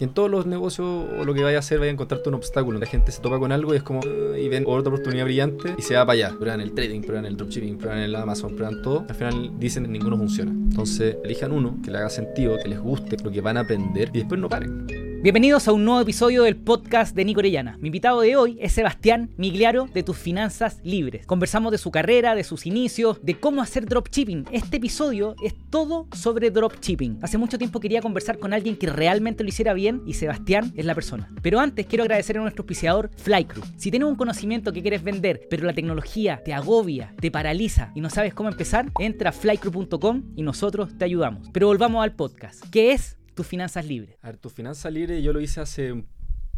Y 0.00 0.04
en 0.04 0.10
todos 0.10 0.30
los 0.30 0.46
negocios 0.46 0.86
o 0.86 1.24
lo 1.24 1.34
que 1.34 1.42
vaya 1.42 1.56
a 1.56 1.60
hacer, 1.60 1.80
vaya 1.80 1.90
a 1.90 1.92
encontrarte 1.94 2.28
un 2.28 2.36
obstáculo. 2.36 2.78
La 2.78 2.86
gente 2.86 3.10
se 3.10 3.20
topa 3.20 3.38
con 3.38 3.50
algo 3.50 3.74
y 3.74 3.78
es 3.78 3.82
como, 3.82 4.00
"Ah", 4.04 4.38
y 4.38 4.48
ven 4.48 4.64
otra 4.66 4.92
oportunidad 4.92 5.24
brillante 5.24 5.74
y 5.76 5.82
se 5.82 5.94
va 5.94 6.06
para 6.06 6.12
allá. 6.12 6.36
Prueban 6.38 6.60
el 6.60 6.72
trading, 6.72 7.00
prueban 7.02 7.26
el 7.26 7.36
dropshipping, 7.36 7.78
prueban 7.78 7.98
el 8.00 8.14
Amazon, 8.14 8.54
prueban 8.54 8.80
todo. 8.82 9.04
Al 9.08 9.14
final 9.14 9.50
dicen 9.58 9.84
que 9.84 9.90
ninguno 9.90 10.16
funciona. 10.16 10.52
Entonces, 10.52 11.16
elijan 11.24 11.50
uno 11.52 11.78
que 11.84 11.90
le 11.90 11.98
haga 11.98 12.10
sentido, 12.10 12.56
que 12.62 12.68
les 12.68 12.80
guste 12.80 13.16
lo 13.24 13.30
que 13.30 13.40
van 13.40 13.56
a 13.56 13.60
aprender 13.60 14.10
y 14.12 14.18
después 14.18 14.40
no 14.40 14.48
paren. 14.48 14.86
Bienvenidos 15.20 15.66
a 15.66 15.72
un 15.72 15.84
nuevo 15.84 16.00
episodio 16.00 16.44
del 16.44 16.54
podcast 16.54 17.12
de 17.16 17.24
Nico 17.24 17.40
Orellana. 17.40 17.76
Mi 17.80 17.88
invitado 17.88 18.20
de 18.20 18.36
hoy 18.36 18.56
es 18.60 18.70
Sebastián 18.70 19.30
Migliaro 19.36 19.88
de 19.92 20.04
Tus 20.04 20.16
Finanzas 20.16 20.78
Libres. 20.84 21.26
Conversamos 21.26 21.72
de 21.72 21.78
su 21.78 21.90
carrera, 21.90 22.36
de 22.36 22.44
sus 22.44 22.66
inicios, 22.66 23.18
de 23.20 23.34
cómo 23.34 23.60
hacer 23.60 23.86
dropshipping. 23.86 24.46
Este 24.52 24.76
episodio 24.76 25.34
es 25.42 25.56
todo 25.70 26.06
sobre 26.12 26.52
dropshipping. 26.52 27.18
Hace 27.20 27.36
mucho 27.36 27.58
tiempo 27.58 27.80
quería 27.80 28.00
conversar 28.00 28.38
con 28.38 28.52
alguien 28.52 28.76
que 28.76 28.86
realmente 28.86 29.42
lo 29.42 29.48
hiciera 29.48 29.74
bien 29.74 30.02
y 30.06 30.14
Sebastián 30.14 30.72
es 30.76 30.84
la 30.84 30.94
persona. 30.94 31.28
Pero 31.42 31.58
antes 31.58 31.86
quiero 31.86 32.04
agradecer 32.04 32.38
a 32.38 32.40
nuestro 32.40 32.62
auspiciador 32.62 33.10
Flycrew. 33.16 33.64
Si 33.76 33.90
tienes 33.90 34.08
un 34.08 34.14
conocimiento 34.14 34.72
que 34.72 34.82
quieres 34.82 35.02
vender, 35.02 35.48
pero 35.50 35.66
la 35.66 35.74
tecnología 35.74 36.42
te 36.44 36.54
agobia, 36.54 37.12
te 37.20 37.32
paraliza 37.32 37.90
y 37.96 38.00
no 38.00 38.08
sabes 38.08 38.34
cómo 38.34 38.50
empezar, 38.50 38.92
entra 39.00 39.30
a 39.30 39.32
flycrew.com 39.32 40.22
y 40.36 40.42
nosotros 40.42 40.96
te 40.96 41.04
ayudamos. 41.04 41.48
Pero 41.52 41.66
volvamos 41.66 42.04
al 42.04 42.14
podcast. 42.14 42.62
¿Qué 42.70 42.92
es 42.92 43.17
tus 43.38 43.46
finanzas 43.46 43.86
libres? 43.86 44.16
A 44.20 44.26
ver, 44.26 44.36
tu 44.36 44.50
finanza 44.50 44.90
libre 44.90 45.22
yo 45.22 45.32
lo 45.32 45.40
hice 45.40 45.60
hace 45.60 46.02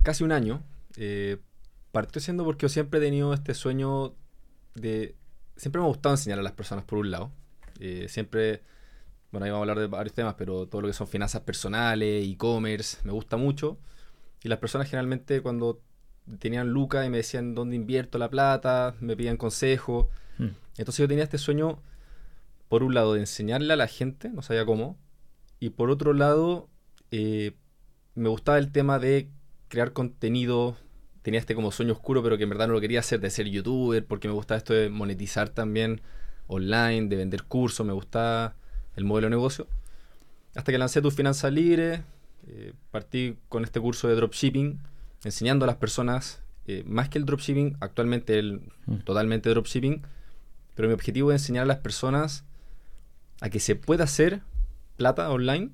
casi 0.02 0.24
un 0.24 0.32
año. 0.32 0.62
Eh, 0.96 1.36
partió 1.92 2.22
siendo 2.22 2.42
porque 2.42 2.62
yo 2.62 2.68
siempre 2.70 2.98
he 2.98 3.02
tenido 3.02 3.34
este 3.34 3.52
sueño 3.52 4.14
de... 4.74 5.14
Siempre 5.56 5.78
me 5.78 5.84
ha 5.84 5.88
gustado 5.88 6.14
enseñar 6.14 6.38
a 6.38 6.42
las 6.42 6.52
personas 6.52 6.84
por 6.84 6.98
un 6.98 7.10
lado. 7.10 7.30
Eh, 7.80 8.06
siempre... 8.08 8.62
Bueno, 9.30 9.44
ahí 9.44 9.50
vamos 9.50 9.68
a 9.68 9.70
hablar 9.70 9.78
de 9.78 9.88
varios 9.88 10.14
temas, 10.14 10.36
pero 10.38 10.68
todo 10.68 10.80
lo 10.80 10.88
que 10.88 10.94
son 10.94 11.06
finanzas 11.06 11.42
personales, 11.42 12.26
e-commerce, 12.26 12.96
me 13.04 13.12
gusta 13.12 13.36
mucho. 13.36 13.76
Y 14.42 14.48
las 14.48 14.58
personas 14.58 14.88
generalmente 14.88 15.42
cuando 15.42 15.82
tenían 16.38 16.70
lucas 16.70 17.06
y 17.06 17.10
me 17.10 17.18
decían 17.18 17.54
dónde 17.54 17.76
invierto 17.76 18.16
la 18.16 18.30
plata, 18.30 18.94
me 19.00 19.14
pedían 19.18 19.36
consejos. 19.36 20.06
Hmm. 20.38 20.52
Entonces 20.78 20.96
yo 20.96 21.08
tenía 21.08 21.24
este 21.24 21.36
sueño, 21.36 21.82
por 22.70 22.82
un 22.84 22.94
lado, 22.94 23.12
de 23.12 23.20
enseñarle 23.20 23.70
a 23.74 23.76
la 23.76 23.86
gente, 23.86 24.30
no 24.30 24.40
sabía 24.40 24.64
cómo, 24.64 24.96
y 25.60 25.70
por 25.70 25.90
otro 25.90 26.14
lado, 26.14 26.69
eh, 27.10 27.52
me 28.14 28.28
gustaba 28.28 28.58
el 28.58 28.70
tema 28.72 28.98
de 28.98 29.28
crear 29.68 29.92
contenido. 29.92 30.76
Tenía 31.22 31.40
este 31.40 31.54
como 31.54 31.70
sueño 31.70 31.92
oscuro, 31.92 32.22
pero 32.22 32.36
que 32.36 32.44
en 32.44 32.50
verdad 32.50 32.66
no 32.66 32.74
lo 32.74 32.80
quería 32.80 33.00
hacer, 33.00 33.20
de 33.20 33.30
ser 33.30 33.46
youtuber, 33.48 34.04
porque 34.06 34.28
me 34.28 34.34
gustaba 34.34 34.58
esto 34.58 34.72
de 34.74 34.88
monetizar 34.88 35.48
también 35.50 36.00
online, 36.46 37.08
de 37.08 37.16
vender 37.16 37.44
cursos, 37.44 37.86
me 37.86 37.92
gustaba 37.92 38.54
el 38.96 39.04
modelo 39.04 39.26
de 39.26 39.30
negocio. 39.30 39.66
Hasta 40.54 40.72
que 40.72 40.78
lancé 40.78 41.00
Tu 41.00 41.10
Finanzas 41.10 41.52
Libre, 41.52 42.02
eh, 42.48 42.72
partí 42.90 43.36
con 43.48 43.64
este 43.64 43.80
curso 43.80 44.08
de 44.08 44.14
dropshipping, 44.16 44.80
enseñando 45.24 45.64
a 45.64 45.66
las 45.66 45.76
personas, 45.76 46.42
eh, 46.66 46.82
más 46.86 47.08
que 47.08 47.18
el 47.18 47.24
dropshipping, 47.26 47.76
actualmente 47.80 48.38
el 48.38 48.60
Mm. 48.86 48.96
totalmente 49.04 49.48
dropshipping, 49.50 50.02
pero 50.74 50.88
mi 50.88 50.94
objetivo 50.94 51.30
es 51.30 51.42
enseñar 51.42 51.64
a 51.64 51.66
las 51.66 51.78
personas 51.78 52.44
a 53.40 53.50
que 53.50 53.60
se 53.60 53.76
pueda 53.76 54.04
hacer 54.04 54.40
plata 54.96 55.30
online 55.30 55.70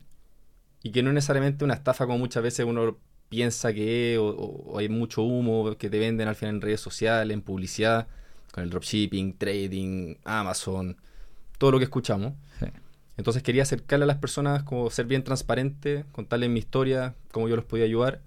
y 0.87 0.91
que 0.93 1.03
no 1.03 1.11
es 1.11 1.15
necesariamente 1.15 1.65
una 1.65 1.75
estafa 1.75 2.07
como 2.07 2.19
muchas 2.19 2.43
veces 2.43 2.65
uno 2.67 2.99
piensa 3.29 3.73
que 3.75 4.15
es, 4.15 4.19
o, 4.23 4.77
hay 4.79 4.89
mucho 4.89 5.23
humo 5.23 5.77
que 5.77 5.91
te 5.91 5.99
venden 5.99 6.29
al 6.29 6.37
final 6.37 6.57
en 6.57 6.61
redes 6.61 6.81
sociales, 6.81 7.35
en 7.35 7.43
publicidad, 7.43 8.07
con 8.53 8.63
el 8.65 8.71
dropshipping, 8.71 9.37
trading, 9.37 10.15
Amazon, 10.25 10.97
todo 11.59 11.73
lo 11.73 11.79
que 11.79 11.85
escuchamos. 11.85 12.35
Sí. 12.61 12.67
Entonces 13.17 13.43
quería 13.43 13.63
acercarle 13.63 14.05
a 14.05 14.07
las 14.07 14.19
personas, 14.19 14.63
como 14.63 14.91
ser 14.91 15.07
bien 15.07 15.25
transparente, 15.25 16.05
contarles 16.13 16.51
mi 16.51 16.59
historia, 16.61 17.15
cómo 17.33 17.49
yo 17.49 17.57
los 17.57 17.65
podía 17.65 17.85
ayudar. 17.85 18.21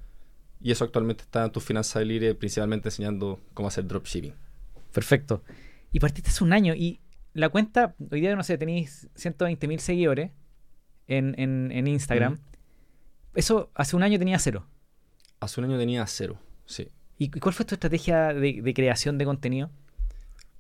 Y 0.62 0.72
eso 0.72 0.84
actualmente 0.84 1.24
está 1.24 1.46
en 1.46 1.52
tu 1.52 1.60
finanzas 1.62 2.04
libre, 2.06 2.36
principalmente 2.36 2.90
enseñando 2.90 3.40
cómo 3.54 3.68
hacer 3.70 3.88
dropshipping. 3.88 4.34
Perfecto. 4.92 5.44
Y 5.94 6.00
partiste 6.00 6.30
hace 6.32 6.44
un 6.44 6.52
año 6.54 6.74
y 6.76 7.00
la 7.34 7.48
cuenta, 7.50 7.96
hoy 8.12 8.20
día 8.20 8.36
no 8.36 8.44
sé, 8.44 8.58
tenéis 8.58 9.08
120 9.16 9.68
mil 9.68 9.80
seguidores 9.80 10.32
en, 11.08 11.36
en- 11.40 11.72
en 11.72 11.88
Instagram. 11.88 12.40
Eso 13.40 13.70
hace 13.74 13.96
un 13.96 14.04
año 14.04 14.20
tenía 14.20 14.38
cero. 14.38 14.66
Hace 15.40 15.62
un 15.62 15.66
año 15.68 15.78
tenía 15.78 16.06
cero, 16.08 16.38
sí. 16.66 16.90
¿Y 17.18 17.30
cuál 17.30 17.54
fue 17.54 17.66
tu 17.66 17.76
estrategia 17.76 18.34
de, 18.34 18.62
de 18.62 18.74
creación 18.74 19.18
de 19.18 19.24
contenido? 19.26 19.70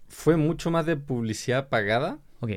Fue 0.07 0.37
mucho 0.37 0.71
más 0.71 0.85
de 0.85 0.95
publicidad 0.95 1.67
pagada, 1.69 2.19
Ok. 2.39 2.51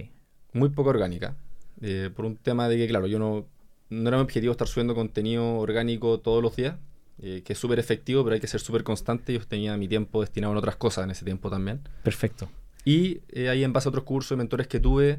muy 0.53 0.69
poco 0.71 0.91
orgánica. 0.91 1.35
eh, 1.81 2.11
por 2.15 2.25
un 2.25 2.37
tema 2.37 2.69
de 2.69 2.77
que, 2.77 2.87
claro, 2.87 3.09
yo 3.09 3.19
no, 3.19 3.47
no 3.91 4.09
era 4.09 4.17
mi 4.19 4.23
objetivo 4.23 4.53
estar 4.53 4.69
subiendo 4.69 4.95
contenido 4.95 5.57
orgánico 5.57 6.21
todos 6.21 6.41
los 6.41 6.55
días, 6.55 6.77
eh, 7.21 7.43
que 7.45 7.55
es 7.55 7.59
súper 7.59 7.81
efectivo, 7.81 8.23
pero 8.23 8.35
hay 8.35 8.41
que 8.41 8.47
ser 8.47 8.61
súper 8.61 8.85
constante. 8.85 9.33
Yo 9.33 9.45
tenía 9.45 9.77
mi 9.77 9.89
tiempo 9.89 10.21
destinado 10.21 10.53
en 10.53 10.59
otras 10.59 10.77
cosas 10.77 11.03
en 11.05 11.11
ese 11.11 11.25
tiempo 11.25 11.51
también. 11.51 11.81
Perfecto. 12.05 12.49
Y 12.85 13.21
eh, 13.31 13.49
ahí 13.49 13.65
en 13.65 13.73
base 13.73 13.89
a 13.89 13.91
otros 13.91 14.05
cursos 14.05 14.37
y 14.37 14.39
mentores 14.39 14.69
que 14.69 14.79
tuve, 14.79 15.19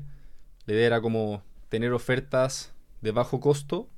la 0.65 0.73
idea 0.73 0.87
era 0.87 1.01
como 1.01 1.43
tener 1.67 1.91
ofertas 1.91 2.71
de 3.01 3.11
bajo 3.11 3.41
costo 3.41 3.89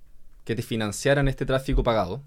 que 0.45 0.55
te 0.55 0.61
financiaran 0.61 1.27
este 1.27 1.45
tráfico 1.45 1.83
pagado. 1.83 2.21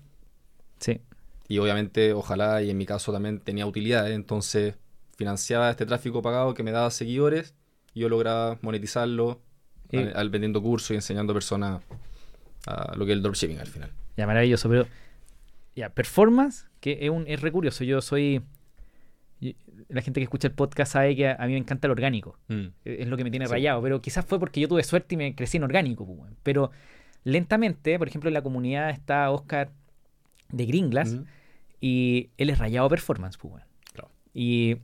Sí. 0.81 1.01
Y 1.49 1.59
obviamente, 1.59 2.12
ojalá, 2.12 2.61
y 2.62 2.69
en 2.71 2.77
mi 2.77 2.84
caso 2.84 3.11
también 3.12 3.41
tenía 3.41 3.65
utilidades, 3.67 4.15
entonces 4.15 4.75
financiaba 5.17 5.71
este 5.71 5.87
tráfico 5.87 6.21
pagado 6.21 6.53
que 6.55 6.62
me 6.62 6.71
daba 6.73 6.91
seguidores 6.91 7.55
y 7.95 8.01
yo 8.01 8.09
lograba 8.11 8.59
monetizarlo 8.61 9.41
Y- 9.91 9.97
al, 9.97 10.17
al 10.17 10.31
vendiendo 10.31 10.61
cursos 10.62 10.91
y 10.91 10.95
enseñando 10.97 11.33
a 11.33 11.34
personas 11.34 11.83
a 12.67 12.95
lo 12.97 13.06
que 13.06 13.12
es 13.12 13.17
el 13.17 13.23
dropshipping 13.23 13.59
al 13.59 13.67
final. 13.67 13.91
Ya, 14.17 14.27
maravilloso. 14.27 14.69
Pero, 14.69 14.87
ya, 15.75 15.89
performance, 15.89 16.67
que 16.81 16.99
es, 17.00 17.09
un, 17.11 17.25
es 17.27 17.41
re 17.41 17.50
curioso. 17.50 17.83
Yo 17.85 18.00
soy. 18.03 18.43
La 19.89 20.03
gente 20.03 20.19
que 20.21 20.25
escucha 20.25 20.49
el 20.49 20.55
podcast 20.55 20.93
sabe 20.93 21.15
que 21.15 21.29
a, 21.29 21.35
a 21.37 21.47
mí 21.47 21.53
me 21.53 21.59
encanta 21.59 21.87
el 21.87 21.93
orgánico. 21.93 22.37
Mm. 22.49 22.67
Es 22.85 23.06
lo 23.06 23.17
que 23.17 23.23
me 23.25 23.31
tiene 23.31 23.47
Sí. 23.47 23.53
rayado. 23.53 23.81
Pero 23.81 24.03
quizás 24.03 24.25
fue 24.27 24.39
porque 24.41 24.61
yo 24.61 24.69
tuve 24.69 24.83
suerte 24.83 25.15
y 25.15 25.19
me 25.19 25.35
crecí 25.37 25.56
en 25.56 25.62
orgánico. 25.62 26.05
pues. 26.05 26.33
Pero 26.43 26.73
lentamente, 27.25 27.99
por 27.99 28.09
ejemplo, 28.09 28.29
en 28.29 28.34
la 28.34 28.43
comunidad 28.43 28.91
está 28.91 29.31
Oscar 29.31 29.71
de 30.51 30.67
Gringlas 30.67 31.17
y 31.81 32.31
él 32.39 32.51
es 32.51 32.59
rayado 32.59 32.89
performance. 32.89 33.37
Pues. 33.39 33.62
Claro. 33.93 34.11
y, 34.34 34.77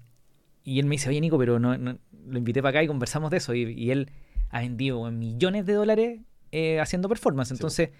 y 0.65 0.79
él 0.81 0.87
me 0.87 0.93
dice, 0.93 1.09
oye 1.09 1.21
Nico, 1.21 1.39
pero 1.39 1.59
no, 1.59 1.77
no- 1.79 1.99
lo 2.27 2.39
invité 2.39 2.63
para 2.63 2.71
acá 2.71 2.83
y 2.83 2.87
conversamos 2.87 3.31
de 3.31 3.37
eso. 3.37 3.55
Y, 3.55 3.73
y 3.73 3.91
él 3.91 4.11
ha 4.51 4.61
vendido 4.61 5.11
millones 5.11 5.67
de 5.67 5.75
dólares 5.75 6.21
eh, 6.53 6.81
haciendo 6.81 7.09
performance. 7.09 7.49
Sí, 7.49 7.55
Entonces, 7.55 7.91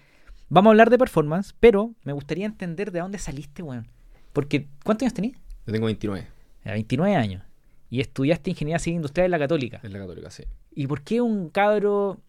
vamos 0.49 0.69
a 0.69 0.71
hablar 0.71 0.89
de 0.89 0.97
performance, 0.97 1.53
pero 1.59 1.93
me 2.03 2.13
gustaría 2.13 2.45
entender 2.45 2.91
de 2.91 2.99
dónde 3.01 3.19
saliste, 3.19 3.61
weón. 3.61 3.87
Porque, 4.33 4.67
¿cuántos 4.83 5.05
años 5.05 5.13
tenías? 5.13 5.37
Yo 5.67 5.73
tengo 5.73 5.85
29 5.85 6.27
A 6.63 6.71
29 6.71 7.15
años. 7.15 7.43
Y 7.89 7.99
estudiaste 8.01 8.49
ingeniería 8.49 8.79
civil 8.79 8.95
industrial 8.97 9.25
en 9.25 9.31
la 9.31 9.39
Católica. 9.39 9.79
en 9.83 9.93
la 9.93 9.99
católica, 9.99 10.31
sí. 10.31 10.43
¿Y 10.73 10.87
por 10.87 11.03
qué 11.03 11.21
un 11.21 11.49
cabro, 11.49 12.19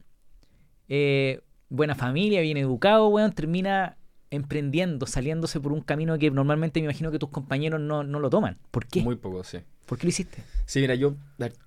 eh, 0.88 1.40
buena 1.68 1.94
familia, 1.94 2.40
bien 2.40 2.56
educado, 2.56 3.08
weón, 3.08 3.32
termina 3.32 3.96
emprendiendo, 4.30 5.06
saliéndose 5.06 5.60
por 5.60 5.72
un 5.72 5.80
camino 5.80 6.18
que 6.18 6.30
normalmente 6.30 6.80
me 6.80 6.84
imagino 6.84 7.10
que 7.10 7.18
tus 7.18 7.30
compañeros 7.30 7.80
no, 7.80 8.02
no 8.02 8.20
lo 8.20 8.30
toman? 8.30 8.58
¿Por 8.70 8.86
qué? 8.86 9.02
Muy 9.02 9.16
poco, 9.16 9.44
sí. 9.44 9.58
¿Por 9.86 9.98
qué 9.98 10.06
lo 10.06 10.08
hiciste? 10.08 10.42
Sí, 10.64 10.80
mira, 10.80 10.94
yo 10.94 11.16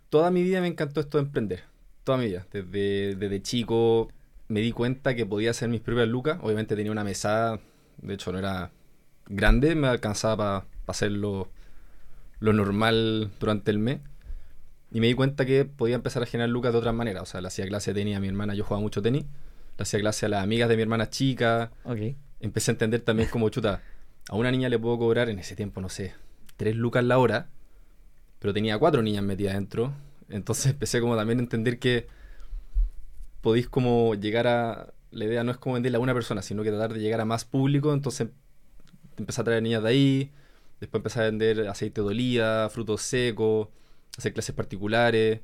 toda 0.10 0.30
mi 0.32 0.44
vida 0.44 0.62
me 0.62 0.68
encantó 0.68 1.00
esto 1.00 1.18
de 1.18 1.24
emprender. 1.24 1.64
Toda 2.04 2.18
mi 2.18 2.26
vida. 2.26 2.46
Desde, 2.52 3.16
desde 3.16 3.42
chico 3.42 4.10
me 4.48 4.62
di 4.62 4.72
cuenta 4.72 5.16
que 5.16 5.26
podía 5.26 5.52
hacer 5.52 5.70
mis 5.70 5.82
propias 5.82 6.08
lucas. 6.08 6.40
Obviamente 6.42 6.76
tenía 6.76 6.92
una 6.92 7.04
mesada, 7.04 7.60
de 8.02 8.14
hecho 8.14 8.32
no 8.32 8.40
era 8.40 8.72
grande, 9.28 9.76
me 9.76 9.88
alcanzaba 9.88 10.36
para 10.36 10.66
hacer 10.88 11.12
lo, 11.12 11.50
lo 12.40 12.52
normal 12.52 13.32
durante 13.40 13.72
el 13.72 13.80
mes. 13.80 14.00
Y 14.92 15.00
me 15.00 15.08
di 15.08 15.14
cuenta 15.14 15.46
que 15.46 15.66
podía 15.66 15.96
empezar 15.96 16.24
a 16.24 16.26
generar 16.26 16.50
lucas 16.50 16.74
de 16.74 16.80
otras 16.80 16.96
maneras. 16.96 17.24
O 17.24 17.26
sea, 17.26 17.42
le 17.42 17.48
hacía 17.48 17.68
clase 17.68 17.94
de 17.94 18.02
tenis 18.02 18.18
a 18.18 18.20
mi 18.20 18.28
hermana, 18.28 18.56
yo 18.56 18.64
jugaba 18.64 18.82
mucho 18.82 19.02
tenis. 19.02 19.26
Le 19.80 19.84
hacía 19.84 20.00
clase 20.00 20.26
a 20.26 20.30
las 20.30 20.44
amigas 20.44 20.68
de 20.70 20.76
mi 20.76 20.82
hermana 20.84 21.10
chica. 21.10 21.72
Ok. 21.86 22.00
Empecé 22.42 22.72
a 22.72 22.74
entender 22.74 23.02
también 23.02 23.30
como 23.30 23.50
chuta. 23.50 23.82
A 24.30 24.36
una 24.36 24.52
niña 24.52 24.70
le 24.70 24.78
puedo 24.78 24.98
cobrar 25.00 25.30
en 25.30 25.40
ese 25.40 25.56
tiempo, 25.56 25.82
no 25.82 25.90
sé, 25.90 26.14
tres 26.58 26.76
lucas 26.76 27.04
la 27.04 27.18
hora 27.18 27.50
pero 28.40 28.54
tenía 28.54 28.78
cuatro 28.78 29.02
niñas 29.02 29.24
metidas 29.24 29.54
dentro. 29.56 29.94
Entonces 30.30 30.68
empecé 30.72 31.02
como 31.02 31.16
también 31.18 31.40
a 31.40 31.42
entender 31.42 31.78
que 31.80 32.08
podéis 33.42 33.68
como 33.68 34.16
llegar 34.16 34.48
a... 34.48 34.94
La 35.12 35.26
idea 35.26 35.44
no 35.44 35.52
es 35.52 35.58
como 35.58 35.74
venderla 35.74 35.98
a 35.98 36.02
una 36.02 36.14
persona, 36.14 36.42
sino 36.42 36.62
que 36.64 36.70
tratar 36.70 36.94
de 36.94 37.00
llegar 37.02 37.20
a 37.20 37.26
más 37.26 37.44
público. 37.44 37.94
Entonces 37.94 38.30
empecé 39.18 39.42
a 39.42 39.44
traer 39.44 39.64
niñas 39.64 39.84
de 39.84 39.90
ahí. 39.90 40.32
Después 40.80 41.00
empecé 41.00 41.20
a 41.20 41.24
vender 41.24 41.68
aceite 41.68 42.00
de 42.02 42.08
oliva, 42.08 42.70
frutos 42.70 43.02
secos, 43.02 43.68
hacer 44.18 44.34
clases 44.34 44.56
particulares. 44.56 45.42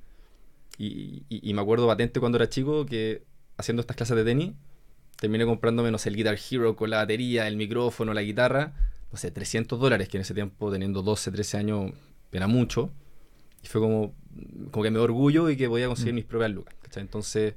Y, 0.78 1.24
y- 1.30 1.50
y 1.50 1.54
me 1.54 1.62
acuerdo 1.62 1.88
patente 1.88 2.20
cuando 2.20 2.38
era 2.38 2.48
chico 2.48 2.86
que 2.86 3.24
haciendo 3.58 3.82
estas 3.82 3.96
clases 3.96 4.16
de 4.18 4.24
tenis, 4.24 4.54
terminé 5.18 5.46
comprándome, 5.46 5.92
no 5.92 5.98
sé, 5.98 6.10
el 6.10 6.16
Guitar 6.16 6.38
Hero 6.52 6.76
con 6.76 6.90
la 6.90 6.98
batería, 6.98 7.48
el 7.48 7.56
micrófono, 7.58 8.14
la 8.14 8.22
guitarra. 8.22 8.74
No 9.12 9.18
sé, 9.18 9.32
300 9.32 9.80
dólares, 9.80 10.10
que 10.10 10.18
en 10.18 10.22
ese 10.22 10.34
tiempo, 10.34 10.72
teniendo 10.72 11.02
12, 11.02 11.32
13 11.32 11.58
años, 11.58 11.92
era 12.32 12.48
mucho. 12.48 12.90
Y 13.64 13.68
fue 13.68 13.80
como, 13.80 14.14
como 14.72 14.84
que 14.84 14.92
me 14.92 14.98
dio 14.98 15.04
orgullo 15.04 15.50
y 15.50 15.56
que 15.56 15.70
podía 15.70 15.88
conseguir 15.88 16.14
Mm. 16.14 16.16
mis 16.16 16.26
propias 16.26 16.52
lucas. 16.52 16.76
¿cachai? 16.82 17.02
Entonces, 17.04 17.54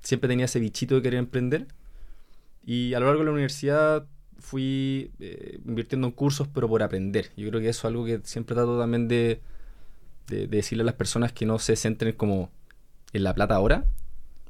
siempre 0.00 0.28
tenía 0.28 0.46
ese 0.46 0.60
bichito 0.60 0.94
de 0.94 1.02
querer 1.02 1.18
emprender. 1.18 1.66
Y 2.64 2.94
a 2.94 3.00
lo 3.00 3.06
largo 3.06 3.20
de 3.20 3.26
la 3.26 3.32
universidad 3.32 4.06
fui 4.38 5.10
eh, 5.20 5.60
invirtiendo 5.66 6.06
en 6.06 6.12
cursos, 6.12 6.48
pero 6.48 6.68
por 6.68 6.82
aprender. 6.82 7.30
Yo 7.36 7.48
creo 7.50 7.60
que 7.60 7.68
eso 7.68 7.80
es 7.80 7.84
algo 7.84 8.04
que 8.06 8.20
siempre 8.24 8.54
trato 8.54 8.78
también 8.78 9.06
de, 9.08 9.40
de, 10.28 10.46
de 10.46 10.56
decirle 10.56 10.82
a 10.82 10.86
las 10.86 10.94
personas 10.94 11.32
que 11.32 11.44
no 11.44 11.58
se 11.58 11.76
centren 11.76 12.14
como 12.14 12.50
en 13.12 13.24
la 13.24 13.34
plata 13.34 13.54
ahora. 13.56 13.84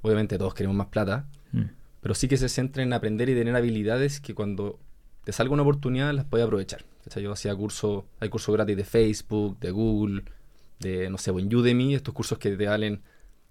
Obviamente 0.05 0.37
todos 0.37 0.53
queremos 0.53 0.77
más 0.77 0.89
plata, 0.89 1.27
Mm. 1.53 1.63
pero 2.03 2.15
sí 2.15 2.29
que 2.29 2.37
se 2.37 2.49
centren 2.51 2.89
en 2.89 2.93
aprender 2.93 3.29
y 3.31 3.35
tener 3.35 3.57
habilidades 3.57 4.21
que 4.21 4.35
cuando 4.35 4.79
te 5.25 5.33
salga 5.33 5.55
una 5.55 5.63
oportunidad 5.63 6.13
las 6.13 6.27
puedes 6.27 6.45
aprovechar. 6.45 6.85
¿Cachai? 7.05 7.23
Yo 7.23 7.33
hacía 7.33 7.55
cursos, 7.57 8.05
hay 8.21 8.29
cursos 8.29 8.55
gratis 8.55 8.77
de 8.77 8.85
Facebook, 8.85 9.59
de 9.61 9.71
Google, 9.71 10.25
de, 10.81 11.09
no 11.09 11.17
sé, 11.17 11.31
en 11.31 11.55
Udemy, 11.55 11.95
estos 11.95 12.13
cursos 12.13 12.37
que 12.39 12.51
te 12.55 12.67
valen 12.67 13.01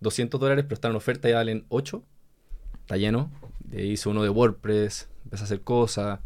200 0.01 0.39
dólares, 0.39 0.65
pero 0.65 0.75
están 0.75 0.91
en 0.91 0.97
oferta 0.97 1.27
y 1.27 1.33
valen 1.33 1.65
8. 1.69 2.03
Está 2.81 2.97
lleno. 2.97 3.31
Eh, 3.71 3.85
hice 3.87 4.09
uno 4.09 4.21
de 4.21 4.29
WordPress, 4.29 5.09
empecé 5.23 5.43
a 5.43 5.45
hacer 5.45 5.61
cosas 5.61 6.19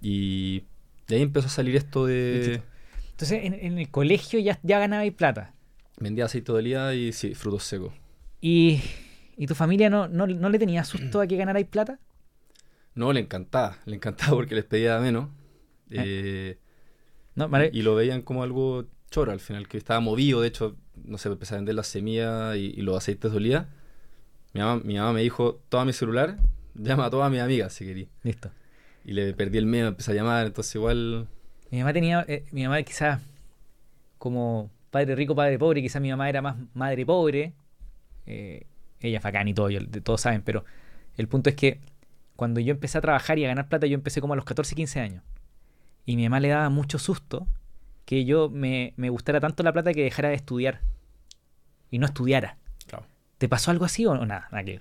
y 0.00 0.64
de 1.06 1.16
ahí 1.16 1.22
empezó 1.22 1.46
a 1.46 1.50
salir 1.50 1.76
esto 1.76 2.06
de... 2.06 2.62
Entonces, 3.12 3.44
en, 3.44 3.54
en 3.54 3.78
el 3.78 3.88
colegio 3.90 4.40
ya, 4.40 4.58
ya 4.64 4.80
ganabais 4.80 5.12
plata. 5.12 5.54
Vendía 6.00 6.24
aceite 6.24 6.50
de 6.50 6.58
oliva 6.58 6.94
y 6.94 7.12
sí, 7.12 7.34
frutos 7.36 7.62
secos. 7.64 7.92
¿Y, 8.40 8.80
y 9.36 9.46
tu 9.46 9.54
familia 9.54 9.90
no, 9.90 10.08
no, 10.08 10.26
no 10.26 10.48
le 10.48 10.58
tenía 10.58 10.84
susto 10.84 11.20
a 11.20 11.26
que 11.26 11.36
ganarais 11.36 11.66
plata? 11.66 11.98
No, 12.94 13.12
le 13.12 13.20
encantaba, 13.20 13.78
le 13.86 13.96
encantaba 13.96 14.32
porque 14.32 14.54
les 14.54 14.64
pedía 14.64 14.98
menos. 15.00 15.28
Eh, 15.90 16.58
No, 17.34 17.48
vale. 17.48 17.70
y 17.72 17.82
lo 17.82 17.94
veían 17.94 18.22
como 18.22 18.42
algo 18.42 18.86
choro 19.10 19.32
al 19.32 19.40
final, 19.40 19.68
que 19.68 19.78
estaba 19.78 20.00
movido, 20.00 20.40
de 20.40 20.48
hecho, 20.48 20.76
no 21.04 21.18
sé, 21.18 21.28
empecé 21.28 21.54
a 21.54 21.58
vender 21.58 21.74
las 21.74 21.86
semillas 21.86 22.56
y, 22.56 22.72
y 22.76 22.82
los 22.82 22.96
aceites 22.96 23.30
de 23.30 23.36
oliva. 23.36 23.68
Mi 24.54 24.60
mamá, 24.60 24.82
mi 24.84 24.96
mamá 24.96 25.12
me 25.14 25.22
dijo, 25.22 25.62
toma 25.68 25.86
mi 25.86 25.92
celular, 25.92 26.38
llama 26.74 27.06
a 27.06 27.10
todas 27.10 27.30
mis 27.30 27.40
amigas 27.40 27.72
si 27.72 27.84
querí. 27.86 28.08
Listo. 28.22 28.50
Y 29.04 29.12
le 29.12 29.32
perdí 29.34 29.58
el 29.58 29.66
miedo, 29.66 29.88
empecé 29.88 30.12
a 30.12 30.14
llamar, 30.14 30.46
entonces 30.46 30.74
igual... 30.74 31.26
Mi 31.70 31.78
mamá 31.78 31.92
tenía, 31.92 32.24
eh, 32.28 32.44
mi 32.52 32.64
mamá 32.64 32.82
quizás 32.82 33.20
como 34.18 34.70
padre 34.90 35.14
rico, 35.14 35.34
padre 35.34 35.58
pobre, 35.58 35.80
quizás 35.82 36.00
mi 36.02 36.10
mamá 36.10 36.28
era 36.28 36.42
más 36.42 36.56
madre 36.74 37.04
pobre. 37.06 37.54
Eh, 38.26 38.66
ella 39.08 39.18
es 39.18 39.24
bacán 39.24 39.48
y 39.48 39.54
todo, 39.54 39.70
yo- 39.70 39.80
todos 40.02 40.20
saben, 40.20 40.42
pero 40.42 40.64
el 41.16 41.28
punto 41.28 41.50
es 41.50 41.56
que 41.56 41.80
cuando 42.36 42.60
yo 42.60 42.72
empecé 42.72 42.98
a 42.98 43.00
trabajar 43.00 43.38
y 43.38 43.44
a 43.44 43.48
ganar 43.48 43.68
plata, 43.68 43.86
yo 43.86 43.94
empecé 43.94 44.20
como 44.20 44.32
a 44.32 44.36
los 44.36 44.44
14, 44.44 44.74
15 44.74 45.00
años. 45.00 45.22
Y 46.06 46.16
mi 46.16 46.24
mamá 46.24 46.40
le 46.40 46.48
daba 46.48 46.68
mucho 46.70 46.98
susto 46.98 47.46
que 48.04 48.24
yo 48.24 48.48
me, 48.50 48.94
me 48.96 49.10
gustara 49.10 49.38
tanto 49.40 49.62
la 49.62 49.72
plata 49.72 49.92
que 49.92 50.02
dejara 50.02 50.30
de 50.30 50.34
estudiar. 50.34 50.80
Y 51.90 51.98
no 51.98 52.06
estudiara. 52.06 52.56
Claro. 52.86 53.04
¿Te 53.38 53.48
pasó 53.48 53.70
algo 53.70 53.84
así 53.84 54.06
o, 54.06 54.14
nada? 54.26 54.48
Nada 54.50 54.64
que. 54.64 54.80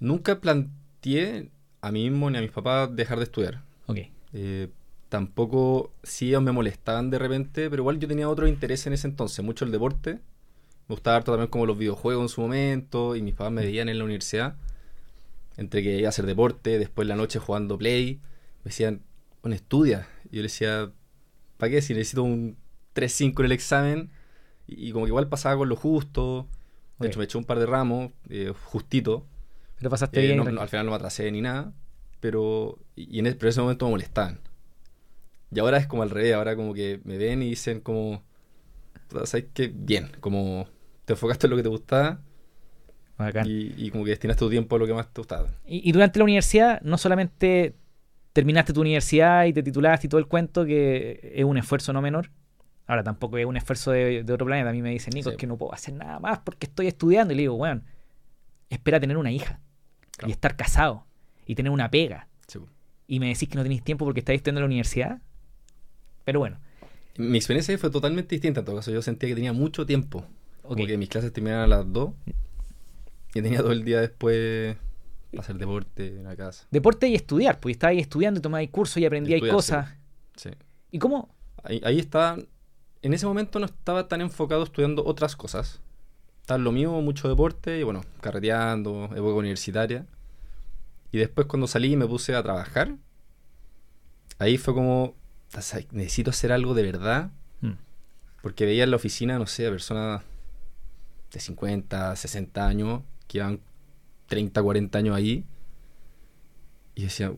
Nunca 0.00 0.40
planteé 0.40 1.48
a 1.80 1.92
mí 1.92 2.10
mismo 2.10 2.28
ni 2.30 2.38
a 2.38 2.40
mis 2.42 2.50
papás 2.50 2.94
dejar 2.94 3.18
de 3.18 3.24
estudiar. 3.24 3.62
Ok. 3.86 3.98
Eh, 4.32 4.68
tampoco, 5.08 5.92
sí 6.02 6.28
ellos 6.28 6.42
me 6.42 6.52
molestaban 6.52 7.08
de 7.10 7.18
repente, 7.18 7.70
pero 7.70 7.82
igual 7.82 7.98
yo 7.98 8.08
tenía 8.08 8.28
otro 8.28 8.46
interés 8.46 8.86
en 8.86 8.92
ese 8.92 9.06
entonces, 9.08 9.44
mucho 9.44 9.64
el 9.64 9.72
deporte. 9.72 10.18
Me 10.90 10.94
gustaba 10.96 11.18
harto 11.18 11.30
también 11.30 11.48
como 11.50 11.66
los 11.66 11.78
videojuegos 11.78 12.20
en 12.24 12.28
su 12.28 12.40
momento, 12.40 13.14
y 13.14 13.22
mis 13.22 13.36
papás 13.36 13.52
me 13.52 13.62
veían 13.62 13.88
en 13.88 13.96
la 13.98 14.02
universidad, 14.02 14.56
entre 15.56 15.84
que 15.84 15.96
iba 15.98 16.08
a 16.08 16.10
hacer 16.10 16.26
deporte, 16.26 16.80
después 16.80 17.06
la 17.06 17.14
noche 17.14 17.38
jugando 17.38 17.78
play, 17.78 18.16
me 18.64 18.70
decían, 18.70 19.00
bueno, 19.40 19.54
estudia. 19.54 20.08
Y 20.32 20.36
yo 20.38 20.42
le 20.42 20.48
decía, 20.48 20.90
¿para 21.58 21.70
qué? 21.70 21.80
Si 21.80 21.94
necesito 21.94 22.24
un 22.24 22.56
3-5 22.92 23.42
en 23.42 23.46
el 23.46 23.52
examen, 23.52 24.10
y, 24.66 24.88
y 24.88 24.90
como 24.90 25.04
que 25.04 25.10
igual 25.10 25.28
pasaba 25.28 25.56
con 25.58 25.68
lo 25.68 25.76
justo, 25.76 26.48
de 26.98 27.06
hecho 27.06 27.20
me 27.20 27.24
eché 27.26 27.38
un 27.38 27.44
par 27.44 27.60
de 27.60 27.66
ramos, 27.66 28.10
eh, 28.28 28.52
justito, 28.64 29.24
Pero 29.78 29.90
pasaste 29.90 30.18
eh, 30.18 30.34
bien. 30.34 30.38
no- 30.38 30.60
al 30.60 30.68
final 30.68 30.86
no 30.86 30.90
me 30.90 30.96
atrasé 30.96 31.30
ni 31.30 31.40
nada, 31.40 31.72
pero, 32.18 32.80
y 32.96 33.20
en, 33.20 33.26
pero 33.26 33.42
en 33.42 33.48
ese 33.48 33.60
momento 33.60 33.84
me 33.84 33.92
molestaban. 33.92 34.40
Y 35.52 35.60
ahora 35.60 35.78
es 35.78 35.86
como 35.86 36.02
al 36.02 36.10
revés, 36.10 36.34
ahora 36.34 36.56
como 36.56 36.74
que 36.74 37.00
me 37.04 37.16
ven 37.16 37.44
y 37.44 37.50
dicen 37.50 37.78
como, 37.80 38.24
"Puta, 39.08 39.24
¿sabes 39.26 39.46
qué? 39.54 39.70
Bien, 39.72 40.10
como 40.20 40.66
te 41.10 41.14
enfocaste 41.14 41.46
en 41.46 41.50
lo 41.50 41.56
que 41.56 41.62
te 41.64 41.68
gustaba 41.68 42.20
y, 43.44 43.74
y 43.76 43.90
como 43.90 44.04
que 44.04 44.10
destinaste 44.10 44.38
tu 44.40 44.48
tiempo 44.50 44.76
a 44.76 44.78
lo 44.78 44.86
que 44.86 44.94
más 44.94 45.12
te 45.12 45.20
gustaba. 45.20 45.48
Y, 45.66 45.86
y 45.88 45.92
durante 45.92 46.18
la 46.18 46.24
universidad, 46.24 46.80
no 46.82 46.96
solamente 46.96 47.74
terminaste 48.32 48.72
tu 48.72 48.80
universidad 48.80 49.44
y 49.44 49.52
te 49.52 49.62
titulaste 49.62 50.06
y 50.06 50.10
todo 50.10 50.18
el 50.20 50.26
cuento, 50.26 50.64
que 50.64 51.32
es 51.34 51.44
un 51.44 51.58
esfuerzo 51.58 51.92
no 51.92 52.00
menor. 52.00 52.30
Ahora 52.86 53.02
tampoco 53.02 53.36
es 53.38 53.44
un 53.44 53.56
esfuerzo 53.56 53.90
de, 53.90 54.22
de 54.24 54.32
otro 54.32 54.46
planeta. 54.46 54.70
A 54.70 54.72
mí 54.72 54.80
me 54.82 54.90
dicen, 54.90 55.12
Nico, 55.14 55.30
Sí. 55.30 55.34
es 55.34 55.38
que 55.38 55.46
no 55.46 55.56
puedo 55.58 55.74
hacer 55.74 55.94
nada 55.94 56.18
más 56.18 56.38
porque 56.38 56.66
estoy 56.66 56.86
estudiando. 56.86 57.32
Y 57.34 57.36
le 57.36 57.42
digo, 57.42 57.56
bueno, 57.56 57.82
espera 58.70 58.98
tener 58.98 59.16
una 59.16 59.30
hija 59.30 59.60
Claro. 60.16 60.28
y 60.28 60.32
estar 60.32 60.56
casado 60.56 61.06
y 61.46 61.54
tener 61.54 61.70
una 61.72 61.90
pega. 61.90 62.26
Sí. 62.48 62.58
Y 63.06 63.20
me 63.20 63.28
decís 63.28 63.48
que 63.48 63.56
no 63.56 63.62
tenéis 63.62 63.82
tiempo 63.84 64.04
porque 64.06 64.20
estáis 64.20 64.38
estudiando 64.38 64.60
en 64.60 64.62
la 64.62 64.66
universidad. 64.66 65.20
Pero 66.24 66.38
bueno, 66.40 66.58
Mi 67.18 67.36
experiencia 67.36 67.76
fue 67.76 67.90
totalmente 67.90 68.34
distinta 68.34 68.60
en 68.60 68.66
todo 68.66 68.76
caso. 68.76 68.90
Yo 68.92 69.02
sentía 69.02 69.28
que 69.28 69.34
tenía 69.34 69.52
mucho 69.52 69.84
tiempo. 69.84 70.24
Ok. 70.70 70.76
Como 70.76 70.86
que 70.86 70.96
mis 70.96 71.08
clases 71.08 71.32
terminaban 71.32 71.64
a 71.64 71.66
las 71.66 71.92
2 71.92 72.10
y 73.34 73.42
tenía 73.42 73.58
todo 73.58 73.72
el 73.72 73.84
día 73.84 74.00
después 74.00 74.76
para 75.32 75.42
hacer 75.42 75.56
deporte 75.56 76.06
en 76.06 76.24
la 76.24 76.36
casa. 76.36 76.66
Deporte 76.70 77.08
y 77.08 77.14
estudiar, 77.14 77.58
pues 77.58 77.74
estabais 77.74 78.00
estudiando 78.00 78.38
y 78.38 78.42
tomabais 78.42 78.70
cursos 78.70 78.98
y 78.98 79.04
Estudiar, 79.04 79.48
cosas. 79.50 79.88
Sí. 80.36 80.50
¿Y 80.92 80.98
cómo? 80.98 81.28
Ahí, 81.62 81.80
ahí 81.84 81.98
estaba. 81.98 82.38
En 83.02 83.14
ese 83.14 83.26
momento 83.26 83.58
no 83.58 83.66
estaba 83.66 84.06
tan 84.08 84.20
enfocado 84.20 84.62
estudiando 84.62 85.04
otras 85.04 85.34
cosas. 85.34 85.80
Estaba 86.40 86.58
en 86.58 86.64
lo 86.64 86.72
mío, 86.72 86.92
mucho 87.00 87.28
deporte 87.28 87.78
y 87.78 87.82
bueno, 87.82 88.02
carreteando, 88.20 89.06
época 89.12 89.34
universitaria. 89.34 90.06
Y 91.12 91.18
después 91.18 91.46
cuando 91.46 91.66
salí 91.66 91.92
y 91.92 91.96
me 91.96 92.06
puse 92.06 92.34
a 92.34 92.42
trabajar, 92.42 92.94
ahí 94.38 94.56
fue 94.56 94.74
como, 94.74 95.14
necesito 95.90 96.30
hacer 96.30 96.52
algo 96.52 96.74
de 96.74 96.82
verdad. 96.84 97.30
Mm. 97.60 97.72
Porque 98.42 98.64
veía 98.64 98.84
en 98.84 98.90
la 98.90 98.96
oficina, 98.96 99.38
no 99.38 99.46
sé, 99.46 99.66
a 99.66 99.70
personas 99.70 100.22
de 101.30 101.40
50, 101.40 102.16
60 102.16 102.66
años, 102.66 103.02
que 103.26 103.38
llevan 103.38 103.60
30, 104.26 104.62
40 104.62 104.98
años 104.98 105.16
ahí. 105.16 105.44
Y 106.94 107.02
decía, 107.04 107.32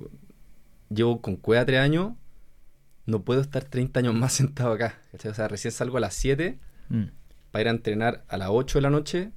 llevo 0.89 1.21
con 1.21 1.37
cueva 1.37 1.65
3 1.65 1.81
años, 1.81 2.13
no 3.07 3.23
puedo 3.23 3.41
estar 3.41 3.65
30 3.65 4.01
años 4.01 4.15
más 4.15 4.33
sentado 4.35 4.73
acá. 4.73 4.99
¿cachai? 5.13 5.31
O 5.31 5.35
sea, 5.35 5.49
recién 5.49 5.73
salgo 5.73 5.97
a 5.97 6.01
las 6.01 6.15
7 6.15 6.59
Mm. 6.89 7.05
para 7.53 7.63
ir 7.63 7.69
a 7.69 7.71
entrenar 7.71 8.25
a 8.29 8.37
las 8.37 8.49
8 8.51 8.79
de 8.79 8.83
la 8.83 8.91
noche, 8.91 9.31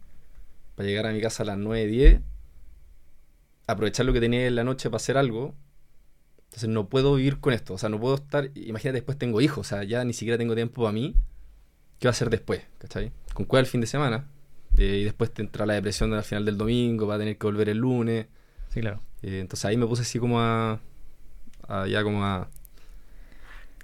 para 0.75 0.87
llegar 0.89 1.05
a 1.05 1.11
mi 1.13 1.21
casa 1.21 1.43
a 1.43 1.45
las 1.45 1.57
9, 1.57 1.85
10, 1.87 2.21
aprovechar 3.67 4.05
lo 4.05 4.13
que 4.13 4.19
tenía 4.19 4.45
en 4.47 4.55
la 4.55 4.63
noche 4.63 4.89
para 4.89 4.97
hacer 4.97 5.17
algo. 5.17 5.55
Entonces 6.45 6.69
no 6.69 6.89
puedo 6.89 7.15
vivir 7.15 7.39
con 7.39 7.53
esto, 7.53 7.73
o 7.73 7.77
sea, 7.77 7.89
no 7.89 7.99
puedo 7.99 8.15
estar, 8.15 8.49
imagínate, 8.55 8.93
después 8.97 9.17
tengo 9.17 9.41
hijos, 9.41 9.59
o 9.59 9.69
sea, 9.69 9.83
ya 9.83 10.03
ni 10.03 10.13
siquiera 10.13 10.37
tengo 10.37 10.55
tiempo 10.55 10.81
para 10.83 10.91
mí. 10.93 11.15
¿Qué 11.99 12.07
va 12.07 12.09
a 12.09 12.11
hacer 12.11 12.29
después? 12.29 12.61
¿Cachai? 12.77 13.11
Con 13.33 13.45
cuál 13.45 13.61
el 13.61 13.67
fin 13.67 13.79
de 13.81 13.87
semana. 13.87 14.27
Eh, 14.77 14.97
y 15.01 15.03
después 15.03 15.31
te 15.33 15.41
entra 15.41 15.65
la 15.65 15.73
depresión 15.73 16.13
al 16.13 16.23
final 16.23 16.45
del 16.45 16.57
domingo, 16.57 17.07
va 17.07 17.15
a 17.15 17.19
tener 17.19 17.37
que 17.37 17.45
volver 17.47 17.69
el 17.69 17.77
lunes. 17.77 18.27
Sí, 18.69 18.81
claro. 18.81 19.01
Eh, 19.21 19.39
entonces 19.39 19.65
ahí 19.65 19.77
me 19.77 19.85
puse 19.87 20.01
así 20.03 20.19
como 20.19 20.39
a, 20.39 20.79
a 21.67 21.87
ya 21.87 22.03
como 22.03 22.23
a, 22.23 22.37
a 22.41 22.49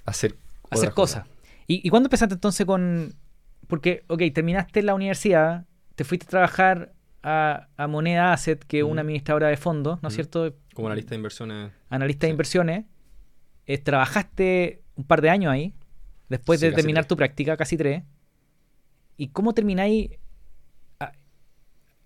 hacer, 0.05 0.35
hacer 0.69 0.93
cosas. 0.93 1.25
¿Y, 1.67 1.85
¿Y 1.85 1.89
cuándo 1.89 2.07
empezaste 2.07 2.33
entonces 2.35 2.65
con...? 2.65 3.13
Porque, 3.67 4.03
ok, 4.07 4.21
terminaste 4.33 4.81
la 4.83 4.93
universidad, 4.93 5.65
te 5.95 6.03
fuiste 6.03 6.25
a 6.25 6.29
trabajar 6.29 6.93
a, 7.23 7.67
a 7.77 7.87
Moneda 7.87 8.33
Asset, 8.33 8.61
que 8.65 8.79
es 8.79 8.83
una 8.83 9.01
administradora 9.01 9.47
de 9.47 9.55
fondos, 9.55 10.01
¿no 10.01 10.09
es 10.09 10.15
cierto? 10.15 10.53
Como 10.73 10.89
la 10.89 10.95
lista 10.95 11.11
de 11.11 11.17
inversiones. 11.17 11.71
Analista 11.89 12.27
de 12.27 12.31
inversiones. 12.31 12.85
Eh, 13.67 13.77
trabajaste 13.77 14.81
un 14.95 15.05
par 15.05 15.21
de 15.21 15.29
años 15.29 15.53
ahí, 15.53 15.73
después 16.27 16.59
Sí, 16.59 16.65
de 16.65 16.73
terminar 16.73 17.03
tres. 17.03 17.09
tu 17.09 17.15
práctica, 17.15 17.55
casi 17.55 17.77
tres. 17.77 18.03
¿Y 19.15 19.27
cómo 19.29 19.53
termináis 19.53 20.09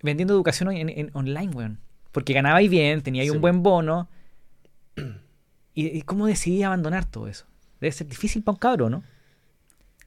vendiendo 0.06 0.34
educación 0.34 0.72
en, 0.72 0.90
en 0.90 1.10
online, 1.14 1.50
weón? 1.54 1.80
Porque 2.12 2.34
ganabais 2.34 2.70
bien, 2.70 3.02
teníais 3.02 3.30
Sí, 3.30 3.36
un 3.36 3.42
buen 3.42 3.62
bono. 3.64 4.08
¿Y, 5.74 5.88
y 5.88 6.02
cómo 6.04 6.28
decidí 6.28 6.64
abandonar 6.64 7.04
todo 7.04 7.28
eso? 7.28 7.46
Debe 7.82 7.92
ser 7.92 8.08
difícil 8.08 8.42
para 8.44 8.54
un 8.54 8.60
cabro, 8.60 8.90
¿no? 8.90 9.04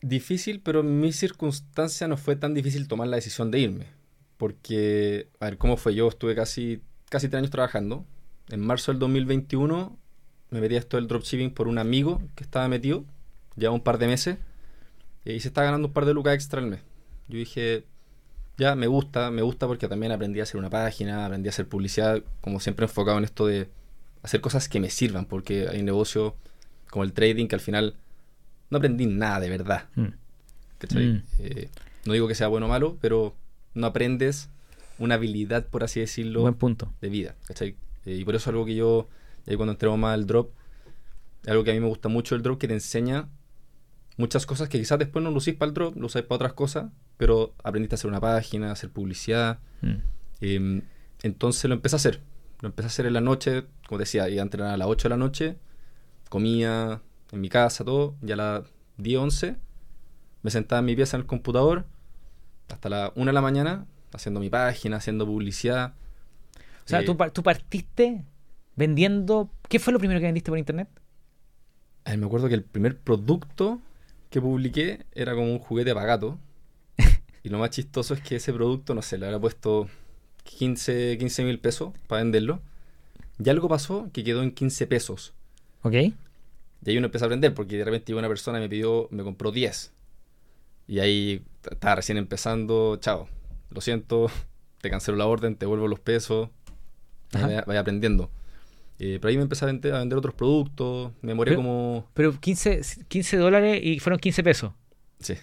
Difícil, 0.01 0.61
pero 0.61 0.81
en 0.81 1.01
mi 1.01 1.13
circunstancia 1.13 2.09
no 2.09 2.17
fue 2.17 2.37
tan 2.37 2.55
difícil 2.55 2.89
tomar 2.89 3.09
la 3.09 3.17
decisión 3.17 3.51
de 3.51 3.59
irme. 3.59 3.87
Porque, 4.39 5.29
a 5.41 5.47
ver, 5.47 5.59
¿cómo 5.59 5.77
fue? 5.77 5.95
Yo 5.95 6.09
estuve 6.09 6.35
casi, 6.35 6.81
casi 7.11 7.29
tres 7.29 7.39
años 7.41 7.51
trabajando. 7.51 8.07
En 8.49 8.61
marzo 8.61 8.93
del 8.93 9.01
2021 9.01 9.99
me 10.51 10.61
metí 10.61 10.77
a 10.77 10.79
esto 10.79 10.97
del 10.97 11.09
dropshipping 11.09 11.51
por 11.51 11.69
un 11.69 11.79
amigo 11.79 12.23
que 12.35 12.45
estaba 12.45 12.69
metido, 12.69 13.05
ya 13.57 13.71
un 13.71 13.81
par 13.81 13.99
de 13.99 14.07
meses, 14.07 14.39
y 15.25 15.41
se 15.41 15.49
estaba 15.49 15.67
ganando 15.67 15.89
un 15.89 15.93
par 15.93 16.07
de 16.07 16.15
lucas 16.15 16.35
extra 16.35 16.61
al 16.61 16.69
mes. 16.69 16.81
Yo 17.29 17.37
dije, 17.39 17.85
ya 18.59 18.75
me 18.75 18.89
gusta, 18.89 19.31
me 19.31 19.41
gusta 19.43 19.67
porque 19.67 19.89
también 19.89 20.13
aprendí 20.13 20.41
a 20.41 20.43
hacer 20.43 20.59
una 20.59 20.69
página, 20.69 21.25
aprendí 21.25 21.49
a 21.49 21.51
hacer 21.51 21.69
publicidad, 21.69 22.23
como 22.41 22.59
siempre 22.59 22.85
enfocado 22.87 23.17
en 23.17 23.25
esto 23.25 23.47
de 23.47 23.69
hacer 24.23 24.41
cosas 24.41 24.69
que 24.69 24.81
me 24.81 24.91
sirvan, 24.91 25.25
porque 25.25 25.69
hay 25.69 25.83
negocios 25.83 26.35
como 26.91 27.05
el 27.05 27.13
trading 27.13 27.47
que 27.47 27.55
al 27.55 27.61
final 27.61 27.95
no 28.69 28.79
aprendí 28.79 29.07
nada 29.07 29.41
de 29.41 29.49
verdad. 29.49 29.85
Mm. 29.95 30.03
Mm. 30.91 31.23
Eh, 31.39 31.71
no 32.05 32.13
digo 32.13 32.27
que 32.27 32.35
sea 32.35 32.49
bueno 32.49 32.67
o 32.67 32.69
malo, 32.69 32.99
pero 33.01 33.35
no 33.75 33.87
aprendes 33.87 34.51
una 34.99 35.15
habilidad, 35.15 35.67
por 35.67 35.85
así 35.85 36.01
decirlo, 36.01 36.43
Buen 36.43 36.55
punto. 36.55 36.93
de 37.01 37.09
vida. 37.09 37.37
Eh, 37.61 37.75
y 38.07 38.25
por 38.25 38.35
eso 38.35 38.51
algo 38.51 38.67
que 38.67 38.75
yo, 38.75 39.09
ahí 39.47 39.57
cuando 39.57 39.73
entremos 39.73 39.99
más 39.99 40.15
al 40.15 40.27
drop, 40.27 40.51
algo 41.47 41.63
que 41.63 41.71
a 41.71 41.75
mí 41.75 41.81
me 41.81 41.87
gusta 41.87 42.09
mucho 42.09 42.35
el 42.35 42.43
drop, 42.43 42.59
que 42.59 42.67
te 42.67 42.75
enseña 42.75 43.29
muchas 44.19 44.45
cosas 44.45 44.69
que 44.69 44.79
quizás 44.79 44.99
después 44.99 45.25
no 45.25 45.31
lo 45.31 45.39
usís 45.39 45.55
para 45.55 45.69
el 45.69 45.75
drop, 45.75 45.97
lo 45.97 46.07
usáis 46.07 46.27
para 46.27 46.37
otras 46.37 46.53
cosas, 46.53 46.91
pero 47.17 47.55
aprendiste 47.65 47.95
a 47.95 47.97
hacer 47.97 48.11
una 48.11 48.21
página, 48.21 48.69
a 48.69 48.73
hacer 48.73 48.91
publicidad. 48.91 49.61
Mm. 49.81 49.95
Eh, 50.41 50.83
entonces 51.23 51.65
lo 51.65 51.75
empecé 51.75 51.97
a 51.97 51.99
hacer. 51.99 52.21
Lo 52.61 52.69
empecé 52.69 52.87
a 52.87 52.89
hacer 52.89 53.07
en 53.07 53.15
la 53.15 53.21
noche, 53.21 53.65
como 53.87 53.99
decía, 54.01 54.29
iba 54.29 54.43
a 54.43 54.45
entrenar 54.45 54.75
a 54.75 54.77
las 54.77 54.89
8 54.89 55.09
de 55.09 55.11
la 55.11 55.17
noche, 55.17 55.57
comía 56.29 57.01
en 57.31 57.41
mi 57.41 57.49
casa, 57.49 57.85
todo, 57.85 58.17
ya 58.21 58.35
a 58.35 58.37
las 58.37 58.65
10, 58.97 59.19
11, 59.21 59.57
me 60.43 60.51
sentaba 60.51 60.81
en 60.81 60.87
mi 60.87 60.97
pieza 60.97 61.17
en 61.17 61.23
el 61.23 61.27
computador 61.27 61.87
hasta 62.69 62.89
las 62.89 63.13
1 63.15 63.27
de 63.27 63.33
la 63.33 63.41
mañana, 63.41 63.87
haciendo 64.13 64.41
mi 64.41 64.51
página, 64.51 64.97
haciendo 64.97 65.27
publicidad. 65.27 65.95
O 66.85 66.89
sea, 66.89 67.01
Eh, 67.03 67.05
tú, 67.05 67.17
tú 67.33 67.43
partiste 67.45 68.25
vendiendo. 68.75 69.51
¿Qué 69.69 69.79
fue 69.79 69.93
lo 69.93 70.01
primero 70.01 70.19
que 70.19 70.27
vendiste 70.27 70.51
por 70.51 70.59
internet? 70.59 70.89
me 72.17 72.25
acuerdo 72.25 72.49
que 72.49 72.55
el 72.55 72.65
primer 72.65 72.99
producto 72.99 73.83
que 74.31 74.41
publiqué 74.41 75.07
era 75.15 75.35
como 75.35 75.53
un 75.53 75.59
juguete 75.59 75.95
para 75.95 76.07
gato. 76.07 76.39
y 77.43 77.49
lo 77.49 77.59
más 77.59 77.71
chistoso 77.71 78.15
es 78.15 78.21
que 78.21 78.37
ese 78.37 78.53
producto, 78.53 78.95
no 78.95 79.03
sé, 79.03 79.19
le 79.19 79.27
había 79.27 79.41
puesto 79.41 79.89
15 80.45 81.19
mil 81.45 81.59
pesos 81.59 81.93
para 82.07 82.23
venderlo. 82.23 82.61
Y 83.43 83.49
algo 83.51 83.69
pasó 83.69 84.11
que 84.13 84.25
quedó 84.25 84.43
en 84.43 84.53
15 84.53 84.87
pesos. 84.87 85.33
Ok. 85.83 85.95
Y 85.95 86.91
ahí 86.91 86.97
uno 86.97 87.07
empezó 87.07 87.25
a 87.25 87.27
aprender 87.27 87.55
porque 87.55 87.77
de 87.77 87.85
repente 87.85 88.15
una 88.15 88.29
persona 88.29 88.59
me 88.59 88.69
pidió, 88.69 89.09
me 89.11 89.23
compró 89.23 89.53
10. 89.53 89.93
Y 90.89 91.01
ahí 91.01 91.43
estaba 91.71 91.97
recién 91.97 92.19
empezando, 92.19 92.97
chao, 92.97 93.29
lo 93.71 93.81
siento, 93.81 94.31
te 94.81 94.91
cancelo 94.91 95.17
la 95.17 95.27
orden, 95.27 95.57
te 95.57 95.67
vuelvo 95.67 95.89
los 95.89 96.01
pesos, 96.01 96.49
vaya, 97.33 97.63
vaya 97.67 97.81
aprendiendo. 97.81 98.31
Eh, 99.01 99.19
pero 99.21 99.29
ahí 99.31 99.37
me 99.37 99.43
empecé 99.45 99.65
a 99.65 99.67
vender, 99.67 99.95
a 99.95 99.99
vender 100.01 100.19
otros 100.19 100.35
productos, 100.35 101.13
me 101.23 101.35
moré 101.35 101.53
Pero- 101.53 101.59
como... 101.63 102.07
Pero 102.15 102.33
15, 102.39 102.81
15 103.09 103.37
dólares 103.37 103.81
y 103.83 104.01
fueron 104.01 104.19
15 104.19 104.43
pesos. 104.43 104.73
Sí. 105.21 105.35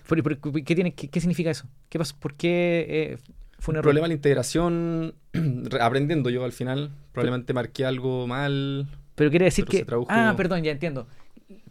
¿qué, 0.66 0.76
tiene, 0.76 0.94
qué, 0.94 1.10
qué 1.10 1.20
significa 1.20 1.52
eso? 1.52 1.68
¿Qué 1.90 1.98
pasó? 2.00 2.16
¿Por 2.20 2.34
qué 2.36 2.86
eh, 2.88 3.18
fue 3.60 3.72
un 3.74 3.78
error? 3.78 3.84
problema 3.84 4.06
de 4.06 4.10
la 4.10 4.14
integración, 4.16 5.16
re- 5.34 5.82
aprendiendo 5.82 6.30
yo 6.30 6.44
al 6.46 6.52
final, 6.54 6.92
probablemente 7.12 7.54
marqué 7.54 7.86
algo 7.86 8.26
mal 8.28 8.88
Pero 9.16 9.30
quiere 9.30 9.46
decir 9.46 9.66
pero 9.66 9.78
que. 9.80 9.86
tradujo- 9.86 10.08
Ah, 10.10 10.34
perdón, 10.38 10.64
ya 10.64 10.72
entiendo. 10.72 11.08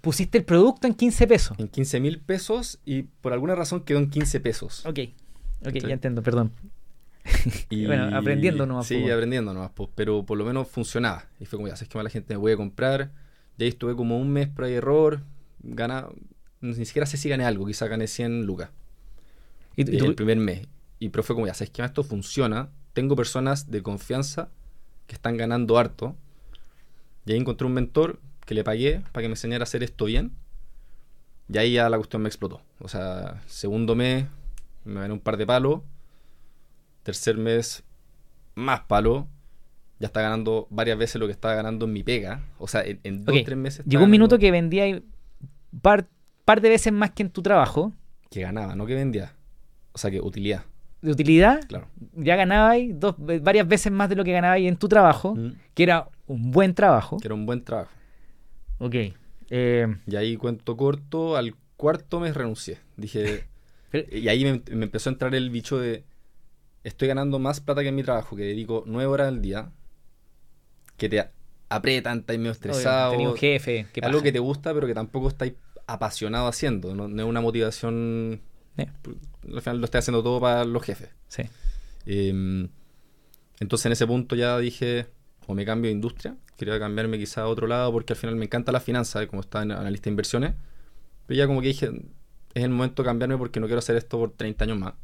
Pusiste 0.00 0.36
el 0.38 0.44
producto 0.44 0.86
en 0.86 0.94
15 0.94 1.26
pesos. 1.26 1.58
en 1.58 1.68
15 1.68 2.00
mil 2.00 2.20
pesos 2.20 2.78
y 2.84 3.02
por 3.04 3.32
alguna 3.32 3.54
razón 3.54 3.80
quedó 3.80 3.98
en 3.98 4.10
15 4.10 4.40
pesos. 4.40 4.84
Ok. 4.86 5.00
Ok, 5.66 5.72
ya 5.86 5.94
entiendo, 5.94 6.22
perdón. 6.22 6.52
Y, 7.70 7.86
Bueno, 7.86 8.16
aprendiendo 8.16 8.66
nomás, 8.66 8.86
Sí, 8.86 8.98
pues, 9.00 9.12
aprendiendo 9.14 9.52
nomás, 9.54 9.70
pues, 9.74 9.88
pero 9.94 10.24
por 10.24 10.38
lo 10.38 10.44
menos 10.44 10.68
funcionaba. 10.68 11.26
Y 11.40 11.46
fue 11.46 11.58
como, 11.58 11.68
ya 11.68 11.76
sabes 11.76 11.88
que 11.88 11.98
más 11.98 12.04
la 12.04 12.10
gente 12.10 12.34
me 12.34 12.40
puede 12.40 12.56
comprar. 12.56 13.10
Y 13.58 13.64
ahí 13.64 13.68
estuve 13.70 13.96
como 13.96 14.18
un 14.18 14.30
mes 14.32 14.48
por 14.48 14.64
ahí 14.64 14.74
error. 14.74 15.22
Gana, 15.60 16.08
ni 16.60 16.74
siquiera 16.84 17.06
sé 17.06 17.16
si 17.16 17.28
gané 17.28 17.44
algo, 17.44 17.66
quizá 17.66 17.86
gané 17.88 18.06
100 18.06 18.44
lucas 18.44 18.70
¿Y 19.76 19.84
tú- 19.84 20.04
el 20.06 20.14
primer 20.14 20.36
mes. 20.38 20.66
Y 20.98 21.08
pero 21.08 21.22
fue 21.22 21.34
como, 21.34 21.46
ya 21.46 21.54
sabes 21.54 21.70
que 21.70 21.82
esto 21.82 22.02
funciona. 22.04 22.68
Tengo 22.92 23.16
personas 23.16 23.70
de 23.70 23.82
confianza 23.82 24.48
que 25.06 25.14
están 25.14 25.36
ganando 25.36 25.78
harto. 25.78 26.16
Y 27.26 27.32
ahí 27.32 27.38
encontré 27.38 27.66
un 27.66 27.72
mentor 27.74 28.20
que 28.46 28.54
le 28.54 28.64
pagué 28.64 29.02
para 29.12 29.22
que 29.22 29.28
me 29.28 29.32
enseñara 29.32 29.62
a 29.62 29.64
hacer 29.64 29.82
esto 29.82 30.04
bien. 30.04 30.32
Y 31.48 31.58
ahí 31.58 31.72
ya 31.74 31.88
la 31.88 31.96
cuestión 31.96 32.22
me 32.22 32.28
explotó. 32.28 32.60
O 32.80 32.88
sea, 32.88 33.42
segundo 33.46 33.94
mes 33.94 34.26
me 34.84 35.00
gané 35.00 35.12
un 35.12 35.20
par 35.20 35.36
de 35.36 35.46
palos. 35.46 35.80
Tercer 37.04 37.36
mes, 37.36 37.84
más 38.56 38.80
palo. 38.80 39.28
Ya 40.00 40.06
está 40.08 40.20
ganando 40.22 40.66
varias 40.70 40.98
veces 40.98 41.20
lo 41.20 41.26
que 41.26 41.32
estaba 41.32 41.54
ganando 41.54 41.86
en 41.86 41.92
mi 41.92 42.02
pega. 42.02 42.42
O 42.58 42.66
sea, 42.66 42.82
en, 42.82 42.98
en 43.04 43.24
dos 43.24 43.34
Ok, 43.36 43.42
tres 43.44 43.56
meses. 43.56 43.86
Llegó 43.86 44.04
un 44.04 44.10
minuto 44.10 44.38
que 44.38 44.50
vendía 44.50 44.88
y 44.88 45.04
par, 45.80 46.08
par 46.44 46.60
de 46.60 46.68
veces 46.70 46.92
más 46.92 47.12
que 47.12 47.22
en 47.22 47.30
tu 47.30 47.42
trabajo 47.42 47.92
Que 48.30 48.40
ganaba, 48.42 48.74
no 48.74 48.84
que 48.86 48.94
vendía. 48.94 49.32
O 49.92 49.98
sea, 49.98 50.10
que 50.10 50.20
utilidad, 50.20 50.64
de 51.02 51.12
utilidad. 51.12 51.60
claro. 51.68 51.86
Ya 52.16 52.34
ganabas 52.34 52.78
dos, 52.94 53.14
varias 53.18 53.68
veces 53.68 53.92
más 53.92 54.08
de 54.08 54.16
lo 54.16 54.24
que 54.24 54.32
ganabas 54.32 54.58
en 54.60 54.76
tu 54.76 54.88
trabajo, 54.88 55.36
Mm, 55.36 55.52
que 55.74 55.82
era 55.84 56.08
un 56.26 56.50
buen 56.50 56.74
trabajo. 56.74 57.18
Que 57.18 57.28
era 57.28 57.34
un 57.34 57.46
buen 57.46 57.62
trabajo. 57.62 57.92
Ok. 58.78 58.94
Eh, 59.50 59.86
Y 60.06 60.16
ahí 60.16 60.36
cuento 60.36 60.76
corto, 60.76 61.36
al 61.36 61.54
cuarto 61.76 62.18
mes 62.18 62.34
renuncié. 62.34 62.78
Dije, 62.96 63.44
pero- 63.92 64.08
y 64.16 64.26
ahí 64.28 64.42
me, 64.44 64.62
me 64.74 64.84
empezó 64.86 65.10
a 65.10 65.12
entrar 65.12 65.34
el 65.34 65.50
bicho 65.50 65.78
de, 65.78 66.02
estoy 66.84 67.08
ganando 67.08 67.38
más 67.38 67.60
plata 67.60 67.82
que 67.82 67.88
en 67.88 67.96
mi 67.96 68.02
trabajo, 68.02 68.36
que 68.36 68.42
dedico 68.42 68.84
nueve 68.86 69.06
horas 69.06 69.28
al 69.28 69.42
día, 69.42 69.72
que 70.96 71.08
te 71.08 71.28
aprietan, 71.68 72.20
estás 72.20 72.38
medio 72.38 72.52
estresado. 72.52 73.12
Tenía 73.12 73.28
un 73.28 73.36
jefe. 73.36 73.86
¿qué 73.92 74.00
algo 74.00 74.22
que 74.22 74.30
te 74.30 74.38
gusta, 74.38 74.72
pero 74.72 74.86
que 74.86 74.94
tampoco 74.94 75.28
estáis 75.28 75.54
apasionado 75.86 76.46
haciendo. 76.46 76.94
No, 76.94 77.08
no 77.08 77.22
es 77.22 77.28
una 77.28 77.40
motivación. 77.40 78.40
Eh, 78.76 78.86
Al 79.52 79.62
final 79.62 79.78
lo 79.78 79.84
estoy 79.86 79.98
haciendo 79.98 80.22
todo 80.22 80.40
para 80.40 80.64
los 80.64 80.82
jefes. 80.82 81.10
sí. 81.28 81.42
Eh, 82.06 82.68
entonces 83.60 83.86
en 83.86 83.92
ese 83.92 84.06
punto 84.06 84.36
ya 84.36 84.58
dije, 84.58 85.06
o 85.46 85.54
me 85.54 85.64
cambio 85.64 85.88
de 85.88 85.94
industria, 85.94 86.36
quería 86.56 86.78
cambiarme 86.78 87.18
quizá 87.18 87.42
a 87.42 87.48
otro 87.48 87.66
lado 87.66 87.92
porque 87.92 88.12
al 88.12 88.18
final 88.18 88.36
me 88.36 88.44
encanta 88.44 88.72
la 88.72 88.80
finanza, 88.80 89.22
eh, 89.22 89.26
como 89.28 89.40
estaba 89.40 89.62
en 89.62 89.72
analista 89.72 90.04
de 90.04 90.10
inversiones, 90.10 90.54
pero 91.26 91.38
ya 91.38 91.46
como 91.46 91.60
que 91.60 91.68
dije, 91.68 91.86
es 92.52 92.64
el 92.64 92.70
momento 92.70 93.02
de 93.02 93.06
cambiarme 93.06 93.38
porque 93.38 93.60
no 93.60 93.66
quiero 93.66 93.78
hacer 93.78 93.96
esto 93.96 94.18
por 94.18 94.32
30 94.32 94.64
años 94.64 94.78
más. 94.78 94.94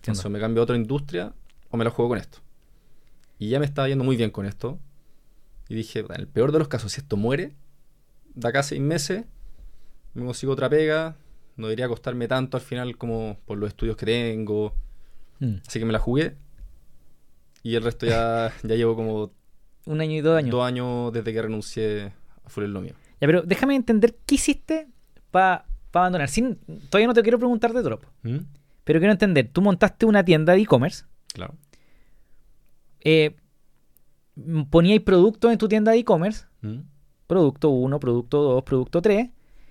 Entonces 0.00 0.30
me 0.30 0.40
cambio 0.40 0.62
a 0.62 0.64
otra 0.64 0.76
industria 0.76 1.32
o 1.70 1.76
me 1.76 1.84
la 1.84 1.90
juego 1.90 2.10
con 2.10 2.18
esto. 2.18 2.38
Y 3.38 3.48
ya 3.48 3.58
me 3.58 3.66
estaba 3.66 3.88
yendo 3.88 4.04
muy 4.04 4.16
bien 4.16 4.30
con 4.30 4.46
esto. 4.46 4.78
Y 5.68 5.74
dije, 5.74 6.00
en 6.00 6.20
el 6.20 6.26
peor 6.26 6.52
de 6.52 6.58
los 6.58 6.68
casos, 6.68 6.92
si 6.92 7.00
esto 7.00 7.16
muere, 7.16 7.54
de 8.34 8.48
acá 8.48 8.60
a 8.60 8.62
seis 8.62 8.80
meses, 8.80 9.24
me 10.14 10.24
consigo 10.24 10.52
otra 10.52 10.68
pega, 10.68 11.16
no 11.56 11.66
debería 11.68 11.88
costarme 11.88 12.26
tanto 12.28 12.56
al 12.56 12.62
final 12.62 12.96
como 12.96 13.38
por 13.46 13.58
los 13.58 13.68
estudios 13.68 13.96
que 13.96 14.06
tengo. 14.06 14.74
Mm. 15.38 15.56
Así 15.66 15.78
que 15.78 15.84
me 15.84 15.92
la 15.92 15.98
jugué. 15.98 16.36
Y 17.62 17.74
el 17.76 17.82
resto 17.82 18.06
ya, 18.06 18.52
ya 18.62 18.74
llevo 18.74 18.96
como 18.96 19.30
Un 19.86 20.00
año 20.00 20.16
y 20.16 20.20
dos 20.20 20.38
años. 20.38 20.50
dos 20.50 20.64
años 20.64 21.12
desde 21.12 21.32
que 21.32 21.42
renuncié 21.42 22.12
a 22.44 22.48
Full 22.48 22.64
lo 22.64 22.80
mío. 22.80 22.94
Ya, 23.20 23.26
pero 23.26 23.42
déjame 23.42 23.76
entender 23.76 24.16
qué 24.26 24.36
hiciste 24.36 24.88
para 25.30 25.66
abandonar. 25.92 26.28
Sin, 26.28 26.56
todavía 26.88 27.06
no 27.06 27.14
te 27.14 27.22
quiero 27.22 27.38
preguntar 27.38 27.72
de 27.72 27.82
Drop, 27.82 28.02
pero 28.90 28.98
quiero 28.98 29.12
entender. 29.12 29.48
Tú 29.52 29.62
montaste 29.62 30.04
una 30.04 30.24
tienda 30.24 30.52
de 30.52 30.62
e-commerce, 30.62 31.04
Claro. 31.32 31.54
eh, 33.02 33.36
poníais 34.68 35.00
productos 35.00 35.52
en 35.52 35.58
tu 35.58 35.68
tienda 35.68 35.92
de 35.92 35.98
e-commerce, 35.98 36.46
Mm, 36.62 36.80
producto 37.28 37.68
1, 37.70 38.00
producto 38.00 38.42
2, 38.42 38.64
producto 38.64 39.00
3, 39.00 39.30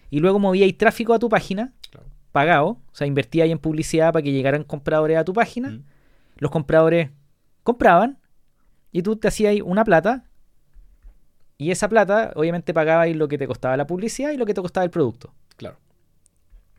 y 0.10 0.20
luego 0.22 0.40
movíais 0.40 0.78
tráfico 0.78 1.14
a 1.14 1.20
tu 1.20 1.28
página, 1.28 1.74
Claro. 1.92 2.08
pagado, 2.32 2.68
o 2.70 2.94
sea, 2.94 3.08
invertíais 3.08 3.52
en 3.52 3.58
publicidad 3.60 4.14
para 4.14 4.24
que 4.24 4.32
llegaran 4.32 4.64
compradores 4.64 5.18
a 5.18 5.26
tu 5.26 5.34
página, 5.34 5.72
Mm, 5.72 5.84
los 6.38 6.50
compradores 6.50 7.10
compraban, 7.64 8.20
y 8.94 9.02
tú 9.02 9.18
te 9.18 9.28
hacías 9.28 9.58
una 9.66 9.84
plata, 9.84 10.24
y 11.58 11.72
esa 11.72 11.90
plata, 11.90 12.32
obviamente, 12.38 12.74
pagabais 12.74 13.18
lo 13.18 13.28
que 13.28 13.38
te 13.38 13.48
costaba 13.48 13.76
la 13.76 13.86
publicidad 13.86 14.32
y 14.32 14.38
lo 14.38 14.46
que 14.46 14.54
te 14.54 14.62
costaba 14.62 14.86
el 14.86 14.92
producto. 14.92 15.34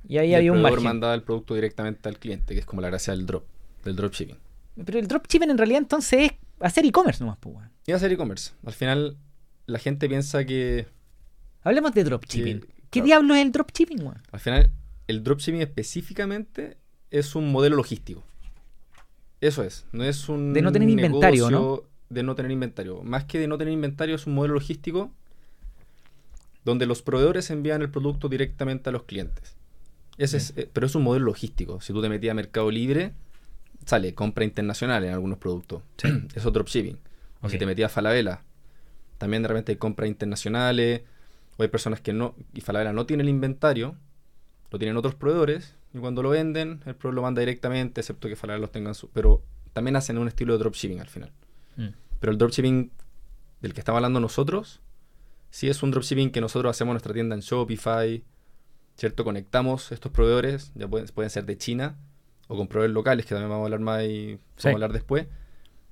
Y 0.09 0.19
ahí 0.19 0.31
Y 0.31 0.35
había 0.35 0.53
un 0.53 0.63
margen. 0.63 0.83
mandaba 0.83 1.15
el 1.15 1.23
producto 1.23 1.55
directamente 1.55 2.09
al 2.09 2.19
cliente, 2.19 2.55
que 2.55 2.61
es 2.61 2.67
como 2.67 2.81
la 2.83 2.89
gracia 2.89 3.13
del 3.15 3.27
drop, 3.27 3.45
del 3.85 3.97
dropshipping. 3.97 4.37
Pero 4.85 4.99
el 4.99 5.07
dropshipping 5.09 5.51
en 5.51 5.59
realidad 5.59 5.79
entonces 5.79 6.21
es 6.23 6.33
hacer 6.61 6.85
e-commerce 6.87 7.23
nomás, 7.23 7.39
pues, 7.41 7.55
weón. 7.57 7.71
Y 7.87 7.93
hacer 7.93 8.11
e-commerce. 8.13 8.53
Al 8.65 8.73
final, 8.73 9.17
la 9.67 9.79
gente 9.79 10.09
piensa 10.09 10.45
que. 10.45 10.87
Hablemos 11.63 11.93
de 11.93 12.05
dropshipping. 12.05 12.61
Sí, 12.63 12.67
¿Qué 12.91 13.01
claro. 13.01 13.07
diablo 13.07 13.35
es 13.35 13.43
el 13.45 13.53
dropshipping, 13.53 14.01
weón? 14.03 14.23
Al 14.33 14.41
final, 14.41 14.71
el 15.07 15.23
dropshipping 15.23 15.61
específicamente 15.61 16.77
es 17.11 17.35
un 17.35 17.53
modelo 17.53 17.77
logístico. 17.77 18.25
Eso 19.41 19.63
es. 19.63 19.87
No 19.93 20.05
es 20.05 20.29
un. 20.29 20.53
De 20.53 20.63
no 20.63 20.73
tener 20.73 20.89
inventario, 20.89 21.51
negocio 21.51 21.89
De 22.09 22.23
no 22.23 22.35
tener 22.35 22.51
inventario. 22.51 23.03
Más 23.03 23.25
que 23.25 23.39
de 23.39 23.47
no 23.49 23.57
tener 23.59 23.73
inventario, 23.73 24.15
es 24.17 24.27
un 24.27 24.35
modelo 24.35 24.55
logístico 24.55 25.13
donde 26.65 26.85
los 26.87 27.01
proveedores 27.03 27.51
envían 27.51 27.81
el 27.83 27.91
producto 27.91 28.29
directamente 28.29 28.91
a 28.91 28.93
los 28.93 29.05
clientes. 29.05 29.57
Ese 30.19 30.37
es, 30.37 30.53
eh, 30.57 30.69
pero 30.73 30.87
es 30.87 30.95
un 30.95 31.03
modelo 31.03 31.27
logístico. 31.27 31.81
Si 31.81 31.93
tú 31.93 32.03
te 32.03 32.09
metías 32.09 32.33
a 32.33 32.35
Mercado 32.35 32.71
Libre, 32.71 33.13
sale 33.85 34.15
compra 34.15 34.45
internacional 34.45 35.05
en 35.05 35.13
algunos 35.13 35.39
productos. 35.39 35.83
Eso 36.35 36.49
es 36.49 36.53
dropshipping. 36.53 36.99
O 37.43 37.49
si 37.49 37.59
te 37.59 37.67
metías 37.67 37.91
a 37.91 37.95
Falabella, 37.95 38.43
también 39.19 39.43
de 39.43 39.49
repente 39.49 39.73
hay 39.73 39.77
compras 39.77 40.09
internacionales. 40.09 41.03
O 41.57 41.63
hay 41.63 41.69
personas 41.69 42.01
que 42.01 42.13
no, 42.13 42.35
y 42.55 42.61
Falabella 42.61 42.93
no 42.93 43.07
tiene 43.07 43.23
el 43.23 43.29
inventario, 43.29 43.97
lo 44.71 44.79
tienen 44.79 44.97
otros 44.97 45.15
proveedores, 45.15 45.77
y 45.93 45.99
cuando 45.99 46.23
lo 46.23 46.31
venden, 46.31 46.83
el 46.87 46.95
proveedor 46.95 47.15
lo 47.15 47.23
manda 47.23 47.41
directamente, 47.41 48.01
excepto 48.01 48.29
que 48.29 48.37
Falabella 48.37 48.63
los 48.63 48.73
tenga 48.73 48.91
en 48.91 48.95
su. 48.95 49.11
Pero 49.11 49.43
también 49.73 49.97
hacen 49.97 50.19
un 50.19 50.29
estilo 50.29 50.53
de 50.53 50.61
dropshipping 50.61 51.01
al 51.01 51.09
final. 51.09 51.33
Mm. 51.77 51.89
Pero 52.21 52.33
el 52.33 52.39
dropshipping 52.39 52.91
del 53.61 53.75
que 53.75 53.81
estamos 53.81 53.99
hablando 53.99 54.21
nosotros, 54.21 54.81
sí 55.51 55.69
es 55.69 55.83
un 55.83 55.91
dropshipping 55.91 56.31
que 56.31 56.41
nosotros 56.41 56.71
hacemos 56.71 56.93
nuestra 56.93 57.13
tienda 57.13 57.35
en 57.35 57.41
Shopify, 57.41 58.23
¿cierto? 59.01 59.25
Conectamos 59.25 59.93
estos 59.93 60.13
proveedores, 60.13 60.73
ya 60.75 60.87
pueden, 60.87 61.09
pueden 61.09 61.31
ser 61.31 61.47
de 61.47 61.57
China 61.57 61.97
o 62.49 62.57
con 62.59 62.69
proveedores 62.69 62.93
locales, 62.93 63.25
que 63.25 63.31
también 63.35 63.49
vamos 63.49 63.63
a 63.63 63.67
hablar 63.67 63.81
más 63.81 64.05
y 64.05 64.27
vamos 64.35 64.41
Sí. 64.59 64.69
a 64.69 64.73
hablar 64.73 64.93
después. 64.93 65.27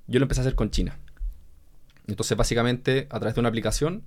Yo 0.05 0.19
lo 0.19 0.25
empecé 0.25 0.41
a 0.41 0.43
hacer 0.43 0.53
con 0.53 0.69
China. 0.69 0.95
Entonces, 2.05 2.37
básicamente, 2.37 3.07
a 3.09 3.17
través 3.19 3.33
de 3.33 3.39
una 3.39 3.49
aplicación, 3.49 4.03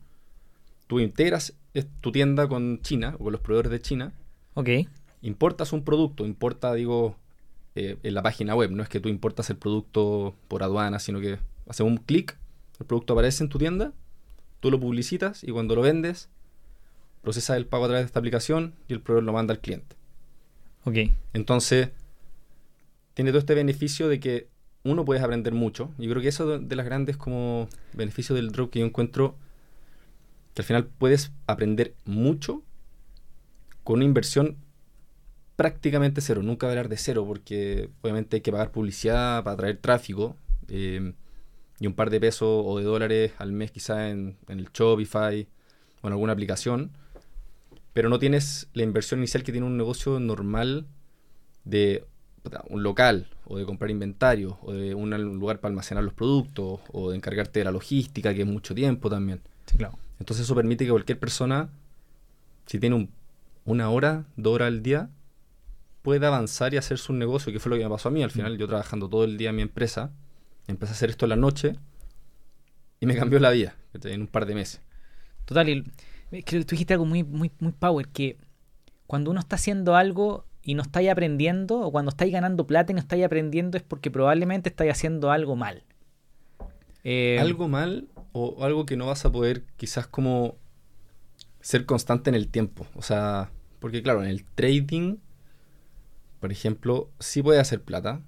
tú 0.87 1.01
integras 1.01 1.55
tu 2.01 2.13
tienda 2.13 2.47
con 2.47 2.81
China 2.83 3.17
o 3.19 3.25
con 3.25 3.33
los 3.33 3.41
proveedores 3.41 3.73
de 3.73 3.81
China, 3.81 4.13
Ok. 4.55 4.69
importas 5.21 5.73
un 5.73 5.83
producto, 5.83 6.25
importa, 6.25 6.73
digo, 6.75 7.17
eh, 7.75 7.97
en 8.05 8.15
la 8.15 8.23
página 8.23 8.55
web, 8.55 8.71
no 8.71 8.85
es 8.85 8.89
que 8.89 9.01
tú 9.01 9.09
importas 9.09 9.51
el 9.51 9.57
producto 9.57 10.37
por 10.47 10.63
aduana, 10.63 11.01
sino 11.01 11.21
que 11.21 11.39
haces 11.69 11.85
un 11.87 11.97
clic, 11.97 12.37
el 12.79 12.87
producto 12.87 13.15
aparece 13.15 13.43
en 13.43 13.49
tu 13.49 13.59
tienda, 13.59 13.93
tú 14.61 14.71
lo 14.71 14.79
publicitas 14.79 15.43
y 15.43 15.51
cuando 15.51 15.75
lo 15.75 15.83
vendes, 15.83 16.29
procesas 17.23 17.57
el 17.57 17.67
pago 17.67 17.85
a 17.85 17.89
través 17.89 18.03
de 18.03 18.07
esta 18.07 18.19
aplicación 18.19 18.75
y 18.89 18.93
el 18.93 19.01
proveedor 19.01 19.25
lo 19.25 19.33
manda 19.33 19.55
al 19.55 19.61
cliente. 19.61 19.97
Ok. 20.85 20.97
Entonces, 21.33 21.91
tiene 23.15 23.31
todo 23.31 23.39
este 23.39 23.55
beneficio 23.55 24.09
de 24.09 24.21
que 24.21 24.49
uno 24.85 25.05
puedes 25.05 25.23
aprender 25.23 25.55
mucho. 25.55 25.93
Yo 25.99 26.11
creo 26.11 26.21
que 26.23 26.29
eso 26.29 26.47
de, 26.47 26.59
de 26.59 26.77
las 26.77 26.85
grandes 26.85 27.17
como 27.17 27.69
beneficios 27.93 28.37
del 28.37 28.51
drop 28.51 28.71
que 28.71 28.81
yo 28.81 28.87
encuentro, 28.87 29.37
que 30.55 30.63
al 30.63 30.67
final 30.67 30.87
puedes 30.87 31.33
aprender 31.47 31.95
mucho 32.05 32.63
con 33.85 33.97
una 33.97 34.05
inversión 34.05 34.57
prácticamente 35.57 36.21
cero. 36.21 36.43
Nunca 36.43 36.69
hablar 36.69 36.89
de 36.89 36.97
cero 36.97 37.25
porque 37.27 37.91
obviamente 38.01 38.37
hay 38.37 38.41
que 38.41 38.53
pagar 38.53 38.73
publicidad 38.73 39.45
para 39.45 39.55
atraer 39.55 39.77
tráfico 39.77 40.37
eh, 40.69 41.13
y 41.79 41.87
un 41.87 41.95
par 41.95 42.11
de 42.11 42.21
pesos 42.21 42.49
o 42.65 42.79
de 42.79 42.85
dólares 42.85 43.33
al 43.39 43.53
mes 43.53 43.71
quizá 43.71 44.11
en, 44.11 44.37
en 44.49 44.59
el 44.59 44.69
Shopify 44.73 45.47
o 46.01 46.07
en 46.09 46.13
alguna 46.13 46.33
aplicación. 46.33 46.91
Pero 47.93 48.09
no 48.09 48.19
tienes 48.19 48.69
la 48.73 48.83
inversión 48.83 49.21
inicial 49.21 49.43
que 49.43 49.53
tiene 49.53 49.67
un 49.67 49.77
negocio 49.77 50.19
normal 50.19 50.87
de 51.65 52.05
un 52.69 52.83
local 52.83 53.29
o 53.45 53.59
de 53.59 53.65
comprar 53.65 53.91
inventario 53.91 54.59
o 54.63 54.73
de 54.73 54.95
un 54.95 55.11
lugar 55.39 55.61
para 55.61 55.71
almacenar 55.71 56.03
los 56.03 56.15
productos 56.15 56.81
o 56.93 57.11
de 57.11 57.17
encargarte 57.17 57.61
de 57.61 57.65
la 57.65 57.71
logística 57.71 58.35
que 58.35 58.43
es 58.43 58.47
mucho 58.47 58.75
tiempo 58.75 59.09
también. 59.11 59.41
Sí, 59.67 59.77
claro. 59.77 59.99
Entonces 60.19 60.45
eso 60.47 60.55
permite 60.55 60.85
que 60.85 60.91
cualquier 60.91 61.19
persona, 61.19 61.71
si 62.67 62.79
tiene 62.79 62.97
un- 62.97 63.11
una 63.65 63.91
hora, 63.91 64.25
dos 64.37 64.55
horas 64.55 64.69
al 64.69 64.83
día, 64.83 65.11
pueda 66.03 66.29
avanzar 66.29 66.75
y 66.75 66.79
hacer 66.79 66.99
su 66.99 67.13
negocio, 67.13 67.53
que 67.53 67.61
fue 67.61 67.71
lo 67.71 67.77
que 67.77 67.85
me 67.85 67.91
pasó 67.91 68.09
a 68.09 68.13
mí. 68.13 68.23
Al 68.23 68.31
final 68.31 68.59
yo 68.59 68.67
trabajando 68.67 69.09
todo 69.09 69.25
el 69.25 69.37
día 69.39 69.51
en 69.51 69.57
mi 69.57 69.63
empresa, 69.63 70.11
empecé 70.67 70.93
a 70.93 70.95
hacer 70.95 71.11
esto 71.11 71.27
en 71.27 71.31
la 71.31 71.37
noche 71.37 71.77
y 73.01 73.07
me 73.07 73.15
cambió 73.17 73.39
la 73.39 73.51
vida 73.51 73.77
en 73.95 74.23
un 74.23 74.27
par 74.27 74.47
de 74.47 74.55
meses. 74.55 74.81
Total, 75.45 75.69
y 75.69 75.85
es 76.33 76.45
que 76.45 76.65
tú 76.65 76.71
dijiste 76.71 76.95
algo 76.95 77.05
muy, 77.05 77.23
muy, 77.23 77.51
muy 77.61 77.73
power, 77.73 78.09
que 78.09 78.39
cuando 79.07 79.31
uno 79.31 79.41
está 79.41 79.57
haciendo 79.57 79.95
algo 79.95 80.47
y 80.63 80.75
no 80.75 80.83
estáis 80.83 81.11
aprendiendo, 81.11 81.81
o 81.81 81.93
cuando 81.93 82.11
estáis 82.11 82.33
ganando 82.33 82.67
plata 82.67 82.93
y 82.93 82.95
no 82.95 83.01
estáis 83.01 83.25
aprendiendo, 83.25 83.77
es 83.77 83.83
porque 83.83 84.11
probablemente 84.11 84.71
estáis 84.71 84.93
haciendo 84.93 85.31
algo 85.31 85.57
mal. 85.57 85.85
Eh, 87.05 87.39
algo 87.41 87.69
mal 87.69 88.09
o 88.33 88.65
algo 88.65 88.87
que 88.87 88.97
no 88.97 89.07
vas 89.07 89.25
a 89.25 89.33
poder 89.33 89.65
quizás 89.77 90.07
como 90.07 90.57
ser 91.61 91.85
constante 91.85 92.31
en 92.31 92.37
el 92.37 92.49
tiempo. 92.49 92.87
O 92.95 93.03
sea, 93.03 93.51
porque 93.81 94.03
claro, 94.03 94.23
en 94.23 94.31
el 94.31 94.45
trading, 94.45 95.17
por 96.41 96.53
ejemplo, 96.53 97.11
sí 97.19 97.43
puedes 97.43 97.61
hacer 97.61 97.83
plata, 97.83 98.23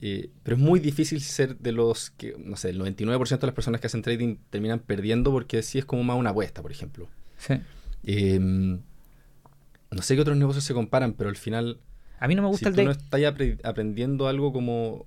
eh, 0.00 0.30
pero 0.42 0.56
es 0.56 0.62
muy 0.62 0.80
difícil 0.80 1.20
ser 1.20 1.56
de 1.58 1.72
los 1.72 2.10
que, 2.10 2.36
no 2.38 2.56
sé, 2.56 2.70
el 2.70 2.80
99% 2.80 3.38
de 3.40 3.46
las 3.46 3.54
personas 3.54 3.80
que 3.80 3.86
hacen 3.88 4.02
trading 4.02 4.36
terminan 4.50 4.78
perdiendo 4.80 5.30
porque 5.32 5.62
sí 5.62 5.78
es 5.78 5.84
como 5.84 6.02
más 6.04 6.16
una 6.16 6.30
apuesta, 6.30 6.62
por 6.62 6.70
ejemplo. 6.72 7.08
sí. 7.38 7.54
Eh, 8.04 8.38
no 8.38 10.02
sé 10.02 10.14
qué 10.14 10.20
otros 10.20 10.36
negocios 10.36 10.64
se 10.64 10.74
comparan, 10.74 11.14
pero 11.14 11.30
al 11.30 11.36
final 11.36 11.80
A 12.20 12.28
mí 12.28 12.34
no 12.34 12.42
me 12.42 12.48
si 12.48 12.52
gusta 12.52 12.68
el 12.68 12.74
tú 12.74 12.80
de... 12.80 12.84
no 12.84 12.90
estás 12.92 13.20
apre- 13.22 13.58
aprendiendo 13.64 14.28
algo 14.28 14.52
como 14.52 15.06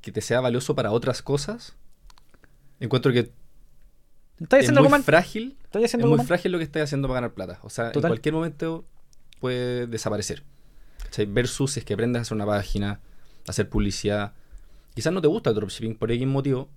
que 0.00 0.12
te 0.12 0.20
sea 0.20 0.40
valioso 0.40 0.74
para 0.74 0.90
otras 0.92 1.22
cosas, 1.22 1.74
encuentro 2.80 3.12
que 3.12 3.32
¿Estáis 4.38 4.68
es 4.68 4.72
muy 4.72 5.02
frágil. 5.02 5.56
¿Estáis 5.64 5.94
Es 5.94 6.04
muy 6.04 6.18
frágil 6.24 6.52
lo 6.52 6.58
que 6.58 6.64
estás 6.64 6.82
haciendo 6.82 7.08
para 7.08 7.20
ganar 7.22 7.32
plata. 7.34 7.58
O 7.62 7.70
sea, 7.70 7.90
Total. 7.92 8.10
en 8.10 8.12
cualquier 8.12 8.34
momento 8.34 8.84
puede 9.40 9.86
desaparecer. 9.86 10.42
¿Cachai? 11.04 11.24
Versus 11.26 11.72
si 11.72 11.80
es 11.80 11.86
que 11.86 11.94
aprendes 11.94 12.20
a 12.20 12.22
hacer 12.22 12.34
una 12.34 12.44
página, 12.44 13.00
hacer 13.46 13.68
publicidad. 13.68 14.32
Quizás 14.94 15.12
no 15.12 15.20
te 15.20 15.28
gusta 15.28 15.50
el 15.50 15.56
dropshipping 15.56 15.96
por 15.96 16.10
X 16.10 16.26
motivo. 16.26 16.68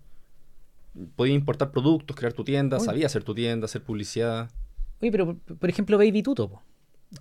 Podías 1.15 1.35
importar 1.35 1.71
productos, 1.71 2.15
crear 2.15 2.33
tu 2.33 2.43
tienda, 2.43 2.77
Uy. 2.77 2.85
sabías 2.85 3.11
hacer 3.11 3.23
tu 3.23 3.33
tienda, 3.33 3.65
hacer 3.65 3.83
publicidad. 3.83 4.49
Oye, 5.01 5.11
pero 5.11 5.35
por- 5.37 5.69
ejemplo, 5.69 5.97
Baby 5.97 6.21
Tuto. 6.23 6.49
po. 6.49 6.61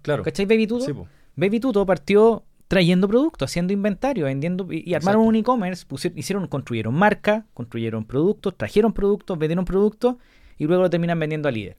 Claro. 0.03 0.23
¿Cachai 0.25 0.47
Baby 0.47 0.67
Tuto? 0.67 0.85
Sí, 0.85 0.93
po. 0.93 1.07
Baby 1.37 1.61
Tuto 1.61 1.87
partió 1.87 2.43
trayendo 2.67 3.07
productos, 3.09 3.51
haciendo 3.51 3.73
inventario, 3.73 4.25
vendiendo 4.27 4.67
y, 4.73 4.83
y 4.85 4.95
armaron 4.95 5.23
un 5.23 5.37
e-commerce, 5.37 5.87
hicieron, 6.17 6.47
construyeron 6.49 6.95
marca, 6.95 7.47
construyeron 7.55 8.05
productos, 8.05 8.57
trajeron 8.57 8.93
productos, 8.93 9.39
vendieron 9.39 9.65
productos 9.65 10.17
y 10.59 10.65
luego 10.67 10.83
lo 10.83 10.91
terminan 10.91 11.19
vendiendo 11.19 11.49
a 11.49 11.53
líder. 11.53 11.77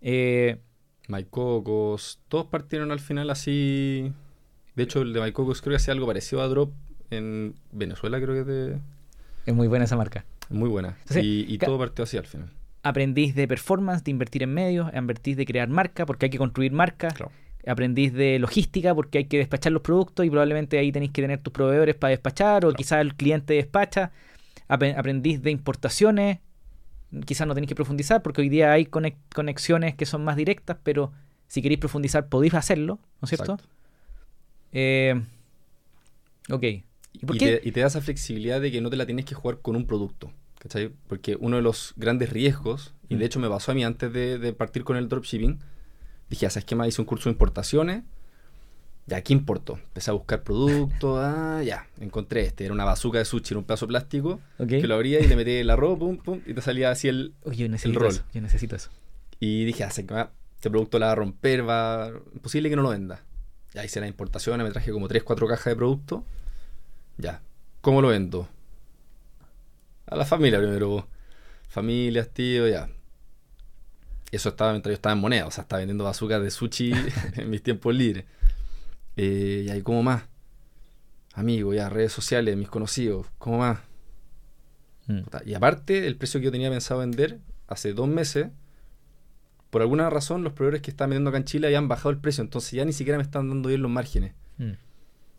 Eh, 0.00 0.58
MyCocos, 1.08 2.20
todos 2.28 2.46
partieron 2.46 2.90
al 2.90 3.00
final 3.00 3.30
así. 3.30 4.12
De 4.74 4.82
hecho, 4.84 5.02
el 5.02 5.12
de 5.12 5.20
MyCocos 5.20 5.60
creo 5.60 5.72
que 5.72 5.76
hacía 5.76 5.92
algo 5.92 6.06
parecido 6.06 6.40
a 6.42 6.48
Drop 6.48 6.72
en 7.10 7.54
Venezuela, 7.72 8.20
creo 8.20 8.34
que 8.34 8.40
es 8.40 8.46
de... 8.46 8.78
es 9.46 9.54
muy 9.54 9.68
buena 9.68 9.84
esa 9.84 9.96
marca. 9.96 10.24
muy 10.50 10.68
buena. 10.68 10.96
Entonces, 11.00 11.24
y 11.24 11.58
todo 11.58 11.78
partió 11.78 12.04
así 12.04 12.16
al 12.16 12.26
final. 12.26 12.50
Aprendís 12.82 13.34
de 13.34 13.46
performance, 13.48 14.04
de 14.04 14.10
invertir 14.10 14.42
en 14.42 14.54
medios, 14.54 14.88
aprendís 14.94 15.36
de 15.36 15.44
crear 15.44 15.68
marca, 15.68 16.06
porque 16.06 16.26
hay 16.26 16.30
que 16.30 16.38
construir 16.38 16.72
marcas. 16.72 17.12
Claro. 17.14 17.32
Aprendís 17.66 18.12
de 18.14 18.38
logística, 18.38 18.94
porque 18.94 19.18
hay 19.18 19.24
que 19.24 19.36
despachar 19.38 19.72
los 19.72 19.82
productos 19.82 20.24
y 20.24 20.30
probablemente 20.30 20.78
ahí 20.78 20.92
tenéis 20.92 21.10
que 21.10 21.20
tener 21.20 21.40
tus 21.40 21.52
proveedores 21.52 21.96
para 21.96 22.10
despachar, 22.12 22.64
o 22.64 22.72
quizás 22.72 23.00
el 23.00 23.14
cliente 23.14 23.54
despacha. 23.54 24.12
Apre- 24.68 24.96
Aprendís 24.96 25.42
de 25.42 25.50
importaciones, 25.50 26.38
quizás 27.26 27.46
no 27.46 27.54
tenéis 27.54 27.68
que 27.68 27.74
profundizar, 27.74 28.22
porque 28.22 28.40
hoy 28.42 28.48
día 28.48 28.72
hay 28.72 28.86
conexiones 28.86 29.96
que 29.96 30.06
son 30.06 30.24
más 30.24 30.36
directas, 30.36 30.78
pero 30.82 31.12
si 31.46 31.60
queréis 31.60 31.80
profundizar 31.80 32.28
podéis 32.28 32.54
hacerlo, 32.54 33.00
¿no 33.20 33.26
es 33.26 33.30
cierto? 33.30 33.58
Eh, 34.72 35.20
ok. 36.50 36.64
¿Y 37.12 37.26
por 37.26 37.36
y, 37.36 37.38
qué? 37.38 37.56
Te, 37.58 37.68
y 37.68 37.72
te 37.72 37.80
da 37.80 37.86
esa 37.88 38.00
flexibilidad 38.00 38.60
de 38.60 38.70
que 38.70 38.80
no 38.80 38.90
te 38.90 38.96
la 38.96 39.06
tienes 39.06 39.24
que 39.24 39.34
jugar 39.34 39.58
con 39.60 39.76
un 39.76 39.86
producto. 39.86 40.30
¿Cachai? 40.58 40.90
Porque 41.06 41.36
uno 41.38 41.56
de 41.56 41.62
los 41.62 41.94
grandes 41.96 42.30
riesgos, 42.30 42.92
y 43.08 43.14
Mm. 43.14 43.18
de 43.18 43.24
hecho 43.26 43.38
me 43.40 43.48
pasó 43.48 43.70
a 43.72 43.74
mí 43.74 43.84
antes 43.84 44.12
de, 44.12 44.38
de 44.38 44.52
partir 44.52 44.82
con 44.84 44.96
el 44.96 45.08
dropshipping, 45.08 45.58
dije, 46.30 46.46
"Ah, 46.46 46.50
¿sabes 46.50 46.64
qué 46.64 46.74
más? 46.74 46.88
Hice 46.88 47.00
un 47.00 47.06
curso 47.06 47.28
de 47.28 47.32
importaciones. 47.34 48.02
Ya, 49.06 49.22
¿qué 49.22 49.32
importó? 49.32 49.74
Empecé 49.78 50.10
a 50.10 50.14
buscar 50.14 50.42
productos. 50.42 51.18
Ah, 51.24 51.62
ya, 51.64 51.86
encontré 52.00 52.42
este. 52.42 52.64
Era 52.66 52.74
una 52.74 52.84
bazuca 52.84 53.18
de 53.18 53.24
sushi, 53.24 53.52
era 53.54 53.58
un 53.58 53.64
pedazo 53.64 53.86
de 53.86 53.90
plástico. 53.90 54.40
Que 54.68 54.86
lo 54.86 54.94
abría 54.96 55.18
y 55.20 55.26
le 55.26 55.34
metí 55.36 55.52
el 55.52 55.70
arroz, 55.70 55.98
pum, 55.98 56.18
pum, 56.18 56.40
y 56.46 56.52
te 56.54 56.60
salía 56.60 56.90
así 56.90 57.08
el. 57.08 57.32
Uy, 57.44 57.56
yo 57.56 57.68
necesito 57.68 57.98
rol. 58.00 58.08
eso. 58.10 58.22
Yo 58.34 58.40
necesito 58.42 58.76
eso. 58.76 58.90
Y 59.40 59.64
dije, 59.64 59.84
ah, 59.84 59.88
este 59.88 60.70
producto 60.70 60.98
la 60.98 61.06
va 61.06 61.12
a 61.12 61.14
romper, 61.14 61.66
va. 61.68 62.10
Imposible 62.34 62.68
que 62.68 62.76
no 62.76 62.82
lo 62.82 62.90
venda. 62.90 63.22
Ya 63.74 63.84
hice 63.84 64.00
las 64.00 64.08
importaciones, 64.08 64.66
me 64.66 64.72
traje 64.72 64.90
como 64.92 65.08
3, 65.08 65.22
4 65.22 65.46
cajas 65.48 65.66
de 65.72 65.76
producto. 65.76 66.24
Ya. 67.18 67.42
¿Cómo 67.80 68.00
lo 68.00 68.08
vendo? 68.08 68.48
A 70.06 70.16
la 70.16 70.24
familia 70.24 70.58
primero. 70.58 71.06
Familias, 71.68 72.28
tío, 72.30 72.66
ya. 72.66 72.88
Eso 74.30 74.50
estaba 74.50 74.72
mientras 74.72 74.92
yo 74.92 74.94
estaba 74.94 75.14
en 75.14 75.20
moneda, 75.20 75.46
o 75.46 75.50
sea, 75.50 75.62
estaba 75.62 75.78
vendiendo 75.78 76.04
bazookas 76.04 76.42
de 76.42 76.50
sushi 76.50 76.92
en 77.36 77.50
mis 77.50 77.62
tiempos 77.62 77.94
libres. 77.94 78.24
Eh, 79.16 79.64
y 79.66 79.70
ahí, 79.70 79.82
¿cómo 79.82 80.02
más? 80.02 80.24
Amigos, 81.34 81.76
ya, 81.76 81.88
redes 81.88 82.12
sociales, 82.12 82.56
mis 82.56 82.68
conocidos, 82.68 83.26
¿cómo 83.38 83.58
más? 83.58 83.80
Mm. 85.06 85.20
Y 85.46 85.54
aparte, 85.54 86.06
el 86.06 86.16
precio 86.16 86.40
que 86.40 86.46
yo 86.46 86.52
tenía 86.52 86.70
pensado 86.70 87.00
vender 87.00 87.38
hace 87.66 87.92
dos 87.92 88.08
meses, 88.08 88.48
por 89.70 89.82
alguna 89.82 90.08
razón, 90.10 90.42
los 90.44 90.52
proveedores 90.52 90.82
que 90.82 90.90
estaban 90.90 91.10
vendiendo 91.10 91.30
acá 91.30 91.38
en 91.38 91.44
Chile 91.44 91.66
habían 91.66 91.88
bajado 91.88 92.10
el 92.10 92.18
precio, 92.18 92.42
entonces 92.42 92.72
ya 92.72 92.84
ni 92.84 92.92
siquiera 92.92 93.18
me 93.18 93.22
estaban 93.22 93.48
dando 93.48 93.68
bien 93.68 93.82
los 93.82 93.90
márgenes. 93.90 94.32
Mm. 94.58 94.72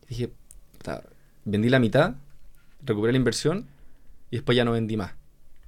Dije, 0.07 0.31
puta, 0.77 1.03
vendí 1.49 1.69
la 1.69 1.79
mitad, 1.79 2.15
recuperé 2.83 3.13
la 3.13 3.17
inversión 3.19 3.67
y 4.31 4.37
después 4.37 4.55
ya 4.55 4.65
no 4.65 4.71
vendí 4.71 4.97
más. 4.97 5.13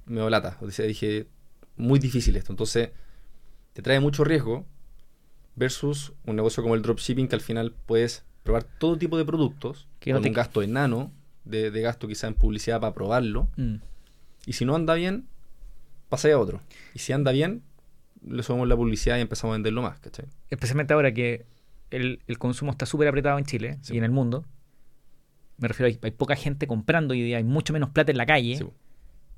Me 0.06 0.16
dio 0.20 0.30
lata. 0.30 0.56
O 0.60 0.70
sea, 0.70 0.86
dije, 0.86 1.26
muy 1.76 1.98
difícil 1.98 2.36
esto. 2.36 2.52
Entonces, 2.52 2.90
te 3.72 3.82
trae 3.82 4.00
mucho 4.00 4.24
riesgo 4.24 4.66
versus 5.56 6.12
un 6.26 6.36
negocio 6.36 6.62
como 6.62 6.74
el 6.74 6.82
dropshipping 6.82 7.28
que 7.28 7.34
al 7.34 7.40
final 7.40 7.74
puedes 7.86 8.24
probar 8.42 8.64
todo 8.64 8.96
tipo 8.98 9.18
de 9.18 9.24
productos 9.24 9.86
con 10.02 10.14
no 10.14 10.20
te- 10.20 10.28
un 10.28 10.34
gasto 10.34 10.62
enano 10.62 11.12
de, 11.44 11.70
de 11.70 11.80
gasto 11.82 12.08
quizá 12.08 12.26
en 12.26 12.34
publicidad 12.34 12.80
para 12.80 12.94
probarlo. 12.94 13.48
Mm. 13.56 13.76
Y 14.46 14.52
si 14.54 14.64
no 14.64 14.74
anda 14.74 14.94
bien, 14.94 15.26
pasáis 16.08 16.34
a 16.34 16.38
otro. 16.38 16.60
Y 16.94 16.98
si 17.00 17.12
anda 17.12 17.32
bien, 17.32 17.62
le 18.26 18.42
subimos 18.42 18.66
la 18.68 18.76
publicidad 18.76 19.18
y 19.18 19.20
empezamos 19.20 19.52
a 19.52 19.56
venderlo 19.56 19.82
más, 19.82 19.98
¿cachai? 20.00 20.26
especialmente 20.50 20.92
ahora 20.94 21.12
que 21.12 21.44
el, 21.90 22.20
el 22.26 22.38
consumo 22.38 22.72
está 22.72 22.86
súper 22.86 23.08
apretado 23.08 23.38
en 23.38 23.44
Chile 23.44 23.78
Sí. 23.82 23.94
y 23.94 23.98
en 23.98 24.04
el 24.04 24.10
mundo. 24.10 24.44
Me 25.58 25.68
refiero, 25.68 25.86
hay, 25.88 25.98
hay 26.02 26.10
poca 26.12 26.34
gente 26.36 26.66
comprando 26.66 27.12
hoy 27.12 27.22
día, 27.22 27.36
hay 27.38 27.44
mucho 27.44 27.72
menos 27.72 27.90
plata 27.90 28.10
en 28.10 28.18
la 28.18 28.26
calle, 28.26 28.56
Sí, 28.56 28.64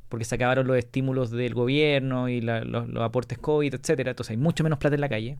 porque 0.08 0.24
se 0.24 0.34
acabaron 0.36 0.66
los 0.66 0.76
estímulos 0.76 1.30
del 1.30 1.54
gobierno 1.54 2.28
y 2.28 2.40
la- 2.40 2.64
los, 2.64 2.88
los 2.88 3.02
aportes 3.02 3.38
COVID, 3.38 3.74
etcétera. 3.74 4.10
Entonces 4.10 4.30
hay 4.30 4.36
mucho 4.36 4.62
menos 4.64 4.78
plata 4.78 4.94
en 4.94 5.00
la 5.00 5.08
calle. 5.08 5.38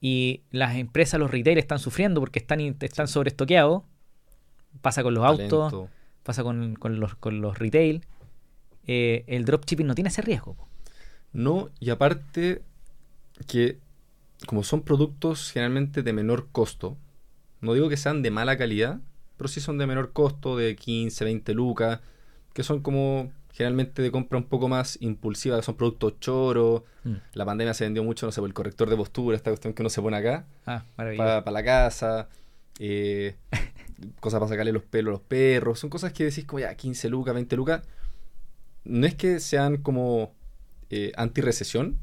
Y 0.00 0.42
las 0.50 0.76
empresas, 0.76 1.20
los 1.20 1.30
retail 1.30 1.58
están 1.58 1.78
sufriendo 1.78 2.20
porque 2.20 2.38
están, 2.38 2.60
están 2.60 3.06
sobreestoqueados. 3.08 3.82
Pasa 4.80 5.02
con 5.02 5.12
los 5.14 5.24
autos, 5.24 5.70
pasa 6.22 6.42
con, 6.42 6.74
con 6.76 7.00
los, 7.00 7.14
con 7.16 7.40
los 7.40 7.58
retail. 7.58 8.06
Eh, 8.86 9.24
el 9.26 9.44
dropshipping 9.44 9.86
no 9.86 9.94
tiene 9.94 10.08
ese 10.08 10.22
riesgo. 10.22 10.54
po. 10.54 10.68
No, 11.32 11.68
y 11.78 11.90
aparte 11.90 12.62
que 13.46 13.78
como 14.46 14.62
son 14.64 14.82
productos 14.82 15.50
generalmente 15.52 16.02
de 16.02 16.12
menor 16.14 16.48
costo, 16.50 16.96
no 17.60 17.74
digo 17.74 17.88
que 17.90 17.98
sean 17.98 18.22
de 18.22 18.30
mala 18.30 18.56
calidad, 18.56 19.00
pero 19.40 19.48
sí 19.48 19.58
son 19.58 19.78
de 19.78 19.86
menor 19.86 20.12
costo, 20.12 20.54
de 20.58 20.76
15, 20.76 21.24
20 21.24 21.54
lucas, 21.54 22.00
que 22.52 22.62
son 22.62 22.80
como 22.82 23.32
generalmente 23.54 24.02
de 24.02 24.10
compra 24.10 24.36
un 24.38 24.44
poco 24.44 24.68
más 24.68 24.98
impulsiva, 25.00 25.56
que 25.56 25.62
son 25.62 25.76
productos 25.76 26.20
choros. 26.20 26.82
Mm. 27.04 27.14
La 27.32 27.46
pandemia 27.46 27.72
se 27.72 27.84
vendió 27.84 28.04
mucho, 28.04 28.26
no 28.26 28.32
sé, 28.32 28.40
por 28.42 28.48
el 28.50 28.52
corrector 28.54 28.90
de 28.90 28.96
postura, 28.96 29.34
esta 29.36 29.48
cuestión 29.50 29.72
que 29.72 29.80
uno 29.82 29.88
se 29.88 30.02
pone 30.02 30.18
acá, 30.18 30.44
Ah, 30.66 30.84
para 30.96 31.50
la 31.50 31.64
casa, 31.64 32.28
eh, 32.78 33.36
cosas 34.20 34.40
para 34.40 34.50
sacarle 34.50 34.72
los 34.72 34.82
pelos 34.82 35.08
a 35.08 35.12
los 35.12 35.20
perros, 35.22 35.78
son 35.78 35.88
cosas 35.88 36.12
que 36.12 36.24
decís 36.24 36.44
como 36.44 36.60
ya 36.60 36.74
15 36.74 37.08
lucas, 37.08 37.32
20 37.34 37.56
lucas. 37.56 37.82
No 38.84 39.06
es 39.06 39.14
que 39.14 39.40
sean 39.40 39.78
como 39.78 40.34
eh, 40.90 41.12
anti-recesión, 41.16 41.96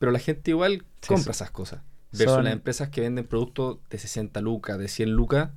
pero 0.00 0.10
la 0.10 0.18
gente 0.18 0.50
igual 0.50 0.84
Sí, 1.00 1.08
compra 1.08 1.24
sí. 1.32 1.36
esas 1.38 1.50
cosas. 1.52 1.82
Versus 2.12 2.34
Son- 2.34 2.44
las 2.44 2.52
empresas 2.54 2.88
que 2.88 3.02
venden 3.02 3.24
productos 3.26 3.78
de 3.88 3.98
60 3.98 4.40
lucas, 4.40 4.78
de 4.78 4.88
100 4.88 5.10
lucas, 5.12 5.50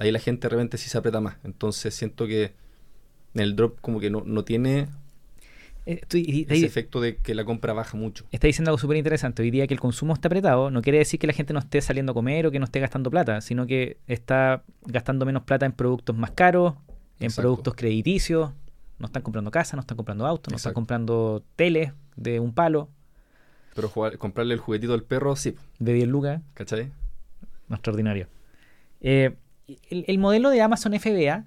ahí 0.00 0.10
la 0.10 0.18
gente 0.18 0.46
de 0.48 0.50
repente 0.50 0.78
sí 0.78 0.88
se 0.90 0.98
aprieta 0.98 1.20
más. 1.20 1.36
Entonces 1.44 1.94
siento 1.94 2.26
que 2.26 2.52
el 3.34 3.54
drop 3.54 3.78
como 3.80 4.00
que 4.00 4.10
no, 4.10 4.22
no 4.26 4.44
tiene 4.44 4.88
Eh, 5.86 6.00
y- 6.12 6.46
ese 6.52 6.66
efecto 6.66 7.00
de 7.00 7.16
que 7.16 7.34
la 7.34 7.44
compra 7.44 7.72
baja 7.72 7.96
mucho. 7.96 8.24
está 8.32 8.46
diciendo 8.46 8.70
algo 8.70 8.78
súper 8.78 8.96
interesante. 8.96 9.42
Hoy 9.42 9.50
día 9.50 9.66
que 9.66 9.74
el 9.74 9.80
consumo 9.80 10.12
está 10.14 10.28
apretado, 10.28 10.70
no 10.70 10.82
quiere 10.82 10.98
decir 10.98 11.18
que 11.20 11.26
la 11.26 11.32
gente 11.32 11.52
no 11.52 11.58
esté 11.58 11.80
saliendo 11.80 12.12
a 12.12 12.14
comer 12.14 12.46
o 12.46 12.50
que 12.50 12.58
no 12.58 12.64
esté 12.64 12.80
gastando 12.80 13.10
plata, 13.10 13.40
sino 13.40 13.66
que 13.66 13.96
está 14.06 14.62
gastando 14.86 15.24
menos 15.26 15.44
plata 15.44 15.64
en 15.66 15.72
productos 15.72 16.16
más 16.16 16.32
caros, 16.32 16.74
en 17.18 17.26
Exacto. 17.26 17.42
productos 17.42 17.74
crediticios. 17.74 18.50
No 18.98 19.06
están 19.06 19.22
comprando 19.22 19.50
casa, 19.50 19.76
no 19.76 19.80
están 19.80 19.96
comprando 19.96 20.26
autos, 20.26 20.52
no 20.52 20.56
están 20.58 20.74
comprando 20.74 21.42
teles 21.56 21.92
de 22.16 22.38
un 22.40 22.52
palo, 22.52 22.90
Pero 23.74 23.88
jugar- 23.88 24.18
comprarle 24.18 24.52
el 24.54 24.60
juguetito 24.60 24.92
al 24.92 25.02
perro, 25.04 25.34
sí, 25.36 25.54
de 25.78 25.92
10 25.94 26.08
lucas. 26.08 26.42
¿cachai? 26.54 26.90
Extraordinario. 27.70 28.26
Eh, 29.00 29.36
el, 29.88 30.04
el 30.06 30.18
modelo 30.18 30.50
de 30.50 30.62
Amazon 30.62 30.98
FBA 30.98 31.46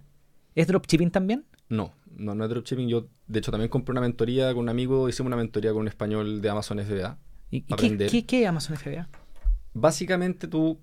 es 0.55 0.67
dropshipping 0.67 1.11
también? 1.11 1.45
No, 1.69 1.93
no, 2.15 2.35
no 2.35 2.43
es 2.43 2.49
dropshipping. 2.49 2.87
Yo, 2.87 3.07
de 3.27 3.39
hecho, 3.39 3.51
también 3.51 3.69
compré 3.69 3.91
una 3.91 4.01
mentoría 4.01 4.53
con 4.53 4.63
un 4.63 4.69
amigo, 4.69 5.09
hicimos 5.09 5.27
una 5.27 5.37
mentoría 5.37 5.71
con 5.71 5.81
un 5.81 5.87
español 5.87 6.41
de 6.41 6.49
Amazon 6.49 6.79
FBA. 6.79 7.17
¿Y, 7.51 7.61
qué, 7.61 8.41
es 8.41 8.47
Amazon 8.47 8.77
FBA? 8.77 9.07
Básicamente 9.73 10.47
tú 10.47 10.79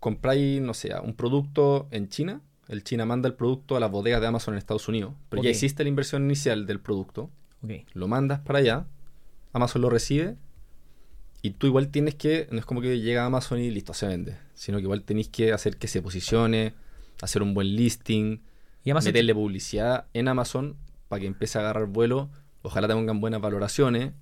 compráis, 0.00 0.60
no 0.62 0.74
sé, 0.74 0.94
un 1.02 1.14
producto 1.14 1.88
en 1.90 2.08
China. 2.08 2.40
El 2.68 2.84
China 2.84 3.04
manda 3.06 3.28
el 3.28 3.34
producto 3.34 3.76
a 3.76 3.80
las 3.80 3.90
bodegas 3.90 4.20
de 4.20 4.26
Amazon 4.26 4.54
en 4.54 4.58
Estados 4.58 4.88
Unidos. 4.88 5.14
Pero 5.28 5.42
ya 5.42 5.48
Ok. 5.48 5.54
existe 5.54 5.82
la 5.82 5.88
inversión 5.88 6.24
inicial 6.24 6.66
del 6.66 6.80
producto. 6.80 7.30
Ok. 7.62 7.72
Lo 7.94 8.08
mandas 8.08 8.40
para 8.40 8.58
allá. 8.58 8.86
Amazon 9.52 9.82
lo 9.82 9.90
recibe. 9.90 10.36
Y 11.40 11.50
tú 11.50 11.66
igual 11.66 11.88
tienes 11.88 12.14
que, 12.14 12.48
no 12.50 12.58
es 12.58 12.64
como 12.64 12.80
que 12.80 13.00
llega 13.00 13.22
a 13.22 13.26
Amazon 13.26 13.58
y 13.60 13.70
listo, 13.70 13.94
se 13.94 14.06
vende. 14.06 14.36
Sino 14.58 14.78
que 14.78 14.82
igual 14.82 15.02
tenéis 15.04 15.28
que 15.28 15.52
hacer 15.52 15.76
que 15.76 15.86
se 15.86 16.02
posicione, 16.02 16.74
hacer 17.22 17.42
un 17.42 17.54
buen 17.54 17.76
listing, 17.76 18.40
Y 18.84 18.92
meterle 18.92 19.34
publicidad 19.34 20.06
en 20.14 20.26
Amazon 20.28 20.76
para 21.08 21.20
que 21.20 21.26
empiece 21.26 21.58
a 21.58 21.60
agarrar 21.60 21.86
vuelo. 21.86 22.28
Ojalá 22.62 22.88
te 22.88 22.94
pongan 22.94 23.20
buenas 23.20 23.40
valoraciones. 23.40 24.12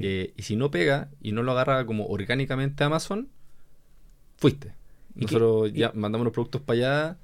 Eh, 0.00 0.32
y 0.36 0.42
si 0.42 0.54
no 0.54 0.70
pega 0.70 1.08
y 1.20 1.32
no 1.32 1.42
lo 1.42 1.52
agarra 1.52 1.84
como 1.86 2.06
orgánicamente 2.06 2.84
Amazon, 2.84 3.28
fuiste. 4.36 4.74
¿Y 5.16 5.20
qué- 5.26 5.34
Nosotros 5.34 5.70
y- 5.70 5.78
ya 5.80 5.92
mandamos 5.94 6.24
los 6.26 6.32
productos 6.34 6.60
para 6.60 6.76
allá, 6.78 7.18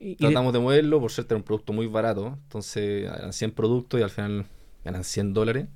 Y- 0.00 0.04
y 0.04 0.14
de- 0.14 0.16
tratamos 0.16 0.52
de 0.52 0.58
moverlo, 0.58 1.00
por 1.00 1.12
suerte 1.12 1.34
era 1.34 1.38
un 1.38 1.44
producto 1.44 1.72
muy 1.72 1.86
barato, 1.86 2.38
entonces 2.44 3.04
eran 3.04 3.32
100 3.32 3.52
productos 3.52 4.00
y 4.00 4.02
al 4.02 4.10
final 4.10 4.46
eran 4.84 5.04
100 5.04 5.32
dólares, 5.34 5.66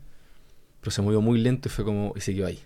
pero 0.81 0.91
se 0.91 1.01
movió 1.03 1.21
muy 1.21 1.39
lento 1.39 1.69
y 1.69 1.71
fue 1.71 1.85
como, 1.85 2.13
y 2.17 2.21
se 2.21 2.35
quedó 2.35 2.47
ahí. 2.47 2.59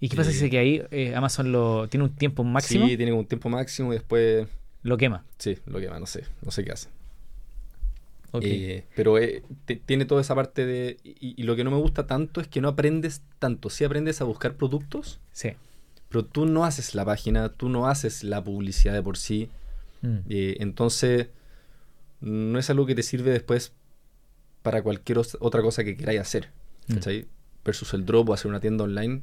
¿Y 0.00 0.08
qué 0.08 0.16
pasa 0.16 0.30
si 0.30 0.36
eh, 0.36 0.40
se 0.40 0.50
que 0.50 0.58
ahí 0.58 0.82
eh, 0.90 1.14
Amazon 1.14 1.52
lo 1.52 1.88
tiene 1.88 2.04
un 2.04 2.14
tiempo 2.14 2.44
máximo? 2.44 2.86
Sí, 2.86 2.96
tiene 2.96 3.12
un 3.12 3.26
tiempo 3.26 3.48
máximo 3.48 3.92
y 3.92 3.96
después, 3.96 4.46
Lo 4.82 4.96
quema. 4.96 5.24
sí, 5.38 5.58
lo 5.66 5.80
quema, 5.80 5.98
no 5.98 6.06
sé, 6.06 6.24
no 6.42 6.50
sé 6.50 6.64
qué 6.64 6.72
hace. 6.72 6.88
Ok. 8.32 8.42
Eh, 8.44 8.84
pero 8.94 9.18
eh, 9.18 9.42
tiene 9.86 10.04
toda 10.04 10.20
esa 10.20 10.34
parte 10.34 10.66
de... 10.66 10.98
Y, 11.02 11.34
y 11.40 11.42
lo 11.44 11.56
que 11.56 11.64
no 11.64 11.70
me 11.70 11.78
gusta 11.78 12.06
tanto 12.06 12.40
es 12.40 12.48
que 12.48 12.60
no 12.60 12.68
aprendes 12.68 13.22
tanto, 13.38 13.70
sí 13.70 13.84
aprendes 13.84 14.20
a 14.20 14.24
buscar 14.24 14.56
productos, 14.56 15.20
sí. 15.32 15.52
pero 16.10 16.24
tú 16.24 16.44
no 16.44 16.64
haces 16.64 16.94
la 16.94 17.04
página, 17.04 17.48
tú 17.48 17.68
no 17.70 17.86
haces 17.86 18.24
la 18.24 18.44
publicidad 18.44 18.92
de 18.92 19.02
por 19.02 19.16
sí. 19.16 19.48
Mm. 20.02 20.16
Eh, 20.28 20.56
entonces, 20.60 21.28
no 22.20 22.58
es 22.58 22.68
algo 22.68 22.84
que 22.84 22.94
te 22.94 23.02
sirve 23.02 23.30
después 23.30 23.72
para 24.62 24.82
cualquier 24.82 25.18
otra 25.18 25.62
cosa 25.62 25.84
que 25.84 25.96
queráis 25.96 26.20
hacer. 26.20 26.50
Mm. 26.88 26.98
Versus 27.64 27.94
el 27.94 28.04
drop 28.04 28.28
o 28.28 28.34
hacer 28.34 28.48
una 28.48 28.60
tienda 28.60 28.84
online, 28.84 29.22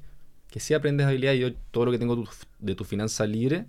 que 0.53 0.59
sí 0.59 0.75
aprendes 0.75 1.07
habilidad. 1.07 1.33
y 1.33 1.39
Yo 1.39 1.53
todo 1.71 1.85
lo 1.85 1.91
que 1.91 1.97
tengo 1.97 2.15
tu- 2.15 2.29
de 2.59 2.75
tu 2.75 2.83
finanza 2.83 3.25
libre 3.25 3.65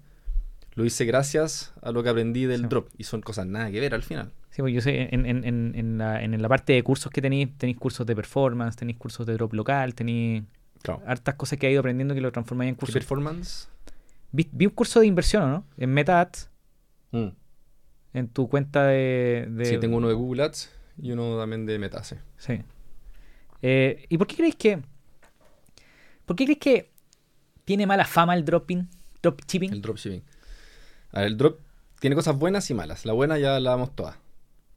lo 0.75 0.85
hice 0.85 1.07
gracias 1.07 1.73
a 1.81 1.93
lo 1.93 2.03
que 2.03 2.11
aprendí 2.11 2.45
del 2.45 2.61
Sí. 2.61 2.67
drop. 2.69 2.89
Y 2.99 3.05
son 3.05 3.23
cosas 3.23 3.47
nada 3.47 3.71
que 3.71 3.81
ver 3.81 3.95
al 3.95 4.03
final. 4.03 4.33
Sí, 4.51 4.61
pues 4.61 4.75
yo 4.75 4.83
sé, 4.83 5.09
en, 5.15 5.25
en, 5.25 5.45
en, 5.75 5.97
la, 5.99 6.23
en 6.23 6.43
la 6.43 6.49
parte 6.49 6.75
de 6.75 6.83
cursos 6.83 7.11
que 7.11 7.23
tenéis, 7.23 7.49
tenéis 7.57 7.79
cursos 7.79 8.07
de 8.07 8.15
performance, 8.15 8.77
tenéis 8.77 8.99
cursos 8.99 9.27
de 9.27 9.33
drop 9.33 9.55
local, 9.55 9.95
tenéis 9.95 10.43
Claro. 10.83 11.03
hartas 11.07 11.37
cosas 11.37 11.59
que 11.59 11.67
he 11.69 11.71
ido 11.73 11.81
aprendiendo 11.81 12.15
que 12.15 12.21
lo 12.21 12.31
transformáis 12.31 12.69
en 12.69 12.75
¿Qué 12.75 12.81
cursos. 12.81 12.95
performance? 12.95 13.69
Vi, 14.33 14.47
vi 14.53 14.67
un 14.67 14.73
curso 14.73 15.01
de 15.01 15.07
inversión, 15.07 15.43
¿o 15.45 15.49
¿no? 15.49 15.65
En 15.79 15.91
Meta 15.91 16.21
Ads, 16.21 16.51
Mm. 17.13 17.29
en 18.13 18.29
tu 18.29 18.49
cuenta 18.51 18.85
de... 18.89 19.47
de- 19.51 19.65
Sí, 19.65 19.79
tengo 19.79 19.97
uno 19.97 20.09
de 20.09 20.15
Google 20.15 20.43
Ads 20.43 20.71
y 21.01 21.13
uno 21.13 21.39
también 21.39 21.65
de 21.65 21.79
Meta. 21.79 22.05
sí. 22.05 22.17
Sí. 22.37 22.61
Eh, 23.63 24.05
¿Y 24.11 24.19
por 24.19 24.27
qué 24.27 24.37
creéis 24.37 24.57
que... 24.57 24.83
¿Por 26.25 26.37
qué 26.37 26.45
creéis 26.45 26.61
que 26.61 26.91
tiene 27.65 27.87
mala 27.87 28.05
fama 28.05 28.35
el 28.35 28.45
dropping? 28.45 28.89
Dropshipping. 29.23 29.73
El 29.73 29.83
dropshipping. 29.83 30.23
A 31.13 31.21
ver, 31.21 31.29
el 31.29 31.37
drop 31.37 31.61
tiene 32.01 32.17
cosas 32.17 32.37
buenas 32.37 32.69
y 32.71 32.75
malas. 32.75 33.07
La 33.07 33.13
buena 33.13 33.39
ya 33.39 33.59
la 33.61 33.71
damos 33.71 33.95
todas. 33.95 34.17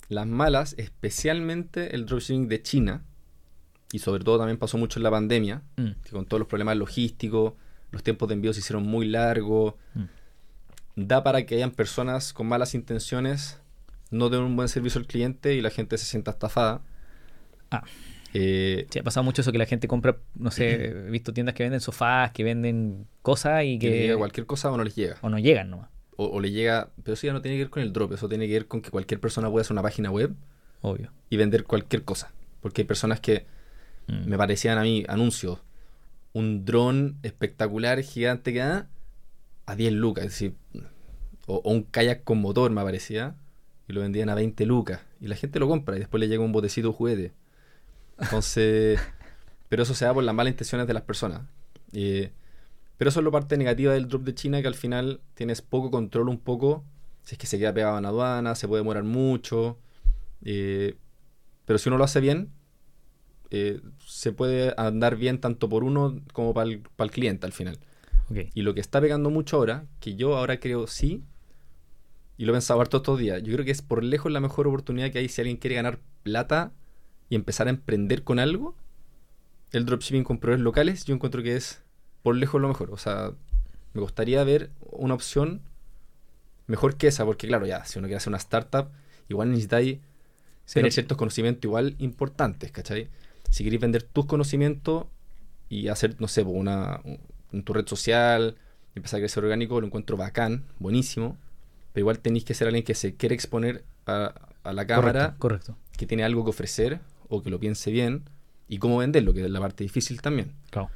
Las 0.10 0.26
malas, 0.26 0.76
especialmente 0.78 1.96
el 1.96 2.06
dropshipping 2.06 2.48
de 2.48 2.62
China, 2.62 3.04
y 3.92 4.00
sobre 4.00 4.24
todo 4.24 4.38
también 4.38 4.58
pasó 4.58 4.78
mucho 4.78 5.00
en 5.00 5.04
la 5.04 5.12
pandemia, 5.12 5.64
Mm, 5.78 5.92
que 6.04 6.12
con 6.12 6.26
todos 6.26 6.40
los 6.40 6.48
problemas 6.48 6.78
logísticos, 6.78 7.54
los 7.92 8.04
tiempos 8.04 8.28
de 8.28 8.36
envío 8.36 8.54
se 8.54 8.60
hicieron 8.60 8.84
muy 8.84 9.08
largos, 9.08 9.76
mm. 9.94 10.04
da 10.96 11.24
para 11.24 11.46
que 11.46 11.56
hayan 11.56 11.72
personas 11.72 12.34
con 12.34 12.48
malas 12.48 12.76
intenciones, 12.76 13.60
no 14.12 14.30
den 14.30 14.42
un 14.42 14.56
buen 14.56 14.70
servicio 14.70 15.00
al 15.00 15.08
cliente 15.08 15.56
y 15.56 15.62
la 15.62 15.70
gente 15.70 15.98
se 15.98 16.06
sienta 16.06 16.32
estafada. 16.32 16.82
Ah. 17.72 17.84
Eh, 18.34 18.88
Sí, 18.90 19.00
ha 19.00 19.04
pasado 19.04 19.24
mucho 19.24 19.42
eso 19.42 19.52
que 19.52 19.58
la 19.58 19.66
gente 19.66 19.88
compra, 19.88 20.18
no 20.36 20.52
sé, 20.52 20.90
he 20.90 21.10
visto 21.10 21.34
tiendas 21.34 21.56
que 21.56 21.64
venden 21.64 21.80
sofás, 21.82 22.32
que 22.32 22.44
venden 22.44 23.08
cosas 23.22 23.64
y 23.64 23.80
que 23.80 23.88
le 23.90 23.94
que... 23.96 24.02
llega 24.04 24.18
cualquier 24.18 24.46
cosa 24.46 24.72
o 24.72 24.78
no 24.78 24.84
les 24.84 24.96
llega. 24.96 25.18
O 25.22 25.30
no 25.30 25.40
llegan 25.40 25.70
nomás, 25.70 25.90
O, 26.18 26.26
o 26.26 26.40
le 26.40 26.52
llega, 26.52 26.90
pero 27.04 27.14
eso 27.14 27.26
ya 27.28 27.34
no 27.34 27.42
tiene 27.42 27.58
que 27.58 27.64
ver 27.64 27.70
con 27.70 27.84
el 27.84 27.94
drop, 27.94 28.14
eso 28.14 28.28
tiene 28.30 28.48
que 28.48 28.54
ver 28.54 28.68
con 28.68 28.82
que 28.82 28.92
cualquier 28.92 29.20
persona 29.20 29.50
puede 29.50 29.62
hacer 29.62 29.74
una 29.74 29.82
página 29.82 30.12
web 30.12 30.34
obvio. 30.82 31.12
y 31.30 31.38
vender 31.38 31.64
cualquier 31.64 32.04
cosa. 32.04 32.32
Porque 32.62 32.82
hay 32.82 32.86
personas 32.88 33.20
que 33.20 33.46
Mm. 34.10 34.30
me 34.30 34.38
parecían 34.38 34.78
a 34.78 34.84
mí 34.84 35.04
anuncios. 35.10 35.60
Un 36.32 36.64
dron 36.64 37.18
espectacular, 37.24 38.02
gigante 38.04 38.54
que 38.54 38.60
da 38.60 38.88
a 39.66 39.76
10 39.76 39.92
lucas. 39.92 40.24
Es 40.26 40.32
decir, 40.32 40.54
o, 41.46 41.56
o 41.58 41.72
un 41.74 41.84
kayak 41.84 42.24
con 42.24 42.40
motor 42.40 42.72
me 42.72 42.82
parecía. 42.84 43.36
Y 43.90 43.92
lo 43.94 44.00
vendían 44.02 44.30
a 44.30 44.36
20 44.36 44.66
lucas. 44.66 45.02
Y 45.20 45.28
la 45.28 45.36
gente 45.36 45.60
lo 45.60 45.68
compra 45.68 45.98
y 45.98 46.00
después 46.00 46.20
le 46.22 46.30
llega 46.30 46.42
un 46.42 46.54
botecito 46.54 46.88
de 46.90 46.94
juguete. 46.94 47.32
Entonces, 48.20 49.00
pero 49.70 49.84
eso 49.84 49.94
se 49.94 50.06
da 50.06 50.14
por 50.14 50.24
las 50.24 50.36
malas 50.36 50.52
intenciones 50.52 50.88
de 50.88 50.94
las 50.94 51.04
personas. 51.04 51.42
Eh, 51.94 52.32
pero 52.98 53.10
eso 53.10 53.20
es 53.20 53.26
la 53.26 53.32
parte 53.32 53.58
negativa 53.58 53.94
del 53.94 54.08
drop 54.08 54.24
de 54.24 54.34
China, 54.34 54.62
que 54.62 54.68
al 54.68 54.76
final 54.76 55.22
tienes 55.36 55.62
poco 55.62 55.92
control 55.92 56.30
un 56.30 56.40
poco. 56.40 56.84
Si 57.24 57.36
es 57.36 57.40
que 57.40 57.48
se 57.48 57.60
queda 57.60 57.74
pegado 57.74 57.98
en 57.98 58.06
aduana, 58.06 58.56
se 58.56 58.68
puede 58.68 58.82
demorar 58.82 59.04
mucho. 59.04 59.78
eh, 60.44 60.96
pero 61.66 61.80
si 61.80 61.90
uno 61.90 61.98
lo 61.98 62.06
hace 62.06 62.22
bien, 62.22 62.52
eh, 63.50 63.82
se 64.06 64.32
puede 64.32 64.74
andar 64.78 65.16
bien 65.16 65.40
tanto 65.40 65.70
por 65.70 65.84
uno 65.84 66.22
como 66.34 66.54
para 66.54 66.70
el, 66.70 66.80
para 66.80 67.06
el 67.06 67.12
cliente 67.12 67.46
al 67.46 67.54
final. 67.54 67.80
Y 68.54 68.62
lo 68.64 68.74
que 68.74 68.82
está 68.82 69.00
pegando 69.00 69.30
mucho 69.30 69.56
ahora, 69.56 69.86
que 70.02 70.16
yo 70.16 70.36
ahora 70.36 70.60
creo 70.60 70.86
sí, 70.88 71.24
y 72.38 72.46
lo 72.46 72.52
he 72.52 72.56
pensado 72.56 72.82
harto 72.82 72.98
estos 72.98 73.20
días, 73.20 73.42
yo 73.42 73.54
creo 73.54 73.66
que 73.66 73.72
es 73.72 73.82
por 73.82 74.04
lejos 74.04 74.32
la 74.32 74.42
mejor 74.42 74.68
oportunidad 74.68 75.12
que 75.12 75.20
hay 75.20 75.30
si 75.30 75.42
alguien 75.42 75.58
quiere 75.58 75.76
ganar 75.78 76.00
plata 76.24 76.74
y 77.30 77.36
empezar 77.36 77.68
a 77.68 77.72
emprender 77.72 78.24
con 78.24 78.40
algo. 78.40 78.76
El 79.72 79.86
dropshipping 79.86 80.24
con 80.24 80.38
proveedores 80.40 80.64
locales, 80.64 81.06
yo 81.06 81.14
encuentro 81.14 81.44
que 81.44 81.56
es 81.56 81.82
por 82.24 82.36
lejos 82.36 82.62
lo 82.62 82.68
mejor. 82.68 82.92
O 82.92 82.98
sea, 82.98 83.32
me 83.94 84.02
gustaría 84.02 84.44
ver 84.44 84.70
una 84.92 85.14
opción 85.14 85.62
mejor 86.68 86.96
que 86.98 87.08
esa, 87.08 87.26
porque 87.26 87.48
claro, 87.48 87.66
ya, 87.66 87.86
si 87.86 88.00
uno 88.00 88.08
quiere 88.08 88.18
hacer 88.18 88.30
una 88.30 88.38
startup, 88.38 88.90
igual 89.30 89.50
necesitáis 89.50 90.00
Sí, 90.66 90.74
tener 90.76 90.92
ciertos 90.92 91.18
conocimientos 91.18 91.64
igual 91.64 91.96
importantes, 91.98 92.74
¿cachai? 92.74 93.08
Si 93.50 93.64
queréis 93.64 93.82
vender 93.82 94.04
tus 94.04 94.26
conocimientos 94.26 95.06
y 95.70 95.88
hacer, 95.88 96.18
no 96.20 96.28
sé, 96.28 96.42
una, 96.44 97.00
en 97.54 97.64
tu 97.64 97.72
red 97.72 97.88
social, 97.88 98.58
empezar 98.94 99.20
a 99.20 99.22
crecer 99.22 99.46
orgánico, 99.46 99.80
lo 99.80 99.88
encuentro 99.88 100.18
bacán, 100.18 100.66
buenísimo, 100.80 101.38
pero 101.94 102.02
igual 102.02 102.20
tenéis 102.20 102.44
que 102.44 102.54
ser 102.54 102.68
alguien 102.68 102.84
que 102.84 102.96
se 102.96 103.16
quiere 103.16 103.34
exponer 103.34 103.86
a, 104.08 104.34
a 104.64 104.74
la 104.74 104.86
cámara, 104.86 105.36
Correcto, 105.38 105.40
correcto. 105.40 105.78
que 105.98 106.06
tiene 106.06 106.26
algo 106.26 106.44
que 106.44 106.50
ofrecer 106.50 107.00
o 107.30 107.42
que 107.42 107.50
lo 107.50 107.60
piense 107.60 107.92
bien, 107.92 108.24
y 108.68 108.78
cómo 108.80 108.98
venderlo, 108.98 109.34
que 109.34 109.44
es 109.46 109.50
la 109.52 109.60
parte 109.60 109.84
difícil 109.84 110.22
también. 110.22 110.52
Claro. 110.70 110.90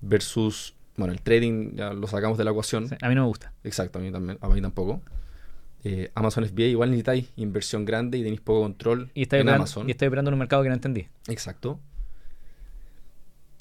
Versus, 0.00 0.74
bueno, 0.96 1.12
el 1.12 1.20
trading 1.22 1.74
ya 1.76 1.92
lo 1.92 2.06
sacamos 2.06 2.38
de 2.38 2.44
la 2.44 2.50
ecuación. 2.50 2.88
Sí, 2.88 2.94
a 3.00 3.08
mí 3.08 3.14
no 3.14 3.22
me 3.22 3.28
gusta. 3.28 3.52
Exacto, 3.64 3.98
a 3.98 4.02
mí, 4.02 4.10
también, 4.10 4.38
a 4.40 4.48
mí 4.48 4.60
tampoco. 4.60 5.00
Eh, 5.82 6.10
Amazon 6.14 6.44
FBA 6.44 6.66
igual 6.66 6.90
necesitáis 6.90 7.30
inversión 7.36 7.84
grande 7.86 8.18
y 8.18 8.22
tenéis 8.22 8.40
poco 8.42 8.60
control 8.62 9.10
Y 9.14 9.22
en 9.22 9.26
operando, 9.28 9.52
Amazon. 9.54 9.88
y 9.88 9.92
estoy 9.92 10.08
operando 10.08 10.28
en 10.28 10.34
un 10.34 10.38
mercado 10.40 10.62
que 10.62 10.68
no 10.68 10.74
entendí. 10.74 11.06
Exacto. 11.28 11.80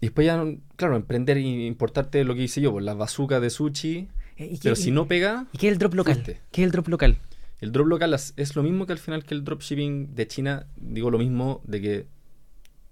Y 0.02 0.08
después 0.08 0.26
ya, 0.28 0.44
claro, 0.76 0.96
emprender 0.96 1.38
e 1.38 1.42
importarte 1.42 2.24
lo 2.24 2.36
que 2.36 2.44
hice 2.44 2.62
yo, 2.62 2.72
pues 2.72 2.86
las 2.86 2.98
bazucas 2.98 3.42
de 3.42 3.50
sushi. 3.50 4.08
Eh, 4.38 4.46
¿Y 4.52 4.58
qué, 4.58 4.60
Pero 4.64 4.76
si 4.76 4.90
y- 4.90 4.92
no 4.92 5.08
pega, 5.08 5.46
¿y 5.52 5.58
qué 5.58 5.68
es 5.68 5.74
el 5.74 5.80
drop 5.80 5.94
local? 5.94 6.14
fuiste. 6.16 6.42
¿Qué 6.52 6.62
es 6.62 6.66
el 6.66 6.72
drop 6.72 6.88
local? 6.88 7.18
El 7.62 7.72
drop 7.72 7.88
local 7.88 8.14
es- 8.14 8.56
lo 8.56 8.64
mismo 8.64 8.86
que 8.86 8.94
al 8.94 9.00
final 9.00 9.24
que 9.24 9.34
el 9.34 9.44
dropshipping 9.44 10.16
de 10.16 10.28
China. 10.28 10.68
Digo 10.78 11.12
lo 11.12 11.18
mismo 11.18 11.62
de 11.66 11.82
que 11.82 12.08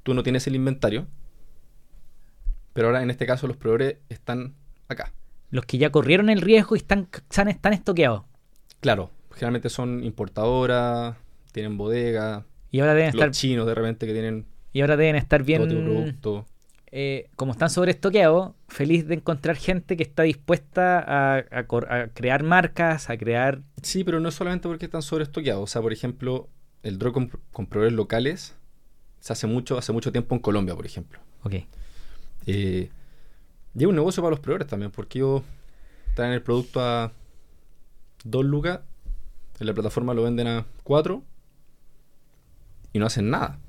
tú 0.03 0.13
no 0.13 0.23
tienes 0.23 0.45
el 0.47 0.55
inventario. 0.55 1.07
Pero 2.73 2.87
ahora 2.87 3.01
en 3.01 3.09
este 3.09 3.25
caso 3.25 3.47
los 3.47 3.57
proveedores 3.57 3.97
están 4.09 4.53
acá. 4.87 5.11
Los 5.49 5.65
que 5.65 5.77
ya 5.77 5.91
corrieron 5.91 6.29
el 6.29 6.41
riesgo 6.41 6.75
y 6.75 6.79
están, 6.79 7.07
están, 7.11 7.47
están 7.47 7.73
estoqueados. 7.73 8.23
Claro, 8.81 9.09
generalmente 9.33 9.69
son 9.69 10.03
importadoras, 10.03 11.15
tienen 11.51 11.77
bodega, 11.77 12.45
Y 12.69 12.79
ahora 12.81 12.93
deben 12.93 13.07
los 13.13 13.15
estar, 13.15 13.31
chinos 13.31 13.65
de 13.65 13.73
repente 13.73 14.05
que 14.05 14.13
tienen 14.13 14.45
y 14.73 14.81
ahora 14.81 14.97
deben 14.97 15.15
estar 15.15 15.39
todo 15.39 15.45
bien. 15.45 15.67
producto. 15.67 16.45
Eh, 16.91 17.29
como 17.35 17.51
están 17.51 17.69
sobreestoqueados, 17.69 18.53
feliz 18.67 19.07
de 19.07 19.15
encontrar 19.15 19.55
gente 19.57 19.97
que 19.97 20.03
está 20.03 20.23
dispuesta 20.23 20.99
a, 20.99 21.43
a 21.51 21.63
cor- 21.67 21.91
a 21.91 22.07
crear 22.09 22.43
marcas, 22.43 23.09
a 23.09 23.17
crear. 23.17 23.61
Sí, 23.81 24.03
pero 24.03 24.19
no 24.19 24.31
solamente 24.31 24.67
porque 24.67 24.85
están 24.85 25.01
sobreestoqueados. 25.01 25.63
O 25.63 25.67
sea, 25.67 25.81
por 25.81 25.91
ejemplo, 25.93 26.49
el 26.83 26.97
drop 26.97 27.13
con, 27.13 27.31
con 27.51 27.65
proveedores 27.67 27.95
locales 27.95 28.55
se 29.19 29.33
hace 29.33 29.47
mucho, 29.47 29.77
hace 29.77 29.91
mucho 29.91 30.11
tiempo 30.11 30.33
en 30.35 30.41
Colombia, 30.41 30.75
por 30.75 30.85
ejemplo. 30.85 31.19
Ok. 31.43 31.53
Eh, 32.45 32.89
y 33.75 33.79
es 33.83 33.85
un 33.85 33.95
negocio 33.95 34.23
para 34.23 34.31
los 34.31 34.39
proveedores 34.39 34.67
también, 34.67 34.91
porque 34.91 35.19
ellos 35.19 35.41
traen 36.15 36.33
el 36.33 36.41
producto 36.41 36.81
a 36.81 37.11
2 38.23 38.45
lucas, 38.45 38.79
en 39.59 39.67
la 39.67 39.73
plataforma 39.73 40.13
lo 40.13 40.23
venden 40.23 40.47
a 40.47 40.65
4 40.83 41.23
y 42.93 42.99
no 42.99 43.05
hacen 43.05 43.29
nada. 43.29 43.59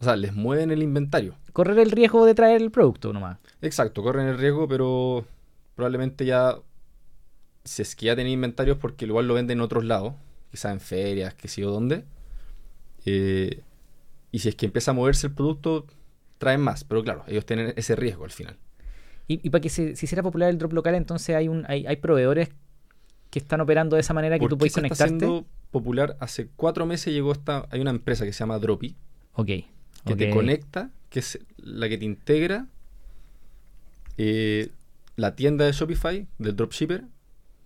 O 0.00 0.04
sea, 0.04 0.16
les 0.16 0.34
mueven 0.34 0.70
el 0.70 0.82
inventario. 0.82 1.36
Correr 1.52 1.78
el 1.78 1.90
riesgo 1.90 2.24
de 2.26 2.34
traer 2.34 2.62
el 2.62 2.70
producto 2.70 3.12
nomás. 3.12 3.38
Exacto, 3.62 4.02
corren 4.02 4.26
el 4.28 4.38
riesgo, 4.38 4.68
pero 4.68 5.26
probablemente 5.74 6.24
ya, 6.24 6.56
si 7.64 7.82
es 7.82 7.94
que 7.96 8.06
ya 8.06 8.14
tienen 8.14 8.32
inventarios, 8.34 8.78
porque 8.78 9.04
igual 9.06 9.26
lo 9.28 9.34
venden 9.34 9.58
en 9.58 9.62
otros 9.62 9.84
lados, 9.84 10.14
quizás 10.50 10.72
en 10.72 10.80
ferias, 10.80 11.34
que 11.34 11.48
sé 11.48 11.62
yo 11.62 11.70
dónde. 11.70 12.04
eh, 13.04 13.62
y 14.32 14.38
si 14.40 14.48
es 14.48 14.54
que 14.54 14.66
empieza 14.66 14.92
a 14.92 14.94
moverse 14.94 15.26
el 15.26 15.32
producto, 15.34 15.86
traen 16.38 16.60
más, 16.60 16.84
pero 16.84 17.02
claro, 17.02 17.24
ellos 17.26 17.44
tienen 17.44 17.72
ese 17.76 17.96
riesgo 17.96 18.24
al 18.24 18.30
final. 18.30 18.56
Y, 19.26 19.40
y 19.46 19.50
para 19.50 19.60
que 19.60 19.68
se, 19.68 19.96
se 19.96 20.06
hiciera 20.06 20.22
popular 20.22 20.50
el 20.50 20.58
drop 20.58 20.72
local, 20.72 20.94
entonces 20.94 21.34
hay, 21.34 21.48
un, 21.48 21.64
hay, 21.68 21.86
hay 21.86 21.96
proveedores 21.96 22.50
que 23.30 23.38
están 23.40 23.60
operando 23.60 23.96
de 23.96 24.00
esa 24.00 24.14
manera 24.14 24.36
que 24.36 24.40
¿Por 24.40 24.50
tú 24.50 24.58
puedes 24.58 24.72
se 24.72 24.80
está 24.80 24.88
conectarte. 24.96 25.26
haciendo 25.26 25.46
popular? 25.70 26.16
Hace 26.20 26.48
cuatro 26.56 26.86
meses 26.86 27.12
llegó 27.12 27.32
esta, 27.32 27.66
hay 27.70 27.80
una 27.80 27.90
empresa 27.90 28.24
que 28.24 28.32
se 28.32 28.38
llama 28.40 28.58
Dropi, 28.58 28.96
Ok. 29.34 29.46
que 29.46 30.16
te 30.16 30.30
conecta, 30.30 30.90
que 31.10 31.18
es 31.18 31.38
la 31.58 31.88
que 31.88 31.98
te 31.98 32.04
integra 32.04 32.66
eh, 34.16 34.70
la 35.16 35.34
tienda 35.36 35.64
de 35.66 35.72
Shopify, 35.72 36.26
del 36.38 36.56
dropshipper, 36.56 37.04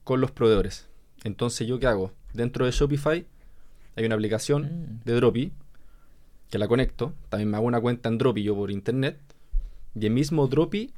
con 0.03 0.21
los 0.21 0.31
proveedores. 0.33 0.89
Entonces, 1.25 1.67
¿yo 1.67 1.79
qué 1.79 1.87
hago? 1.87 2.13
Dentro 2.33 2.65
de 2.67 2.73
Shopify 2.73 3.27
hay 3.97 4.05
una 4.05 4.15
aplicación 4.17 4.63
Mm. 4.65 5.05
de 5.05 5.13
Dropi 5.15 5.53
que 6.51 6.59
la 6.59 6.69
conecto. 6.69 7.15
También 7.29 7.51
me 7.51 7.57
hago 7.57 7.67
una 7.67 7.81
cuenta 7.81 8.09
en 8.09 8.19
Dropi 8.19 8.43
yo 8.43 8.55
por 8.55 8.71
internet. 8.71 9.19
Y 9.95 10.07
el 10.07 10.13
mismo 10.13 10.47
Dropi, 10.49 10.93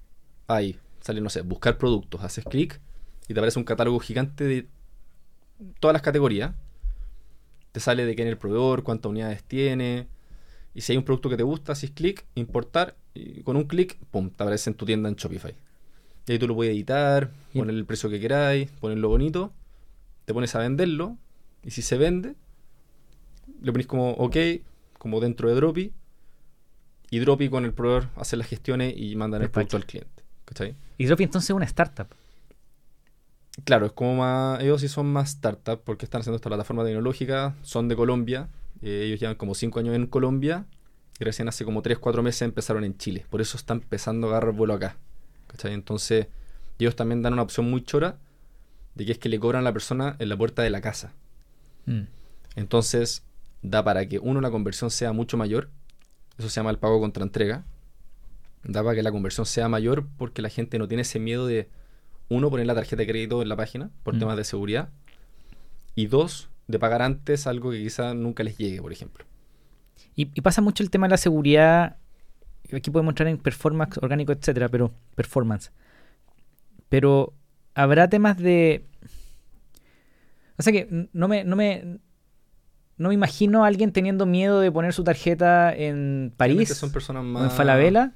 ahí 0.48 0.78
sale, 1.00 1.20
no 1.20 1.30
sé, 1.30 1.42
buscar 1.42 1.78
productos. 1.78 2.22
Haces 2.22 2.44
clic 2.44 2.80
y 3.28 3.34
te 3.34 3.40
aparece 3.40 3.58
un 3.58 3.64
catálogo 3.64 3.98
gigante 4.00 4.44
de 4.44 4.66
todas 5.80 5.92
las 5.92 6.02
categorías. 6.02 6.54
Te 7.72 7.80
sale 7.80 8.06
de 8.06 8.14
quién 8.14 8.28
es 8.28 8.32
el 8.32 8.38
proveedor, 8.38 8.82
cuántas 8.82 9.10
unidades 9.10 9.44
tiene. 9.44 10.08
Y 10.76 10.82
si 10.82 10.92
hay 10.92 10.98
un 10.98 11.04
producto 11.04 11.30
que 11.30 11.38
te 11.38 11.42
gusta, 11.42 11.72
haces 11.72 11.90
clic, 11.90 12.26
importar, 12.34 12.96
y 13.14 13.42
con 13.44 13.56
un 13.56 13.64
clic, 13.64 13.96
pum, 14.10 14.28
te 14.28 14.42
aparece 14.42 14.68
en 14.68 14.74
tu 14.76 14.84
tienda 14.84 15.08
en 15.08 15.16
Shopify. 15.16 15.54
Y 16.26 16.32
ahí 16.32 16.38
tú 16.38 16.46
lo 16.46 16.54
puedes 16.54 16.74
editar, 16.74 17.30
poner 17.54 17.74
el 17.74 17.86
precio 17.86 18.10
que 18.10 18.20
queráis, 18.20 18.70
ponerlo 18.72 19.08
bonito, 19.08 19.54
te 20.26 20.34
pones 20.34 20.54
a 20.54 20.58
venderlo, 20.58 21.16
y 21.64 21.70
si 21.70 21.80
se 21.80 21.96
vende, 21.96 22.34
le 23.62 23.72
pones 23.72 23.86
como 23.86 24.10
OK, 24.10 24.36
como 24.98 25.18
dentro 25.18 25.48
de 25.48 25.54
Dropi, 25.54 25.92
y 27.10 27.18
Dropi 27.20 27.48
con 27.48 27.64
el 27.64 27.72
proveedor 27.72 28.10
hace 28.16 28.36
las 28.36 28.46
gestiones 28.46 28.92
y 28.98 29.16
mandan 29.16 29.40
el 29.40 29.48
producto 29.48 29.78
al 29.78 29.86
cliente. 29.86 30.24
¿Cachai? 30.44 30.74
Y 30.98 31.06
Dropi 31.06 31.24
entonces 31.24 31.48
es 31.48 31.56
una 31.56 31.64
startup. 31.64 32.08
Claro, 33.64 33.86
es 33.86 33.92
como 33.92 34.16
más. 34.16 34.60
Ellos 34.60 34.82
sí 34.82 34.88
son 34.88 35.10
más 35.10 35.30
startup 35.30 35.80
porque 35.84 36.04
están 36.04 36.20
haciendo 36.20 36.36
esta 36.36 36.50
plataforma 36.50 36.84
tecnológica, 36.84 37.54
son 37.62 37.88
de 37.88 37.96
Colombia. 37.96 38.50
Eh, 38.82 39.04
ellos 39.06 39.20
llevan 39.20 39.36
como 39.36 39.54
5 39.54 39.78
años 39.80 39.94
en 39.94 40.06
Colombia 40.06 40.66
y 41.18 41.24
recién 41.24 41.48
hace 41.48 41.64
como 41.64 41.82
3, 41.82 41.98
4 41.98 42.22
meses 42.22 42.42
empezaron 42.42 42.84
en 42.84 42.96
Chile. 42.96 43.26
Por 43.30 43.40
eso 43.40 43.56
están 43.56 43.78
empezando 43.78 44.26
a 44.26 44.30
agarrar 44.30 44.52
vuelo 44.54 44.74
acá. 44.74 44.96
¿Cachai? 45.46 45.72
Entonces, 45.72 46.26
ellos 46.78 46.96
también 46.96 47.22
dan 47.22 47.32
una 47.32 47.42
opción 47.42 47.70
muy 47.70 47.82
chora 47.84 48.18
de 48.94 49.06
que 49.06 49.12
es 49.12 49.18
que 49.18 49.28
le 49.28 49.38
cobran 49.38 49.62
a 49.62 49.64
la 49.64 49.72
persona 49.72 50.16
en 50.18 50.28
la 50.28 50.36
puerta 50.36 50.62
de 50.62 50.70
la 50.70 50.80
casa. 50.80 51.12
Mm. 51.86 52.02
Entonces, 52.56 53.22
da 53.62 53.84
para 53.84 54.06
que 54.06 54.18
uno 54.18 54.40
la 54.40 54.50
conversión 54.50 54.90
sea 54.90 55.12
mucho 55.12 55.36
mayor. 55.36 55.70
Eso 56.38 56.48
se 56.48 56.56
llama 56.56 56.70
el 56.70 56.78
pago 56.78 57.00
contra 57.00 57.22
entrega. 57.22 57.64
Da 58.64 58.82
para 58.82 58.94
que 58.94 59.02
la 59.02 59.12
conversión 59.12 59.46
sea 59.46 59.68
mayor 59.68 60.06
porque 60.18 60.42
la 60.42 60.48
gente 60.48 60.78
no 60.78 60.88
tiene 60.88 61.02
ese 61.02 61.18
miedo 61.18 61.46
de, 61.46 61.68
uno, 62.28 62.50
poner 62.50 62.66
la 62.66 62.74
tarjeta 62.74 62.96
de 62.96 63.06
crédito 63.06 63.40
en 63.42 63.48
la 63.48 63.56
página 63.56 63.90
por 64.02 64.14
Mm. 64.14 64.18
temas 64.18 64.36
de 64.36 64.44
seguridad. 64.44 64.88
Y 65.94 66.06
dos, 66.06 66.48
de 66.66 66.78
pagar 66.78 67.02
antes 67.02 67.46
algo 67.46 67.70
que 67.70 67.78
quizá 67.78 68.14
nunca 68.14 68.42
les 68.42 68.56
llegue, 68.58 68.80
por 68.80 68.92
ejemplo. 68.92 69.24
Y, 70.14 70.30
y 70.34 70.40
pasa 70.40 70.62
mucho 70.62 70.82
el 70.82 70.90
tema 70.90 71.06
de 71.06 71.12
la 71.12 71.16
seguridad. 71.16 71.96
Aquí 72.72 72.90
podemos 72.90 73.12
entrar 73.12 73.28
en 73.28 73.38
performance, 73.38 73.98
orgánico, 74.02 74.32
etcétera, 74.32 74.68
pero 74.68 74.92
performance. 75.14 75.70
Pero 76.88 77.32
habrá 77.74 78.08
temas 78.08 78.38
de. 78.38 78.84
O 80.58 80.62
sea 80.62 80.72
que 80.72 81.08
no 81.12 81.28
me, 81.28 81.44
no 81.44 81.54
me, 81.54 81.98
no 82.96 83.08
me 83.08 83.14
imagino 83.14 83.64
a 83.64 83.66
alguien 83.66 83.92
teniendo 83.92 84.24
miedo 84.26 84.60
de 84.60 84.72
poner 84.72 84.92
su 84.94 85.04
tarjeta 85.04 85.74
en 85.74 86.32
París 86.36 86.70
son 86.70 86.90
personas 86.90 87.22
o 87.22 87.26
en 87.26 87.32
más... 87.32 87.52
Falabella. 87.52 88.14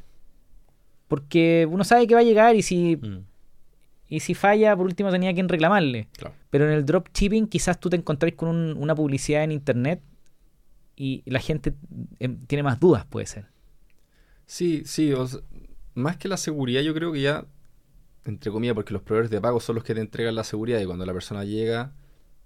Porque 1.06 1.68
uno 1.70 1.84
sabe 1.84 2.06
que 2.06 2.14
va 2.14 2.20
a 2.20 2.24
llegar 2.24 2.56
y 2.56 2.62
si, 2.62 2.96
Mm, 2.96 3.24
y 4.11 4.20
si 4.20 4.35
falla, 4.35 4.77
por 4.77 4.85
último 4.87 5.11
tenía 5.11 5.33
quien 5.33 5.49
reclamarle. 5.49 6.09
claro. 6.18 6.35
Pero 6.51 6.66
en 6.66 6.73
el 6.73 6.85
dropshipping 6.85 7.46
quizás 7.46 7.81
tú 7.81 7.88
te 7.88 7.96
encontrás 7.96 8.33
con 8.35 8.49
un- 8.49 8.77
una 8.77 8.94
publicidad 8.94 9.44
en 9.44 9.53
internet 9.53 10.03
y 10.96 11.23
la 11.25 11.38
gente 11.40 11.75
em, 12.18 12.38
tiene 12.40 12.62
más 12.62 12.79
dudas, 12.79 13.07
puede 13.07 13.25
ser. 13.27 13.46
Sí, 14.46 14.83
sí, 14.85 15.12
o 15.14 15.27
sea, 15.27 15.40
más 15.94 16.16
que 16.16 16.29
la 16.29 16.37
seguridad, 16.37 16.83
yo 16.83 16.92
creo 16.92 17.12
que 17.12 17.20
ya, 17.23 17.46
entre 18.25 18.51
comillas, 18.51 18.75
porque 18.75 18.92
los 18.92 19.01
proveedores 19.03 19.31
de 19.31 19.40
pago 19.40 19.61
son 19.61 19.77
los 19.77 19.85
que 19.85 19.94
te 19.94 20.01
entregan 20.01 20.35
la 20.35 20.44
seguridad 20.44 20.81
y 20.81 20.87
cuando 20.87 21.07
la 21.07 21.12
persona 21.12 21.44
llega 21.44 21.92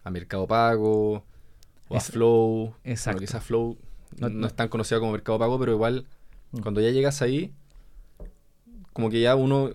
a 0.05 0.11
Mercado 0.11 0.47
Pago 0.47 1.25
o 1.89 1.97
a 1.97 2.01
Flow, 2.01 2.75
exacto. 2.85 3.17
bueno, 3.17 3.27
quizás 3.27 3.43
Flow 3.45 3.79
No- 4.19 4.29
no, 4.29 4.47
es 4.47 4.55
tan 4.55 4.69
conocida 4.69 5.01
como 5.01 5.11
Mercado 5.13 5.39
Pago, 5.41 5.59
pero 5.59 5.73
igual 5.73 6.07
Mm. 6.53 6.59
cuando 6.61 6.81
ya 6.81 6.91
llegas 6.91 7.21
ahí, 7.23 7.53
como 8.93 9.11
que 9.11 9.21
ya 9.21 9.35
uno, 9.35 9.71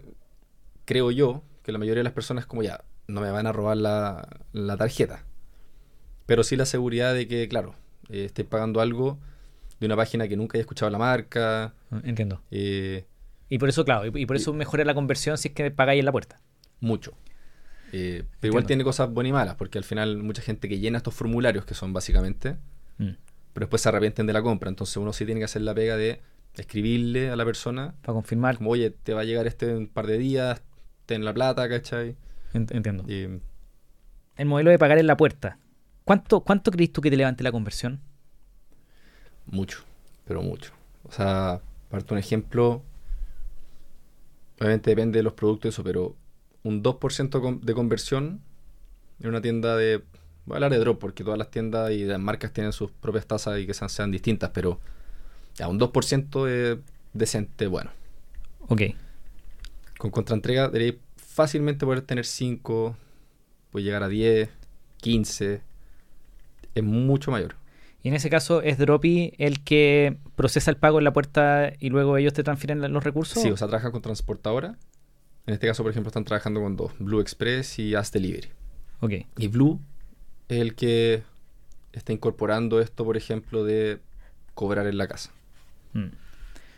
creo 0.85 1.11
yo, 1.11 1.43
que 1.69 1.73
la 1.73 1.77
mayoría 1.79 1.99
de 1.99 2.03
las 2.05 2.13
personas 2.13 2.45
como 2.45 2.63
ya, 2.63 2.83
no 3.07 3.21
me 3.21 3.31
van 3.31 3.47
a 3.47 3.51
robar 3.51 3.77
la, 3.77 4.27
la 4.53 4.75
tarjeta. 4.77 5.23
Pero 6.25 6.43
sí 6.43 6.55
la 6.55 6.65
seguridad 6.65 7.13
de 7.13 7.27
que, 7.27 7.47
claro, 7.47 7.75
eh, 8.09 8.25
estés 8.25 8.45
pagando 8.45 8.81
algo 8.81 9.17
de 9.79 9.85
una 9.85 9.95
página 9.95 10.27
que 10.27 10.35
nunca 10.37 10.57
haya 10.57 10.61
escuchado 10.61 10.89
la 10.91 10.97
marca. 10.97 11.73
Entiendo. 12.03 12.41
eh, 12.51 13.05
Y 13.49 13.57
por 13.57 13.69
eso, 13.69 13.85
claro, 13.85 14.05
y 14.17 14.25
por 14.25 14.35
eso 14.35 14.53
mejora 14.53 14.83
la 14.85 14.93
conversión 14.93 15.37
si 15.37 15.47
es 15.49 15.53
que 15.53 15.71
pagáis 15.71 15.99
en 15.99 16.05
la 16.05 16.11
puerta. 16.11 16.39
mucho. 16.81 17.13
Eh, 17.91 18.23
pero 18.39 18.51
igual 18.51 18.65
tiene 18.67 18.83
cosas 18.83 19.09
buenas 19.11 19.29
y 19.29 19.33
malas, 19.33 19.55
porque 19.55 19.77
al 19.79 19.83
final 19.83 20.17
mucha 20.17 20.41
gente 20.43 20.69
que 20.69 20.77
llena 20.79 20.97
estos 20.97 21.13
formularios, 21.15 21.65
que 21.65 21.73
son 21.73 21.91
básicamente, 21.93 22.55
Mm. 22.99 23.13
pero 23.53 23.65
después 23.65 23.81
se 23.81 23.89
arrepienten 23.89 24.27
de 24.27 24.33
la 24.33 24.41
compra. 24.43 24.69
Entonces 24.69 24.95
uno 24.97 25.11
sí 25.13 25.25
tiene 25.25 25.39
que 25.41 25.45
hacer 25.45 25.63
la 25.63 25.73
pega 25.73 25.97
de 25.97 26.21
escribirle 26.55 27.29
a 27.31 27.35
la 27.35 27.45
persona, 27.45 27.95
Para 28.03 28.13
confirmar. 28.13 28.57
como, 28.57 28.69
oye, 28.71 28.91
te 28.91 29.13
va 29.13 29.21
a 29.21 29.23
llegar 29.23 29.47
este 29.47 29.71
en 29.71 29.77
un 29.77 29.87
par 29.87 30.05
de 30.07 30.17
días, 30.19 30.61
ten 31.09 31.25
la 31.25 31.33
plata, 31.33 31.67
¿cachai? 31.67 32.15
Ent- 32.53 32.71
Entiendo. 32.73 33.03
Y, 33.07 33.39
El 34.37 34.45
modelo 34.45 34.71
de 34.71 34.79
pagar 34.79 34.97
en 34.97 35.07
la 35.07 35.17
puerta. 35.17 35.57
¿Cuánto, 36.05 36.41
cuánto 36.41 36.71
crees 36.71 36.91
tú 36.93 37.01
que 37.01 37.09
te 37.11 37.17
levante 37.17 37.43
la 37.43 37.51
conversión? 37.51 37.99
mucho, 39.51 39.79
pero 40.27 40.41
mucho. 40.43 40.71
O 41.07 41.11
sea, 41.11 41.59
parte 41.89 42.13
un 42.13 42.19
ejemplo, 42.19 42.83
obviamente 44.59 44.91
depende 44.91 45.19
de 45.19 45.23
los 45.23 45.33
productos, 45.33 45.73
eso, 45.73 45.83
pero 45.83 46.15
un 46.63 46.83
2% 46.83 47.41
con- 47.41 47.61
de 47.61 47.73
conversión 47.73 48.41
en 49.21 49.29
una 49.29 49.41
tienda 49.41 49.75
de... 49.75 50.03
Voy 50.45 50.53
a 50.53 50.57
hablar 50.57 50.71
de 50.71 50.77
drop 50.79 50.99
porque 50.99 51.23
todas 51.23 51.37
las 51.39 51.49
tiendas 51.51 51.91
y 51.91 52.05
las 52.05 52.19
marcas 52.19 52.51
tienen 52.53 52.73
sus 52.73 52.91
propias 52.91 53.25
tasas 53.27 53.59
y 53.59 53.65
que 53.67 53.73
sean, 53.73 53.89
sean 53.89 54.11
distintas, 54.11 54.51
pero 54.53 54.79
Ya, 55.55 55.67
un 55.67 55.77
2% 55.79 56.47
es 56.47 56.77
decente, 57.13 57.67
bueno. 57.67 57.91
Ok. 58.67 58.81
Con 59.99 60.11
contraentrega 60.11 60.69
debería 60.69 60.97
fácilmente 61.17 61.85
poder 61.85 62.01
tener 62.01 62.25
5, 62.25 62.95
puede 63.69 63.83
llegar 63.83 64.01
a 64.01 64.07
10, 64.07 64.49
15. 65.01 65.61
Es 66.73 66.83
mucho 66.83 67.31
mayor. 67.31 67.55
Y 68.01 68.07
en 68.07 68.13
ese 68.13 68.29
caso, 68.29 68.61
¿es 68.61 68.77
Dropi 68.77 69.33
el 69.39 69.61
que 69.61 70.15
procesa 70.37 70.71
el 70.71 70.77
pago 70.77 70.99
en 70.99 71.03
la 71.03 71.11
puerta 71.11 71.73
y 71.81 71.89
luego 71.89 72.15
ellos 72.15 72.31
te 72.31 72.43
transfieren 72.43 72.79
los 72.93 73.03
recursos? 73.03 73.43
Sí, 73.43 73.51
o 73.51 73.57
sea, 73.57 73.67
trabajan 73.67 73.91
con 73.91 74.01
transportadora. 74.01 74.77
En 75.45 75.53
este 75.53 75.67
caso, 75.67 75.83
por 75.83 75.91
ejemplo, 75.91 76.07
están 76.07 76.23
trabajando 76.23 76.61
con 76.61 76.77
dos, 76.77 76.93
Blue 76.97 77.19
Express 77.19 77.77
y 77.77 77.93
As 77.93 78.13
Delivery. 78.13 78.47
Ok. 79.01 79.11
Y 79.37 79.47
Blue 79.49 79.81
es 80.47 80.61
el 80.61 80.75
que 80.75 81.23
está 81.91 82.13
incorporando 82.13 82.79
esto, 82.79 83.03
por 83.03 83.17
ejemplo, 83.17 83.65
de 83.65 83.99
cobrar 84.53 84.87
en 84.87 84.97
la 84.97 85.09
casa. 85.09 85.31
Mm. 85.91 86.07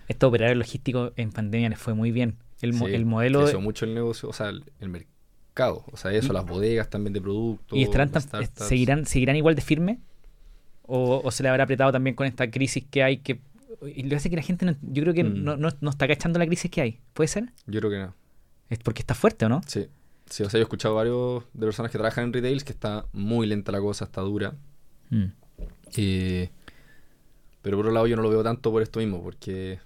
Estos 0.08 0.28
operarios 0.28 0.58
logísticos 0.58 1.14
en 1.18 1.32
pandemia 1.32 1.70
les 1.70 1.78
fue 1.78 1.94
muy 1.94 2.12
bien. 2.12 2.36
El, 2.62 2.74
Sí, 2.74 2.86
el 2.86 3.06
modelo... 3.06 3.60
mucho 3.62 3.86
el 3.86 3.94
negocio, 3.94 4.30
o 4.30 4.34
sea, 4.34 4.50
el, 4.50 4.64
el 4.80 4.90
mercado. 4.90 5.84
O 5.92 5.98
sea, 5.98 6.12
eso, 6.14 6.32
Y- 6.32 6.36
las 6.36 6.46
bodegas 6.46 6.90
también 6.90 7.14
de 7.14 7.22
productos. 7.22 7.78
¿Y 7.78 7.84
estarán 7.84 8.12
tan- 8.12 8.22
startups. 8.22 8.68
seguirán, 8.68 9.06
seguirán 9.06 9.36
igual 9.36 9.56
de 9.56 9.62
firme? 9.62 10.00
¿O, 10.84 11.22
o 11.24 11.32
se 11.32 11.44
le 11.44 11.50
habrá 11.50 11.64
apretado 11.64 11.92
también 11.92 12.16
con 12.16 12.28
esta 12.28 12.50
crisis 12.50 12.84
que 12.90 13.04
hay? 13.04 13.18
que 13.18 13.40
y 13.96 14.04
lo 14.04 14.10
que 14.10 14.16
hace 14.18 14.30
que 14.30 14.36
la 14.36 14.42
gente, 14.44 14.66
no- 14.66 14.76
yo 14.82 15.02
creo 15.02 15.14
que 15.14 15.24
Mm. 15.24 15.44
no, 15.44 15.58
no- 15.58 15.70
no 15.80 15.90
está 15.90 16.08
cachando 16.08 16.38
la 16.40 16.46
crisis 16.46 16.70
que 16.70 16.82
hay. 16.82 17.00
¿Puede 17.14 17.28
ser? 17.30 17.46
Yo 17.66 17.80
creo 17.80 17.90
que 17.92 17.98
no. 18.00 18.14
Es 18.70 18.80
porque 18.80 19.02
está 19.02 19.16
fuerte, 19.16 19.46
¿o 19.46 19.50
no? 19.50 19.62
Sí. 19.66 19.88
Sí, 20.30 20.44
o 20.44 20.50
sea, 20.50 20.58
yo 20.60 20.62
he 20.62 20.64
escuchado 20.64 20.96
varios 20.96 21.44
de 21.54 21.66
personas 21.66 21.92
que 21.92 21.98
trabajan 21.98 22.26
en 22.26 22.34
retails 22.34 22.64
que 22.64 22.72
está 22.72 23.06
muy 23.12 23.48
lenta 23.48 23.72
la 23.72 23.80
cosa, 23.82 24.06
está 24.06 24.22
dura. 24.22 24.54
Mm. 25.10 25.26
Eh, 25.98 26.50
pero 27.62 27.78
por 27.78 27.86
otro 27.86 27.94
lado 27.94 28.08
yo 28.08 28.16
no 28.16 28.22
lo 28.22 28.30
veo 28.30 28.44
tanto 28.44 28.72
por 28.72 28.82
esto 28.82 29.00
mismo, 29.00 29.22
porque 29.22 29.80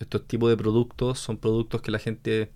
estos 0.00 0.26
tipos 0.26 0.48
de 0.50 0.56
productos 0.56 1.18
son 1.20 1.36
productos 1.36 1.82
que 1.82 1.90
la 1.90 1.98
gente 1.98 2.50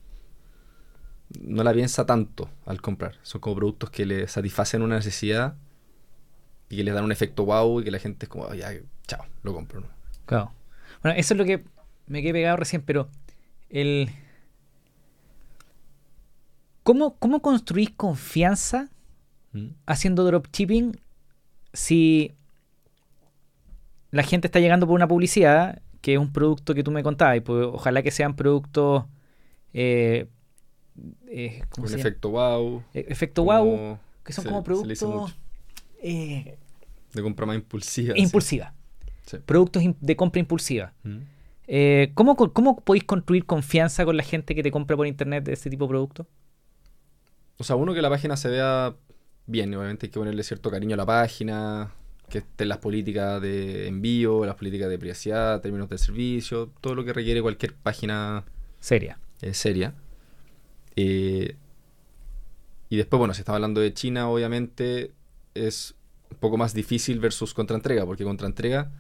no 1.41 1.63
la 1.63 1.73
piensa 1.73 2.07
tanto 2.07 2.49
al 2.67 2.81
comprar. 2.81 3.17
Son 3.23 3.41
como 3.41 3.57
productos 3.57 3.91
que 3.91 4.07
le 4.07 4.27
satisfacen 4.29 4.83
una 4.83 4.97
necesidad 4.97 5.57
y 6.69 6.77
que 6.77 6.85
les 6.85 6.95
dan 6.95 7.05
un 7.05 7.13
efecto 7.13 7.45
wow 7.45 7.81
y 7.81 7.85
que 7.85 7.91
la 7.91 7.99
gente 7.99 8.27
es 8.27 8.31
como, 8.31 8.47
"Ah, 8.47 8.57
ya, 8.57 8.73
chao, 9.07 9.25
lo 9.43 9.53
compro. 9.53 9.81
¿no? 9.81 9.87
Claro. 10.27 10.53
Bueno, 11.03 11.19
eso 11.19 11.35
es 11.35 11.39
lo 11.39 11.45
que 11.45 11.65
me 12.07 12.23
quedé 12.23 12.33
pegado 12.33 12.57
recién, 12.57 12.83
pero 12.83 13.09
el... 13.69 14.11
¿Cómo, 16.83 17.17
cómo 17.17 17.41
construís 17.41 17.91
confianza 17.91 18.89
¿Mm? 19.53 19.69
haciendo 19.87 20.25
dropshipping 20.25 21.01
si 21.73 22.35
la 24.11 24.23
gente 24.23 24.47
está 24.49 24.61
llegando 24.61 24.87
por 24.87 24.95
una 24.95 25.09
publicidad, 25.09 25.83
que 26.05 26.13
es 26.13 26.19
un 26.19 26.31
producto 26.31 26.75
que 26.75 26.85
tú 26.85 26.91
me 26.91 27.03
contabas, 27.03 27.39
y 27.39 27.41
pues 27.41 27.67
ojalá 27.73 28.03
que 28.03 28.11
sean 28.11 28.37
productos... 28.37 29.05
eh, 29.73 30.29
eh, 31.29 31.63
efecto 31.83 32.29
wow. 32.31 32.83
Eh, 32.93 33.07
efecto 33.09 33.43
wow, 33.43 33.65
como 33.65 33.99
que 34.23 34.33
son 34.35 34.45
se- 34.45 34.49
como 34.51 34.63
productos 34.63 35.35
eh, 36.03 36.59
de 37.15 37.23
compra 37.23 37.47
más 37.47 37.57
impulsiva. 37.57 38.13
impulsiva, 38.19 38.75
Sí. 39.27 39.39
productos 39.47 39.83
de 39.99 40.15
compra 40.17 40.41
impulsiva. 40.41 40.93
¿Mm? 41.05 41.17
Eh, 41.67 42.11
¿cómo, 42.13 42.37
¿Cómo 42.37 42.77
podéis 42.81 43.05
construir 43.05 43.47
confianza 43.47 44.05
con 44.05 44.19
la 44.19 44.23
gente 44.23 44.55
que 44.55 44.63
te 44.63 44.71
compra 44.71 44.97
por 44.99 45.07
internet 45.07 45.45
de 45.45 45.55
este 45.55 45.71
tipo 45.71 45.85
de 45.87 45.89
productos? 45.89 46.27
O 47.57 47.65
sea, 47.65 47.77
uno 47.77 47.95
que 47.95 48.03
la 48.03 48.11
página 48.11 48.37
se 48.37 48.51
vea 48.51 48.95
bien, 49.47 49.75
obviamente 49.75 50.05
hay 50.07 50.11
que 50.11 50.19
ponerle 50.19 50.43
cierto 50.43 50.71
cariño 50.71 50.95
a 50.95 50.99
la 50.99 51.07
página, 51.07 51.93
que 52.35 52.39
estén 52.39 52.69
las 52.69 52.79
políticas 52.79 53.41
de 53.41 53.87
envío, 53.87 54.45
las 54.45 54.57
políticas 54.57 54.89
de 54.89 54.99
privacidad, 54.99 55.61
términos 55.61 55.89
de 55.89 55.99
servicio, 55.99 56.69
todo 56.81 56.97
lo 56.97 57.05
que 57.05 57.13
requiere 57.13 57.41
cualquier 57.41 57.75
página 57.75 58.43
Seria. 58.81 59.21
eh, 59.41 59.55
seria. 59.55 59.95
Eh, 60.97 61.55
y 62.89 62.97
después, 62.97 63.19
bueno, 63.19 63.35
si 63.35 63.43
estamos 63.43 63.59
hablando 63.59 63.81
de 63.81 63.95
China, 63.95 64.29
obviamente 64.29 65.13
es 65.55 65.95
un 66.29 66.39
poco 66.39 66.57
más 66.57 66.75
difícil 66.75 67.21
versus 67.21 67.55
contraentrega, 67.55 68.05
porque 68.05 68.25
contraentrega 68.25 68.91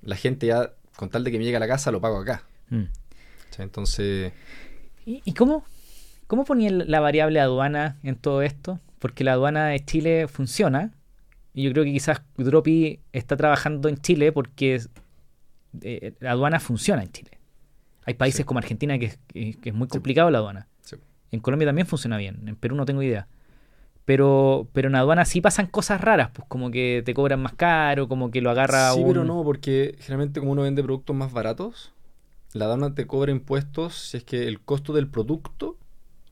la 0.00 0.16
gente 0.16 0.46
ya, 0.46 0.72
con 0.96 1.10
tal 1.10 1.24
de 1.24 1.32
que 1.32 1.38
me 1.38 1.44
llegue 1.44 1.58
a 1.58 1.60
la 1.60 1.68
casa, 1.68 1.90
lo 1.90 2.00
pago 2.00 2.16
acá. 2.16 2.44
Mm. 2.70 2.84
O 2.84 3.54
sea, 3.54 3.62
entonces, 3.62 4.32
¿Y, 5.04 5.20
y 5.26 5.34
cómo, 5.34 5.66
cómo 6.28 6.46
ponían 6.46 6.90
la 6.90 7.00
variable 7.00 7.40
aduana 7.40 7.98
en 8.02 8.16
todo 8.16 8.40
esto? 8.40 8.80
Porque 9.00 9.22
la 9.22 9.34
aduana 9.34 9.66
de 9.66 9.84
Chile 9.84 10.28
funciona. 10.28 10.92
Y 11.54 11.62
yo 11.64 11.72
creo 11.72 11.84
que 11.84 11.92
quizás 11.92 12.22
Dropi 12.36 13.00
está 13.12 13.36
trabajando 13.36 13.88
en 13.88 13.96
Chile 13.98 14.32
porque 14.32 14.80
eh, 15.82 16.12
la 16.20 16.32
aduana 16.32 16.60
funciona 16.60 17.02
en 17.02 17.10
Chile. 17.12 17.30
Hay 18.04 18.14
países 18.14 18.38
Sí. 18.38 18.44
como 18.44 18.58
Argentina 18.58 18.98
que, 18.98 19.06
es- 19.06 19.18
que- 19.28 19.54
que 19.54 19.68
es 19.70 19.74
muy 19.74 19.88
complicado 19.88 20.30
la 20.30 20.38
aduana. 20.38 20.68
sí. 20.82 20.96
En 21.30 21.40
Colombia 21.40 21.66
también 21.68 21.86
funciona 21.86 22.16
bien. 22.18 22.46
En 22.46 22.56
Perú 22.56 22.74
no 22.76 22.84
tengo 22.84 23.02
idea. 23.02 23.26
Pero, 24.04 24.68
pero 24.72 24.88
en 24.88 24.96
aduana 24.96 25.24
sí 25.24 25.40
pasan 25.40 25.66
cosas 25.66 26.00
raras, 26.00 26.30
pues 26.32 26.46
como 26.48 26.70
que 26.72 27.02
te 27.06 27.14
cobran 27.14 27.40
más 27.40 27.52
caro, 27.54 28.08
como 28.08 28.30
que 28.32 28.40
lo 28.40 28.50
agarra 28.50 28.92
Sí, 28.94 29.00
un... 29.00 29.06
pero 29.08 29.24
no, 29.24 29.44
porque 29.44 29.94
generalmente 30.00 30.40
como 30.40 30.52
uno 30.52 30.62
vende 30.62 30.82
productos 30.82 31.14
más 31.14 31.32
baratos, 31.32 31.92
la 32.52 32.64
aduana 32.64 32.94
te 32.94 33.06
cobra 33.06 33.30
impuestos 33.30 33.94
si 33.94 34.16
es 34.16 34.24
que 34.24 34.48
el 34.48 34.60
costo 34.60 34.92
del 34.92 35.06
producto, 35.06 35.78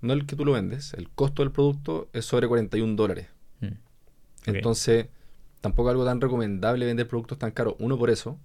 no 0.01 0.13
el 0.13 0.27
que 0.27 0.35
tú 0.35 0.45
lo 0.45 0.53
vendes, 0.53 0.93
el 0.95 1.09
costo 1.11 1.43
del 1.45 1.53
producto 1.53 2.09
es 2.13 2.25
sobre 2.25 2.49
41 2.49 2.97
dólares. 2.97 3.29
Entonces, 4.47 5.07
tampoco 5.61 5.89
es 5.91 5.93
algo 5.93 6.05
tan 6.05 6.21
recomendable 6.21 6.87
vender 6.87 7.07
productos 7.09 7.39
tan 7.39 7.51
caros. 7.53 7.75
Uno, 7.79 7.99
por 7.99 8.11
eso. 8.11 8.39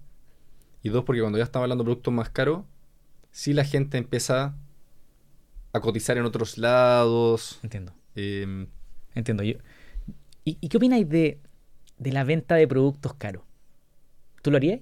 Y 0.82 0.88
dos, 0.88 1.04
porque 1.04 1.20
cuando 1.20 1.38
ya 1.38 1.44
estamos 1.44 1.64
hablando 1.64 1.84
de 1.84 1.86
productos 1.86 2.12
más 2.14 2.30
caros, 2.30 2.64
sí 3.30 3.52
la 3.52 3.64
gente 3.64 3.98
empieza 3.98 4.54
a 5.72 5.80
cotizar 5.80 6.16
en 6.16 6.24
otros 6.24 6.58
lados. 6.58 7.58
Entiendo. 7.62 7.92
em, 8.14 8.68
Entiendo. 9.14 9.42
Yo, 9.42 9.56
¿Y, 10.44 10.58
y 10.60 10.68
qué 10.68 10.76
opináis 10.76 11.08
de, 11.08 11.40
de 11.98 12.12
la 12.12 12.24
venta 12.24 12.54
de 12.54 12.68
productos 12.68 13.14
caros? 13.14 13.42
¿Tú 14.42 14.50
lo 14.50 14.58
harías? 14.58 14.80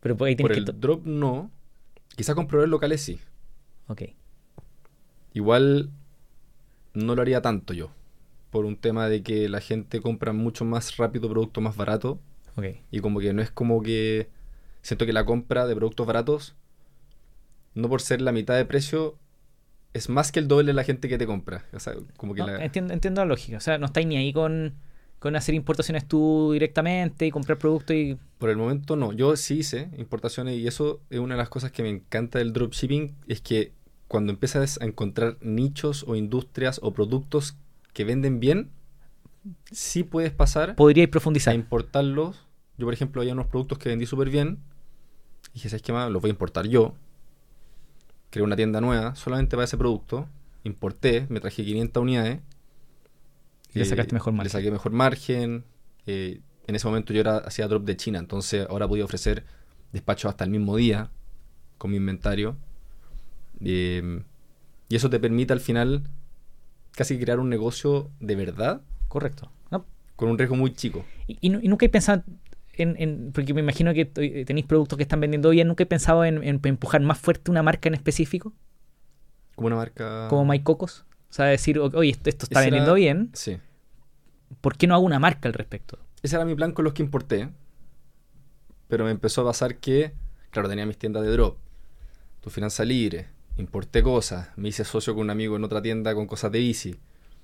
Pero 0.00 0.16
ahí 0.24 0.36
por 0.36 0.52
el 0.52 0.64
que... 0.64 0.72
drop 0.72 1.04
no. 1.04 1.50
Quizás 2.16 2.34
con 2.34 2.46
proveedores 2.46 2.70
locales 2.70 3.00
sí. 3.02 3.18
Ok. 3.88 4.02
Igual 5.32 5.90
no 6.94 7.14
lo 7.14 7.22
haría 7.22 7.42
tanto 7.42 7.72
yo. 7.72 7.90
Por 8.50 8.64
un 8.64 8.76
tema 8.76 9.08
de 9.08 9.22
que 9.22 9.48
la 9.48 9.60
gente 9.60 10.00
compra 10.00 10.32
mucho 10.32 10.64
más 10.64 10.96
rápido 10.96 11.28
productos 11.28 11.62
más 11.62 11.76
baratos. 11.76 12.18
Ok. 12.56 12.66
Y 12.90 13.00
como 13.00 13.20
que 13.20 13.32
no 13.32 13.42
es 13.42 13.50
como 13.50 13.82
que. 13.82 14.28
Siento 14.82 15.06
que 15.06 15.12
la 15.12 15.24
compra 15.24 15.66
de 15.66 15.76
productos 15.76 16.06
baratos, 16.06 16.56
no 17.74 17.88
por 17.88 18.00
ser 18.00 18.20
la 18.22 18.32
mitad 18.32 18.56
de 18.56 18.64
precio, 18.64 19.18
es 19.92 20.08
más 20.08 20.32
que 20.32 20.40
el 20.40 20.48
doble 20.48 20.68
de 20.68 20.72
la 20.74 20.84
gente 20.84 21.08
que 21.08 21.18
te 21.18 21.26
compra. 21.26 21.66
O 21.72 21.80
sea, 21.80 21.94
como 22.16 22.34
que 22.34 22.40
No, 22.40 22.46
la. 22.48 22.64
entiendo, 22.64 22.94
entiendo 22.94 23.20
la 23.20 23.26
lógica. 23.26 23.58
O 23.58 23.60
sea, 23.60 23.78
no 23.78 23.86
estáis 23.86 24.06
ni 24.06 24.16
ahí 24.16 24.32
con, 24.32 24.74
con 25.18 25.36
hacer 25.36 25.54
importaciones 25.54 26.06
tú 26.08 26.50
directamente 26.52 27.26
y 27.26 27.30
comprar 27.30 27.58
productos 27.58 27.94
y... 27.94 28.18
Por 28.38 28.48
el 28.50 28.56
momento 28.56 28.96
no. 28.96 29.12
Yo 29.12 29.36
sí 29.36 29.58
hice 29.58 29.90
importaciones 29.98 30.56
y 30.58 30.66
eso 30.66 31.00
es 31.10 31.18
una 31.18 31.34
de 31.34 31.38
las 31.38 31.50
cosas 31.50 31.72
que 31.72 31.82
me 31.82 31.90
encanta 31.90 32.38
del 32.38 32.52
dropshipping. 32.54 33.14
Es 33.28 33.42
que 33.42 33.72
cuando 34.08 34.32
empiezas 34.32 34.80
a 34.80 34.86
encontrar 34.86 35.36
nichos 35.42 36.04
o 36.08 36.16
industrias 36.16 36.80
o 36.82 36.92
productos 36.92 37.56
que 37.92 38.04
venden 38.04 38.40
bien, 38.40 38.70
sí 39.70 40.02
puedes 40.02 40.32
pasar 40.32 40.76
Podríais 40.76 41.08
a 41.08 41.10
profundizar. 41.10 41.54
importarlos. 41.54 42.46
Yo, 42.78 42.86
por 42.86 42.94
ejemplo, 42.94 43.20
había 43.20 43.32
unos 43.32 43.46
productos 43.46 43.78
que 43.78 43.88
vendí 43.88 44.06
súper 44.06 44.30
bien. 44.30 44.58
Y 45.50 45.54
dije, 45.54 45.68
¿sabes 45.68 45.82
qué 45.82 45.92
más? 45.92 46.10
Los 46.10 46.22
voy 46.22 46.30
a 46.30 46.32
importar 46.32 46.66
yo. 46.66 46.94
Creé 48.30 48.44
una 48.44 48.56
tienda 48.56 48.80
nueva 48.80 49.14
solamente 49.16 49.56
para 49.56 49.64
ese 49.64 49.76
producto. 49.76 50.28
Importé, 50.64 51.26
me 51.28 51.40
traje 51.40 51.64
500 51.64 52.00
unidades. 52.02 52.40
Y 53.74 53.78
le 53.78 53.84
sacaste 53.84 54.14
mejor 54.14 54.32
margen. 54.32 54.44
Le 54.44 54.50
saqué 54.50 54.70
mejor 54.70 54.92
margen. 54.92 55.64
Eh, 56.06 56.40
en 56.66 56.74
ese 56.74 56.86
momento 56.86 57.12
yo 57.12 57.20
era, 57.20 57.38
hacía 57.38 57.66
drop 57.66 57.84
de 57.84 57.96
China, 57.96 58.18
entonces 58.18 58.66
ahora 58.68 58.86
podía 58.86 59.04
ofrecer 59.04 59.44
despachos 59.92 60.28
hasta 60.30 60.44
el 60.44 60.50
mismo 60.50 60.76
día 60.76 61.10
con 61.78 61.90
mi 61.90 61.96
inventario. 61.96 62.56
Eh, 63.60 64.22
y 64.88 64.96
eso 64.96 65.10
te 65.10 65.18
permite 65.18 65.52
al 65.52 65.60
final 65.60 66.08
casi 67.00 67.18
crear 67.18 67.38
un 67.40 67.48
negocio 67.48 68.10
de 68.20 68.36
verdad 68.36 68.82
Correcto. 69.08 69.50
No, 69.70 69.86
con 70.16 70.28
un 70.28 70.36
riesgo 70.38 70.54
muy 70.54 70.72
chico. 70.74 71.04
Y, 71.26 71.38
y 71.40 71.48
nu- 71.48 71.60
y 71.62 71.68
nunca 71.68 71.86
he 71.86 71.88
pensado 71.88 72.22
en, 72.74 72.94
en- 72.98 73.32
Porque 73.32 73.52
me 73.54 73.60
imagino 73.60 73.92
que 73.94 74.04
tenéis 74.04 74.66
productos 74.66 74.96
que 74.98 75.02
están 75.02 75.18
vendiendo 75.20 75.50
bien. 75.50 75.66
¿Nunca 75.66 75.82
he 75.82 75.86
pensado 75.86 76.24
en, 76.24 76.42
en 76.44 76.60
empujar 76.62 77.00
más 77.00 77.18
fuerte 77.18 77.50
una 77.50 77.62
marca 77.62 77.88
en 77.88 77.94
específico? 77.94 78.52
Como 79.56 79.66
una 79.66 79.76
marca... 79.76 80.28
Como 80.28 80.44
My 80.44 80.60
Cocos. 80.62 81.04
O 81.28 81.32
sea, 81.32 81.46
decir, 81.46 81.78
oye, 81.78 82.10
esto, 82.10 82.28
esto 82.30 82.44
está 82.44 82.60
era- 82.60 82.66
vendiendo 82.66 82.94
bien. 82.94 83.30
Sí. 83.32 83.56
¿Por 84.60 84.76
qué 84.76 84.86
no 84.86 84.94
hago 84.94 85.04
una 85.04 85.18
marca 85.18 85.48
al 85.48 85.54
respecto? 85.54 85.98
Ese 86.22 86.36
era 86.36 86.44
mi 86.44 86.54
plan 86.54 86.72
con 86.72 86.84
los 86.84 86.92
que 86.94 87.02
importé. 87.02 87.48
Pero 88.88 89.04
me 89.04 89.10
empezó 89.10 89.40
a 89.42 89.44
pasar 89.46 89.76
que, 89.78 90.12
claro, 90.50 90.68
tenía 90.68 90.86
mis 90.86 90.98
tiendas 90.98 91.22
de 91.24 91.30
drop, 91.30 91.56
tu 92.40 92.50
finanza 92.50 92.84
libre, 92.84 93.26
importé 93.56 94.02
cosas, 94.02 94.48
me 94.56 94.68
hice 94.68 94.84
socio 94.84 95.14
con 95.14 95.22
un 95.24 95.30
amigo 95.30 95.56
en 95.56 95.64
otra 95.64 95.82
tienda 95.82 96.14
con 96.14 96.26
cosas 96.26 96.50
de 96.52 96.58
bici 96.60 96.96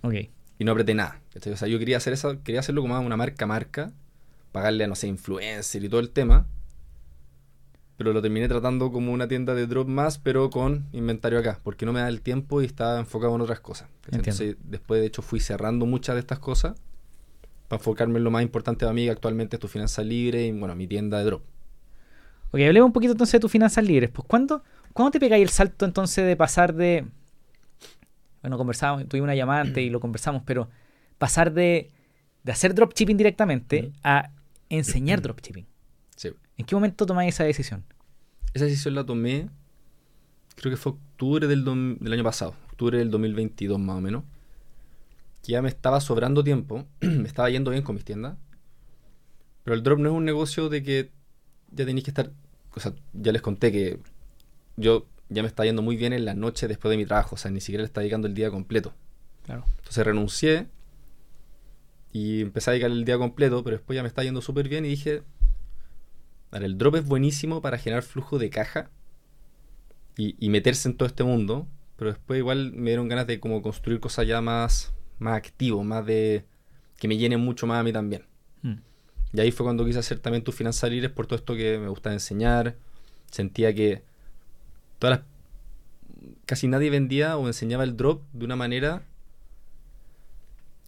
Ok. 0.02 0.14
y 0.58 0.64
no 0.64 0.72
apreté 0.72 0.94
nada. 0.94 1.20
¿cachai? 1.34 1.52
O 1.52 1.56
sea, 1.56 1.68
yo 1.68 1.78
quería 1.78 1.96
hacer 1.98 2.12
eso, 2.12 2.42
quería 2.42 2.60
hacerlo 2.60 2.82
como 2.82 2.98
una 2.98 3.16
marca 3.16 3.46
marca, 3.46 3.92
pagarle 4.52 4.84
a, 4.84 4.86
no 4.86 4.94
sé, 4.94 5.06
influencer 5.08 5.84
y 5.84 5.88
todo 5.88 6.00
el 6.00 6.10
tema. 6.10 6.46
pero 7.98 8.12
lo 8.12 8.20
terminé 8.20 8.46
tratando 8.46 8.92
como 8.92 9.12
una 9.12 9.26
tienda 9.26 9.54
de 9.54 9.66
drop 9.66 9.88
más, 9.88 10.18
pero 10.18 10.50
con 10.50 10.86
inventario 10.92 11.38
acá, 11.38 11.60
porque 11.62 11.86
no 11.86 11.92
me 11.94 12.00
da 12.00 12.08
el 12.08 12.20
tiempo 12.20 12.60
y 12.60 12.66
estaba 12.66 12.98
enfocado 12.98 13.34
en 13.34 13.40
otras 13.40 13.60
cosas. 13.60 13.88
Entonces, 14.12 14.56
después 14.64 15.00
de 15.00 15.06
hecho 15.06 15.22
fui 15.22 15.40
cerrando 15.40 15.86
muchas 15.86 16.14
de 16.14 16.20
estas 16.20 16.38
cosas 16.38 16.76
para 17.68 17.80
enfocarme 17.80 18.18
en 18.18 18.24
lo 18.24 18.30
más 18.30 18.42
importante 18.42 18.84
para 18.84 18.92
mí, 18.94 19.04
que 19.04 19.10
actualmente 19.10 19.56
es 19.56 19.60
tu 19.60 19.66
finanza 19.68 20.02
libre 20.02 20.46
y, 20.46 20.52
bueno, 20.52 20.74
mi 20.76 20.86
tienda 20.86 21.18
de 21.18 21.24
drop. 21.24 21.42
Ok, 22.52 22.60
hablemos 22.60 22.86
un 22.86 22.92
poquito 22.92 23.12
entonces 23.12 23.32
de 23.32 23.40
tus 23.40 23.50
finanzas 23.50 23.82
libres. 23.84 24.10
Pues, 24.10 24.26
¿cuándo, 24.28 24.62
¿cuándo 24.96 25.10
te 25.10 25.20
pegáis 25.20 25.42
el 25.42 25.50
salto 25.50 25.84
entonces 25.84 26.26
de 26.26 26.36
pasar 26.36 26.74
de. 26.74 27.04
Bueno, 28.40 28.56
conversábamos, 28.56 29.06
tuvimos 29.06 29.26
una 29.26 29.34
llamada 29.34 29.60
antes 29.60 29.84
y 29.84 29.90
lo 29.90 30.00
conversamos, 30.00 30.42
pero 30.46 30.70
pasar 31.18 31.52
de, 31.52 31.90
de 32.42 32.52
hacer 32.52 32.74
dropshipping 32.74 33.18
directamente 33.18 33.92
a 34.02 34.30
enseñar 34.70 35.20
dropshipping. 35.20 35.66
Sí. 36.16 36.30
¿En 36.56 36.64
qué 36.64 36.74
momento 36.74 37.04
tomáis 37.04 37.34
esa 37.34 37.44
decisión? 37.44 37.84
Esa 38.54 38.64
decisión 38.64 38.94
la 38.94 39.04
tomé, 39.04 39.50
creo 40.54 40.72
que 40.72 40.78
fue 40.78 40.92
octubre 40.92 41.46
del 41.46 42.12
año 42.12 42.24
pasado, 42.24 42.54
octubre 42.70 42.96
del 42.96 43.10
2022 43.10 43.78
más 43.78 43.98
o 43.98 44.00
menos. 44.00 44.24
Que 45.42 45.52
ya 45.52 45.60
me 45.60 45.68
estaba 45.68 46.00
sobrando 46.00 46.42
tiempo, 46.42 46.86
me 47.00 47.28
estaba 47.28 47.50
yendo 47.50 47.70
bien 47.70 47.82
con 47.82 47.96
mis 47.96 48.04
tiendas. 48.04 48.38
Pero 49.62 49.74
el 49.74 49.82
drop 49.82 49.98
no 49.98 50.08
es 50.08 50.14
un 50.14 50.24
negocio 50.24 50.70
de 50.70 50.82
que 50.82 51.10
ya 51.70 51.84
tenéis 51.84 52.04
que 52.04 52.12
estar. 52.12 52.30
O 52.74 52.80
sea, 52.80 52.94
ya 53.12 53.32
les 53.32 53.42
conté 53.42 53.70
que 53.72 54.00
yo 54.76 55.06
ya 55.28 55.42
me 55.42 55.48
estaba 55.48 55.66
yendo 55.66 55.82
muy 55.82 55.96
bien 55.96 56.12
en 56.12 56.24
la 56.24 56.34
noche 56.34 56.68
después 56.68 56.90
de 56.90 56.96
mi 56.96 57.06
trabajo, 57.06 57.34
o 57.34 57.38
sea, 57.38 57.50
ni 57.50 57.60
siquiera 57.60 57.82
le 57.82 57.86
estaba 57.86 58.02
dedicando 58.02 58.28
el 58.28 58.34
día 58.34 58.50
completo. 58.50 58.94
Claro. 59.44 59.64
Entonces 59.78 60.04
renuncié 60.04 60.66
y 62.12 62.42
empecé 62.42 62.70
a 62.70 62.72
dedicar 62.72 62.90
el 62.90 63.04
día 63.04 63.18
completo, 63.18 63.62
pero 63.64 63.76
después 63.76 63.96
ya 63.96 64.02
me 64.02 64.08
estaba 64.08 64.24
yendo 64.24 64.40
súper 64.40 64.68
bien 64.68 64.84
y 64.84 64.88
dije, 64.88 65.22
"Vale, 66.50 66.66
el 66.66 66.78
drop 66.78 66.96
es 66.96 67.04
buenísimo 67.04 67.60
para 67.60 67.78
generar 67.78 68.02
flujo 68.02 68.38
de 68.38 68.50
caja 68.50 68.90
y, 70.16 70.36
y 70.38 70.48
meterse 70.50 70.88
en 70.88 70.96
todo 70.96 71.06
este 71.06 71.24
mundo, 71.24 71.66
pero 71.96 72.10
después 72.10 72.38
igual 72.38 72.72
me 72.72 72.90
dieron 72.90 73.08
ganas 73.08 73.26
de 73.26 73.40
como 73.40 73.62
construir 73.62 74.00
cosas 74.00 74.26
ya 74.26 74.40
más, 74.40 74.92
más 75.18 75.36
activo, 75.36 75.82
más 75.82 76.04
de 76.06 76.44
que 76.98 77.08
me 77.08 77.16
llenen 77.16 77.40
mucho 77.40 77.66
más 77.66 77.80
a 77.80 77.82
mí 77.82 77.92
también. 77.92 78.24
Mm. 78.62 78.74
Y 79.32 79.40
ahí 79.40 79.50
fue 79.50 79.64
cuando 79.64 79.84
quise 79.84 79.98
hacer 79.98 80.18
también 80.18 80.44
tus 80.44 80.54
finanzas 80.54 80.90
libres 80.90 81.10
por 81.10 81.26
todo 81.26 81.36
esto 81.36 81.54
que 81.54 81.78
me 81.78 81.88
gustaba 81.88 82.14
enseñar. 82.14 82.76
Sentía 83.30 83.74
que 83.74 84.02
todas 84.98 85.18
las, 85.18 85.26
casi 86.46 86.68
nadie 86.68 86.90
vendía 86.90 87.36
o 87.36 87.46
enseñaba 87.46 87.84
el 87.84 87.96
drop 87.96 88.22
de 88.32 88.44
una 88.44 88.56
manera 88.56 89.02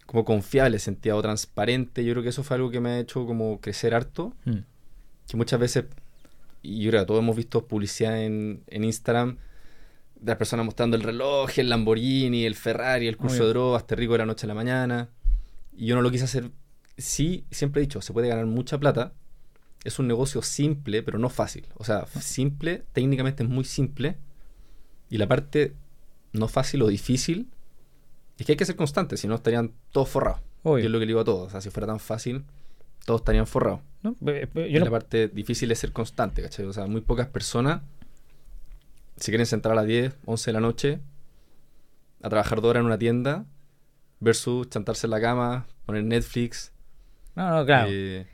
como 0.07 0.25
confiable, 0.25 0.79
sentía 0.79 1.15
o 1.15 1.21
transparente. 1.21 2.03
Yo 2.03 2.15
creo 2.15 2.23
que 2.23 2.31
eso 2.31 2.43
fue 2.43 2.57
algo 2.57 2.71
que 2.71 2.81
me 2.81 2.91
ha 2.91 2.99
hecho 2.99 3.27
como 3.27 3.61
crecer 3.61 3.95
harto. 3.95 4.33
Mm. 4.47 4.61
Que 5.29 5.37
muchas 5.37 5.61
veces, 5.61 5.85
y 6.63 6.81
yo 6.83 6.91
creo 6.91 7.03
que 7.03 7.07
todos 7.07 7.21
hemos 7.21 7.37
visto 7.37 7.67
publicidad 7.67 8.23
en, 8.23 8.63
en 8.69 8.85
Instagram 8.85 9.37
de 10.21 10.31
las 10.31 10.39
personas 10.39 10.65
mostrando 10.65 10.97
el 10.97 11.03
reloj, 11.03 11.59
el 11.59 11.69
Lamborghini, 11.69 12.47
el 12.47 12.55
Ferrari, 12.55 13.07
el 13.07 13.19
curso 13.19 13.37
Obvio. 13.37 13.47
de 13.47 13.51
drogas, 13.51 13.87
te 13.87 13.97
rico 13.97 14.13
de 14.13 14.21
la 14.21 14.27
noche 14.27 14.47
a 14.47 14.49
la 14.49 14.55
mañana. 14.55 15.11
Y 15.77 15.87
yo 15.87 15.95
no 15.95 16.01
lo 16.01 16.11
quise 16.11 16.25
hacer. 16.25 16.51
Sí, 16.97 17.45
siempre 17.51 17.83
he 17.83 17.85
dicho, 17.85 18.01
se 18.01 18.13
puede 18.15 18.29
ganar 18.29 18.47
mucha 18.47 18.79
plata. 18.79 19.13
Es 19.85 19.99
un 19.99 20.09
negocio 20.09 20.43
simple, 20.43 21.03
pero 21.03 21.19
no 21.19 21.29
fácil. 21.29 21.67
O 21.77 21.85
sea, 21.85 22.07
simple, 22.21 22.83
técnicamente 22.93 23.43
es 23.45 23.49
muy 23.49 23.65
simple. 23.65 24.17
Y 25.11 25.19
la 25.19 25.27
parte 25.27 25.75
no 26.33 26.49
fácil 26.49 26.83
o 26.83 26.89
difícil 26.89 27.49
es 28.39 28.45
que 28.47 28.53
hay 28.53 28.57
que 28.57 28.65
ser 28.65 28.77
constante, 28.77 29.17
si 29.17 29.27
no 29.29 29.37
estarían 29.37 29.73
todos 29.93 30.09
forrados. 30.09 30.41
Obvio. 30.63 30.81
Yo 30.81 30.87
es 30.87 30.91
lo 30.93 30.99
que 30.99 31.07
le 31.07 31.11
digo 31.11 31.21
a 31.21 31.25
todos. 31.25 31.49
O 31.49 31.51
sea, 31.51 31.61
si 31.61 31.71
fuera 31.71 31.87
tan 31.87 32.01
fácil, 32.01 32.45
todos 33.07 33.21
estarían 33.23 33.47
forrados. 33.47 33.81
¿No? 34.03 34.15
Eh, 34.27 34.49
eh, 34.55 34.71
Yo 34.71 34.79
la 34.81 34.85
no- 34.87 34.91
parte 34.91 35.29
difícil 35.29 35.71
es 35.73 35.79
ser 35.79 35.93
constante, 35.93 36.43
¿cachai? 36.43 36.67
O 36.67 36.73
sea, 36.73 36.87
muy 36.87 37.01
pocas 37.01 37.27
personas 37.29 37.83
se 39.17 39.31
quieren 39.33 39.47
sentar 39.47 39.73
a 39.73 39.75
las 39.75 39.87
10, 39.87 40.15
11 40.27 40.51
de 40.51 40.53
la 40.53 40.61
noche 40.61 41.01
a 42.23 42.29
trabajar 42.29 42.61
dos 42.61 42.71
horas 42.71 42.81
en 42.83 42.87
una 42.87 42.99
tienda 42.99 43.45
versus 44.21 44.69
chantarse 44.71 45.07
en 45.07 45.11
la 45.13 45.21
cama, 45.21 45.67
poner 45.87 46.05
Netflix. 46.05 46.73
no, 47.35 47.51
no, 47.59 47.67
claro. 47.67 47.89
eh, 47.93 48.27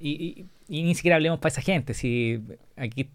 Y, 0.00 0.10
y- 0.10 0.46
y 0.72 0.84
ni 0.84 0.94
siquiera 0.94 1.16
hablemos 1.16 1.38
para 1.38 1.52
esa 1.52 1.60
gente. 1.60 1.92
Si 1.92 2.42
aquí, 2.76 3.10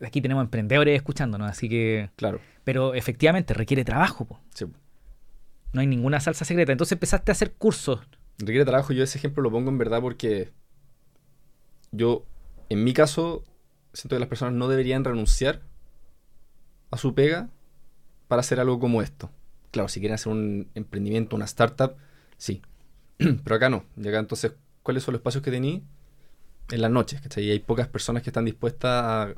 aquí 0.00 0.20
tenemos 0.20 0.42
emprendedores 0.42 0.96
escuchándonos, 0.96 1.48
así 1.48 1.68
que. 1.68 2.10
claro. 2.16 2.40
Pero 2.64 2.94
efectivamente 2.94 3.54
requiere 3.54 3.84
trabajo, 3.84 4.24
po. 4.24 4.40
sí. 4.52 4.66
no 5.72 5.80
hay 5.80 5.86
ninguna 5.86 6.18
salsa 6.18 6.44
secreta. 6.44 6.72
Entonces 6.72 6.92
empezaste 6.92 7.30
a 7.30 7.34
hacer 7.34 7.52
cursos. 7.52 8.00
Requiere 8.38 8.64
trabajo. 8.64 8.92
Yo 8.92 9.04
ese 9.04 9.18
ejemplo 9.18 9.40
lo 9.40 9.52
pongo 9.52 9.70
en 9.70 9.78
verdad 9.78 10.00
porque 10.00 10.50
yo, 11.92 12.26
en 12.70 12.82
mi 12.82 12.92
caso, 12.92 13.44
siento 13.92 14.16
que 14.16 14.20
las 14.20 14.28
personas 14.28 14.54
no 14.54 14.66
deberían 14.66 15.04
renunciar 15.04 15.62
a 16.90 16.96
su 16.96 17.14
pega 17.14 17.50
para 18.26 18.40
hacer 18.40 18.58
algo 18.58 18.80
como 18.80 19.00
esto. 19.00 19.30
Claro, 19.70 19.88
si 19.88 20.00
quieren 20.00 20.16
hacer 20.16 20.32
un 20.32 20.68
emprendimiento, 20.74 21.36
una 21.36 21.44
startup, 21.44 21.94
sí. 22.36 22.62
Pero 23.16 23.54
acá 23.54 23.70
no. 23.70 23.84
Y 23.96 24.08
acá 24.08 24.18
entonces, 24.18 24.54
¿cuáles 24.82 25.04
son 25.04 25.12
los 25.12 25.20
espacios 25.20 25.44
que 25.44 25.52
tení? 25.52 25.84
En 26.70 26.80
las 26.80 26.90
noches, 26.90 27.20
¿cachai? 27.20 27.44
Y 27.44 27.50
hay 27.50 27.58
pocas 27.58 27.88
personas 27.88 28.22
que 28.22 28.30
están 28.30 28.44
dispuestas 28.44 29.02
a 29.04 29.34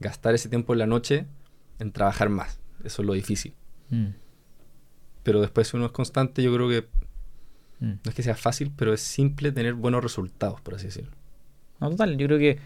gastar 0.00 0.34
ese 0.34 0.48
tiempo 0.48 0.72
en 0.72 0.78
la 0.78 0.86
noche 0.86 1.26
en 1.78 1.92
trabajar 1.92 2.28
más. 2.28 2.60
Eso 2.84 3.02
es 3.02 3.06
lo 3.06 3.14
difícil. 3.14 3.54
Mm, 3.90 4.08
Pero 5.22 5.40
después, 5.40 5.68
si 5.68 5.76
uno 5.76 5.86
es 5.86 5.92
constante, 5.92 6.42
yo 6.42 6.54
creo 6.54 6.68
que 6.68 6.88
mm. 7.80 7.92
no 8.04 8.08
es 8.08 8.14
que 8.14 8.22
sea 8.22 8.36
fácil, 8.36 8.72
pero 8.76 8.92
es 8.92 9.00
simple 9.00 9.52
tener 9.52 9.74
buenos 9.74 10.02
resultados, 10.02 10.60
por 10.60 10.74
así 10.74 10.86
decirlo. 10.86 11.12
No, 11.80 11.90
total, 11.90 12.16
yo 12.16 12.26
creo 12.26 12.38
que 12.38 12.58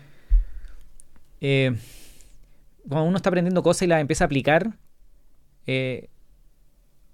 eh, 1.41 1.77
cuando 2.89 3.09
uno 3.09 3.17
está 3.17 3.29
aprendiendo 3.31 3.63
cosas 3.63 3.83
y 3.83 3.87
las 3.87 4.01
empieza 4.01 4.25
a 4.25 4.27
aplicar, 4.27 4.77
eh, 5.67 6.09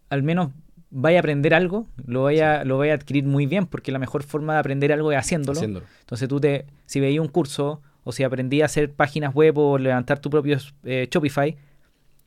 al 0.09 0.23
menos 0.23 0.53
vaya 0.91 1.19
a 1.19 1.21
aprender 1.21 1.55
algo, 1.55 1.87
lo 2.07 2.23
vaya, 2.25 2.65
lo 2.65 2.79
vaya 2.79 2.93
a 2.93 2.97
adquirir 2.97 3.25
muy 3.25 3.47
bien, 3.47 3.67
porque 3.67 3.93
la 3.93 3.99
mejor 3.99 4.23
forma 4.23 4.55
de 4.55 4.61
aprender 4.61 4.93
algo 4.93 5.13
es 5.13 5.19
haciéndolo. 5.19 5.59
Haciéndolo. 5.59 5.87
Entonces 6.01 6.29
tú 6.29 6.41
te, 6.41 6.67
si 6.87 7.01
veías 7.01 7.21
un 7.21 7.29
curso 7.29 7.83
o 8.05 8.13
si 8.13 8.23
aprendí 8.25 8.63
a 8.63 8.67
hacer 8.67 8.93
páginas 8.93 9.35
web 9.35 9.59
o 9.59 9.77
levantar 9.79 10.19
tu 10.19 10.31
propio 10.31 10.57
eh, 10.85 11.09
Shopify 11.11 11.57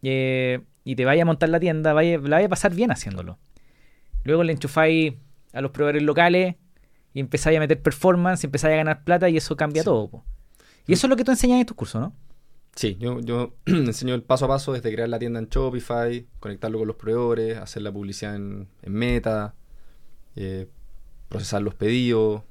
eh, 0.03 0.61
y 0.83 0.95
te 0.95 1.05
vaya 1.05 1.23
a 1.23 1.25
montar 1.25 1.49
la 1.49 1.59
tienda, 1.59 1.93
vaya, 1.93 2.17
la 2.19 2.37
vaya 2.37 2.45
a 2.45 2.49
pasar 2.49 2.73
bien 2.73 2.91
haciéndolo. 2.91 3.37
Luego 4.23 4.43
le 4.43 4.53
enchufáis 4.53 5.13
a 5.53 5.61
los 5.61 5.71
proveedores 5.71 6.03
locales 6.03 6.55
y 7.13 7.19
empezáis 7.19 7.57
a 7.57 7.59
meter 7.59 7.81
performance, 7.81 8.43
y 8.43 8.47
empezáis 8.47 8.73
a 8.73 8.77
ganar 8.77 9.03
plata 9.03 9.27
y 9.29 9.37
eso 9.37 9.55
cambia 9.57 9.81
Sí. 9.81 9.85
todo. 9.85 10.07
po. 10.09 10.23
Y 10.87 10.93
eso 10.93 11.07
es 11.07 11.09
lo 11.09 11.15
que 11.15 11.23
tú 11.23 11.31
enseñas 11.31 11.59
en 11.59 11.65
tus 11.65 11.75
cursos, 11.75 11.99
¿no? 12.01 12.13
Sí, 12.75 12.97
yo, 12.99 13.19
yo 13.19 13.53
enseño 13.65 14.15
el 14.15 14.23
paso 14.23 14.45
a 14.45 14.47
paso 14.47 14.73
desde 14.73 14.91
crear 14.93 15.09
la 15.09 15.19
tienda 15.19 15.39
en 15.39 15.49
Shopify, 15.49 16.25
conectarlo 16.39 16.79
con 16.79 16.87
los 16.87 16.95
proveedores, 16.95 17.57
hacer 17.57 17.81
la 17.81 17.91
publicidad 17.91 18.35
en, 18.35 18.67
en 18.81 18.93
Meta, 18.93 19.55
eh, 20.35 20.67
procesar 21.27 21.61
los 21.61 21.75
pedidos, 21.75 22.43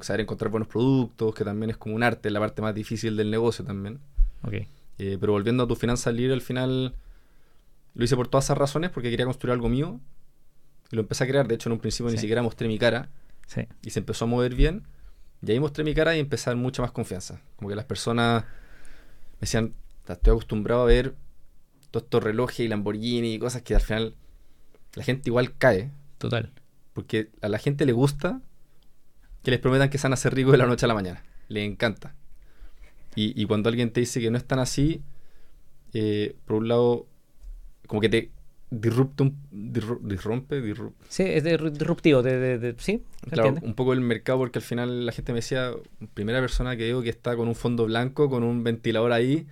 saber 0.00 0.22
encontrar 0.22 0.50
buenos 0.50 0.68
productos, 0.68 1.34
que 1.34 1.44
también 1.44 1.70
es 1.70 1.76
como 1.76 1.94
un 1.94 2.02
arte, 2.02 2.30
la 2.30 2.40
parte 2.40 2.62
más 2.62 2.74
difícil 2.74 3.16
del 3.16 3.30
negocio 3.30 3.64
también. 3.64 4.00
Ok. 4.42 4.54
Eh, 4.98 5.18
pero 5.20 5.32
volviendo 5.32 5.64
a 5.64 5.66
tu 5.68 5.76
finanzas 5.76 6.14
libre, 6.14 6.34
al 6.34 6.40
final 6.40 6.94
lo 7.94 8.04
hice 8.04 8.16
por 8.16 8.28
todas 8.28 8.44
esas 8.44 8.58
razones, 8.58 8.90
porque 8.90 9.10
quería 9.10 9.26
construir 9.26 9.52
algo 9.52 9.68
mío. 9.68 10.00
Y 10.90 10.96
lo 10.96 11.02
empecé 11.02 11.24
a 11.24 11.26
crear, 11.26 11.48
de 11.48 11.54
hecho 11.54 11.68
en 11.68 11.74
un 11.74 11.78
principio 11.80 12.10
ni 12.10 12.18
siquiera 12.18 12.42
mostré 12.42 12.68
mi 12.68 12.78
cara. 12.78 13.08
Sí. 13.46 13.68
y 13.82 13.90
se 13.90 13.98
empezó 13.98 14.24
a 14.24 14.28
mover 14.28 14.54
bien. 14.54 14.84
Y 15.42 15.52
ahí 15.52 15.60
mostré 15.60 15.84
mi 15.84 15.92
cara 15.92 16.16
y 16.16 16.20
empecé 16.20 16.48
a 16.48 16.54
dar 16.54 16.62
mucha 16.62 16.80
más 16.80 16.92
confianza. 16.92 17.40
Como 17.56 17.68
que 17.68 17.76
las 17.76 17.84
personas 17.84 18.44
me 19.34 19.40
decían, 19.40 19.74
"Ta, 20.04 20.14
estoy 20.14 20.32
acostumbrado 20.32 20.82
a 20.82 20.86
ver 20.86 21.14
todos 21.90 22.04
estos 22.04 22.22
relojes 22.22 22.60
y 22.60 22.68
Lamborghini 22.68 23.34
y 23.34 23.38
cosas 23.38 23.62
que 23.62 23.74
al 23.74 23.80
final 23.80 24.16
la 24.94 25.04
gente 25.04 25.30
igual 25.30 25.56
cae. 25.56 25.90
Total. 26.18 26.52
Porque 26.92 27.30
a 27.40 27.48
la 27.48 27.58
gente 27.58 27.86
le 27.86 27.92
gusta 27.92 28.40
que 29.42 29.50
les 29.50 29.60
prometan 29.60 29.90
que 29.90 29.98
se 29.98 30.06
van 30.06 30.12
a 30.12 30.14
hacer 30.14 30.34
ricos 30.34 30.52
de 30.52 30.58
la 30.58 30.66
noche 30.66 30.86
a 30.86 30.88
la 30.88 30.94
mañana. 30.94 31.22
Le 31.48 31.64
encanta. 31.64 32.14
Y, 33.14 33.40
y 33.40 33.46
cuando 33.46 33.68
alguien 33.68 33.92
te 33.92 34.00
dice 34.00 34.20
que 34.20 34.30
no 34.30 34.38
es 34.38 34.44
tan 34.44 34.58
así, 34.58 35.02
eh, 35.92 36.34
por 36.44 36.56
un 36.56 36.68
lado, 36.68 37.06
como 37.86 38.00
que 38.00 38.08
te 38.08 38.32
disrupte 38.70 39.22
un, 39.22 39.36
disru- 39.52 40.92
Sí, 41.08 41.22
es 41.24 41.44
disruptivo. 41.44 42.22
De, 42.22 42.38
de- 42.38 42.58
de- 42.58 42.74
¿Sí? 42.78 43.02
¿Se 43.24 43.30
Claro, 43.30 43.48
entiende? 43.48 43.68
un 43.68 43.74
poco 43.74 43.92
el 43.92 44.00
mercado 44.00 44.38
porque 44.38 44.58
al 44.58 44.64
final 44.64 45.06
la 45.06 45.12
gente 45.12 45.32
me 45.32 45.38
decía, 45.38 45.70
primera 46.14 46.40
persona 46.40 46.76
que 46.76 46.84
digo 46.84 47.02
que 47.02 47.10
está 47.10 47.36
con 47.36 47.48
un 47.48 47.54
fondo 47.54 47.84
blanco, 47.86 48.28
con 48.28 48.42
un 48.42 48.64
ventilador 48.64 49.12
ahí, 49.12 49.46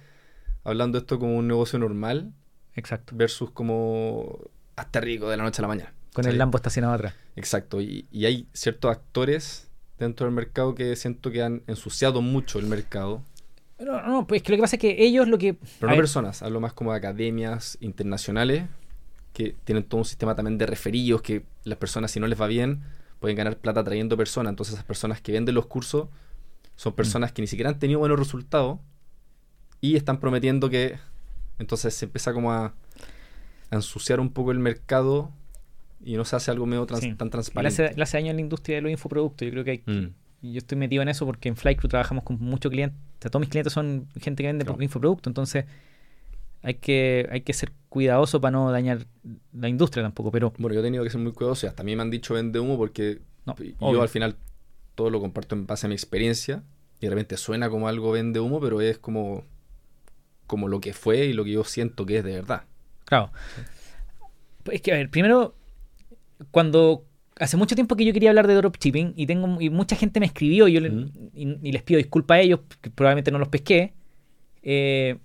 hablando 0.64 0.98
esto 0.98 1.18
como 1.18 1.36
un 1.36 1.46
negocio 1.48 1.78
normal 1.78 2.32
Exacto. 2.74 3.14
versus 3.16 3.50
como 3.50 4.38
hasta 4.76 5.00
rico 5.00 5.28
de 5.28 5.36
la 5.36 5.44
noche 5.44 5.60
a 5.60 5.62
la 5.62 5.68
mañana. 5.68 5.92
Con 6.12 6.26
el. 6.26 6.36
Lambo 6.38 6.56
estacionado 6.56 6.94
atrás. 6.94 7.14
Exacto, 7.36 7.80
y, 7.80 8.06
y 8.10 8.26
hay 8.26 8.46
ciertos 8.52 8.90
actores 8.90 9.68
dentro 9.98 10.26
del 10.26 10.34
mercado 10.34 10.74
que 10.74 10.94
siento 10.96 11.30
que 11.30 11.42
han 11.42 11.62
ensuciado 11.66 12.20
mucho 12.22 12.58
el 12.58 12.66
mercado, 12.66 13.22
No, 13.78 14.02
no, 14.02 14.26
pues 14.26 14.42
que 14.42 14.50
lo 14.52 14.56
que 14.56 14.62
pasa 14.62 14.76
es 14.76 14.80
que 14.80 14.96
ellos 15.04 15.28
lo 15.28 15.38
que... 15.38 15.54
pero 15.54 15.68
no 15.82 15.88
ver, 15.88 15.98
personas, 15.98 16.42
hablo 16.42 16.60
más 16.60 16.72
como 16.72 16.90
de 16.92 16.98
academias 16.98 17.78
internacionales 17.80 18.64
que 19.32 19.54
tienen 19.64 19.84
todo 19.84 19.98
un 20.00 20.04
sistema 20.04 20.34
también 20.34 20.58
de 20.58 20.66
referidos 20.66 21.22
que 21.22 21.44
las 21.64 21.78
personas 21.78 22.10
si 22.10 22.20
no 22.20 22.26
les 22.26 22.40
va 22.40 22.46
bien 22.46 22.82
pueden 23.18 23.36
ganar 23.36 23.56
plata 23.56 23.82
trayendo 23.84 24.16
personas, 24.16 24.50
entonces 24.50 24.74
esas 24.74 24.84
personas 24.84 25.20
que 25.20 25.32
venden 25.32 25.54
los 25.54 25.66
cursos 25.66 26.08
son 26.76 26.92
personas 26.94 27.32
que 27.32 27.40
ni 27.42 27.46
siquiera 27.48 27.70
han 27.70 27.78
tenido 27.78 27.98
buenos 28.00 28.18
resultados 28.18 28.78
y 29.80 29.96
están 29.96 30.18
prometiendo 30.20 30.68
que 30.70 30.98
entonces 31.58 31.94
se 31.94 32.06
empieza 32.06 32.32
como 32.32 32.52
a, 32.52 32.66
a 33.70 33.74
ensuciar 33.74 34.20
un 34.20 34.30
poco 34.30 34.50
el 34.52 34.58
mercado 34.58 35.30
y 36.04 36.16
no 36.16 36.24
se 36.24 36.34
hace 36.36 36.50
algo 36.50 36.66
medio 36.66 36.84
trans- 36.86 37.02
Sí. 37.04 37.14
tan 37.14 37.28
Le 37.28 37.30
transparente. 37.32 37.84
hace, 37.86 37.96
le 37.96 38.02
hace 38.02 38.16
daño 38.16 38.30
a 38.32 38.34
la 38.34 38.40
industria 38.40 38.76
de 38.76 38.82
los 38.82 38.90
infoproductos. 38.90 39.46
Yo 39.46 39.52
creo 39.52 39.64
que 39.64 39.70
hay, 39.70 39.82
Mm, 39.86 40.08
yo 40.52 40.58
estoy 40.58 40.76
metido 40.78 41.02
en 41.02 41.08
eso 41.08 41.24
porque 41.26 41.48
en 41.48 41.54
Flycrew 41.56 41.88
trabajamos 41.88 42.24
con 42.24 42.38
muchos 42.40 42.70
clientes. 42.72 42.98
O 42.98 43.22
sea, 43.22 43.30
todos 43.30 43.40
mis 43.40 43.48
clientes 43.50 43.72
son 43.72 44.08
gente 44.20 44.42
que 44.42 44.48
vende 44.48 44.64
Claro. 44.64 44.82
infoproductos. 44.82 45.30
Entonces 45.30 45.64
hay 46.62 46.74
que, 46.74 47.28
hay 47.30 47.40
que 47.42 47.52
ser 47.52 47.72
cuidadoso 47.88 48.40
para 48.40 48.52
no 48.52 48.70
dañar 48.70 49.06
la 49.52 49.68
industria 49.68 50.02
tampoco. 50.02 50.30
Pero 50.30 50.52
Bueno, 50.58 50.74
yo 50.74 50.80
he 50.80 50.82
tenido 50.84 51.04
que 51.04 51.10
ser 51.10 51.20
muy 51.20 51.32
cuidadoso 51.32 51.66
y 51.66 51.68
hasta 51.68 51.82
a 51.82 51.84
mí 51.84 51.94
me 51.96 52.02
han 52.02 52.10
dicho 52.10 52.34
vende 52.34 52.58
humo 52.60 52.76
porque 52.76 53.20
no, 53.46 53.54
yo 53.56 53.72
obvio. 53.80 54.02
al 54.02 54.08
final 54.08 54.36
todo 54.94 55.10
lo 55.10 55.20
comparto 55.20 55.54
en 55.54 55.66
base 55.66 55.86
a 55.86 55.88
mi 55.88 55.94
experiencia 55.94 56.62
y 57.00 57.06
de 57.06 57.10
repente 57.10 57.36
suena 57.36 57.68
como 57.68 57.88
algo 57.88 58.12
vende 58.12 58.38
humo, 58.40 58.60
pero 58.60 58.80
es 58.80 58.98
como, 58.98 59.44
como 60.46 60.68
lo 60.68 60.80
que 60.80 60.92
fue 60.92 61.26
y 61.26 61.32
lo 61.32 61.44
que 61.44 61.52
yo 61.52 61.64
siento 61.64 62.06
que 62.06 62.18
es 62.18 62.24
de 62.24 62.32
verdad. 62.34 62.62
Claro. 63.06 63.30
Es 64.70 64.80
que, 64.80 64.92
a 64.92 64.96
ver, 64.96 65.10
primero, 65.10 65.54
cuando 66.50 67.04
hace 67.38 67.56
mucho 67.56 67.74
tiempo 67.74 67.96
que 67.96 68.04
yo 68.04 68.12
quería 68.12 68.30
hablar 68.30 68.46
de 68.46 68.54
dropshipping 68.54 69.14
y 69.16 69.26
tengo 69.26 69.60
y 69.60 69.70
mucha 69.70 69.96
gente 69.96 70.20
me 70.20 70.26
escribió 70.26 70.68
y, 70.68 70.72
yo 70.74 70.80
le- 70.80 70.90
Mm. 70.90 71.10
y, 71.34 71.68
y 71.68 71.72
les 71.72 71.82
pido 71.82 71.98
disculpas 71.98 72.36
a 72.36 72.40
ellos, 72.40 72.60
que 72.80 72.90
probablemente 72.90 73.30
no 73.32 73.38
los 73.38 73.48
pesqué, 73.48 73.92
eh, 74.62 75.18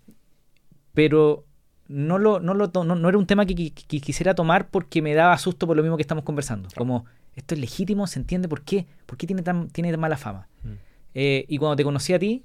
pero 0.98 1.46
no, 1.88 2.18
lo, 2.18 2.40
no, 2.40 2.56
lo 2.56 2.72
no, 2.74 2.96
no 2.96 3.08
era 3.08 3.20
un 3.20 3.28
tema 3.28 3.46
que, 3.46 3.54
qui- 3.54 3.72
que 3.72 4.02
quisiera 4.02 4.34
tomar 4.34 4.68
porque 4.72 5.00
me 5.04 5.14
daba 5.14 5.38
susto 5.38 5.68
por 5.68 5.78
lo 5.78 5.84
mismo 5.84 5.96
que 5.96 6.02
estamos 6.02 6.24
conversando. 6.24 6.70
Como, 6.76 7.06
esto 7.36 7.54
es 7.54 7.62
legítimo, 7.62 8.08
se 8.08 8.18
entiende 8.18 8.48
por 8.48 8.64
qué, 8.64 8.88
por 9.06 9.16
qué 9.16 9.28
tiene 9.28 9.44
tan, 9.44 9.68
tiene 9.70 9.92
tan 9.92 10.00
mala 10.00 10.18
fama. 10.18 10.48
Mm. 10.64 10.70
Eh, 11.14 11.46
y 11.48 11.60
cuando 11.60 11.76
te 11.76 11.84
conocí 11.84 12.14
a 12.14 12.20
ti, 12.20 12.44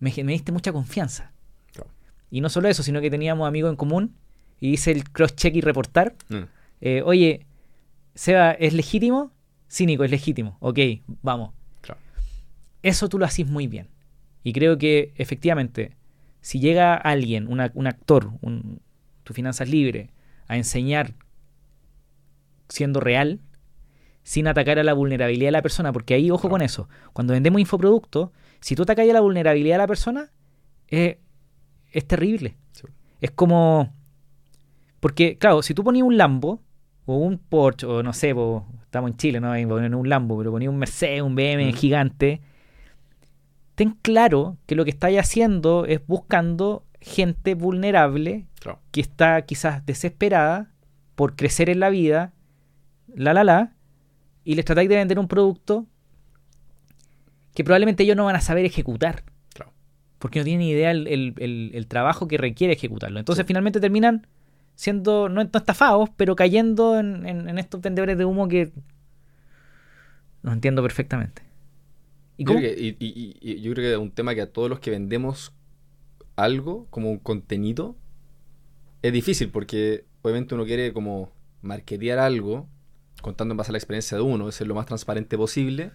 me, 0.00 0.12
me 0.24 0.32
diste 0.32 0.50
mucha 0.50 0.72
confianza. 0.72 1.30
Claro. 1.72 1.90
Y 2.28 2.40
no 2.40 2.48
solo 2.48 2.66
eso, 2.66 2.82
sino 2.82 3.00
que 3.00 3.08
teníamos 3.08 3.46
amigos 3.46 3.70
en 3.70 3.76
común 3.76 4.16
y 4.58 4.70
hice 4.70 4.90
el 4.90 5.04
cross-check 5.04 5.54
y 5.54 5.60
reportar. 5.60 6.16
Mm, 6.28 6.42
Eh, 6.80 7.02
oye, 7.04 7.46
Seba, 8.16 8.50
¿es 8.50 8.74
legítimo? 8.74 9.30
Cínico, 9.70 10.02
es 10.02 10.10
legítimo. 10.10 10.56
Ok, 10.58 10.78
vamos. 11.22 11.52
claro. 11.82 12.00
Eso 12.82 13.08
tú 13.08 13.16
lo 13.16 13.26
haces 13.26 13.46
muy 13.46 13.68
bien. 13.68 13.86
Y 14.42 14.52
creo 14.54 14.76
que 14.76 15.12
efectivamente, 15.16 15.92
si 16.40 16.60
llega 16.60 16.94
alguien, 16.94 17.46
una- 17.48 17.70
un 17.74 17.86
actor, 17.86 18.32
un, 18.40 18.80
tu 19.24 19.34
finanzas 19.34 19.68
libre, 19.68 20.10
a 20.48 20.56
enseñar 20.56 21.14
siendo 22.68 23.00
real, 23.00 23.40
sin 24.22 24.46
atacar 24.46 24.78
a 24.78 24.84
la 24.84 24.92
vulnerabilidad 24.92 25.48
de 25.48 25.52
la 25.52 25.62
persona, 25.62 25.92
porque 25.92 26.14
ahí 26.14 26.30
ojo 26.30 26.48
con 26.48 26.62
eso. 26.62 26.88
Cuando 27.12 27.32
vendemos 27.32 27.60
infoproductos, 27.60 28.30
si 28.60 28.74
tú 28.76 28.82
atacas 28.82 29.08
a 29.08 29.12
la 29.12 29.20
vulnerabilidad 29.20 29.74
de 29.74 29.78
la 29.78 29.86
persona, 29.86 30.30
eh, 30.88 31.18
es 31.92 32.06
terrible. 32.06 32.56
Sí. 32.72 32.86
Es 33.20 33.30
como. 33.30 33.92
Porque, 35.00 35.38
claro, 35.38 35.62
si 35.62 35.74
tú 35.74 35.82
ponías 35.82 36.06
un 36.06 36.16
Lambo, 36.18 36.62
o 37.06 37.16
un 37.16 37.38
Porsche, 37.38 37.86
o 37.86 38.02
no 38.02 38.12
sé, 38.12 38.34
po, 38.34 38.66
estamos 38.82 39.10
en 39.10 39.16
Chile, 39.16 39.40
no 39.40 39.48
poner 39.68 39.94
un 39.94 40.08
Lambo, 40.08 40.36
pero 40.38 40.50
ponías 40.52 40.70
un 40.70 40.78
Mercedes, 40.78 41.22
un 41.22 41.34
BM 41.34 41.70
Mm. 41.70 41.72
gigante, 41.74 42.40
ten 43.80 43.96
claro 44.02 44.58
que 44.66 44.74
lo 44.74 44.84
que 44.84 44.90
estáis 44.90 45.18
haciendo 45.18 45.86
es 45.86 46.06
buscando 46.06 46.84
gente 47.00 47.54
vulnerable 47.54 48.44
Claro. 48.60 48.78
que 48.90 49.00
está 49.00 49.40
quizás 49.46 49.86
desesperada 49.86 50.70
por 51.14 51.34
crecer 51.34 51.70
en 51.70 51.80
la 51.80 51.88
vida, 51.88 52.32
la 53.14 53.32
la 53.32 53.42
la, 53.42 53.72
y 54.44 54.54
les 54.54 54.66
tratáis 54.66 54.88
de 54.90 54.96
vender 54.96 55.18
un 55.18 55.28
producto 55.28 55.86
que 57.54 57.64
probablemente 57.64 58.02
ellos 58.02 58.16
no 58.16 58.26
van 58.26 58.36
a 58.36 58.42
saber 58.42 58.66
ejecutar, 58.66 59.22
Claro. 59.54 59.72
porque 60.18 60.40
no 60.40 60.44
tienen 60.44 60.60
ni 60.60 60.70
idea 60.72 60.90
el, 60.90 61.06
el- 61.06 61.34
el- 61.38 61.70
el 61.74 61.86
trabajo 61.86 62.28
que 62.28 62.36
requiere 62.36 62.74
ejecutarlo. 62.74 63.18
Entonces 63.18 63.44
Sí. 63.44 63.46
finalmente 63.48 63.80
terminan 63.80 64.26
siendo, 64.74 65.28
no, 65.30 65.42
no 65.42 65.58
estafados, 65.58 66.10
pero 66.18 66.36
cayendo 66.36 66.98
en, 66.98 67.26
en- 67.26 67.48
en 67.48 67.58
estos 67.58 67.80
vendedores 67.80 68.18
de 68.18 68.24
humo 68.26 68.46
que 68.46 68.72
los 70.42 70.52
entiendo 70.54 70.82
perfectamente. 70.82 71.42
¿Y 72.40 72.44
Yo 72.46 72.54
creo, 72.54 72.60
que, 72.74 72.80
y- 72.80 72.96
y- 72.98 73.36
y- 73.42 73.52
y 73.52 73.60
yo 73.60 73.72
creo 73.74 73.84
que 73.84 73.92
es 73.92 73.98
un 73.98 74.12
tema 74.12 74.34
que 74.34 74.40
a 74.40 74.50
todos 74.50 74.70
los 74.70 74.80
que 74.80 74.90
vendemos 74.90 75.52
algo 76.36 76.86
como 76.88 77.10
un 77.10 77.18
contenido 77.18 77.96
es 79.02 79.12
difícil 79.12 79.50
porque 79.50 80.06
obviamente 80.22 80.54
uno 80.54 80.64
quiere 80.64 80.94
como 80.94 81.30
marketear 81.60 82.18
algo 82.18 82.66
contando 83.20 83.52
en 83.52 83.58
base 83.58 83.70
a 83.70 83.72
la 83.72 83.78
experiencia 83.78 84.16
de 84.16 84.22
uno, 84.22 84.48
es 84.48 84.54
ser 84.54 84.66
lo 84.66 84.74
más 84.74 84.86
transparente 84.86 85.36
posible 85.36 85.92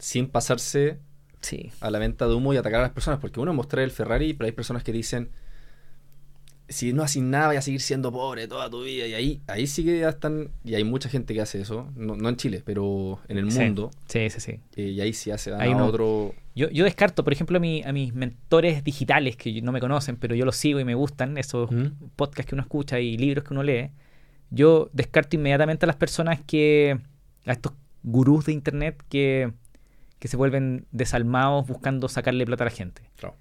sin 0.00 0.28
pasarse 0.28 0.98
Sí. 1.42 1.70
a 1.80 1.90
la 1.90 1.98
venta 1.98 2.26
de 2.26 2.32
humo 2.34 2.54
y 2.54 2.56
atacar 2.56 2.80
a 2.80 2.84
las 2.84 2.92
personas 2.92 3.20
porque 3.20 3.38
uno 3.40 3.52
mostrar 3.52 3.84
el 3.84 3.90
Ferrari 3.90 4.32
pero 4.32 4.46
hay 4.46 4.52
personas 4.52 4.82
que 4.82 4.92
dicen 4.92 5.30
si 6.68 6.92
no 6.92 7.02
haces 7.02 7.22
nada 7.22 7.48
vas 7.48 7.58
a 7.58 7.62
seguir 7.62 7.80
siendo 7.80 8.10
pobre 8.12 8.48
toda 8.48 8.68
tu 8.68 8.82
vida 8.82 9.06
y 9.06 9.14
ahí 9.14 9.40
ahí 9.46 9.66
sí 9.66 9.84
que 9.84 10.00
ya 10.00 10.08
están 10.08 10.50
y 10.64 10.74
hay 10.74 10.82
mucha 10.84 11.08
gente 11.08 11.32
que 11.34 11.40
hace 11.40 11.60
eso 11.60 11.90
no, 11.94 12.16
no 12.16 12.28
en 12.28 12.36
Chile 12.36 12.62
pero 12.64 13.20
en 13.28 13.38
el 13.38 13.50
Sí. 13.52 13.60
mundo 13.60 13.90
Sí, 14.08 14.28
sí, 14.30 14.40
sí. 14.40 14.60
eh, 14.76 14.90
y 14.90 15.00
ahí 15.00 15.12
sí 15.12 15.30
hace 15.30 15.54
Ahí 15.54 15.72
no. 15.74 15.86
otro 15.86 16.34
Yo, 16.56 16.68
yo 16.70 16.84
descarto, 16.84 17.22
por 17.22 17.32
ejemplo, 17.32 17.58
a, 17.58 17.60
mi- 17.60 17.82
a 17.84 17.92
mis 17.92 18.14
mentores 18.14 18.82
digitales 18.82 19.36
que 19.36 19.60
no 19.62 19.70
me 19.72 19.80
conocen, 19.80 20.16
pero 20.16 20.34
yo 20.34 20.44
los 20.44 20.56
sigo 20.56 20.80
y 20.80 20.84
me 20.84 20.94
gustan, 20.94 21.36
esos 21.38 21.70
¿Mm? 21.70 21.86
podcasts 22.16 22.48
que 22.48 22.54
uno 22.54 22.62
escucha 22.62 22.98
y 22.98 23.16
libros 23.18 23.44
que 23.44 23.52
uno 23.52 23.62
lee. 23.62 23.90
Yo 24.50 24.88
descarto 24.94 25.36
inmediatamente 25.36 25.84
a 25.84 25.88
las 25.88 25.96
personas 25.96 26.40
que. 26.46 26.98
a 27.44 27.52
estos 27.52 27.72
gurús 28.02 28.46
de 28.46 28.52
internet 28.52 29.02
que, 29.10 29.52
que 30.18 30.28
se 30.28 30.36
vuelven 30.38 30.86
desalmados 30.92 31.66
buscando 31.66 32.08
sacarle 32.08 32.46
plata 32.46 32.64
a 32.64 32.68
la 32.68 32.70
gente. 32.70 33.02
Claro. 33.16 33.36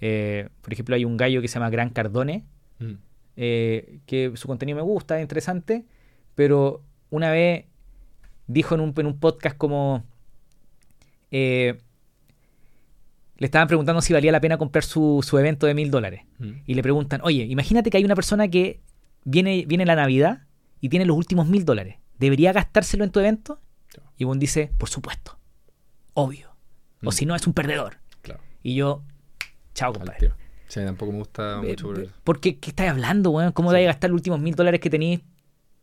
Eh, 0.00 0.48
por 0.60 0.72
ejemplo, 0.72 0.94
hay 0.94 1.04
un 1.06 1.16
gallo 1.16 1.40
que 1.40 1.48
se 1.48 1.54
llama 1.54 1.70
Gran 1.70 1.88
Cardone, 1.90 2.44
Mm. 2.78 2.92
eh, 3.36 4.00
que 4.06 4.32
su 4.36 4.46
contenido 4.48 4.76
me 4.76 4.82
gusta, 4.82 5.16
es 5.18 5.22
interesante, 5.22 5.84
pero 6.34 6.82
una 7.10 7.30
vez 7.30 7.64
dijo 8.46 8.74
en 8.74 8.80
un, 8.80 8.94
en 8.96 9.06
un 9.06 9.18
podcast 9.18 9.56
como... 9.56 10.04
eh, 11.30 11.78
le 13.36 13.44
estaban 13.46 13.68
preguntando 13.68 14.02
si 14.02 14.12
valía 14.12 14.32
la 14.32 14.40
pena 14.40 14.58
comprar 14.58 14.82
su, 14.84 15.24
su 15.24 15.38
evento 15.38 15.66
de 15.66 15.74
mil 15.74 15.90
dólares. 15.92 16.22
Mm. 16.38 16.50
Y 16.66 16.74
le 16.74 16.82
preguntan, 16.82 17.20
oye, 17.22 17.44
imagínate 17.44 17.88
que 17.90 17.96
hay 17.96 18.04
una 18.04 18.16
persona 18.16 18.48
que 18.48 18.80
viene, 19.24 19.64
viene 19.66 19.86
la 19.86 19.94
Navidad 19.94 20.42
y 20.80 20.88
tiene 20.88 21.04
los 21.04 21.16
últimos 21.16 21.46
mil 21.46 21.64
dólares. 21.64 21.96
¿Debería 22.18 22.52
gastárselo 22.52 23.04
en 23.04 23.10
tu 23.12 23.20
evento? 23.20 23.60
Claro. 23.92 24.10
Y 24.16 24.24
Bon 24.24 24.40
dice, 24.40 24.72
por 24.76 24.88
supuesto, 24.88 25.38
obvio. 26.14 26.48
O 27.04 27.10
Mm. 27.10 27.12
si 27.12 27.26
no, 27.26 27.36
es 27.36 27.46
un 27.46 27.52
perdedor. 27.52 27.98
Claro. 28.22 28.40
Y 28.64 28.74
yo, 28.74 29.04
chao, 29.72 29.92
compadre. 29.92 30.32
Sí, 30.68 30.80
tampoco 30.84 31.12
me 31.12 31.18
gusta 31.18 31.60
mucho 31.62 31.86
por 31.88 32.08
Porque, 32.24 32.58
¿qué 32.58 32.70
estás 32.70 32.88
hablando, 32.88 33.30
weón? 33.30 33.52
¿Cómo 33.52 33.70
Sí. 33.70 33.74
te 33.76 33.80
vas 33.80 33.84
a 33.84 33.92
gastar 33.92 34.10
los 34.10 34.16
últimos 34.18 34.38
mil 34.40 34.54
dólares 34.54 34.80
que 34.80 34.90
tenéis 34.90 35.20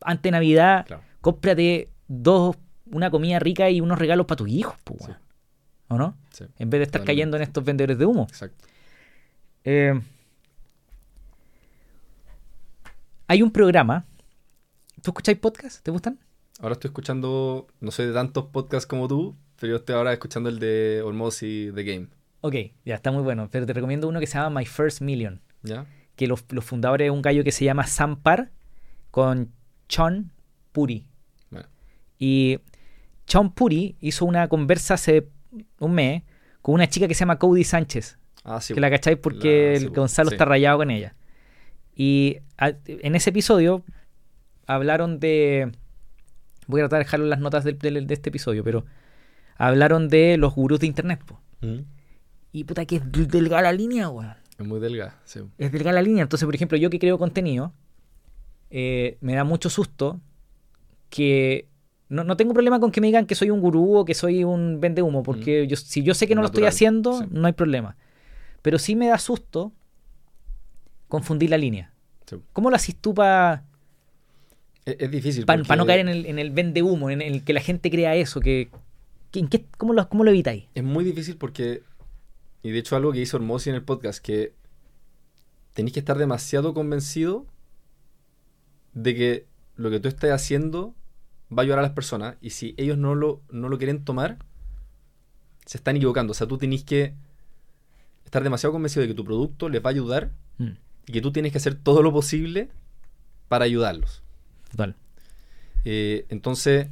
antes 0.02 0.24
de 0.24 0.32
Navidad? 0.32 0.86
Claro. 0.86 1.04
Cómprate 1.22 1.90
dos, 2.08 2.56
una 2.92 3.10
comida 3.10 3.40
rica 3.40 3.70
y 3.70 3.82
unos 3.82 3.98
regalos 3.98 4.26
para 4.28 4.38
tus 4.38 4.50
hijos, 4.50 4.76
pues, 4.84 5.04
Sí. 5.06 5.12
¿O 5.88 5.98
no? 5.98 6.16
Sí, 6.32 6.46
En 6.58 6.70
vez 6.70 6.80
de 6.80 6.84
estar 6.84 7.02
Totalmente. 7.02 7.06
cayendo 7.06 7.38
en 7.38 7.44
estos 7.44 7.64
vendedores 7.64 7.98
de 7.98 8.06
humo. 8.06 8.24
exacto. 8.30 8.66
Eh, 9.64 10.00
hay 13.28 13.42
un 13.42 13.52
programa. 13.52 14.06
¿Tú 15.02 15.12
escucháis 15.12 15.38
podcast? 15.40 15.84
¿Te 15.84 15.92
gustan? 15.92 16.20
Ahora 16.60 16.74
estoy 16.74 16.90
escuchando, 16.90 17.68
no 17.82 17.92
soy 17.92 18.08
de 18.08 18.14
tantos 18.14 18.46
podcasts 18.46 18.88
como 18.88 19.08
tú, 19.08 19.36
pero 19.60 19.72
yo 19.72 19.78
estoy 19.78 19.96
ahora 19.96 20.14
escuchando 20.14 20.50
el 20.50 20.60
de 20.60 21.02
Olmos 21.04 21.44
y 21.44 21.72
The 21.74 21.84
Game. 21.84 22.08
Ok, 22.48 22.56
ya 22.86 22.96
está 22.96 23.12
muy 23.12 23.24
bueno. 23.24 23.50
Pero 23.52 23.66
te 23.66 23.74
recomiendo 23.74 24.08
uno 24.08 24.20
que 24.20 24.28
se 24.28 24.38
llama 24.38 24.60
My 24.60 24.66
First 24.66 25.02
Million. 25.02 25.42
¿Ya? 25.64 25.86
Que 26.16 26.28
los, 26.28 26.46
los 26.52 26.64
fundadores 26.64 27.06
es 27.08 27.12
un 27.12 27.22
gallo 27.22 27.44
que 27.44 27.52
se 27.52 27.66
llama 27.66 27.88
Sam 27.88 28.22
Parr 28.22 28.52
con 29.12 29.52
Chon 29.90 30.32
Puri. 30.72 31.06
Bueno, 31.50 31.68
Y 32.20 32.60
Chon 33.26 33.52
Puri 33.52 33.96
hizo 34.00 34.26
una 34.26 34.48
conversa 34.48 34.94
hace 34.94 35.28
un 35.80 35.94
mes 35.94 36.22
con 36.62 36.76
una 36.76 36.88
chica 36.88 37.08
que 37.08 37.14
se 37.16 37.22
llama 37.22 37.40
Cody 37.40 37.64
Sánchez. 37.64 38.18
ah, 38.44 38.62
sí. 38.62 38.74
que 38.76 38.80
la 38.80 38.90
cacháis 38.92 39.18
porque 39.18 39.72
La- 39.74 39.80
sí, 39.80 39.86
el 39.86 39.92
po, 39.92 40.02
Gonzalo 40.02 40.30
sí. 40.30 40.36
está 40.36 40.46
rayado 40.46 40.78
con 40.78 40.92
ella. 40.92 41.16
Y 41.96 42.38
a- 42.58 42.74
en 42.88 43.16
ese 43.16 43.32
episodio 43.32 43.84
hablaron 44.68 45.20
de. 45.20 45.72
Voy 46.68 46.82
a 46.82 46.84
tratar 46.84 47.00
de 47.00 47.06
dejarlo 47.06 47.26
en 47.26 47.30
las 47.32 47.40
notas 47.40 47.64
del- 47.64 47.78
del- 47.80 48.06
de, 48.08 48.14
este 48.14 48.30
episodio, 48.30 48.64
pero 48.64 48.86
hablaron 49.58 50.10
de 50.10 50.38
los 50.38 50.54
gurús 50.54 50.80
de 50.80 50.88
internet. 50.88 51.22
po. 51.26 51.40
Mm. 51.62 51.80
Y 52.56 52.64
puta 52.64 52.86
que 52.86 52.96
es 52.98 53.12
del- 53.12 53.28
delgada 53.28 53.64
la 53.64 53.74
línea, 53.74 54.08
weón. 54.10 54.34
Es 54.58 54.66
muy 54.66 54.80
delgada, 54.80 55.20
sí. 55.26 55.42
Es 55.58 55.72
delgada 55.74 55.96
la 55.96 56.02
línea. 56.02 56.24
Entonces, 56.24 56.46
por 56.46 56.56
ejemplo, 56.56 56.78
yo 56.78 56.90
que 56.90 57.00
creo 57.00 57.18
contenido, 57.18 57.74
eh, 58.70 59.18
me 59.20 59.36
da 59.36 59.44
mucho 59.44 59.70
susto 59.70 60.22
que. 61.10 61.68
No, 62.08 62.24
no 62.24 62.38
tengo 62.38 62.54
problema 62.54 62.80
con 62.80 62.92
que 62.92 63.02
me 63.02 63.08
digan 63.08 63.26
que 63.26 63.36
soy 63.36 63.50
un 63.50 63.60
gurú 63.60 63.98
o 63.98 64.06
que 64.06 64.14
soy 64.14 64.44
un 64.44 64.80
vende 64.80 65.02
humo, 65.02 65.22
porque 65.24 65.68
yo, 65.68 65.76
si 65.76 66.04
yo 66.04 66.14
sé 66.14 66.28
que 66.28 66.36
no 66.36 66.42
lo 66.42 66.48
estoy 66.48 66.64
haciendo, 66.66 67.20
sí. 67.20 67.26
no 67.32 67.48
hay 67.48 67.54
problema. 67.54 67.98
Pero 68.62 68.78
sí 68.80 68.96
me 68.96 69.08
da 69.08 69.18
susto 69.18 69.74
confundir 71.08 71.50
la 71.50 71.58
línea. 71.58 71.92
Sí. 72.26 72.38
¿Cómo 72.54 72.70
lo 72.70 72.76
haces 72.76 72.96
tú 72.96 73.14
para 73.14 73.64
Es, 74.86 74.96
es 75.00 75.12
difícil. 75.12 75.46
no 75.78 75.84
porque 75.84 75.88
caer 75.88 76.00
en 76.02 76.10
el, 76.10 76.26
en 76.28 76.40
el 76.40 76.52
vende 76.52 76.82
humo, 76.84 77.10
en 77.10 77.22
el 77.22 77.44
que 77.44 77.54
la 77.54 77.62
gente 77.62 77.90
crea 77.92 78.16
eso? 78.16 78.40
Que, 78.40 78.70
que- 79.32 79.40
¿en 79.40 79.48
qué- 79.48 79.66
cómo, 79.78 79.94
lo, 79.94 80.08
¿Cómo 80.08 80.24
lo 80.24 80.30
evitáis? 80.30 80.66
Es 80.76 80.84
muy 80.84 81.04
difícil 81.04 81.38
porque, 81.38 81.82
y 82.66 82.72
de 82.72 82.80
hecho 82.80 82.96
algo 82.96 83.12
que 83.12 83.20
hizo 83.20 83.38
Hermosi 83.38 83.70
en 83.70 83.76
el 83.76 83.84
podcast, 83.84 84.20
que 84.24 84.54
tenéis 85.74 85.94
que 85.94 86.00
estar 86.00 86.18
demasiado 86.18 86.74
convencido 86.74 87.46
de 88.94 89.14
que 89.16 89.46
lo 89.76 89.90
que 89.90 90.00
tú 90.00 90.08
estés 90.08 90.32
haciendo 90.32 90.96
va 91.52 91.62
a 91.62 91.64
ayudar 91.64 91.80
a 91.80 91.84
las 91.84 91.92
personas 91.92 92.38
y 92.42 92.52
si 92.52 92.74
ellos 92.78 92.98
no 92.98 93.14
lo, 93.14 93.42
no 93.50 93.70
lo 93.70 93.78
quieren 93.78 94.04
tomar, 94.04 94.40
se 95.66 95.78
están 95.78 95.98
equivocando. 95.98 96.32
O 96.32 96.34
sea, 96.34 96.48
tú 96.48 96.58
tenés 96.58 96.84
que 96.84 97.14
estar 98.24 98.42
demasiado 98.42 98.74
convencido 98.74 99.02
de 99.02 99.10
que 99.10 99.14
tu 99.14 99.26
producto 99.26 99.70
les 99.70 99.84
va 99.84 99.90
a 99.90 99.94
ayudar 99.94 100.32
Mm, 100.58 100.78
y 101.08 101.12
que 101.12 101.22
tú 101.22 101.32
tienes 101.32 101.52
que 101.52 101.58
hacer 101.58 101.76
todo 101.76 102.02
lo 102.02 102.12
posible 102.12 102.70
para 103.48 103.66
ayudarlos. 103.66 104.24
total. 104.72 104.96
Eh, 105.84 106.26
entonces, 106.30 106.88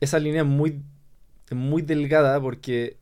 esa 0.00 0.18
línea 0.18 0.42
es 0.42 0.48
muy, 0.48 0.82
es 1.48 1.56
muy 1.56 1.82
delgada 1.82 2.40
porque 2.40 2.97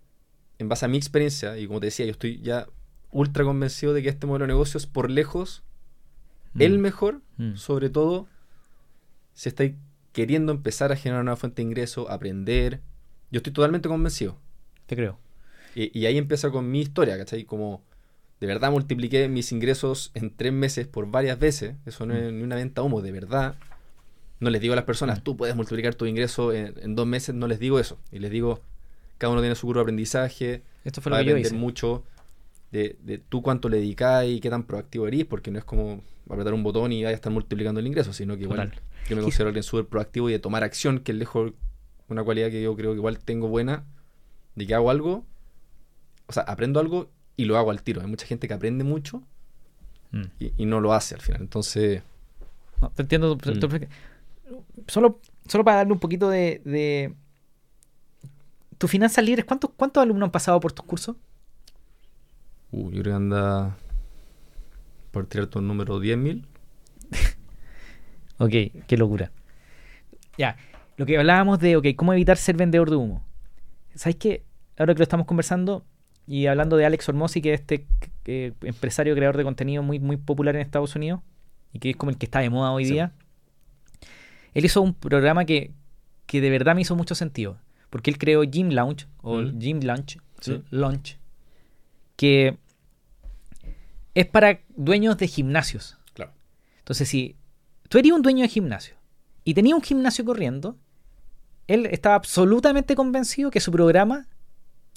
en 0.58 0.68
base 0.68 0.84
a 0.84 0.88
mi 0.88 0.96
experiencia, 0.96 1.58
y 1.58 1.66
como 1.66 1.80
te 1.80 1.86
decía, 1.86 2.06
yo 2.06 2.12
estoy 2.12 2.40
ya 2.40 2.66
ultra 3.10 3.44
convencido 3.44 3.94
de 3.94 4.02
que 4.02 4.08
este 4.08 4.26
modelo 4.26 4.44
de 4.44 4.48
negocio 4.48 4.78
es 4.78 4.86
por 4.86 5.10
lejos 5.10 5.62
Mm, 6.56 6.62
el 6.62 6.78
mejor, 6.78 7.20
mm. 7.36 7.56
sobre 7.56 7.90
todo 7.90 8.26
si 9.34 9.48
estáis 9.48 9.74
queriendo 10.12 10.52
empezar 10.52 10.90
a 10.90 10.96
generar 10.96 11.20
una 11.20 11.24
nueva 11.24 11.36
fuente 11.36 11.62
de 11.62 11.68
ingreso, 11.68 12.10
aprender. 12.10 12.80
Yo 13.30 13.38
estoy 13.38 13.52
totalmente 13.52 13.88
convencido. 13.88 14.38
Te 14.86 14.96
creo. 14.96 15.18
Y, 15.74 15.96
y 15.98 16.06
ahí 16.06 16.16
empieza 16.16 16.50
con 16.50 16.70
mi 16.70 16.80
historia, 16.80 17.18
¿cachai? 17.18 17.44
Como 17.44 17.82
de 18.40 18.46
verdad 18.46 18.70
multipliqué 18.70 19.28
mis 19.28 19.52
ingresos 19.52 20.10
en 20.14 20.34
tres 20.34 20.52
meses 20.52 20.86
por 20.86 21.10
varias 21.10 21.38
veces. 21.38 21.74
Eso 21.84 22.06
no 22.06 22.14
es 22.14 22.32
ni 22.32 22.42
una 22.42 22.56
venta 22.56 22.82
humo, 22.82 23.02
de 23.02 23.12
verdad. 23.12 23.56
No 24.40 24.48
les 24.48 24.60
digo 24.60 24.72
a 24.72 24.76
las 24.76 24.84
personas, 24.86 25.22
tú 25.22 25.36
puedes 25.36 25.54
multiplicar 25.56 25.94
tu 25.94 26.06
ingreso 26.06 26.52
en, 26.52 26.74
en 26.80 26.94
dos 26.94 27.06
meses, 27.06 27.34
no 27.34 27.46
les 27.46 27.58
digo 27.58 27.78
eso. 27.78 27.98
Y 28.10 28.18
les 28.20 28.30
digo, 28.30 28.62
cada 29.18 29.32
uno 29.32 29.40
tiene 29.42 29.54
su 29.54 29.66
curva 29.66 29.80
de 29.80 29.82
aprendizaje, 29.84 30.62
Esto 30.84 31.00
fue 31.00 31.10
va 31.12 31.18
lo 31.18 31.22
a 31.22 31.24
que 31.24 31.30
yo 31.30 31.36
hice. 31.38 31.54
mucho 31.54 32.04
de, 32.72 32.96
de 33.02 33.18
tú 33.18 33.42
cuánto 33.42 33.68
le 33.68 33.78
dedicás 33.78 34.26
y 34.26 34.40
qué 34.40 34.50
tan 34.50 34.64
proactivo 34.64 35.06
eres, 35.06 35.24
porque 35.24 35.50
no 35.50 35.58
es 35.58 35.64
como 35.64 36.02
apretar 36.28 36.52
un 36.54 36.62
botón 36.62 36.92
y 36.92 37.02
vaya 37.04 37.14
a 37.14 37.16
estar 37.16 37.32
multiplicando 37.32 37.80
el 37.80 37.86
ingreso, 37.86 38.12
sino 38.12 38.36
que 38.36 38.42
igual 38.42 38.70
Total. 38.70 38.82
yo 39.08 39.16
me 39.16 39.22
considero 39.22 39.48
alguien 39.48 39.62
súper 39.62 39.86
proactivo 39.86 40.28
y 40.28 40.32
de 40.32 40.38
tomar 40.38 40.64
acción, 40.64 40.98
que 41.00 41.12
es 41.12 41.18
lejos 41.18 41.52
una 42.08 42.22
cualidad 42.24 42.50
que 42.50 42.62
yo 42.62 42.74
creo 42.76 42.92
que 42.92 42.96
igual 42.98 43.18
tengo 43.18 43.48
buena, 43.48 43.84
de 44.56 44.66
que 44.66 44.74
hago 44.74 44.90
algo, 44.90 45.24
o 46.26 46.32
sea, 46.32 46.42
aprendo 46.44 46.80
algo 46.80 47.10
y 47.36 47.44
lo 47.44 47.56
hago 47.56 47.70
al 47.70 47.82
tiro. 47.82 48.00
Hay 48.00 48.06
mucha 48.08 48.26
gente 48.26 48.48
que 48.48 48.54
aprende 48.54 48.84
mucho 48.84 49.22
Mm. 50.12 50.22
y, 50.38 50.52
y 50.56 50.66
no 50.66 50.80
lo 50.80 50.92
hace 50.92 51.16
al 51.16 51.20
final. 51.20 51.40
Entonces, 51.42 52.00
No, 52.80 52.90
te 52.90 53.02
entiendo. 53.02 53.36
Mm. 53.36 54.80
Solo, 54.86 55.20
solo 55.48 55.64
para 55.64 55.78
darle 55.78 55.92
un 55.92 55.98
poquito 55.98 56.28
de. 56.30 56.62
de... 56.64 57.12
¿Tus 58.78 58.90
finanzas 58.90 59.24
libres, 59.24 59.44
¿cuántos, 59.44 59.70
¿cuántos 59.76 60.02
alumnos 60.02 60.26
han 60.26 60.32
pasado 60.32 60.60
por 60.60 60.72
tus 60.72 60.84
cursos? 60.84 61.16
uh, 62.72 62.90
yo 62.90 63.02
creo 63.02 63.12
que 63.12 63.16
anda 63.16 63.76
por 65.12 65.26
tirar 65.26 65.46
tu 65.46 65.60
número 65.60 65.98
10.000. 66.00 66.44
Ok, 68.38 68.50
qué 68.86 68.96
locura. 68.98 69.32
Ya, 70.36 70.58
lo 70.98 71.06
que 71.06 71.16
hablábamos 71.16 71.58
de, 71.58 71.76
ok, 71.76 71.86
cómo 71.96 72.12
evitar 72.12 72.36
ser 72.36 72.54
vendedor 72.54 72.90
de 72.90 72.96
humo. 72.96 73.24
¿Sabes 73.94 74.16
qué? 74.16 74.44
Ahora 74.78 74.92
que 74.94 74.98
lo 74.98 75.04
estamos 75.04 75.26
conversando 75.26 75.86
y 76.26 76.44
hablando 76.46 76.76
de 76.76 76.84
Alex 76.84 77.08
Hormozzi, 77.08 77.40
que 77.40 77.54
es 77.54 77.60
este 77.62 77.86
eh, 78.26 78.52
empresario 78.60 79.14
creador 79.14 79.38
de 79.38 79.44
contenido 79.44 79.82
muy, 79.82 80.00
muy 80.00 80.18
popular 80.18 80.54
en 80.54 80.60
Estados 80.60 80.94
Unidos 80.96 81.20
y 81.72 81.78
que 81.78 81.88
es 81.90 81.96
como 81.96 82.10
el 82.10 82.18
que 82.18 82.26
está 82.26 82.40
de 82.40 82.50
moda 82.50 82.72
hoy 82.72 82.84
Sí. 82.84 82.92
día, 82.92 83.12
él 84.52 84.66
hizo 84.66 84.82
un 84.82 84.92
programa 84.92 85.46
que, 85.46 85.72
que 86.26 86.42
de 86.42 86.50
verdad 86.50 86.74
me 86.74 86.82
hizo 86.82 86.94
mucho 86.94 87.14
sentido. 87.14 87.56
Porque 87.96 88.10
él 88.10 88.18
creó 88.18 88.42
Gym 88.44 88.72
Lounge, 88.72 89.06
o 89.22 89.38
Mm. 89.38 89.58
Gym 89.58 89.80
Lunch, 89.80 90.18
Sí. 90.42 90.62
Lunch, 90.70 91.16
que 92.16 92.58
es 94.14 94.26
para 94.26 94.60
dueños 94.76 95.16
de 95.16 95.26
gimnasios. 95.28 95.96
Claro. 96.12 96.32
Entonces, 96.80 97.08
si 97.08 97.36
tú 97.88 97.96
eres 97.96 98.12
un 98.12 98.20
dueño 98.20 98.42
de 98.42 98.48
gimnasio 98.48 98.96
y 99.44 99.54
tenías 99.54 99.76
un 99.76 99.82
gimnasio 99.82 100.26
corriendo, 100.26 100.76
él 101.68 101.86
estaba 101.86 102.16
absolutamente 102.16 102.94
convencido 102.94 103.50
que 103.50 103.60
su 103.60 103.72
programa 103.72 104.28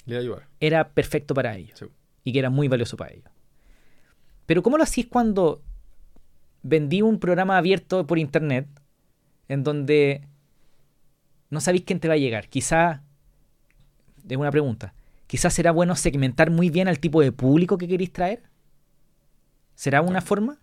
Le 0.06 0.16
va 0.16 0.20
a 0.20 0.22
ayudar. 0.24 0.48
era 0.60 0.90
perfecto 0.90 1.34
para 1.34 1.56
ellos 1.56 1.80
Sí. 1.80 1.86
y 2.26 2.34
que 2.34 2.40
era 2.40 2.50
muy 2.50 2.68
valioso 2.68 2.98
para 2.98 3.14
ellos. 3.14 3.32
Pero 4.46 4.62
¿cómo 4.62 4.78
lo 4.78 4.84
hacís 4.84 5.08
cuando 5.08 5.62
vendí 6.64 7.02
un 7.02 7.18
programa 7.18 7.58
abierto 7.58 8.06
por 8.06 8.20
internet 8.20 8.68
en 9.48 9.64
donde 9.64 10.28
no 11.50 11.62
sabéis 11.62 11.84
quién 11.86 12.00
te 12.00 12.08
va 12.08 12.16
a 12.16 12.18
llegar? 12.18 12.50
Quizá, 12.50 13.04
es 14.28 14.38
una 14.38 14.52
pregunta, 14.52 14.94
quizás 15.28 15.54
será 15.54 15.72
bueno 15.72 15.96
segmentar 15.96 16.52
muy 16.52 16.70
bien 16.70 16.88
al 16.88 17.00
tipo 17.00 17.22
de 17.22 17.32
público 17.32 17.78
que 17.78 17.88
queréis 17.88 18.12
traer. 18.12 18.44
¿Será 19.76 20.02
una 20.02 20.22
forma? 20.22 20.60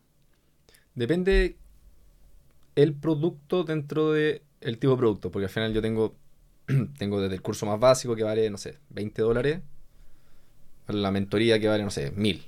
Depende 0.95 1.57
el 2.74 2.95
producto 2.95 3.64
dentro 3.64 4.12
de 4.12 4.43
el 4.61 4.78
tipo 4.78 4.93
de 4.93 4.99
producto, 4.99 5.30
porque 5.30 5.45
al 5.45 5.51
final 5.51 5.72
yo 5.72 5.82
tengo 5.82 6.16
tengo 6.99 7.20
desde 7.20 7.34
el 7.34 7.43
curso 7.43 7.66
más 7.66 7.78
básico 7.78 8.16
que 8.16 8.22
vale, 8.22 8.51
no 8.51 8.59
sé, 8.59 8.78
20 8.91 9.22
dólares, 9.22 9.61
a 10.87 10.93
la 10.93 11.11
mentoría 11.11 11.59
que 11.59 11.68
vale, 11.68 11.84
no 11.84 11.91
sé, 11.91 12.11
1000. 12.11 12.43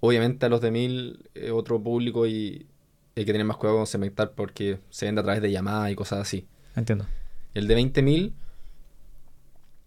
Obviamente 0.00 0.46
a 0.46 0.48
los 0.48 0.60
de 0.60 0.70
1000 0.70 1.30
es 1.34 1.50
otro 1.50 1.82
público 1.82 2.26
y 2.26 2.66
hay 3.16 3.24
que 3.24 3.32
tener 3.32 3.44
más 3.44 3.56
cuidado 3.56 3.78
con 3.78 3.86
segmentar 3.86 4.32
porque 4.32 4.78
se 4.90 5.06
vende 5.06 5.20
a 5.20 5.24
través 5.24 5.42
de 5.42 5.50
llamadas 5.50 5.90
y 5.90 5.94
cosas 5.96 6.20
así. 6.20 6.46
Entiendo. 6.78 7.06
El 7.54 7.66
de 7.66 7.76
20.000, 7.76 8.32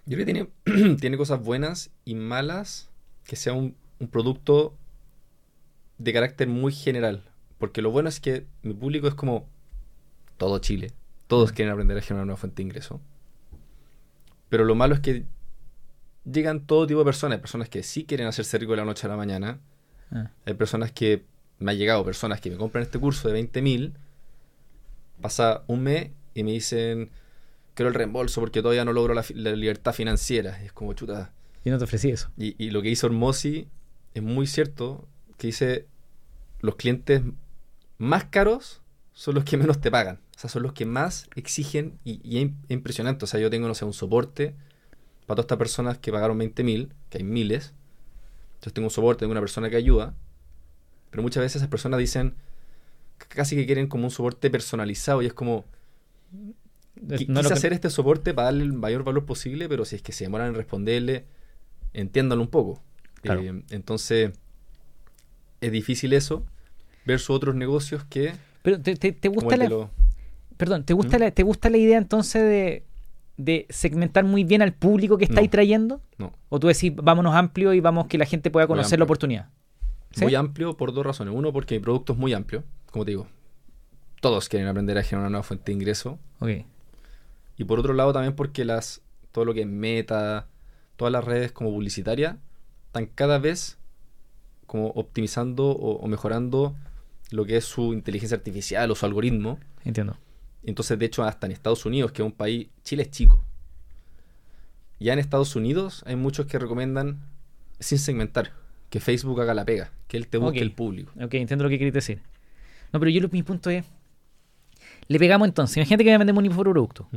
yo 0.06 0.18
creo 0.18 0.26
que 0.26 0.26
tiene, 0.26 0.96
tiene 1.00 1.18
cosas 1.18 1.42
buenas 1.42 1.92
y 2.06 2.16
malas 2.16 2.90
que 3.24 3.36
sea 3.36 3.54
un, 3.54 3.76
un 4.00 4.08
producto 4.08 4.76
de 5.98 6.14
carácter 6.14 6.48
muy 6.48 6.74
general. 6.74 7.24
Porque 7.58 7.82
lo 7.82 7.92
bueno 7.92 8.10
es 8.10 8.20
que 8.20 8.46
mi 8.64 8.74
público 8.74 9.08
es 9.08 9.14
como 9.14 9.48
todo 10.38 10.60
Chile. 10.60 10.92
Todos 11.28 11.52
quieren 11.52 11.72
aprender 11.72 11.98
a 11.98 12.02
generar 12.02 12.26
una 12.26 12.36
fuente 12.36 12.58
de 12.58 12.68
ingreso. 12.68 13.00
Pero 14.50 14.66
lo 14.66 14.76
malo 14.76 14.96
es 14.96 15.00
que 15.00 15.24
llegan 16.26 16.66
todo 16.66 16.88
tipo 16.88 17.00
de 17.00 17.06
personas. 17.06 17.38
Hay 17.38 17.42
personas 17.42 17.70
que 17.70 17.84
sí 17.84 18.04
quieren 18.04 18.28
hacerse 18.28 18.58
rico 18.58 18.72
de 18.72 18.78
la 18.78 18.86
noche 18.86 19.06
a 19.08 19.10
la 19.10 19.16
mañana. 19.16 19.60
Ah, 20.12 20.32
Hay 20.46 20.56
personas 20.56 20.92
que 20.92 21.24
me 21.60 21.72
han 21.72 21.78
llegado, 21.78 22.04
personas 22.04 22.42
que 22.42 22.50
me 22.50 22.58
compran 22.58 22.84
este 22.84 23.00
curso 23.00 23.30
de 23.30 23.40
20.000, 23.40 23.94
pasa 25.22 25.64
un 25.68 25.84
mes 25.84 26.10
y 26.34 26.44
me 26.44 26.52
dicen, 26.52 27.12
quiero 27.76 27.90
el 27.90 27.96
reembolso 27.96 28.42
porque 28.42 28.62
todavía 28.62 28.86
no 28.86 28.94
logro 28.94 29.14
la, 29.14 29.24
libertad 29.56 29.94
financiera. 29.94 30.60
Y 30.62 30.68
es 30.68 30.74
como 30.74 30.94
chuta. 30.94 31.34
Yo 31.66 31.72
no 31.72 31.78
te 31.78 31.84
ofrecí 31.86 32.10
eso. 32.10 32.32
Y, 32.38 32.56
y 32.64 32.72
lo 32.72 32.82
que 32.82 32.90
hizo 32.90 33.08
Hormozy 33.08 33.68
es 34.14 34.24
muy 34.24 34.48
cierto, 34.48 35.08
que 35.38 35.48
dice, 35.48 35.88
los 36.62 36.76
clientes 36.76 37.22
más 37.98 38.26
caros 38.26 38.82
son 39.14 39.36
los 39.36 39.44
que 39.44 39.58
menos 39.58 39.82
te 39.82 39.92
pagan. 39.92 40.20
O 40.36 40.40
sea, 40.40 40.50
son 40.50 40.64
los 40.64 40.74
que 40.74 40.86
más 40.86 41.30
exigen 41.36 42.00
y, 42.04 42.20
y 42.24 42.40
es 42.40 42.46
im- 42.46 42.56
es 42.66 42.72
impresionante. 42.72 43.26
O 43.26 43.28
sea, 43.28 43.40
yo 43.40 43.50
tengo, 43.50 43.68
no 43.68 43.76
sé, 43.76 43.86
un 43.86 43.94
soporte 43.94 44.56
para 45.28 45.36
todas 45.38 45.46
estas 45.46 45.58
personas 45.60 45.98
que 46.00 46.12
pagaron 46.12 46.38
20.000, 46.40 46.94
que 47.10 47.20
hay 47.20 47.24
miles. 47.24 47.74
Entonces 48.56 48.74
tengo 48.74 48.88
un 48.88 48.92
soporte, 48.92 49.22
tengo 49.22 49.32
una 49.34 49.42
persona 49.42 49.70
que 49.70 49.76
ayuda. 49.78 50.16
Pero 51.10 51.24
muchas 51.24 51.42
veces 51.42 51.58
esas 51.58 51.70
personas 51.70 52.00
dicen, 52.00 52.36
casi 53.30 53.56
que 53.56 53.66
quieren 53.66 53.88
como 53.88 54.06
un 54.06 54.12
soporte 54.12 54.50
personalizado 54.50 55.22
y 55.22 55.26
es 55.28 55.34
como, 55.34 55.66
No 56.32 57.16
quise 57.18 57.26
que- 57.48 57.54
hacer 57.54 57.74
este 57.74 57.90
soporte 57.90 58.34
para 58.34 58.46
darle 58.46 58.64
el 58.64 58.74
mayor 58.74 59.04
valor 59.04 59.26
posible, 59.26 59.68
pero 59.70 59.86
si 59.86 59.96
es 59.96 60.02
que 60.02 60.12
se 60.12 60.26
demoran 60.26 60.50
en 60.50 60.56
responderle, 60.56 61.26
entiéndanlo 61.94 62.44
un 62.44 62.50
poco. 62.50 62.82
Claro. 63.22 63.42
Eh, 63.42 63.64
entonces, 63.72 64.32
es 65.62 65.72
difícil 65.72 66.14
eso 66.14 66.46
versus 67.06 67.30
otros 67.32 67.56
negocios 67.56 68.04
que, 68.06 68.34
Pero 68.62 68.80
te, 68.82 68.96
te- 68.96 69.12
te 69.12 69.30
como 69.30 69.42
gusta 69.42 69.58
la, 69.58 69.90
perdón, 70.58 70.84
¿te 70.86 70.94
gusta, 70.94 71.18
¿Mm? 71.18 71.22
la, 71.22 71.32
¿te 71.32 71.44
gusta 71.44 71.70
la 71.70 71.78
idea 71.78 71.98
entonces 71.98 72.42
de, 72.44 72.84
de 73.38 73.66
segmentar 73.70 74.24
muy 74.24 74.44
bien 74.44 74.62
al 74.62 74.74
público 74.74 75.18
que 75.18 75.26
estáis 75.26 75.48
No. 75.48 75.52
trayendo? 75.52 76.02
No, 76.18 76.34
¿O 76.50 76.60
tú 76.60 76.68
decís, 76.68 76.92
vámonos 76.96 77.34
amplio 77.36 77.74
y 77.74 77.80
vamos 77.80 78.08
que 78.08 78.18
la 78.18 78.26
gente 78.26 78.52
pueda 78.52 78.68
conocer 78.68 79.00
la 79.00 79.06
oportunidad? 79.06 79.50
¿Sí? 80.14 80.24
muy 80.24 80.36
amplio 80.36 80.76
por 80.76 80.94
dos 80.94 81.06
razones. 81.06 81.34
Uno, 81.34 81.54
porque 81.54 81.76
mi 81.76 81.80
producto 81.82 82.12
es 82.14 82.20
muy 82.20 82.34
amplio, 82.34 82.64
como 82.92 83.06
te 83.06 83.12
digo. 83.12 83.28
Todos 84.22 84.48
quieren 84.50 84.68
aprender 84.70 84.98
a 84.98 85.04
generar 85.04 85.24
una 85.24 85.30
nueva 85.32 85.44
fuente 85.44 85.66
de 85.72 85.74
ingreso. 85.74 86.18
Ok. 86.40 86.50
Y 87.58 87.64
por 87.66 87.80
otro 87.80 87.94
lado 87.94 88.14
también 88.14 88.36
porque 88.36 88.64
las 88.66 89.02
todo 89.34 89.46
lo 89.46 89.54
que 89.54 89.62
es 89.62 89.68
meta, 89.68 90.48
todas 90.96 91.12
las 91.12 91.24
redes 91.26 91.52
como 91.52 91.70
publicitarias, 91.72 92.36
están 92.88 93.06
cada 93.08 93.38
vez 93.40 93.78
como 94.68 94.88
optimizando 94.88 95.68
o, 95.68 95.98
o 95.98 96.08
mejorando 96.08 96.76
lo 97.32 97.46
que 97.46 97.58
es 97.58 97.66
su 97.66 97.94
inteligencia 97.94 98.36
artificial 98.38 98.90
o 98.92 98.96
su 98.96 99.06
algoritmo. 99.06 99.60
Entiendo. 99.86 100.18
Entonces, 100.64 100.98
de 101.00 101.06
hecho, 101.06 101.24
hasta 101.24 101.46
en 101.48 101.54
Estados 101.54 101.86
Unidos, 101.86 102.12
que 102.12 102.22
es 102.22 102.26
un 102.26 102.32
país, 102.32 102.68
Chile 102.84 103.04
es 103.04 103.12
chico. 103.12 103.42
Ya 105.00 105.14
en 105.14 105.20
Estados 105.20 105.56
Unidos 105.56 106.04
hay 106.06 106.16
muchos 106.16 106.46
que 106.46 106.60
recomiendan, 106.60 107.22
sin 107.80 107.98
segmentar, 107.98 108.52
que 108.90 109.00
Facebook 109.00 109.42
haga 109.42 109.54
la 109.54 109.66
pega, 109.66 109.92
que 110.08 110.18
él 110.18 110.28
te 110.28 110.38
busque 110.38 110.60
Ok. 110.60 110.62
el 110.62 110.72
público. 110.74 111.12
Ok, 111.16 111.34
entiendo 111.36 111.64
lo 111.64 111.70
que 111.70 111.78
queréis 111.80 111.94
decir. 111.94 112.22
No, 112.94 113.00
pero 113.00 113.10
yo 113.10 113.22
lo- 113.22 113.30
mi 113.30 113.42
punto 113.44 113.70
es. 113.70 113.86
Le 115.12 115.20
pegamos 115.20 115.48
entonces. 115.48 115.78
Imagínate 115.78 116.04
que 116.04 116.18
vendemos 116.18 116.40
un 116.42 116.46
infoproducto. 116.46 117.08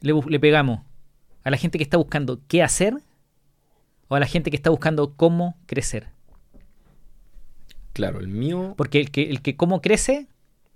Le, 0.00 0.12
bu- 0.14 0.28
le 0.28 0.40
pegamos 0.40 0.80
a 1.44 1.50
la 1.50 1.56
gente 1.56 1.78
que 1.78 1.84
está 1.84 1.96
buscando 1.96 2.40
qué 2.48 2.62
hacer 2.62 2.94
o 4.08 4.14
a 4.16 4.20
la 4.20 4.26
gente 4.26 4.50
que 4.50 4.56
está 4.56 4.70
buscando 4.70 5.14
cómo 5.14 5.56
crecer. 5.66 6.08
Claro, 7.92 8.20
el 8.20 8.28
mío. 8.28 8.74
Porque 8.76 9.00
el 9.00 9.10
que, 9.10 9.30
el 9.30 9.40
que 9.42 9.56
cómo 9.56 9.80
crece 9.80 10.26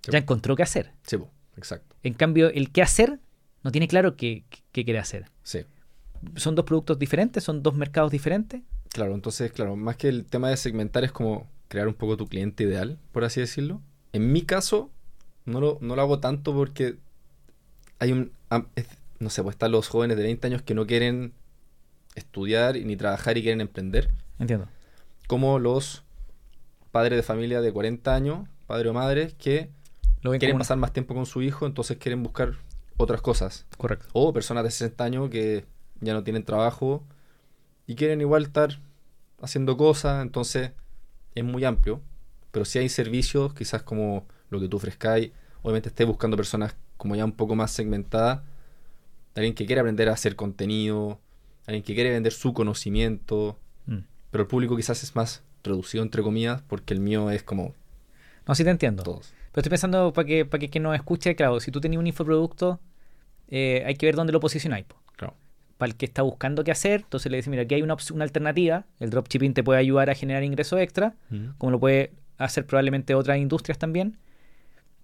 Sí. 0.02 0.12
ya 0.12 0.18
encontró 0.18 0.54
qué 0.54 0.62
hacer. 0.62 0.92
Sí, 1.02 1.16
exacto. 1.56 1.96
En 2.04 2.14
cambio, 2.14 2.48
el 2.50 2.70
qué 2.70 2.82
hacer 2.82 3.18
no 3.64 3.72
tiene 3.72 3.88
claro 3.88 4.16
qué, 4.16 4.44
qué 4.70 4.84
quiere 4.84 5.00
hacer. 5.00 5.26
Sí. 5.42 5.64
¿Son 6.36 6.54
dos 6.54 6.64
productos 6.64 6.98
diferentes? 7.00 7.42
¿Son 7.42 7.62
dos 7.64 7.74
mercados 7.74 8.12
diferentes? 8.12 8.62
Claro, 8.90 9.14
entonces, 9.14 9.50
claro, 9.50 9.74
más 9.74 9.96
que 9.96 10.08
el 10.08 10.24
tema 10.24 10.48
de 10.50 10.56
segmentar 10.56 11.02
es 11.02 11.10
como 11.10 11.48
crear 11.66 11.88
un 11.88 11.94
poco 11.94 12.16
tu 12.16 12.26
cliente 12.28 12.62
ideal, 12.64 12.96
por 13.12 13.24
así 13.24 13.40
decirlo. 13.40 13.82
En 14.12 14.30
mi 14.32 14.42
caso, 14.42 14.90
no 15.48 15.60
lo, 15.60 15.78
no 15.80 15.96
lo 15.96 16.02
hago 16.02 16.20
tanto 16.20 16.54
porque 16.54 16.96
hay 17.98 18.12
un... 18.12 18.32
no 19.18 19.30
sé, 19.30 19.42
pues 19.42 19.54
están 19.54 19.72
los 19.72 19.88
jóvenes 19.88 20.16
de 20.16 20.22
20 20.22 20.46
años 20.46 20.62
que 20.62 20.74
no 20.74 20.86
quieren 20.86 21.32
estudiar 22.14 22.76
ni 22.76 22.96
trabajar 22.96 23.38
y 23.38 23.42
quieren 23.42 23.60
emprender. 23.60 24.10
Entiendo. 24.38 24.68
Como 25.26 25.58
los 25.58 26.04
padres 26.90 27.16
de 27.16 27.22
familia 27.22 27.60
de 27.60 27.72
40 27.72 28.14
años, 28.14 28.48
padre 28.66 28.90
o 28.90 28.92
madre, 28.92 29.34
que 29.38 29.70
Lo 30.22 30.32
quieren 30.32 30.58
pasar 30.58 30.76
más 30.76 30.92
tiempo 30.92 31.14
con 31.14 31.26
su 31.26 31.42
hijo, 31.42 31.66
entonces 31.66 31.96
quieren 31.96 32.22
buscar 32.22 32.54
otras 32.96 33.22
cosas. 33.22 33.66
Correcto. 33.76 34.06
O 34.12 34.32
personas 34.32 34.64
de 34.64 34.70
60 34.70 35.04
años 35.04 35.30
que 35.30 35.64
ya 36.00 36.12
no 36.12 36.24
tienen 36.24 36.44
trabajo 36.44 37.04
y 37.86 37.94
quieren 37.94 38.20
igual 38.20 38.42
estar 38.44 38.78
haciendo 39.40 39.76
cosas, 39.76 40.22
entonces 40.22 40.72
es 41.34 41.44
muy 41.44 41.64
amplio. 41.64 42.02
Pero 42.50 42.64
si 42.64 42.78
hay 42.78 42.88
servicios, 42.88 43.54
quizás 43.54 43.82
como 43.82 44.26
lo 44.50 44.60
que 44.60 44.68
tú 44.68 44.76
ofrezcáis, 44.78 45.30
obviamente 45.62 45.88
estés 45.88 46.06
buscando 46.06 46.36
personas 46.36 46.76
como 46.96 47.14
ya 47.16 47.24
un 47.24 47.32
poco 47.32 47.54
más 47.54 47.70
segmentadas, 47.70 48.40
alguien 49.34 49.54
que 49.54 49.66
quiere 49.66 49.80
aprender 49.80 50.08
a 50.08 50.12
hacer 50.12 50.34
contenido, 50.36 51.20
alguien 51.66 51.82
que 51.84 51.94
quiere 51.94 52.10
vender 52.10 52.32
su 52.32 52.52
conocimiento, 52.54 53.58
Mm. 53.86 53.98
pero 54.30 54.42
el 54.42 54.48
público 54.48 54.76
quizás 54.76 55.02
es 55.02 55.14
más 55.16 55.42
reducido 55.64 56.02
entre 56.02 56.22
comillas, 56.22 56.62
porque 56.62 56.92
el 56.94 57.00
mío 57.00 57.30
es 57.30 57.42
como 57.42 57.74
No, 58.46 58.54
sí 58.54 58.64
te 58.64 58.70
entiendo. 58.70 59.02
todos. 59.02 59.32
Pero 59.52 59.60
estoy 59.62 59.70
pensando 59.70 60.12
para 60.12 60.26
que, 60.26 60.44
para 60.44 60.58
que 60.58 60.68
quien 60.70 60.82
nos 60.84 60.94
escuche, 60.94 61.34
claro, 61.36 61.60
si 61.60 61.70
tú 61.70 61.80
tenías 61.80 62.00
un 62.00 62.06
infoproducto, 62.06 62.80
eh, 63.48 63.82
hay 63.86 63.94
que 63.94 64.06
ver 64.06 64.14
dónde 64.16 64.32
lo 64.32 64.40
posicionáis. 64.40 64.84
po. 64.86 64.96
Claro. 65.16 65.34
Para 65.78 65.90
el 65.90 65.96
que 65.96 66.06
está 66.06 66.22
buscando 66.22 66.64
qué 66.64 66.70
hacer, 66.70 67.00
entonces 67.02 67.30
le 67.30 67.36
dice, 67.38 67.50
mira, 67.50 67.62
aquí 67.62 67.74
hay 67.74 67.82
una, 67.82 67.96
una 68.12 68.24
alternativa, 68.24 68.84
el 69.00 69.10
dropshipping 69.10 69.54
te 69.54 69.62
puede 69.62 69.78
ayudar 69.80 70.10
a 70.10 70.14
generar 70.14 70.42
ingresos 70.44 70.80
extra, 70.80 71.14
como 71.58 71.70
lo 71.72 71.78
puede 71.80 72.12
hacer 72.38 72.66
probablemente 72.66 73.14
otras 73.14 73.38
industrias 73.38 73.78
también, 73.78 74.16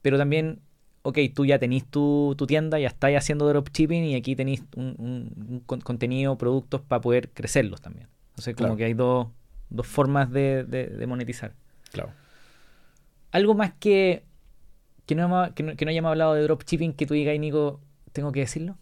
pero 0.04 0.18
también, 0.18 0.60
ok, 1.00 1.18
tú 1.34 1.46
ya 1.46 1.58
tenés 1.58 1.86
tu, 1.86 2.34
tu 2.36 2.46
tienda, 2.46 2.78
ya 2.78 2.88
estáis 2.88 3.16
haciendo 3.16 3.48
dropshipping 3.48 4.04
y 4.04 4.14
aquí 4.16 4.36
tenéis 4.36 4.62
un, 4.76 4.94
un- 4.98 5.46
un 5.48 5.60
con- 5.60 5.80
contenido, 5.80 6.36
productos 6.36 6.82
para 6.82 7.00
poder 7.00 7.30
crecerlos 7.30 7.80
también. 7.80 8.08
Entonces 8.32 8.54
como 8.54 8.66
Claro. 8.68 8.76
que 8.76 8.84
hay 8.84 8.92
dos, 8.92 9.28
dos 9.70 9.86
formas 9.86 10.30
de, 10.30 10.64
de- 10.64 10.88
de 10.88 11.06
monetizar. 11.06 11.54
Claro. 11.90 12.10
Algo 13.30 13.54
más 13.54 13.72
que, 13.80 14.24
que, 15.06 15.14
no 15.14 15.22
hemos- 15.24 15.52
que, 15.54 15.62
no, 15.62 15.74
que 15.74 15.86
no 15.86 15.90
hayamos 15.90 16.10
hablado 16.10 16.34
de 16.34 16.42
dropshipping 16.42 16.92
que 16.92 17.06
tú 17.06 17.14
digas, 17.14 17.38
Nico, 17.38 17.80
tengo 18.12 18.30
que 18.30 18.40
decirlo. 18.40 18.76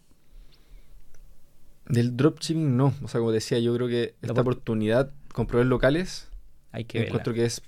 Del 1.87 2.17
dropshipping 2.17 2.75
no, 2.75 2.93
o 3.01 3.07
sea, 3.07 3.19
como 3.19 3.31
decía, 3.31 3.59
yo 3.59 3.73
creo 3.75 3.87
que 3.87 4.15
esta 4.21 4.33
por- 4.33 4.41
oportunidad 4.53 5.11
con 5.33 5.47
proveedores 5.47 5.69
locales 5.69 6.29
Hay 6.73 6.83
que 6.85 6.99
verla. 6.99 7.09
encuentro 7.09 7.33
que 7.33 7.45
es 7.45 7.61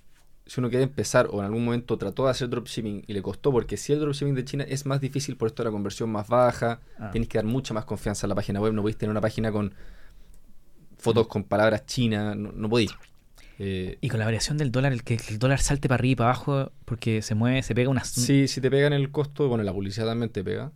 si 0.46 0.60
uno 0.60 0.70
quiere 0.70 0.84
empezar 0.84 1.28
o 1.32 1.40
en 1.40 1.46
algún 1.46 1.66
momento 1.66 1.98
trató 1.98 2.26
de 2.26 2.32
hacer 2.32 2.50
dropshipping 2.50 3.04
y 3.08 3.14
le 3.14 3.22
costó, 3.22 3.52
porque 3.52 3.78
si 3.78 3.94
el 3.94 4.00
dropshipping 4.00 4.36
de 4.36 4.46
China 4.46 4.64
es 4.68 4.86
más 4.86 5.02
difícil 5.02 5.38
por 5.38 5.48
esto 5.48 5.64
de 5.64 5.70
la 5.70 5.72
conversión 5.72 6.10
más 6.12 6.28
baja, 6.28 6.80
Ah. 7.00 7.10
tienes 7.12 7.28
que 7.30 7.38
dar 7.38 7.46
mucha 7.46 7.74
más 7.74 7.86
confianza 7.86 8.28
a 8.28 8.30
la 8.30 8.36
página 8.36 8.60
web, 8.62 8.74
no 8.74 8.82
podéis 8.82 8.98
tener 8.98 9.10
una 9.12 9.22
página 9.22 9.52
con 9.52 9.74
fotos 10.98 11.28
con 11.28 11.44
palabras 11.44 11.86
chinas, 11.86 12.36
no, 12.36 12.52
no 12.52 12.70
podéis. 12.70 12.92
Eh, 13.58 13.98
Y 14.02 14.10
con 14.10 14.20
la 14.20 14.26
variación 14.26 14.58
del 14.58 14.72
dólar, 14.72 14.92
el 14.92 15.04
que 15.04 15.18
el 15.30 15.40
dólar 15.40 15.60
salte 15.62 15.88
para 15.88 16.00
arriba 16.00 16.12
y 16.12 16.16
para 16.16 16.30
abajo 16.32 16.72
porque 16.84 17.22
se 17.22 17.36
mueve, 17.36 17.64
se 17.64 17.74
pega 17.74 17.90
una... 17.90 18.04
sí, 18.04 18.48
si 18.48 18.60
te 18.62 18.70
pegan 18.70 18.92
el 18.94 19.12
costo, 19.12 19.48
bueno, 19.48 19.64
la 19.64 19.72
publicidad 19.74 20.06
también 20.08 20.30
te 20.32 20.44
pega, 20.44 20.72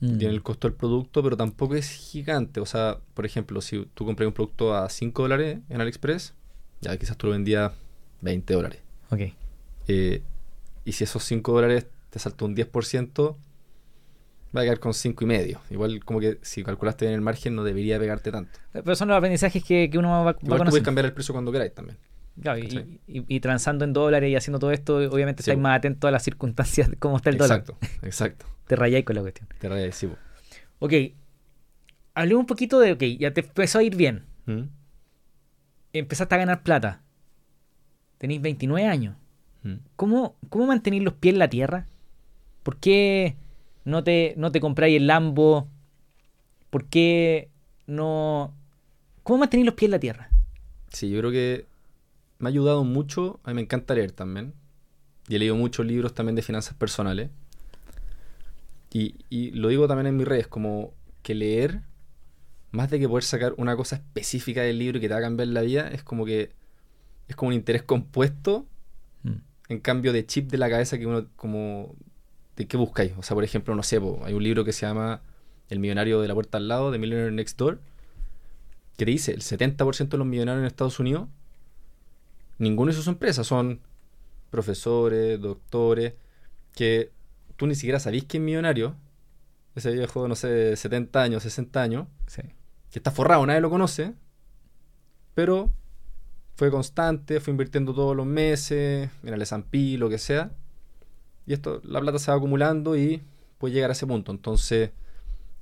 Mm. 0.00 0.18
tiene 0.18 0.32
el 0.32 0.42
costo 0.44 0.68
del 0.68 0.76
producto, 0.76 1.24
pero 1.24 1.36
tampoco 1.36 1.74
es 1.74 1.88
gigante. 1.90 2.60
O 2.60 2.66
sea, 2.66 2.98
por 3.14 3.26
ejemplo, 3.26 3.60
si 3.60 3.84
tú 3.94 4.04
compras 4.06 4.28
un 4.28 4.32
producto 4.32 4.72
a 4.76 4.88
5 4.88 5.22
dólares 5.22 5.58
en 5.68 5.80
AliExpress, 5.80 6.34
ya 6.80 6.96
quizás 6.96 7.16
tú 7.16 7.26
lo 7.26 7.32
vendías 7.32 7.72
20 8.20 8.54
dólares. 8.54 8.80
Ok. 9.10 9.20
Eh, 9.88 10.22
y 10.84 10.92
si 10.92 11.04
esos 11.04 11.22
5 11.24 11.52
dólares 11.52 11.86
te 12.10 12.18
saltó 12.18 12.44
un 12.46 12.54
10%, 12.54 13.36
va 14.56 14.60
a 14.60 14.64
quedar 14.64 14.80
con 14.80 14.94
5 14.94 15.24
y 15.24 15.26
medio. 15.26 15.60
Igual 15.70 16.04
como 16.04 16.20
que 16.20 16.38
si 16.42 16.62
calculaste 16.64 17.04
bien 17.06 17.14
el 17.14 17.20
margen 17.20 17.54
no 17.54 17.64
debería 17.64 17.98
pegarte 17.98 18.30
tanto. 18.32 18.58
Pero 18.72 18.94
son 18.96 19.08
los 19.08 19.16
aprendizajes 19.16 19.62
que, 19.64 19.88
que 19.90 19.98
uno 19.98 20.10
va, 20.10 20.22
va 20.32 20.36
Igual 20.42 20.60
tú 20.64 20.70
puedes 20.70 20.84
cambiar 20.84 21.06
el 21.06 21.12
precio 21.12 21.32
cuando 21.34 21.52
queráis 21.52 21.74
también. 21.74 21.98
Claro, 22.40 22.58
y, 22.58 22.62
¿cachai? 22.62 23.00
y- 23.08 23.24
y 23.36 23.40
transando 23.40 23.84
en 23.84 23.92
dólares 23.92 24.30
y 24.30 24.36
haciendo 24.36 24.58
todo 24.60 24.70
esto, 24.70 24.96
obviamente 24.96 25.42
Sí, 25.42 25.50
estáis 25.50 25.60
más 25.60 25.76
atentos 25.78 26.06
a 26.06 26.12
las 26.12 26.22
circunstancias 26.22 26.88
de 26.88 26.96
cómo 26.96 27.16
está 27.16 27.30
el 27.30 27.36
dólar. 27.38 27.58
Exacto, 27.60 27.78
exacto. 28.02 28.46
Te 28.68 28.76
rayáis 28.76 29.04
con 29.04 29.16
la 29.16 29.22
cuestión. 29.22 29.48
Te 29.58 29.68
rayas, 29.68 29.94
sí, 29.96 30.06
po. 30.06 30.16
Ok. 30.78 30.92
Hablemos 32.14 32.40
un 32.42 32.46
poquito 32.46 32.78
de, 32.80 32.92
ok, 32.92 33.02
ya 33.18 33.32
te 33.32 33.40
empezó 33.40 33.78
a 33.78 33.82
ir 33.82 33.96
bien. 33.96 34.24
¿Mm? 34.46 34.62
Empezaste 35.92 36.34
a 36.34 36.38
ganar 36.38 36.62
plata. 36.62 37.02
Tenéis 38.18 38.42
29 38.42 38.86
años. 38.86 39.16
¿Mm? 39.62 39.74
¿Cómo, 39.96 40.36
cómo 40.48 40.66
mantenéis 40.66 41.02
los 41.02 41.14
pies 41.14 41.34
en 41.34 41.38
la 41.38 41.48
tierra? 41.48 41.86
¿Por 42.62 42.76
qué 42.76 43.36
no 43.84 44.04
te, 44.04 44.34
no 44.36 44.52
te 44.52 44.60
compráis 44.60 44.96
el 44.96 45.06
Lambo? 45.06 45.68
¿Por 46.70 46.84
qué 46.86 47.48
no...? 47.86 48.52
¿Cómo 49.22 49.38
mantenéis 49.38 49.66
los 49.66 49.74
pies 49.74 49.88
en 49.88 49.92
la 49.92 50.00
tierra? 50.00 50.30
Sí, 50.92 51.10
yo 51.10 51.18
creo 51.20 51.30
que 51.30 51.66
me 52.38 52.48
ha 52.48 52.50
ayudado 52.50 52.84
mucho. 52.84 53.40
A 53.44 53.50
mí 53.50 53.54
me 53.54 53.62
encanta 53.62 53.94
leer 53.94 54.12
también. 54.12 54.54
Y 55.28 55.36
he 55.36 55.38
leído 55.38 55.54
muchos 55.54 55.86
libros 55.86 56.14
también 56.14 56.34
de 56.36 56.42
finanzas 56.42 56.74
personales. 56.74 57.30
Y, 58.92 59.16
y 59.28 59.50
lo 59.50 59.68
digo 59.68 59.86
también 59.86 60.06
en 60.06 60.16
mis 60.16 60.26
redes, 60.26 60.48
como 60.48 60.94
que 61.22 61.34
leer, 61.34 61.82
más 62.70 62.90
de 62.90 62.98
que 62.98 63.08
poder 63.08 63.24
sacar 63.24 63.54
una 63.58 63.76
cosa 63.76 63.96
específica 63.96 64.62
del 64.62 64.78
libro 64.78 64.98
que 64.98 65.08
te 65.08 65.14
va 65.14 65.20
a 65.20 65.22
cambiar 65.22 65.48
la 65.48 65.60
vida, 65.60 65.88
es 65.88 66.02
como 66.02 66.24
que 66.24 66.52
es 67.28 67.36
como 67.36 67.48
un 67.50 67.54
interés 67.54 67.82
compuesto 67.82 68.66
Mm. 69.22 69.32
en 69.68 69.80
cambio 69.80 70.12
de 70.12 70.24
chip 70.26 70.50
de 70.50 70.58
la 70.58 70.70
cabeza 70.70 70.96
que 70.98 71.06
uno 71.06 71.26
como 71.36 71.94
de 72.56 72.66
qué 72.66 72.76
buscáis. 72.76 73.12
O 73.18 73.22
sea, 73.22 73.34
por 73.34 73.44
ejemplo, 73.44 73.74
no 73.74 73.82
sé, 73.82 74.00
hay 74.24 74.32
un 74.34 74.42
libro 74.42 74.64
que 74.64 74.72
se 74.72 74.86
llama 74.86 75.20
El 75.68 75.78
millonario 75.80 76.20
de 76.20 76.28
la 76.28 76.34
puerta 76.34 76.56
al 76.58 76.66
lado, 76.68 76.90
de 76.90 76.98
Millionaire 76.98 77.30
Next 77.32 77.58
Door, 77.58 77.80
que 78.96 79.04
te 79.04 79.10
dice, 79.10 79.32
el 79.32 79.42
70% 79.42 80.08
de 80.16 80.18
los 80.18 80.26
millonarios 80.26 80.62
en 80.62 80.66
Estados 80.66 80.98
Unidos, 81.00 81.28
ninguno 82.58 82.90
de 82.90 82.96
sus 82.96 83.06
empresas 83.08 83.46
son 83.46 83.80
profesores, 84.50 85.40
doctores, 85.40 86.14
que 86.74 87.12
tú 87.56 87.66
ni 87.66 87.74
siquiera 87.74 88.00
sabís 88.00 88.24
que 88.24 88.38
es 88.38 88.42
millonario, 88.42 88.94
ese 89.74 89.92
viejo, 89.92 90.26
no 90.28 90.34
sé, 90.34 90.48
de 90.48 90.76
70 90.76 91.22
años, 91.22 91.42
60 91.42 91.82
años, 91.82 92.06
Sí. 92.26 92.42
que 92.90 92.98
está 92.98 93.10
forrado, 93.10 93.44
nadie 93.46 93.60
lo 93.60 93.70
conoce, 93.70 94.14
pero 95.34 95.70
fue 96.58 96.72
constante, 96.72 97.38
fue 97.38 97.52
invirtiendo 97.52 97.94
todos 97.94 98.16
los 98.16 98.26
meses, 98.26 99.08
en 99.22 99.32
el 99.32 99.40
S&P, 99.42 99.96
lo 99.96 100.08
que 100.08 100.18
sea, 100.18 100.50
y 101.46 101.52
esto, 101.52 101.80
la 101.84 102.00
plata 102.00 102.18
se 102.18 102.32
va 102.32 102.36
acumulando 102.36 102.96
y 102.96 103.22
puede 103.58 103.74
llegar 103.74 103.90
a 103.90 103.92
ese 103.92 104.08
punto. 104.08 104.32
Entonces, 104.32 104.90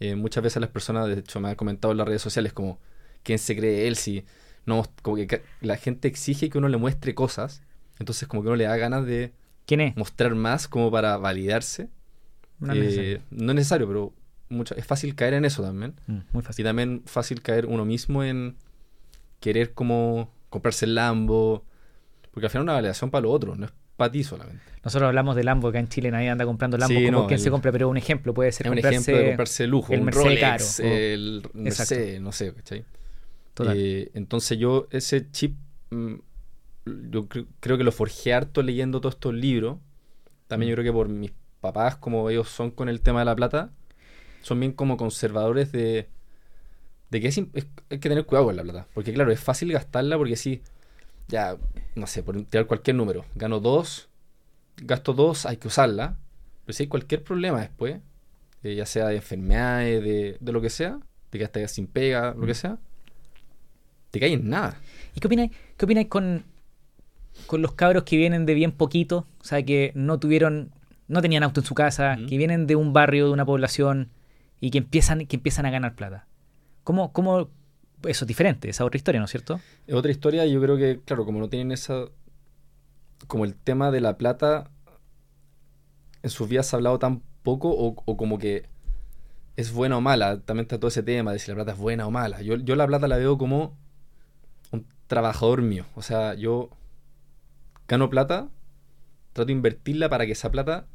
eh, 0.01 0.15
muchas 0.15 0.43
veces 0.43 0.59
las 0.63 0.71
personas, 0.71 1.07
de 1.07 1.19
hecho, 1.19 1.39
me 1.39 1.51
han 1.51 1.55
comentado 1.55 1.93
en 1.93 1.99
las 1.99 2.09
redes 2.09 2.23
sociales 2.23 2.55
como, 2.55 2.79
¿quién 3.23 3.39
se 3.39 3.55
cree 3.55 3.87
él? 3.87 3.97
Si 3.97 4.25
no, 4.65 4.85
como 5.03 5.17
que 5.17 5.43
la 5.61 5.77
gente 5.77 6.09
exige 6.09 6.49
que 6.49 6.57
uno 6.57 6.69
le 6.71 6.79
muestre 6.79 7.15
cosas, 7.15 7.63
entonces 7.99 8.27
como 8.27 8.43
que 8.43 8.49
uno 8.49 8.57
le 8.57 8.65
da 8.65 8.77
ganas 8.79 9.05
de 9.05 9.35
¿Quién 9.67 9.83
es? 9.83 9.97
mostrar 9.99 10.35
más 10.35 10.67
como 10.67 10.91
para 10.91 11.19
validarse. 11.19 11.91
No 12.59 12.73
es 12.73 12.79
Eh, 12.79 12.83
necesario. 12.85 13.23
no 13.33 13.53
es 13.53 13.57
necesario, 13.57 13.87
pero 13.87 14.13
es 14.77 14.87
fácil 14.87 15.15
caer 15.15 15.35
en 15.35 15.45
eso 15.45 15.63
también. 15.63 15.95
Mm, 16.07 16.19
muy 16.33 16.43
Y 16.57 16.63
también 16.63 17.03
fácil 17.05 17.43
caer 17.43 17.67
uno 17.67 17.85
mismo 17.85 18.25
en 18.25 18.57
querer 19.41 19.75
como 19.75 20.33
comprarse 20.57 20.85
el 20.87 20.95
Lambo. 20.95 21.65
Porque 22.33 22.47
al 22.47 22.51
final 22.51 22.63
es 22.63 22.67
una 22.67 22.73
validación 22.75 23.11
para 23.11 23.23
lo 23.23 23.31
otro, 23.31 23.55
no 23.57 23.67
es 23.67 23.73
para 23.97 24.13
ti 24.13 24.23
solamente. 24.25 24.63
Nosotros 24.85 25.09
hablamos 25.09 25.37
de 25.37 25.45
Lambo, 25.45 25.69
acá 25.69 25.79
en 25.79 25.89
Chile 25.89 26.11
nadie 26.11 26.29
anda 26.29 26.45
comprando 26.45 26.77
Lambo 26.77 26.99
Sí, 26.99 27.05
como 27.07 27.21
no, 27.23 27.27
quien 27.27 27.39
el- 27.39 27.43
se 27.45 27.51
compra, 27.51 27.73
pero 27.73 27.89
un 27.89 27.97
ejemplo 27.97 28.35
puede 28.35 28.53
ser 28.53 28.67
Es 28.67 28.73
un 28.73 28.79
ejemplo 28.79 29.17
de 29.17 29.25
comprarse 29.29 29.67
lujo, 29.67 29.93
el 29.95 30.01
un 30.01 30.05
Mercedes 30.07 30.25
Rolex, 30.27 30.41
caro, 30.41 30.65
o- 30.91 30.95
el 30.97 31.51
Mercedes, 31.55 32.21
no 32.21 32.33
sé, 32.33 32.53
¿cachai? 32.55 32.85
Total. 33.55 33.75
Eh, 33.79 34.11
entonces 34.15 34.59
yo 34.59 34.87
ese 34.91 35.31
chip, 35.31 35.57
mm, 35.91 36.15
yo 37.11 37.27
cre- 37.29 37.47
creo 37.61 37.79
que 37.79 37.85
lo 37.85 37.91
forjé 37.93 38.35
harto 38.35 38.63
leyendo 38.63 39.01
todos 39.01 39.15
estos 39.15 39.33
libros. 39.35 39.79
También 40.47 40.69
Mm. 40.69 40.71
yo 40.71 40.75
creo 40.77 40.85
que 40.85 40.93
por 40.97 41.09
mis 41.09 41.33
papás, 41.63 41.97
como 41.97 42.29
ellos 42.29 42.49
son 42.51 42.71
con 42.71 42.89
el 42.91 43.01
tema 43.01 43.21
de 43.21 43.25
la 43.25 43.35
plata, 43.35 43.71
son 44.43 44.61
bien 44.61 44.73
como 44.73 44.97
conservadores 44.99 45.73
de, 45.73 46.09
de 47.11 47.21
que 47.21 47.29
es, 47.29 47.39
hay 47.39 47.99
que 47.99 48.09
tener 48.09 48.25
cuidado 48.25 48.47
con 48.47 48.57
la 48.57 48.63
plata. 48.63 48.87
Porque 48.95 49.13
claro, 49.13 49.31
es 49.31 49.41
fácil 49.41 49.73
gastarla 49.73 50.17
porque 50.17 50.37
si, 50.37 50.63
ya, 51.29 51.57
no 51.95 52.07
sé, 52.07 52.23
por 52.23 52.41
tirar 52.45 52.67
cualquier 52.67 52.97
número, 52.97 53.25
gano 53.35 53.61
dos, 53.61 54.09
gasto 54.77 55.13
dos, 55.13 55.47
hay 55.47 55.57
que 55.57 55.69
usarla. 55.69 56.17
Pero 56.65 56.75
si 56.77 56.83
hay 56.85 56.89
cualquier 56.89 57.23
problema 57.23 57.61
después, 57.61 58.01
eh, 58.63 58.75
ya 58.75 58.87
sea 58.87 59.07
de 59.09 59.17
enfermedades, 59.17 60.03
de, 60.03 60.37
de 60.41 60.53
lo 60.53 60.61
que 60.61 60.71
sea, 60.71 60.99
te 61.31 61.39
quedaste 61.39 61.69
sin 61.69 61.87
pega, 61.87 62.35
lo 62.37 62.47
que 62.47 62.55
sea, 62.55 62.79
te 64.11 64.21
caes 64.21 64.33
en 64.33 64.49
nada. 64.49 64.81
¿Y 65.15 65.21
qué 65.21 65.27
opináis, 65.29 65.53
qué 65.77 65.85
opináis 65.85 66.09
con, 66.09 66.45
con 67.47 67.63
los 67.63 67.73
cabros 67.75 68.03
que 68.05 68.17
vienen 68.17 68.47
de 68.47 68.55
bien 68.55 68.73
poquito, 68.73 69.27
o 69.41 69.45
sea, 69.45 69.63
que 69.63 69.93
no 69.95 70.19
tuvieron, 70.19 70.73
no 71.07 71.23
tenían 71.23 71.43
auto 71.45 71.61
en 71.61 71.67
su 71.67 71.75
casa, 71.75 72.17
Ujú. 72.19 72.27
que 72.27 72.39
vienen 72.39 72.67
de 72.67 72.77
un 72.77 72.93
barrio, 72.93 73.27
de 73.27 73.33
una 73.33 73.45
población 73.47 74.11
y 74.61 74.71
que 74.71 74.79
empiezan, 74.79 75.27
que 75.27 75.37
empiezan 75.37 75.67
a 75.67 75.71
ganar 75.71 75.95
plata? 75.95 76.27
¿Cómo, 76.87 77.13
cómo, 77.13 77.51
eso 78.05 78.25
es 78.25 78.29
diferente, 78.29 78.69
esa 78.69 78.85
otra 78.85 78.97
historia, 78.97 79.19
¿no 79.19 79.25
es 79.25 79.31
cierto? 79.33 79.59
Es 79.89 79.95
otra 79.97 80.13
historia 80.13 80.47
y 80.47 80.53
yo 80.53 80.63
creo 80.63 80.77
que, 80.77 81.01
claro, 81.05 81.25
como 81.25 81.41
no 81.41 81.49
tienen 81.49 81.73
esa... 81.73 82.05
Como 83.27 83.45
el 83.45 83.57
tema 83.57 83.91
de 83.91 84.01
la 84.01 84.17
plata 84.17 84.71
en 86.23 86.31
sus 86.31 86.49
vidas 86.49 86.69
se 86.69 86.77
ha 86.77 86.79
hablado 86.79 87.01
tan 87.01 87.23
poco 87.43 87.71
o, 87.71 88.01
o 88.05 88.17
como 88.17 88.39
que 88.39 88.69
es 89.57 89.73
buena 89.73 89.97
o 89.97 90.01
mala. 90.01 90.39
También 90.43 90.67
está 90.67 90.79
todo 90.79 90.87
ese 90.87 91.03
tema 91.03 91.33
de 91.33 91.41
si 91.41 91.51
la 91.51 91.57
plata 91.57 91.73
es 91.73 91.79
buena 91.79 92.07
o 92.07 92.13
mala. 92.13 92.41
Yo, 92.43 92.55
yo 92.55 92.77
la 92.77 92.87
plata 92.87 93.09
la 93.09 93.17
veo 93.17 93.37
como 93.37 93.77
un 94.71 94.87
trabajador 95.09 95.63
mío. 95.63 95.87
O 95.97 96.03
sea, 96.03 96.35
yo 96.35 96.71
gano 97.89 98.09
plata, 98.11 98.49
trato 99.33 99.47
de 99.47 99.55
invertirla 99.55 100.09
para 100.09 100.25
que 100.25 100.33
esa 100.33 100.53
plata... 100.53 100.87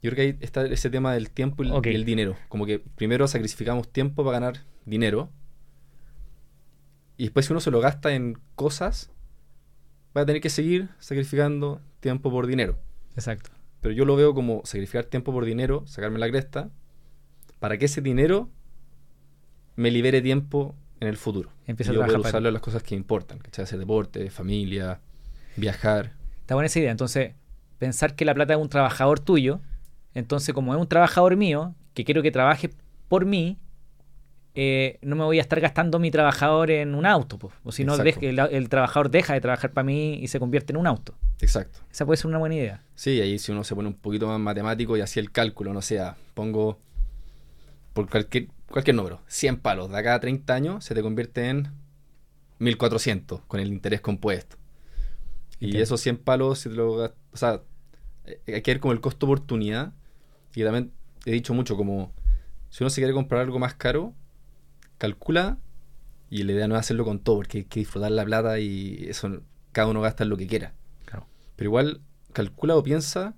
Yo 0.00 0.12
creo 0.12 0.14
que 0.14 0.22
ahí 0.22 0.38
está 0.42 0.64
ese 0.64 0.90
tema 0.90 1.12
del 1.12 1.28
tiempo 1.28 1.64
y 1.64 1.66
el, 1.66 1.72
Ok. 1.72 1.88
y 1.88 1.94
el 1.96 2.04
dinero. 2.04 2.36
Como 2.48 2.66
que 2.66 2.78
primero 2.78 3.26
sacrificamos 3.26 3.88
tiempo 3.88 4.22
para 4.22 4.38
ganar 4.38 4.60
dinero. 4.86 5.28
Y 7.20 7.24
después 7.24 7.44
si 7.44 7.52
uno 7.52 7.60
se 7.60 7.70
lo 7.70 7.80
gasta 7.80 8.14
en 8.14 8.38
cosas, 8.54 9.10
va 10.16 10.22
a 10.22 10.24
tener 10.24 10.40
que 10.40 10.48
seguir 10.48 10.88
sacrificando 11.00 11.82
tiempo 12.00 12.30
por 12.30 12.46
dinero. 12.46 12.78
Exacto. 13.14 13.50
Pero 13.82 13.94
yo 13.94 14.06
lo 14.06 14.16
veo 14.16 14.32
como 14.32 14.62
sacrificar 14.64 15.04
tiempo 15.04 15.30
por 15.30 15.44
dinero, 15.44 15.84
sacarme 15.86 16.18
la 16.18 16.30
cresta, 16.30 16.70
para 17.58 17.76
que 17.76 17.84
ese 17.84 18.00
dinero 18.00 18.48
me 19.76 19.90
libere 19.90 20.22
tiempo 20.22 20.74
en 20.98 21.08
el 21.08 21.18
futuro. 21.18 21.50
Empieza 21.66 21.92
y 21.92 21.96
a 21.96 21.98
yo 21.98 22.06
para 22.06 22.20
usarlo 22.20 22.48
en 22.48 22.54
las 22.54 22.62
cosas 22.62 22.82
que 22.82 22.94
importan, 22.94 23.38
¿cachai? 23.38 23.64
Hacer 23.64 23.78
deporte, 23.78 24.30
familia, 24.30 25.02
viajar. 25.56 26.14
Está 26.40 26.54
buena 26.54 26.68
esa 26.68 26.78
idea. 26.78 26.90
Entonces, 26.90 27.34
pensar 27.78 28.14
que 28.14 28.24
la 28.24 28.32
plata 28.32 28.54
es 28.54 28.58
un 28.58 28.70
trabajador 28.70 29.20
tuyo, 29.20 29.60
entonces 30.14 30.54
como 30.54 30.74
es 30.74 30.80
un 30.80 30.88
trabajador 30.88 31.36
mío, 31.36 31.74
que 31.92 32.06
quiero 32.06 32.22
que 32.22 32.30
trabaje 32.30 32.70
por 33.08 33.26
mí, 33.26 33.58
eh, 34.54 34.98
no 35.02 35.16
me 35.16 35.24
voy 35.24 35.38
a 35.38 35.42
estar 35.42 35.60
gastando 35.60 35.98
mi 35.98 36.10
trabajador 36.10 36.70
en 36.70 36.94
un 36.94 37.06
auto, 37.06 37.38
po. 37.38 37.52
o 37.64 37.72
si 37.72 37.84
no, 37.84 37.94
el, 37.94 38.38
el 38.38 38.68
trabajador 38.68 39.10
deja 39.10 39.34
de 39.34 39.40
trabajar 39.40 39.72
para 39.72 39.84
mí 39.84 40.14
y 40.14 40.28
se 40.28 40.38
convierte 40.38 40.72
en 40.72 40.78
un 40.78 40.86
auto. 40.86 41.14
Exacto. 41.40 41.80
Esa 41.90 42.04
puede 42.04 42.16
ser 42.16 42.26
una 42.26 42.38
buena 42.38 42.56
idea. 42.56 42.82
Sí, 42.94 43.20
ahí 43.20 43.38
si 43.38 43.52
uno 43.52 43.64
se 43.64 43.74
pone 43.74 43.88
un 43.88 43.94
poquito 43.94 44.26
más 44.26 44.38
matemático 44.40 44.96
y 44.96 45.00
así 45.00 45.20
el 45.20 45.30
cálculo, 45.30 45.72
no 45.72 45.82
sea, 45.82 46.16
pongo 46.34 46.78
por 47.92 48.08
cualquier, 48.08 48.48
cualquier 48.68 48.96
número, 48.96 49.20
100 49.26 49.58
palos, 49.58 49.90
de 49.90 49.98
acá 49.98 50.14
a 50.14 50.20
30 50.20 50.54
años 50.54 50.84
se 50.84 50.94
te 50.94 51.02
convierte 51.02 51.48
en 51.48 51.68
1400 52.58 53.42
con 53.46 53.60
el 53.60 53.68
interés 53.68 54.00
compuesto. 54.00 54.56
Y 55.58 55.76
esos 55.76 56.00
100 56.00 56.18
palos, 56.18 56.60
si 56.60 56.70
te 56.70 56.74
lo 56.74 56.92
o 56.94 57.36
sea, 57.36 57.60
eh, 58.24 58.40
hay 58.46 58.62
que 58.62 58.72
ver 58.72 58.80
como 58.80 58.92
el 58.92 59.00
costo 59.00 59.26
oportunidad. 59.26 59.92
Y 60.54 60.64
también 60.64 60.92
he 61.26 61.32
dicho 61.32 61.54
mucho 61.54 61.76
como, 61.76 62.12
si 62.70 62.82
uno 62.82 62.90
se 62.90 63.00
quiere 63.00 63.12
comprar 63.12 63.42
algo 63.42 63.58
más 63.58 63.74
caro, 63.74 64.14
calcula 65.00 65.58
y 66.28 66.42
la 66.44 66.52
idea 66.52 66.68
no 66.68 66.74
es 66.76 66.80
hacerlo 66.80 67.04
con 67.04 67.18
todo, 67.18 67.36
porque 67.36 67.58
hay 67.58 67.64
que 67.64 67.80
disfrutar 67.80 68.12
la 68.12 68.24
plata 68.24 68.60
y 68.60 69.06
eso 69.08 69.40
cada 69.72 69.88
uno 69.88 70.00
gasta 70.02 70.24
en 70.24 70.30
lo 70.30 70.36
que 70.36 70.46
quiera. 70.46 70.74
Claro. 71.06 71.26
Pero 71.56 71.68
igual 71.70 72.02
calcula 72.32 72.76
o 72.76 72.82
piensa 72.82 73.34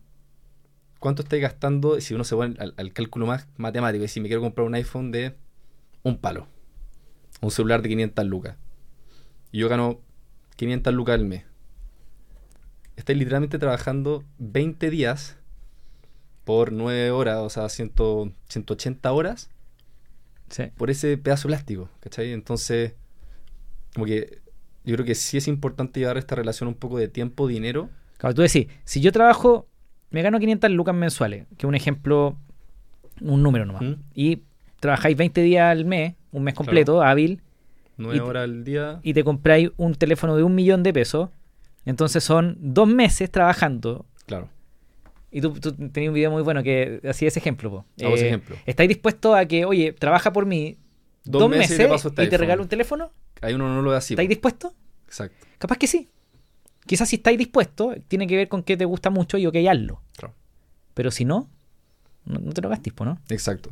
cuánto 0.98 1.22
estáis 1.22 1.40
gastando 1.40 2.00
si 2.00 2.14
uno 2.14 2.24
se 2.24 2.34
pone 2.34 2.56
al, 2.58 2.74
al 2.76 2.92
cálculo 2.92 3.26
más 3.26 3.46
matemático. 3.56 4.04
Y 4.04 4.08
si 4.08 4.20
me 4.20 4.26
quiero 4.26 4.42
comprar 4.42 4.66
un 4.66 4.74
iPhone 4.74 5.12
de 5.12 5.36
un 6.02 6.18
palo, 6.18 6.48
un 7.40 7.50
celular 7.52 7.80
de 7.80 7.88
500 7.88 8.26
lucas, 8.26 8.56
y 9.52 9.58
yo 9.58 9.68
gano 9.68 10.00
500 10.56 10.92
lucas 10.92 11.14
al 11.14 11.24
mes, 11.24 11.44
estáis 12.96 13.18
literalmente 13.18 13.60
trabajando 13.60 14.24
20 14.38 14.90
días 14.90 15.36
por 16.44 16.72
9 16.72 17.12
horas, 17.12 17.38
o 17.38 17.50
sea, 17.50 17.68
100 17.68 17.92
180 18.48 19.12
horas 19.12 19.48
Sí. 20.53 20.64
por 20.76 20.88
ese 20.90 21.16
pedazo 21.18 21.48
de 21.48 21.55
plástico, 21.55 21.88
¿cachai? 22.00 22.32
Entonces, 22.32 22.94
como 23.94 24.07
que 24.07 24.38
yo 24.84 24.94
creo 24.94 25.05
que 25.07 25.14
sí 25.16 25.36
es 25.38 25.48
importante 25.48 25.98
llevar 26.00 26.18
esta 26.18 26.34
relación 26.36 26.68
un 26.68 26.74
poco 26.74 26.98
de 26.98 27.09
tiempo-dinero. 27.09 27.88
Claro, 28.18 28.34
tú 28.34 28.42
decís, 28.42 28.66
si 28.84 29.00
yo 29.00 29.11
trabajo, 29.12 29.66
me 30.11 30.22
gano 30.22 30.38
500 30.38 30.70
lucas 30.70 30.94
mensuales, 30.94 31.46
que 31.57 31.66
es 31.66 31.68
un 31.68 31.74
ejemplo, 31.74 32.36
un 33.20 33.42
número 33.42 33.64
nomás, 33.66 33.82
¿Mm? 33.82 33.94
y 34.14 34.42
trabajáis 34.78 35.16
20 35.16 35.40
días 35.42 35.70
al 35.72 35.84
mes, 35.84 36.14
un 36.32 36.44
mes 36.44 36.55
completo, 36.55 37.03
hábil, 37.03 37.40
Nueve 37.98 38.16
Y 38.16 38.20
te- 38.20 38.24
horas 38.26 38.44
al 38.44 38.64
día. 38.64 39.00
y 39.03 39.12
te 39.14 39.22
compráis 39.24 39.70
un 39.76 39.94
teléfono 39.94 40.34
de 40.36 40.42
un 40.42 40.55
millón 40.55 40.82
de 40.82 40.92
pesos, 40.92 41.28
entonces 41.84 42.22
son 42.24 42.57
dos 42.61 42.88
meses 42.88 43.30
trabajando. 43.30 44.07
Claro. 44.26 44.48
Y 45.33 45.41
tú, 45.41 45.53
tú 45.55 45.72
tenías 45.72 46.11
un 46.11 46.14
video 46.14 46.30
muy 46.30 46.43
bueno 46.43 46.62
que 46.62 47.01
hacía 47.09 47.28
ese 47.28 47.39
ejemplo. 47.41 47.70
po. 47.70 47.85
Hago 48.05 48.14
ese 48.14 48.26
Eh, 48.26 48.28
ejemplo. 48.28 48.57
¿Estáis 48.66 48.89
dispuestos 48.89 49.35
a 49.35 49.47
que, 49.47 49.64
oye, 49.64 49.93
trabaja 49.93 50.33
por 50.33 50.45
mí 50.47 50.76
Dos 51.24 51.41
dos, 51.41 51.51
meses 51.51 51.72
y 51.78 51.83
te 51.83 51.89
paso 51.89 52.09
este 52.09 52.22
y 52.22 52.26
te 52.26 52.30
iPhone. 52.35 52.41
regalo 52.41 52.62
un 52.62 52.68
teléfono? 52.68 53.11
Ahí 53.41 53.55
uno 53.55 53.68
no 53.74 53.80
lo 53.80 53.91
ve 53.91 53.97
así. 53.97 54.14
¿Estáis 54.14 54.26
po. 54.28 54.30
dispuestos? 54.30 54.72
Exacto. 55.07 55.47
Capaz 55.59 55.78
que 55.78 55.87
sí. 55.87 56.09
Quizás 56.87 57.09
si 57.09 57.16
estáis 57.16 57.39
dispuestos, 57.39 57.97
tiene 58.09 58.26
que 58.26 58.37
ver 58.37 58.49
con 58.49 58.62
que 58.62 58.76
te 58.76 58.85
gusta 58.85 59.09
mucho 59.09 59.39
y 59.39 59.47
ok, 59.47 59.57
hazlo. 59.70 60.03
Claro. 60.16 60.35
Pero 60.95 61.11
si 61.11 61.24
no, 61.24 61.49
no, 62.24 62.39
no 62.41 62.53
te 62.53 62.61
lo 62.61 62.68
gastes, 62.68 62.93
¿no? 63.01 63.18
Exacto. 63.28 63.70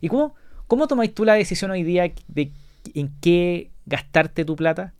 ¿Y 0.00 0.08
cómo, 0.08 0.34
cómo 0.68 0.86
tomáis 0.86 1.12
tú 1.14 1.24
la 1.24 1.34
decisión 1.34 1.70
hoy 1.72 1.82
día 1.82 2.12
de 2.28 2.52
en 2.94 3.10
qué 3.20 3.70
gastarte 3.86 4.44
tu 4.44 4.56
plata? 4.56 4.94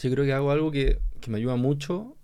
Yo 0.00 0.10
creo 0.10 0.24
que 0.24 0.32
hago 0.32 0.50
algo 0.50 0.70
que, 0.70 0.98
que 1.20 1.30
me 1.30 1.38
ayuda 1.38 1.56
mucho 1.56 2.15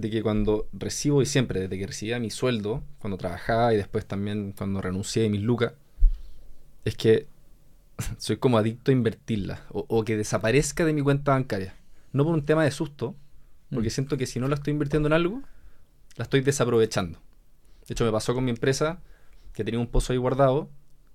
de 0.00 0.10
que 0.10 0.22
cuando 0.22 0.68
recibo, 0.72 1.22
y 1.22 1.26
siempre, 1.26 1.60
desde 1.60 1.78
que 1.78 1.86
recibía 1.86 2.18
mi 2.18 2.30
sueldo, 2.30 2.82
cuando 2.98 3.16
trabajaba 3.18 3.72
y 3.74 3.76
después 3.76 4.06
también 4.06 4.52
cuando 4.56 4.80
renuncié 4.80 5.22
de 5.22 5.28
mis 5.30 5.42
lucas, 5.42 5.72
es 6.84 6.94
que 6.96 7.26
soy 8.18 8.36
como 8.36 8.58
adicto 8.58 8.90
a 8.90 8.94
invertirla 8.94 9.62
o, 9.70 9.84
o 9.88 10.04
que 10.04 10.16
desaparezca 10.16 10.84
de 10.84 10.92
mi 10.92 11.02
cuenta 11.02 11.32
bancaria. 11.32 11.74
No 12.12 12.24
por 12.24 12.34
un 12.34 12.44
tema 12.44 12.64
de 12.64 12.70
susto, 12.70 13.14
porque 13.70 13.88
Mm. 13.88 13.90
siento 13.90 14.16
que 14.16 14.26
si 14.26 14.40
no 14.40 14.48
la 14.48 14.54
estoy 14.54 14.72
invirtiendo 14.72 15.08
en 15.08 15.12
algo, 15.12 15.42
la 16.16 16.22
estoy 16.24 16.40
desaprovechando. 16.40 17.18
De 17.86 17.92
hecho, 17.92 18.04
me 18.04 18.12
pasó 18.12 18.34
con 18.34 18.44
mi 18.44 18.50
empresa, 18.50 19.00
que 19.52 19.64
tenía 19.64 19.80
un 19.80 19.88
pozo 19.88 20.12
ahí 20.12 20.18
guardado, 20.18 20.70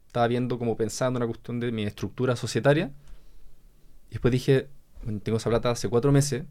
estaba 0.07 0.27
viendo 0.27 0.59
como 0.59 0.75
pensando 0.77 1.17
en 1.17 1.23
una 1.23 1.31
cuestión 1.31 1.59
de 1.59 1.71
mi 1.71 1.83
estructura 1.83 2.35
societaria, 2.35 2.91
y 4.09 4.11
después 4.11 4.31
dije, 4.31 4.67
"Bueno, 5.03 5.19
tengo 5.23 5.37
esa 5.37 5.49
plata 5.49 5.71
hace 5.71 5.89
cuatro 5.89 6.11
meses, 6.11 6.43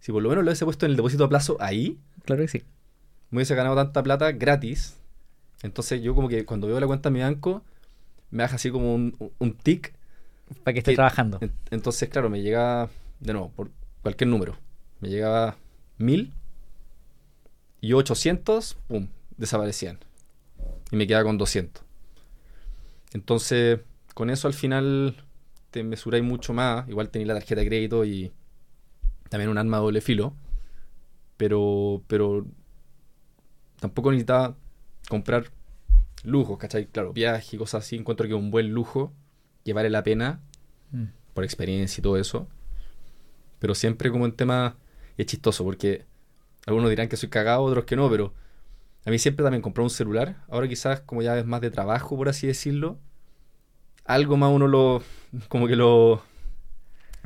si 0.00 0.12
por 0.12 0.22
lo 0.22 0.28
menos 0.30 0.44
lo 0.44 0.50
hubiese 0.50 0.64
puesto 0.64 0.86
en 0.86 0.90
el 0.92 0.96
depósito 0.96 1.24
a 1.24 1.28
plazo 1.28 1.56
ahí, 1.60 1.98
Claro 2.24 2.42
que 2.42 2.48
sí. 2.48 2.62
me 3.30 3.38
hubiese 3.38 3.54
ganado 3.54 3.76
tanta 3.76 4.02
plata 4.02 4.32
gratis. 4.32 4.96
Entonces 5.62 6.00
yo 6.02 6.14
como 6.14 6.28
que 6.28 6.44
cuando 6.44 6.66
veo 6.66 6.80
la 6.80 6.86
cuenta 6.86 7.08
de 7.10 7.14
mi 7.14 7.20
banco, 7.20 7.62
me 8.30 8.42
baja 8.42 8.56
así 8.56 8.70
como 8.70 8.94
un, 8.94 9.32
un 9.38 9.52
tic. 9.54 9.92
Para 10.64 10.72
que 10.72 10.78
esté 10.80 10.92
que- 10.92 10.96
trabajando. 10.96 11.38
En- 11.40 11.52
Entonces, 11.70 12.08
claro, 12.08 12.28
me 12.30 12.40
llega, 12.42 12.88
de 13.20 13.32
nuevo, 13.32 13.50
por 13.50 13.70
cualquier 14.02 14.28
número, 14.28 14.56
me 15.00 15.08
llegaba 15.08 15.56
mil 15.98 16.32
y 17.80 17.92
800, 17.92 18.76
pum, 18.88 19.08
desaparecían. 19.36 19.98
Y 20.90 20.96
me 20.96 21.06
quedaba 21.06 21.24
con 21.24 21.38
200. 21.38 21.82
Entonces, 23.12 23.80
con 24.14 24.30
eso 24.30 24.48
al 24.48 24.54
final 24.54 25.16
te 25.70 25.82
mesuráis 25.84 26.24
mucho 26.24 26.52
más. 26.52 26.88
Igual 26.88 27.10
tenéis 27.10 27.28
la 27.28 27.34
tarjeta 27.34 27.60
de 27.60 27.66
crédito 27.66 28.04
y 28.04 28.32
también 29.30 29.48
un 29.48 29.56
arma 29.56 29.78
doble 29.78 30.02
filo. 30.02 30.34
Pero, 31.38 32.02
pero 32.06 32.46
tampoco 33.80 34.10
necesitaba 34.10 34.56
comprar 35.08 35.46
lujos, 36.22 36.58
¿cachai? 36.58 36.86
Claro, 36.86 37.14
viajes 37.14 37.54
y 37.54 37.56
cosas 37.56 37.84
así. 37.86 37.96
Encuentro 37.96 38.28
que 38.28 38.34
un 38.34 38.50
buen 38.50 38.68
lujo 38.72 39.14
que 39.64 39.72
vale 39.72 39.88
la 39.88 40.02
pena 40.02 40.40
Mm. 40.92 41.04
por 41.34 41.44
experiencia 41.44 42.00
y 42.00 42.02
todo 42.02 42.16
eso. 42.18 42.48
Pero 43.60 43.74
siempre 43.74 44.10
como 44.10 44.26
en 44.26 44.32
tema 44.32 44.76
es 45.16 45.26
chistoso 45.26 45.62
porque 45.64 46.04
algunos 46.66 46.90
dirán 46.90 47.08
que 47.08 47.16
soy 47.16 47.28
cagado, 47.28 47.62
otros 47.62 47.84
que 47.84 47.94
no, 47.96 48.10
pero 48.10 48.34
a 49.06 49.10
mí 49.10 49.18
siempre 49.18 49.44
también 49.44 49.62
compré 49.62 49.84
un 49.84 49.90
celular. 49.90 50.44
Ahora 50.48 50.66
quizás 50.68 51.00
como 51.00 51.22
ya 51.22 51.38
es 51.38 51.46
más 51.46 51.60
de 51.60 51.70
trabajo, 51.70 52.16
por 52.16 52.28
así 52.28 52.46
decirlo, 52.48 52.98
algo 54.04 54.36
más 54.36 54.50
uno 54.52 54.66
lo 54.66 55.02
como 55.48 55.68
que 55.68 55.76
lo 55.76 56.22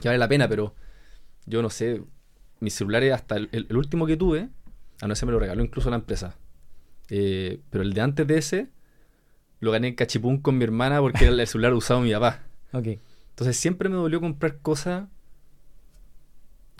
que 0.01 0.09
vale 0.09 0.19
la 0.19 0.29
pena, 0.29 0.47
pero 0.49 0.75
yo 1.47 1.63
no 1.63 1.71
sé, 1.71 2.03
mis 2.61 2.75
celulares 2.75 3.13
hasta 3.13 3.37
el, 3.37 3.49
el- 3.53 3.67
el 3.69 3.77
último 3.77 4.07
que 4.07 4.17
tuve, 4.17 4.49
a 5.01 5.07
no 5.09 5.15
ser 5.15 5.27
me 5.27 5.33
lo 5.33 5.39
regaló 5.39 5.63
incluso 5.63 5.91
la 5.91 5.97
empresa. 5.97 6.37
Eh, 7.11 7.61
pero 7.71 7.83
el 7.85 7.93
de 7.93 8.01
antes 8.01 8.27
de 8.27 8.39
ese 8.39 8.69
lo 9.61 9.71
gané 9.71 9.89
en 9.89 9.95
cachipún 9.95 10.39
con 10.39 10.57
mi 10.59 10.65
hermana 10.65 11.01
porque 11.01 11.25
era 11.27 11.33
el 11.35 11.47
celular 11.47 11.75
usado 11.75 12.01
mi 12.01 12.13
papá. 12.13 12.43
Entonces 13.31 13.57
siempre 13.57 13.89
me 13.89 13.97
dolió 13.97 14.21
comprar 14.21 14.59
cosas 14.59 15.09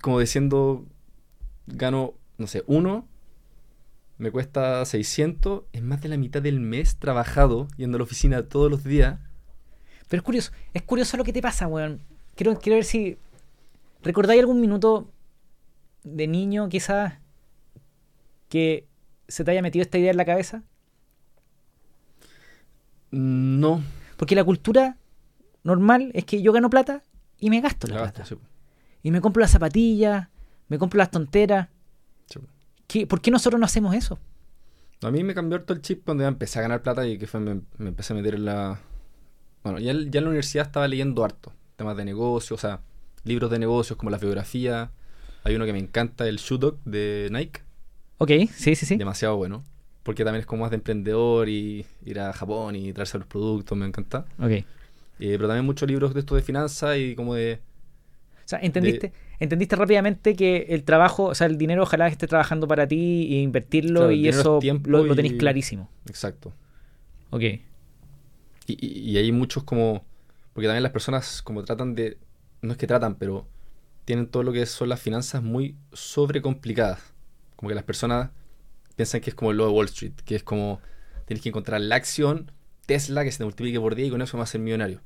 como 0.01 0.21
diciendo, 0.21 0.87
gano, 1.67 2.15
no 2.39 2.47
sé, 2.47 2.63
uno, 2.67 3.09
me 4.19 4.31
cuesta 4.31 4.85
600, 4.85 5.63
es 5.73 5.83
más 5.83 6.01
de 6.03 6.09
la 6.09 6.17
mitad 6.17 6.43
del 6.43 6.61
mes 6.61 6.97
trabajado, 6.99 7.69
yendo 7.77 7.97
a 7.97 7.99
la 8.01 8.05
oficina 8.05 8.43
todos 8.45 8.71
los 8.71 8.85
días. 8.85 9.19
Pero 10.09 10.21
es 10.21 10.25
curioso, 10.25 10.53
es 10.75 10.83
curioso 10.83 11.17
lo 11.17 11.25
que 11.25 11.33
te 11.33 11.41
pasa, 11.43 11.67
weón. 11.67 12.01
Quiero, 12.37 12.59
quiero 12.59 12.77
ver 12.77 12.85
si. 12.85 13.17
¿Recordáis 14.05 14.41
algún 14.41 14.61
minuto 14.61 15.11
de 16.05 16.27
niño 16.29 16.69
quizás 16.69 17.15
que 18.49 18.87
se 19.27 19.43
te 19.45 19.51
haya 19.51 19.63
metido 19.63 19.83
esta 19.83 19.99
idea 19.99 20.11
en 20.11 20.17
la 20.17 20.25
cabeza? 20.25 20.63
No. 23.11 23.83
Porque 24.17 24.35
la 24.35 24.45
cultura 24.45 24.97
normal 25.63 26.11
es 26.15 26.25
que 26.25 26.43
yo 26.43 26.53
gano 26.53 26.71
plata 26.71 27.03
y 27.39 27.51
me 27.51 27.61
gasto 27.61 27.87
la, 27.87 27.95
La 27.95 28.01
plata. 28.03 28.21
gasto, 28.21 28.37
sí. 28.37 28.41
Y 29.03 29.11
me 29.11 29.21
compro 29.21 29.41
las 29.41 29.51
zapatillas, 29.51 30.29
me 30.69 30.79
compro 30.79 30.99
las 30.99 31.11
tonteras. 31.11 31.69
Sí. 32.27 32.41
¿Qué- 32.87 33.07
¿Por 33.07 33.21
qué 33.21 33.31
nosotros 33.31 33.59
no 33.61 33.67
hacemos 33.67 33.95
eso? 33.95 34.19
A 35.03 35.11
mí 35.11 35.23
me 35.23 35.35
cambió 35.35 35.59
harto 35.59 35.73
el 35.75 35.83
chip 35.83 36.05
cuando 36.05 36.23
ya 36.23 36.29
empecé 36.29 36.59
a 36.59 36.63
ganar 36.63 36.83
plata 36.83 37.07
y 37.07 37.19
que 37.19 37.27
fue 37.27 37.41
me, 37.41 37.61
me 37.79 37.89
empecé 37.89 38.13
a 38.13 38.17
meter 38.17 38.35
en 38.37 38.45
la... 38.47 38.81
Bueno, 39.63 39.79
ya, 39.79 39.93
ya 39.93 40.19
en 40.19 40.25
la 40.25 40.29
universidad 40.31 40.67
estaba 40.67 40.89
leyendo 40.89 41.25
harto. 41.25 41.53
Temas 41.77 41.97
de 41.97 42.05
negocios, 42.05 42.59
o 42.59 42.61
sea, 42.61 42.81
libros 43.25 43.51
de 43.51 43.59
negocios 43.59 43.97
como 43.97 44.11
la 44.11 44.19
biografía. 44.19 44.91
Hay 45.43 45.55
uno 45.55 45.65
que 45.67 45.73
me 45.73 45.79
encanta, 45.79 46.27
el 46.29 46.37
Shoe 46.37 46.59
Dog 46.59 46.79
de 46.85 47.29
Nike. 47.31 47.61
Ok, 48.19 48.31
sí, 48.55 48.75
sí, 48.75 48.87
sí. 48.87 48.97
Demasiado 48.97 49.37
bueno. 49.37 49.65
Porque 50.03 50.25
también 50.25 50.41
es 50.41 50.47
como 50.47 50.63
más 50.63 50.71
de 50.71 50.77
emprendedor 50.77 51.49
y 51.49 51.87
ir 52.05 52.21
a 52.21 52.33
Japón 52.33 52.77
y 52.77 52.93
traerse 52.93 53.19
los 53.19 53.27
productos, 53.27 53.77
me 53.77 53.87
encanta. 53.87 54.27
Ok. 54.39 54.51
Eh, 54.51 54.65
pero 55.19 55.47
también 55.49 55.65
muchos 55.65 55.89
libros 55.89 56.13
de 56.15 56.21
esto 56.21 56.35
de 56.35 56.43
finanzas 56.43 56.97
y 56.99 57.15
como 57.15 57.35
de... 57.35 57.61
O 58.45 58.47
sea, 58.49 58.59
¿entendiste, 58.61 59.13
entendiste 59.39 59.75
rápidamente 59.77 60.37
que 60.37 60.67
el 60.69 60.85
trabajo, 60.85 61.25
o 61.27 61.35
sea, 61.35 61.47
el 61.47 61.57
dinero 61.57 61.85
ojalá 61.85 62.09
esté 62.09 62.27
trabajando 62.27 62.69
para 62.69 62.87
ti 62.87 63.29
e 63.35 63.41
invertirlo 63.41 64.01
Claro, 64.01 64.13
y 64.13 64.29
eso 64.29 64.59
es 64.63 64.87
lo, 64.87 65.07
y- 65.07 65.17
tenéis 65.17 65.35
clarísimo. 65.35 65.89
Exacto. 66.07 66.53
Ok. 67.31 67.41
Y, 67.43 67.63
y- 68.67 69.11
y 69.11 69.17
hay 69.17 69.33
muchos 69.33 69.65
como... 69.65 70.05
Porque 70.53 70.67
también 70.67 70.83
las 70.83 70.93
personas 70.93 71.41
como 71.43 71.65
tratan 71.65 71.95
de... 71.95 72.19
No 72.65 72.73
es 72.73 72.79
que 72.79 72.87
tratan, 72.87 73.17
pero 73.17 73.47
tienen 74.05 74.27
todo 74.27 74.43
lo 74.43 74.53
que 74.53 74.65
son 74.67 74.89
las 74.89 75.01
finanzas 75.01 75.43
muy 75.43 75.77
sobrecomplicadas. 75.93 77.01
Como 77.57 77.69
que 77.69 77.75
las 77.75 77.85
personas 77.85 78.31
piensan 78.97 79.21
que 79.21 79.31
es 79.31 79.37
como 79.37 79.53
lo 79.53 79.67
de 79.67 79.73
Wall 79.73 79.87
Street, 79.87 80.15
que 80.25 80.37
es 80.37 80.43
como 80.43 80.81
tienes 81.27 81.43
que 81.43 81.51
encontrar 81.51 81.81
la 81.81 81.97
acción 81.97 82.51
Tesla 82.87 83.25
que 83.25 83.33
se 83.33 83.39
te 83.39 83.45
multiplique 83.45 83.81
por 83.81 83.95
10 83.95 84.09
y 84.09 84.11
con 84.11 84.23
eso 84.23 84.39
vas 84.39 84.49
a 84.49 84.53
ser 84.53 84.61
millonario. 84.61 85.01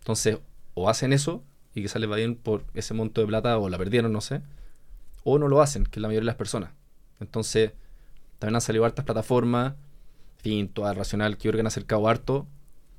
Entonces, 0.00 0.38
o 0.74 0.88
hacen 0.88 1.12
eso 1.12 1.44
y 1.74 1.82
que 1.82 1.88
sale 1.88 2.06
bien 2.06 2.36
por 2.36 2.64
ese 2.74 2.94
monto 2.94 3.20
de 3.20 3.26
plata 3.26 3.58
o 3.58 3.68
la 3.68 3.78
perdieron, 3.78 4.12
no 4.12 4.20
sé, 4.20 4.42
o 5.24 5.38
no 5.38 5.48
lo 5.48 5.60
hacen, 5.60 5.84
que 5.84 5.98
es 5.98 6.02
la 6.02 6.08
mayoría 6.08 6.22
de 6.22 6.32
las 6.32 6.36
personas. 6.36 6.70
Entonces, 7.20 7.72
también 8.38 8.56
han 8.56 8.60
salido 8.60 8.84
hartas 8.84 9.04
plataformas, 9.04 9.74
en 10.38 10.42
fin, 10.42 10.68
toda 10.68 10.94
racional 10.94 11.36
que 11.36 11.48
han 11.48 11.66
acercado 11.66 12.08
harto 12.08 12.46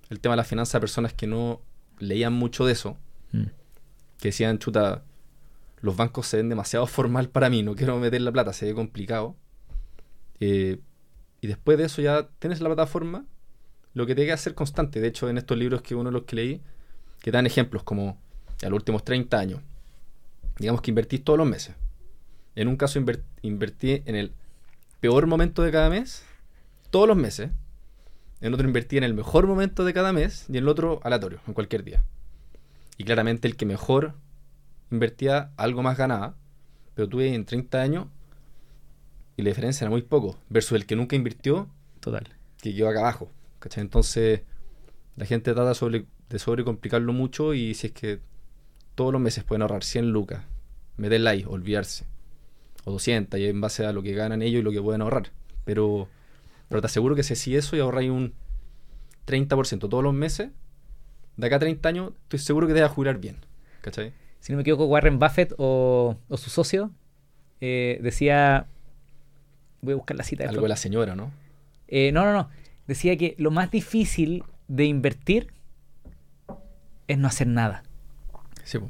el 0.09 0.19
tema 0.19 0.33
de 0.33 0.37
las 0.37 0.47
finanzas 0.47 0.75
a 0.75 0.79
personas 0.79 1.13
que 1.13 1.27
no 1.27 1.61
leían 1.99 2.33
mucho 2.33 2.65
de 2.65 2.73
eso, 2.73 2.97
Mm. 3.31 3.43
Que 4.19 4.29
decían, 4.29 4.59
chuta, 4.59 5.03
los 5.81 5.95
bancos 5.95 6.27
se 6.27 6.37
ven 6.37 6.49
demasiado 6.49 6.87
formal 6.87 7.29
para 7.29 7.49
mí, 7.49 7.63
no 7.63 7.75
quiero 7.75 7.97
meter 7.99 8.21
la 8.21 8.31
plata, 8.31 8.53
se 8.53 8.65
ve 8.65 8.73
complicado. 8.73 9.35
Eh, 10.39 10.79
y 11.41 11.47
después 11.47 11.77
de 11.77 11.85
eso 11.85 12.01
ya 12.01 12.27
tienes 12.39 12.61
la 12.61 12.69
plataforma, 12.69 13.25
lo 13.93 14.05
que 14.05 14.15
te 14.15 14.25
queda 14.25 14.37
ser 14.37 14.55
constante. 14.55 14.99
De 15.01 15.07
hecho, 15.07 15.29
en 15.29 15.37
estos 15.37 15.57
libros 15.57 15.81
que 15.81 15.95
uno 15.95 16.09
de 16.09 16.13
los 16.13 16.23
que 16.23 16.35
leí, 16.35 16.61
que 17.21 17.31
dan 17.31 17.45
ejemplos 17.45 17.83
como 17.83 18.17
a 18.63 18.69
los 18.69 18.73
últimos 18.77 19.03
30 19.03 19.37
años, 19.39 19.61
digamos 20.57 20.81
que 20.81 20.91
invertís 20.91 21.23
todos 21.23 21.37
los 21.37 21.47
meses. 21.47 21.75
En 22.55 22.67
un 22.67 22.75
caso 22.77 22.99
inver- 22.99 23.21
invertí 23.43 24.01
en 24.05 24.15
el 24.15 24.31
peor 24.99 25.27
momento 25.27 25.61
de 25.61 25.71
cada 25.71 25.89
mes, 25.89 26.23
todos 26.89 27.07
los 27.07 27.17
meses. 27.17 27.51
En 28.41 28.53
otro 28.53 28.67
invertí 28.67 28.97
en 28.97 29.03
el 29.03 29.13
mejor 29.13 29.47
momento 29.47 29.83
de 29.85 29.93
cada 29.93 30.13
mes 30.13 30.45
y 30.47 30.53
en 30.53 30.63
el 30.63 30.67
otro 30.67 30.99
aleatorio, 31.03 31.39
en 31.47 31.53
cualquier 31.53 31.83
día. 31.83 32.03
Y 32.97 33.03
claramente 33.03 33.47
el 33.47 33.55
que 33.55 33.65
mejor 33.65 34.15
invertía 34.91 35.51
algo 35.57 35.83
más 35.83 35.97
ganaba, 35.97 36.35
pero 36.95 37.07
tuve 37.07 37.33
en 37.33 37.45
30 37.45 37.81
años 37.81 38.07
y 39.35 39.43
la 39.43 39.49
diferencia 39.49 39.85
era 39.85 39.91
muy 39.91 40.01
poco, 40.01 40.37
versus 40.49 40.73
el 40.73 40.85
que 40.85 40.95
nunca 40.95 41.15
invirtió, 41.15 41.69
Total. 41.99 42.27
que 42.59 42.75
quedó 42.75 42.89
acá 42.89 43.01
abajo. 43.01 43.31
¿cachai? 43.59 43.81
Entonces 43.83 44.41
la 45.15 45.25
gente 45.25 45.53
trata 45.53 45.73
sobre, 45.73 46.05
de 46.29 46.39
sobrecomplicarlo 46.39 47.13
mucho 47.13 47.53
y 47.53 47.73
si 47.73 47.87
es 47.87 47.93
que 47.93 48.19
todos 48.95 49.13
los 49.13 49.21
meses 49.21 49.43
pueden 49.43 49.61
ahorrar 49.61 49.83
100 49.83 50.11
lucas, 50.11 50.43
meterla 50.97 51.31
ahí, 51.31 51.45
olvidarse. 51.47 52.05
O 52.83 52.91
200, 52.91 53.39
y 53.39 53.45
en 53.45 53.61
base 53.61 53.85
a 53.85 53.91
lo 53.91 54.01
que 54.01 54.13
ganan 54.13 54.41
ellos 54.41 54.61
y 54.61 54.63
lo 54.63 54.71
que 54.71 54.81
pueden 54.81 55.01
ahorrar. 55.01 55.31
Pero, 55.65 56.07
pero 56.69 56.81
te 56.81 56.87
aseguro 56.87 57.15
que 57.15 57.23
si 57.23 57.33
así 57.33 57.55
eso 57.55 57.75
y 57.75 57.79
ahorráis 57.79 58.09
un 58.09 58.33
30% 59.27 59.89
todos 59.89 60.03
los 60.03 60.13
meses, 60.13 60.49
de 61.37 61.47
acá 61.47 61.57
a 61.57 61.59
30 61.59 61.89
años, 61.89 62.13
estoy 62.23 62.39
seguro 62.39 62.67
que 62.67 62.73
te 62.73 62.81
vas 62.81 62.91
a 62.91 62.93
jurar 62.93 63.19
bien. 63.19 63.37
¿Cachai? 63.81 64.11
Si 64.39 64.51
no 64.51 64.57
me 64.57 64.61
equivoco, 64.61 64.85
Warren 64.85 65.19
Buffett 65.19 65.53
o, 65.57 66.17
o 66.27 66.37
su 66.37 66.49
socio 66.49 66.91
eh, 67.61 67.99
decía. 68.01 68.67
Voy 69.81 69.93
a 69.93 69.95
buscar 69.95 70.17
la 70.17 70.23
cita. 70.23 70.49
Algo 70.49 70.63
de 70.63 70.69
la 70.69 70.75
señora, 70.75 71.15
¿no? 71.15 71.31
Eh, 71.87 72.11
no, 72.11 72.25
no, 72.25 72.33
no. 72.33 72.49
Decía 72.87 73.17
que 73.17 73.35
lo 73.37 73.51
más 73.51 73.71
difícil 73.71 74.43
de 74.67 74.85
invertir 74.85 75.53
es 77.07 77.17
no 77.17 77.27
hacer 77.27 77.47
nada. 77.47 77.83
Sí, 78.63 78.79
po. 78.79 78.89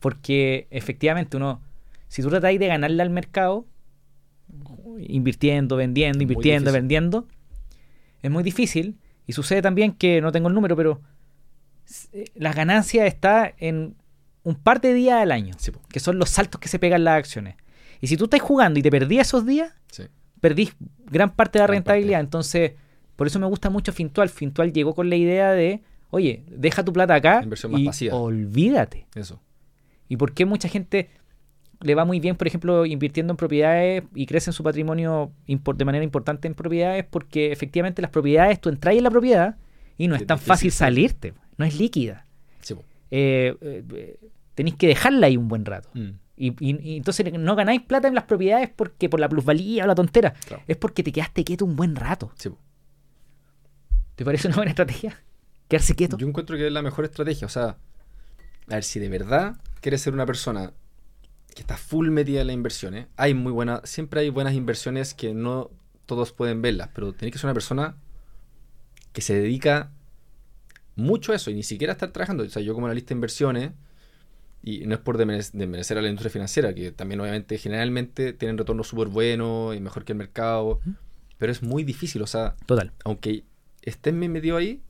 Porque 0.00 0.66
efectivamente 0.70 1.36
uno, 1.36 1.60
si 2.08 2.22
tú 2.22 2.30
tratáis 2.30 2.58
de 2.58 2.66
ganarle 2.66 3.02
al 3.02 3.10
mercado, 3.10 3.66
invirtiendo, 4.98 5.76
vendiendo, 5.76 6.22
invirtiendo, 6.22 6.72
vendiendo, 6.72 7.26
es 8.22 8.30
muy 8.30 8.42
difícil. 8.42 8.96
Y 9.30 9.32
sucede 9.32 9.62
también 9.62 9.92
que, 9.92 10.20
no 10.20 10.32
tengo 10.32 10.48
el 10.48 10.54
número, 10.54 10.74
pero 10.74 11.00
eh, 12.12 12.24
las 12.34 12.56
ganancias 12.56 13.06
está 13.06 13.54
en 13.58 13.94
un 14.42 14.56
par 14.56 14.80
de 14.80 14.92
días 14.92 15.22
al 15.22 15.30
año, 15.30 15.54
Sí, 15.56 15.70
que 15.88 16.00
son 16.00 16.18
los 16.18 16.30
saltos 16.30 16.60
que 16.60 16.66
se 16.66 16.80
pegan 16.80 17.04
las 17.04 17.16
acciones. 17.16 17.54
Y 18.00 18.08
si 18.08 18.16
tú 18.16 18.24
estás 18.24 18.40
jugando 18.40 18.80
y 18.80 18.82
te 18.82 18.90
perdías 18.90 19.28
esos 19.28 19.46
días, 19.46 19.72
Sí. 19.92 20.02
perdís 20.40 20.74
gran 21.06 21.30
parte 21.30 21.58
de 21.58 21.62
la 21.62 21.66
Gran 21.68 21.76
rentabilidad. 21.76 22.18
parte. 22.18 22.24
Entonces, 22.24 22.72
por 23.14 23.28
eso 23.28 23.38
me 23.38 23.46
gusta 23.46 23.70
mucho 23.70 23.92
Fintual. 23.92 24.30
Fintual 24.30 24.72
llegó 24.72 24.96
con 24.96 25.08
la 25.10 25.14
idea 25.14 25.52
de, 25.52 25.80
oye, 26.10 26.42
deja 26.48 26.84
tu 26.84 26.92
plata 26.92 27.14
acá 27.14 27.40
Inversión 27.44 27.70
más 27.70 27.80
y 27.82 27.84
pasiva. 27.86 28.16
olvídate. 28.16 29.06
Eso. 29.14 29.40
¿Y 30.08 30.16
por 30.16 30.32
qué 30.34 30.44
mucha 30.44 30.68
gente 30.68 31.08
le 31.82 31.94
va 31.94 32.04
muy 32.04 32.20
bien, 32.20 32.36
por 32.36 32.46
ejemplo, 32.46 32.84
invirtiendo 32.86 33.32
en 33.32 33.36
propiedades 33.36 34.02
y 34.14 34.26
crece 34.26 34.50
en 34.50 34.54
su 34.54 34.62
patrimonio 34.62 35.32
de 35.46 35.84
manera 35.84 36.04
importante 36.04 36.46
en 36.48 36.54
propiedades? 36.54 37.04
Porque 37.08 37.52
efectivamente 37.52 38.02
las 38.02 38.10
propiedades, 38.10 38.60
tú 38.60 38.68
entras 38.68 38.94
en 38.94 39.04
la 39.04 39.10
propiedad 39.10 39.56
y 39.96 40.08
no 40.08 40.14
es 40.14 40.26
tan 40.26 40.36
difícil 40.36 40.48
fácil 40.48 40.72
salir. 40.72 41.08
salirte, 41.10 41.34
no 41.56 41.64
es 41.64 41.78
líquida. 41.78 42.26
Sí. 42.60 42.74
Eh, 43.10 43.56
eh, 43.60 44.18
tenéis 44.54 44.76
que 44.76 44.86
dejarla 44.88 45.26
ahí 45.26 45.36
un 45.36 45.48
buen 45.48 45.64
rato. 45.64 45.88
Mm. 45.94 46.10
Y, 46.36 46.48
y- 46.58 46.92
y 46.92 46.96
entonces 46.96 47.30
no 47.38 47.54
ganáis 47.56 47.82
plata 47.82 48.08
en 48.08 48.14
las 48.14 48.24
propiedades 48.24 48.70
porque 48.74 49.08
por 49.08 49.20
la 49.20 49.28
plusvalía 49.28 49.84
o 49.84 49.86
la 49.86 49.94
tontera. 49.94 50.32
Claro. 50.46 50.62
Es 50.66 50.76
porque 50.76 51.02
te 51.02 51.12
quedaste 51.12 51.44
quieto 51.44 51.64
un 51.66 51.76
buen 51.76 51.96
rato. 51.96 52.32
Sí. 52.36 52.50
¿Te 54.16 54.24
parece 54.24 54.48
una 54.48 54.56
buena 54.56 54.70
estrategia? 54.70 55.16
Quedarse 55.68 55.94
quieto. 55.94 56.16
Yo 56.18 56.26
encuentro 56.26 56.56
que 56.56 56.66
es 56.66 56.72
la 56.72 56.82
mejor 56.82 57.04
estrategia. 57.04 57.46
O 57.46 57.50
sea, 57.50 57.76
a 58.68 58.74
ver, 58.74 58.84
si 58.84 59.00
de 59.00 59.08
verdad 59.08 59.56
quieres 59.80 60.00
ser 60.02 60.12
una 60.14 60.26
persona 60.26 60.72
que 61.54 61.62
está 61.62 61.76
full 61.76 62.10
metida 62.10 62.40
en 62.42 62.46
las 62.48 62.54
inversiones, 62.54 63.06
hay 63.16 63.34
muy 63.34 63.52
buenas, 63.52 63.80
siempre 63.88 64.20
hay 64.20 64.30
buenas 64.30 64.54
inversiones 64.54 65.14
que 65.14 65.34
no 65.34 65.70
todos 66.06 66.32
pueden 66.32 66.62
verlas, 66.62 66.90
pero 66.94 67.12
tenés 67.12 67.32
que 67.32 67.38
ser 67.38 67.46
una 67.48 67.54
persona 67.54 67.96
que 69.12 69.20
se 69.22 69.34
dedica 69.34 69.90
mucho 70.96 71.32
a 71.32 71.36
eso 71.36 71.50
y 71.50 71.54
ni 71.54 71.62
siquiera 71.62 71.92
estar 71.92 72.10
trabajando. 72.12 72.42
O 72.44 72.48
sea, 72.48 72.62
yo 72.62 72.74
como 72.74 72.86
analista 72.86 73.08
de 73.10 73.14
inversiones, 73.14 73.72
y 74.62 74.86
no 74.86 74.94
es 74.94 75.00
por 75.00 75.16
desmerec- 75.18 75.52
desmerecer 75.52 75.96
a 75.98 76.02
la 76.02 76.08
industria 76.08 76.30
financiera, 76.30 76.74
que 76.74 76.92
también 76.92 77.20
obviamente 77.20 77.56
generalmente 77.58 78.32
tienen 78.34 78.58
retornos 78.58 78.88
súper 78.88 79.08
buenos 79.08 79.74
y 79.74 79.80
mejor 79.80 80.04
que 80.04 80.12
el 80.12 80.18
mercado, 80.18 80.80
pero 81.38 81.50
es 81.50 81.62
muy 81.62 81.82
difícil. 81.84 82.20
O 82.22 82.26
sea, 82.26 82.56
Total. 82.66 82.92
aunque 83.04 83.44
estés 83.82 84.18
bien 84.18 84.32
metido 84.32 84.56
ahí, 84.58 84.82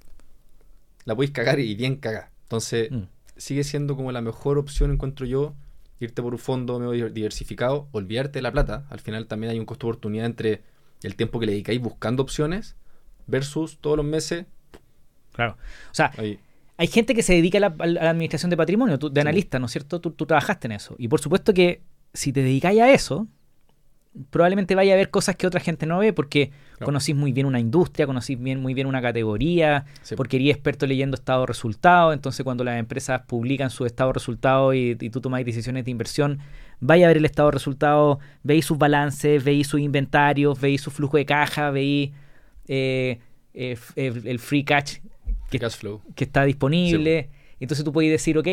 la 1.04 1.14
podéis 1.14 1.30
cagar 1.32 1.60
y 1.60 1.74
bien 1.76 1.96
cagar. 1.96 2.30
Entonces, 2.42 2.90
Mm. 2.90 3.02
sigue 3.36 3.62
siendo 3.62 3.94
como 3.94 4.10
la 4.10 4.20
mejor 4.20 4.58
opción, 4.58 4.90
encuentro 4.90 5.24
yo, 5.24 5.54
irte 6.00 6.22
por 6.22 6.32
un 6.32 6.38
fondo 6.38 6.78
medio 6.80 6.92
diver- 6.92 7.12
diversificado, 7.12 7.88
olvidarte 7.92 8.38
de 8.38 8.42
la 8.42 8.52
plata. 8.52 8.86
Al 8.90 9.00
final 9.00 9.26
también 9.26 9.52
hay 9.52 9.58
un 9.58 9.66
costo 9.66 9.86
de 9.86 9.92
oportunidad 9.92 10.26
entre 10.26 10.62
el 11.02 11.14
tiempo 11.16 11.38
que 11.38 11.46
le 11.46 11.52
dedicáis 11.52 11.80
buscando 11.80 12.22
opciones 12.22 12.76
versus 13.26 13.78
todos 13.78 13.96
los 13.96 14.06
meses. 14.06 14.46
Claro. 15.32 15.56
O 15.90 15.94
sea, 15.94 16.10
Ahí. 16.16 16.38
hay 16.76 16.86
gente 16.88 17.14
que 17.14 17.22
se 17.22 17.34
dedica 17.34 17.58
a 17.58 17.60
la, 17.60 17.74
a 17.78 17.86
la 17.86 18.10
administración 18.10 18.50
de 18.50 18.56
patrimonio, 18.56 18.98
tú- 18.98 19.08
de 19.10 19.20
Sí. 19.20 19.22
analista, 19.22 19.58
¿no 19.58 19.66
es 19.66 19.72
cierto? 19.72 20.00
Tú, 20.00 20.10
tú 20.10 20.26
trabajaste 20.26 20.66
en 20.68 20.72
eso. 20.72 20.94
Y 20.98 21.08
por 21.08 21.20
supuesto 21.20 21.54
que 21.54 21.82
si 22.12 22.32
te 22.32 22.42
dedicáis 22.42 22.80
a 22.80 22.90
eso, 22.92 23.28
probablemente 24.30 24.74
vaya 24.74 24.94
a 24.94 24.96
ver 24.96 25.10
cosas 25.10 25.36
que 25.36 25.46
otra 25.46 25.60
gente 25.60 25.86
no 25.86 25.98
ve 25.98 26.12
porque 26.12 26.50
conocís 26.82 27.14
muy 27.14 27.32
bien 27.32 27.46
una 27.46 27.60
industria, 27.60 28.06
conocís 28.06 28.40
bien, 28.40 28.60
muy 28.60 28.74
bien 28.74 28.86
una 28.86 29.00
categoría, 29.00 29.84
Sí. 30.02 30.16
porque 30.16 30.36
eres 30.36 30.50
experto 30.50 30.86
leyendo 30.86 31.14
estado 31.14 31.42
de 31.42 31.46
resultados, 31.46 32.12
entonces 32.14 32.42
cuando 32.42 32.64
las 32.64 32.78
empresas 32.78 33.22
publican 33.26 33.70
su 33.70 33.86
estado 33.86 34.10
de 34.10 34.14
resultados 34.14 34.74
y, 34.74 34.96
y 35.00 35.10
tú 35.10 35.20
tomáis 35.20 35.46
decisiones 35.46 35.84
de 35.84 35.90
inversión, 35.92 36.40
vaya 36.80 37.06
a 37.06 37.08
ver 37.08 37.18
el 37.18 37.24
estado 37.24 37.50
de 37.50 37.52
resultados, 37.54 38.18
veis 38.42 38.64
sus 38.64 38.78
balances, 38.78 39.44
veis 39.44 39.66
sus 39.68 39.80
inventarios, 39.80 40.60
veis 40.60 40.80
su 40.80 40.90
flujo 40.90 41.16
de 41.16 41.26
caja, 41.26 41.70
veis 41.70 42.10
eh, 42.66 43.20
eh, 43.54 43.76
el, 43.96 44.26
el 44.26 44.38
free 44.38 44.64
cash 44.64 44.98
que, 45.50 45.58
Cash 45.58 45.76
flow. 45.76 46.00
que 46.14 46.24
está 46.24 46.44
disponible. 46.44 47.28
Entonces 47.60 47.84
tú 47.84 47.92
puedes 47.92 48.10
decir, 48.10 48.38
ok, 48.38 48.46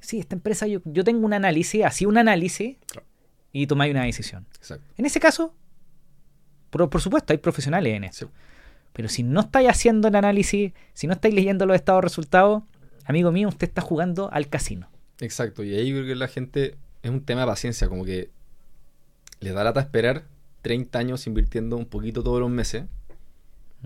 sí, 0.00 0.18
esta 0.18 0.34
empresa, 0.34 0.66
yo, 0.66 0.80
yo 0.84 1.04
tengo 1.04 1.24
un 1.24 1.32
análisis, 1.32 1.84
así 1.84 2.04
un 2.06 2.18
análisis 2.18 2.76
Claro. 2.86 3.06
Y 3.52 3.66
tomáis 3.66 3.92
una 3.92 4.04
decisión. 4.04 4.46
Exacto. 4.56 4.84
En 4.96 5.04
ese 5.06 5.20
caso, 5.20 5.54
por, 6.70 6.88
por 6.88 7.00
supuesto, 7.00 7.32
hay 7.32 7.38
profesionales 7.38 7.94
en 7.94 8.04
esto. 8.04 8.26
Sí. 8.26 8.32
Pero 8.92 9.08
si 9.08 9.22
no 9.22 9.40
estáis 9.40 9.68
haciendo 9.68 10.08
el 10.08 10.16
análisis, 10.16 10.72
si 10.92 11.06
no 11.06 11.14
estáis 11.14 11.34
leyendo 11.34 11.64
los 11.66 11.74
estados 11.76 12.00
de 12.02 12.08
resultados, 12.08 12.62
amigo 13.04 13.32
mío, 13.32 13.48
usted 13.48 13.68
está 13.68 13.80
jugando 13.82 14.30
al 14.32 14.48
casino. 14.48 14.88
Exacto, 15.20 15.62
y 15.64 15.74
ahí 15.74 15.90
creo 15.92 16.04
que 16.06 16.14
la 16.14 16.28
gente 16.28 16.76
es 17.02 17.10
un 17.10 17.24
tema 17.24 17.42
de 17.42 17.46
paciencia, 17.46 17.88
como 17.88 18.04
que 18.04 18.30
les 19.40 19.54
da 19.54 19.64
lata 19.64 19.80
esperar 19.80 20.24
30 20.62 20.98
años 20.98 21.26
invirtiendo 21.26 21.76
un 21.76 21.86
poquito 21.86 22.22
todos 22.22 22.40
los 22.40 22.50
meses 22.50 22.84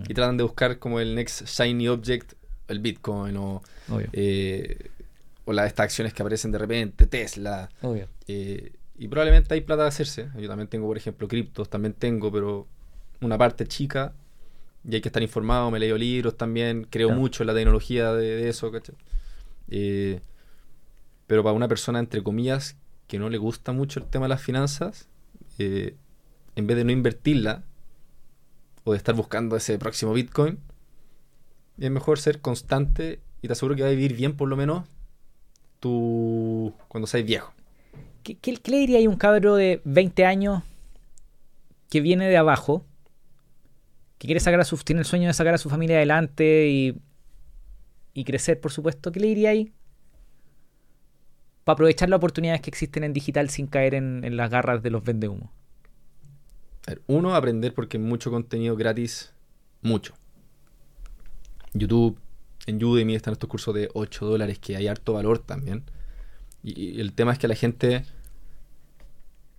y 0.07 0.13
tratan 0.13 0.37
de 0.37 0.43
buscar 0.43 0.77
como 0.77 0.99
el 0.99 1.15
next 1.15 1.45
shiny 1.47 1.87
object, 1.87 2.33
el 2.67 2.79
Bitcoin 2.79 3.35
o, 3.37 3.63
eh, 4.13 4.89
o 5.45 5.53
las 5.53 5.67
estas 5.67 5.85
acciones 5.85 6.13
que 6.13 6.21
aparecen 6.21 6.51
de 6.51 6.57
repente, 6.59 7.07
Tesla. 7.07 7.69
Obvio. 7.81 8.07
eh, 8.27 8.73
y 8.97 9.07
probablemente 9.07 9.53
hay 9.53 9.61
plata 9.61 9.83
de 9.83 9.89
hacerse. 9.89 10.29
Yo 10.37 10.47
también 10.47 10.67
tengo, 10.67 10.87
por 10.87 10.97
ejemplo, 10.97 11.27
criptos, 11.27 11.69
también 11.69 11.93
tengo, 11.93 12.31
pero 12.31 12.67
una 13.21 13.37
parte 13.37 13.67
chica 13.67 14.13
y 14.87 14.95
hay 14.95 15.01
que 15.01 15.09
estar 15.09 15.21
informado. 15.23 15.69
Me 15.71 15.79
leo 15.79 15.97
libros 15.97 16.37
también, 16.37 16.87
creo 16.89 17.09
Claro. 17.09 17.21
mucho 17.21 17.43
en 17.43 17.47
la 17.47 17.53
tecnología 17.53 18.13
de, 18.13 18.37
de 18.37 18.49
eso, 18.49 18.71
¿cachai? 18.71 18.95
Eh, 19.69 20.21
pero 21.27 21.43
para 21.43 21.53
una 21.53 21.67
persona, 21.67 21.99
entre 21.99 22.23
comillas, 22.23 22.77
que 23.07 23.19
no 23.19 23.29
le 23.29 23.37
gusta 23.37 23.71
mucho 23.71 23.99
el 23.99 24.05
tema 24.05 24.25
de 24.25 24.29
las 24.29 24.41
finanzas, 24.41 25.07
eh, 25.59 25.95
en 26.55 26.67
vez 26.67 26.77
de 26.77 26.83
no 26.85 26.91
invertirla 26.91 27.63
o 28.83 28.91
de 28.91 28.97
estar 28.97 29.13
buscando 29.15 29.55
ese 29.57 29.77
próximo 29.77 30.13
Bitcoin, 30.13 30.59
es 31.77 31.91
mejor 31.91 32.19
ser 32.19 32.41
constante 32.41 33.19
y 33.41 33.47
te 33.47 33.53
aseguro 33.53 33.75
que 33.75 33.83
va 33.83 33.89
a 33.89 33.91
vivir 33.91 34.15
bien 34.15 34.35
por 34.35 34.47
lo 34.49 34.55
menos 34.57 34.87
tú 35.79 36.73
cuando 36.87 37.07
seas 37.07 37.25
viejo. 37.25 37.53
¿Qué, 38.35 38.59
le 38.65 38.77
diría 38.77 38.99
a 38.99 39.09
un 39.09 39.15
cabro 39.15 39.55
de 39.55 39.81
20 39.85 40.25
años 40.25 40.63
que 41.89 42.01
viene 42.01 42.27
de 42.27 42.35
abajo, 42.35 42.85
que 44.17 44.27
quiere 44.27 44.39
sacar 44.39 44.59
a 44.59 44.65
su, 44.65 44.77
tiene 44.77 44.99
el 44.99 45.05
sueño 45.05 45.27
de 45.27 45.33
sacar 45.33 45.53
a 45.53 45.57
su 45.57 45.69
familia 45.69 45.97
adelante 45.97 46.67
y, 46.67 46.97
y 48.13 48.23
crecer, 48.25 48.59
por 48.59 48.71
supuesto? 48.71 49.11
¿Qué 49.11 49.19
le 49.19 49.27
diría 49.27 49.51
ahí? 49.51 49.71
Para 51.63 51.75
aprovechar 51.75 52.09
las 52.09 52.17
oportunidades 52.17 52.61
que 52.61 52.69
existen 52.69 53.03
en 53.03 53.13
digital 53.13 53.49
sin 53.49 53.67
caer 53.67 53.93
en, 53.93 54.23
en 54.23 54.35
las 54.35 54.49
garras 54.49 54.83
de 54.83 54.89
los 54.89 55.03
vendehumos. 55.03 55.49
Uno, 57.05 57.35
aprender 57.35 57.73
porque 57.73 57.97
mucho 57.97 58.31
contenido 58.31 58.75
gratis, 58.75 59.33
mucho. 59.81 60.13
YouTube, 61.73 62.19
en 62.65 62.83
Udemy 62.83 63.15
están 63.15 63.33
estos 63.33 63.49
cursos 63.49 63.73
de 63.73 63.89
8 63.93 64.25
dólares 64.25 64.59
que 64.59 64.75
hay 64.75 64.87
harto 64.87 65.13
valor 65.13 65.39
también. 65.39 65.83
Y, 66.63 66.97
y 66.97 67.01
el 67.01 67.13
tema 67.13 67.33
es 67.33 67.39
que 67.39 67.47
la 67.47 67.55
gente, 67.55 68.05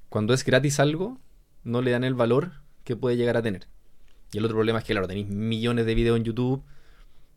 cuando 0.09 0.35
es 0.35 0.45
gratis 0.45 0.81
algo, 0.81 1.19
no 1.65 1.83
le 1.83 1.91
dan 1.91 2.05
el 2.05 2.15
valor 2.15 2.53
que 2.85 2.97
puede 2.97 3.17
llegar 3.17 3.37
a 3.37 3.43
tener. 3.43 3.67
Y 4.33 4.39
el 4.39 4.45
otro 4.45 4.57
problema 4.57 4.79
es 4.79 4.85
que, 4.85 4.93
claro, 4.93 5.09
tenéis 5.09 5.29
millones 5.29 5.87
de 5.87 5.95
videos 5.95 6.17
en 6.17 6.25
YouTube, 6.25 6.63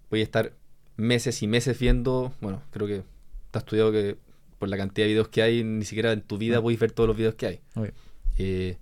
podéis 0.10 0.26
estar 0.28 0.54
meses 0.98 1.42
y 1.42 1.48
meses 1.48 1.80
viendo, 1.80 2.34
bueno, 2.42 2.62
creo 2.72 2.88
que 2.88 3.04
está 3.46 3.60
estudiado 3.60 3.92
que 3.92 4.18
por 4.60 4.70
la 4.70 4.78
cantidad 4.78 5.06
de 5.06 5.14
videos 5.14 5.30
que 5.30 5.42
hay, 5.42 5.64
ni 5.64 5.86
siquiera 5.86 6.12
en 6.12 6.22
tu 6.22 6.38
vida 6.38 6.58
Ah. 6.58 6.62
podéis 6.62 6.80
ver 6.80 6.92
todos 6.92 7.08
los 7.08 7.18
videos 7.18 7.36
que 7.36 7.48
hay. 7.48 7.60
Eh, 8.38 8.78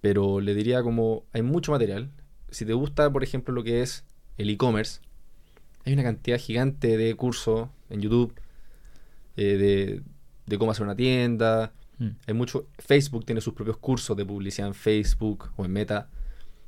pero 0.00 0.40
le 0.40 0.54
diría 0.54 0.82
como 0.82 1.24
hay 1.32 1.42
mucho 1.42 1.72
material. 1.72 2.10
Si 2.50 2.64
te 2.64 2.72
gusta, 2.72 3.10
por 3.10 3.22
ejemplo, 3.24 3.54
lo 3.54 3.64
que 3.64 3.82
es 3.82 4.04
el 4.36 4.50
e-commerce, 4.50 5.00
hay 5.84 5.92
una 5.94 6.02
cantidad 6.02 6.38
gigante 6.38 6.96
de 6.96 7.14
cursos 7.14 7.68
en 7.88 8.00
YouTube 8.00 8.34
eh, 9.36 9.56
de, 9.56 10.02
de 10.46 10.58
cómo 10.58 10.70
hacer 10.72 10.84
una 10.84 10.96
tienda. 10.96 11.72
Mm. 11.98 12.08
Hay 12.26 12.34
mucho. 12.34 12.66
Facebook 12.78 13.24
tiene 13.24 13.40
sus 13.40 13.54
propios 13.54 13.76
cursos 13.76 14.16
de 14.16 14.24
publicidad 14.24 14.68
en 14.68 14.74
Facebook 14.74 15.50
o 15.56 15.64
en 15.64 15.72
Meta. 15.72 16.08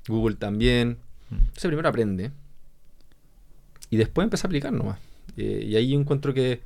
Google 0.06 0.36
también. 0.36 0.98
Mm. 1.30 1.34
Entonces 1.34 1.68
primero 1.68 1.88
aprende. 1.88 2.32
Y 3.90 3.96
después 3.96 4.24
empieza 4.24 4.46
a 4.46 4.48
aplicar 4.48 4.72
nomás. 4.72 4.98
Eh, 5.36 5.64
y 5.68 5.76
ahí 5.76 5.90
yo 5.90 6.00
encuentro 6.00 6.34
que 6.34 6.60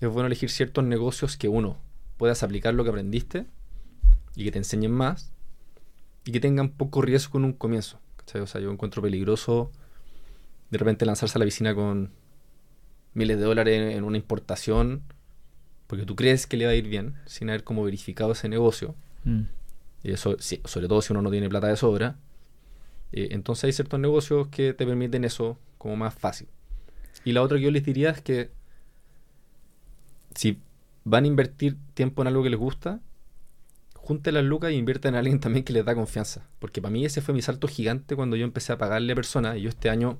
es 0.00 0.08
bueno 0.08 0.26
elegir 0.26 0.50
ciertos 0.50 0.84
negocios 0.84 1.36
que 1.36 1.48
uno 1.48 1.78
puedas 2.16 2.42
aplicar 2.42 2.74
lo 2.74 2.84
que 2.84 2.90
aprendiste 2.90 3.46
y 4.36 4.44
que 4.44 4.52
te 4.52 4.58
enseñen 4.58 4.92
más 4.92 5.32
y 6.24 6.32
que 6.32 6.40
tengan 6.40 6.70
poco 6.70 7.02
riesgo 7.02 7.38
en 7.38 7.44
un 7.44 7.52
comienzo. 7.52 8.00
¿cachai? 8.16 8.40
O 8.40 8.46
sea, 8.46 8.60
yo 8.60 8.70
encuentro 8.70 9.02
peligroso 9.02 9.70
de 10.70 10.78
repente 10.78 11.06
lanzarse 11.06 11.38
a 11.38 11.40
la 11.40 11.44
piscina 11.44 11.74
con 11.74 12.10
miles 13.14 13.38
de 13.38 13.44
dólares 13.44 13.80
en, 13.80 13.98
en 13.98 14.04
una 14.04 14.16
importación 14.16 15.02
porque 15.94 16.06
tú 16.06 16.16
crees 16.16 16.48
que 16.48 16.56
le 16.56 16.66
va 16.66 16.72
a 16.72 16.74
ir 16.74 16.88
bien 16.88 17.14
sin 17.24 17.48
haber 17.50 17.62
como 17.62 17.84
verificado 17.84 18.32
ese 18.32 18.48
negocio. 18.48 18.96
Mm. 19.22 19.42
Y 20.02 20.10
eso, 20.10 20.34
sí, 20.40 20.60
sobre 20.64 20.88
todo 20.88 21.00
si 21.02 21.12
uno 21.12 21.22
no 21.22 21.30
tiene 21.30 21.48
plata 21.48 21.68
de 21.68 21.76
sobra. 21.76 22.16
Eh, 23.12 23.28
entonces 23.30 23.62
hay 23.62 23.72
ciertos 23.72 24.00
negocios 24.00 24.48
que 24.48 24.74
te 24.74 24.84
permiten 24.84 25.24
eso 25.24 25.56
como 25.78 25.94
más 25.94 26.12
fácil. 26.12 26.48
Y 27.24 27.30
la 27.30 27.42
otra 27.42 27.58
que 27.58 27.64
yo 27.64 27.70
les 27.70 27.84
diría 27.84 28.10
es 28.10 28.20
que 28.20 28.50
si 30.34 30.58
van 31.04 31.22
a 31.22 31.26
invertir 31.28 31.76
tiempo 31.94 32.22
en 32.22 32.28
algo 32.28 32.42
que 32.42 32.50
les 32.50 32.58
gusta, 32.58 32.98
junten 33.94 34.34
las 34.34 34.42
lucas 34.42 34.72
y 34.72 34.74
inviertan 34.74 35.14
en 35.14 35.18
alguien 35.20 35.38
también 35.38 35.64
que 35.64 35.72
les 35.72 35.84
da 35.84 35.94
confianza. 35.94 36.42
Porque 36.58 36.82
para 36.82 36.90
mí 36.90 37.04
ese 37.04 37.20
fue 37.20 37.34
mi 37.34 37.40
salto 37.40 37.68
gigante 37.68 38.16
cuando 38.16 38.34
yo 38.34 38.44
empecé 38.44 38.72
a 38.72 38.78
pagarle 38.78 39.12
a 39.12 39.14
personas. 39.14 39.58
Y 39.58 39.60
yo 39.60 39.68
este 39.68 39.90
año, 39.90 40.18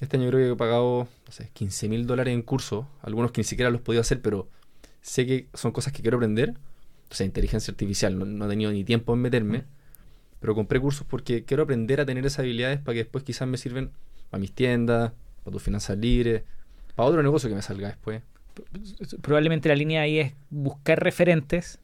este 0.00 0.16
año 0.16 0.28
creo 0.28 0.40
que 0.46 0.52
he 0.52 0.56
pagado, 0.56 1.08
no 1.26 1.32
sé, 1.32 1.50
15 1.52 1.88
mil 1.88 2.06
dólares 2.06 2.34
en 2.34 2.42
cursos. 2.42 2.86
Algunos 3.02 3.32
que 3.32 3.40
ni 3.40 3.44
siquiera 3.44 3.70
los 3.70 3.80
he 3.80 3.84
podido 3.84 4.00
hacer, 4.00 4.20
pero 4.20 4.48
sé 5.00 5.26
que 5.26 5.46
son 5.54 5.72
cosas 5.72 5.92
que 5.92 6.02
quiero 6.02 6.16
aprender. 6.18 6.54
O 7.10 7.14
sea, 7.14 7.24
inteligencia 7.26 7.70
artificial, 7.70 8.18
no, 8.18 8.24
no 8.24 8.46
he 8.46 8.48
tenido 8.48 8.70
ni 8.72 8.84
tiempo 8.84 9.14
en 9.14 9.20
meterme. 9.20 9.64
Pero 10.40 10.54
compré 10.54 10.80
cursos 10.80 11.06
porque 11.08 11.44
quiero 11.44 11.62
aprender 11.62 12.00
a 12.00 12.06
tener 12.06 12.26
esas 12.26 12.40
habilidades 12.40 12.78
para 12.80 12.94
que 12.94 13.04
después 13.04 13.24
quizás 13.24 13.48
me 13.48 13.56
sirven 13.56 13.90
para 14.30 14.40
mis 14.40 14.52
tiendas, 14.52 15.12
para 15.44 15.52
tus 15.52 15.62
finanzas 15.62 15.96
libres, 15.98 16.42
para 16.94 17.08
otro 17.08 17.22
negocio 17.22 17.48
que 17.48 17.54
me 17.54 17.62
salga 17.62 17.88
después. 17.88 18.22
Probablemente 19.22 19.68
la 19.68 19.76
línea 19.76 20.02
ahí 20.02 20.18
es 20.18 20.32
buscar 20.50 21.02
referentes, 21.02 21.78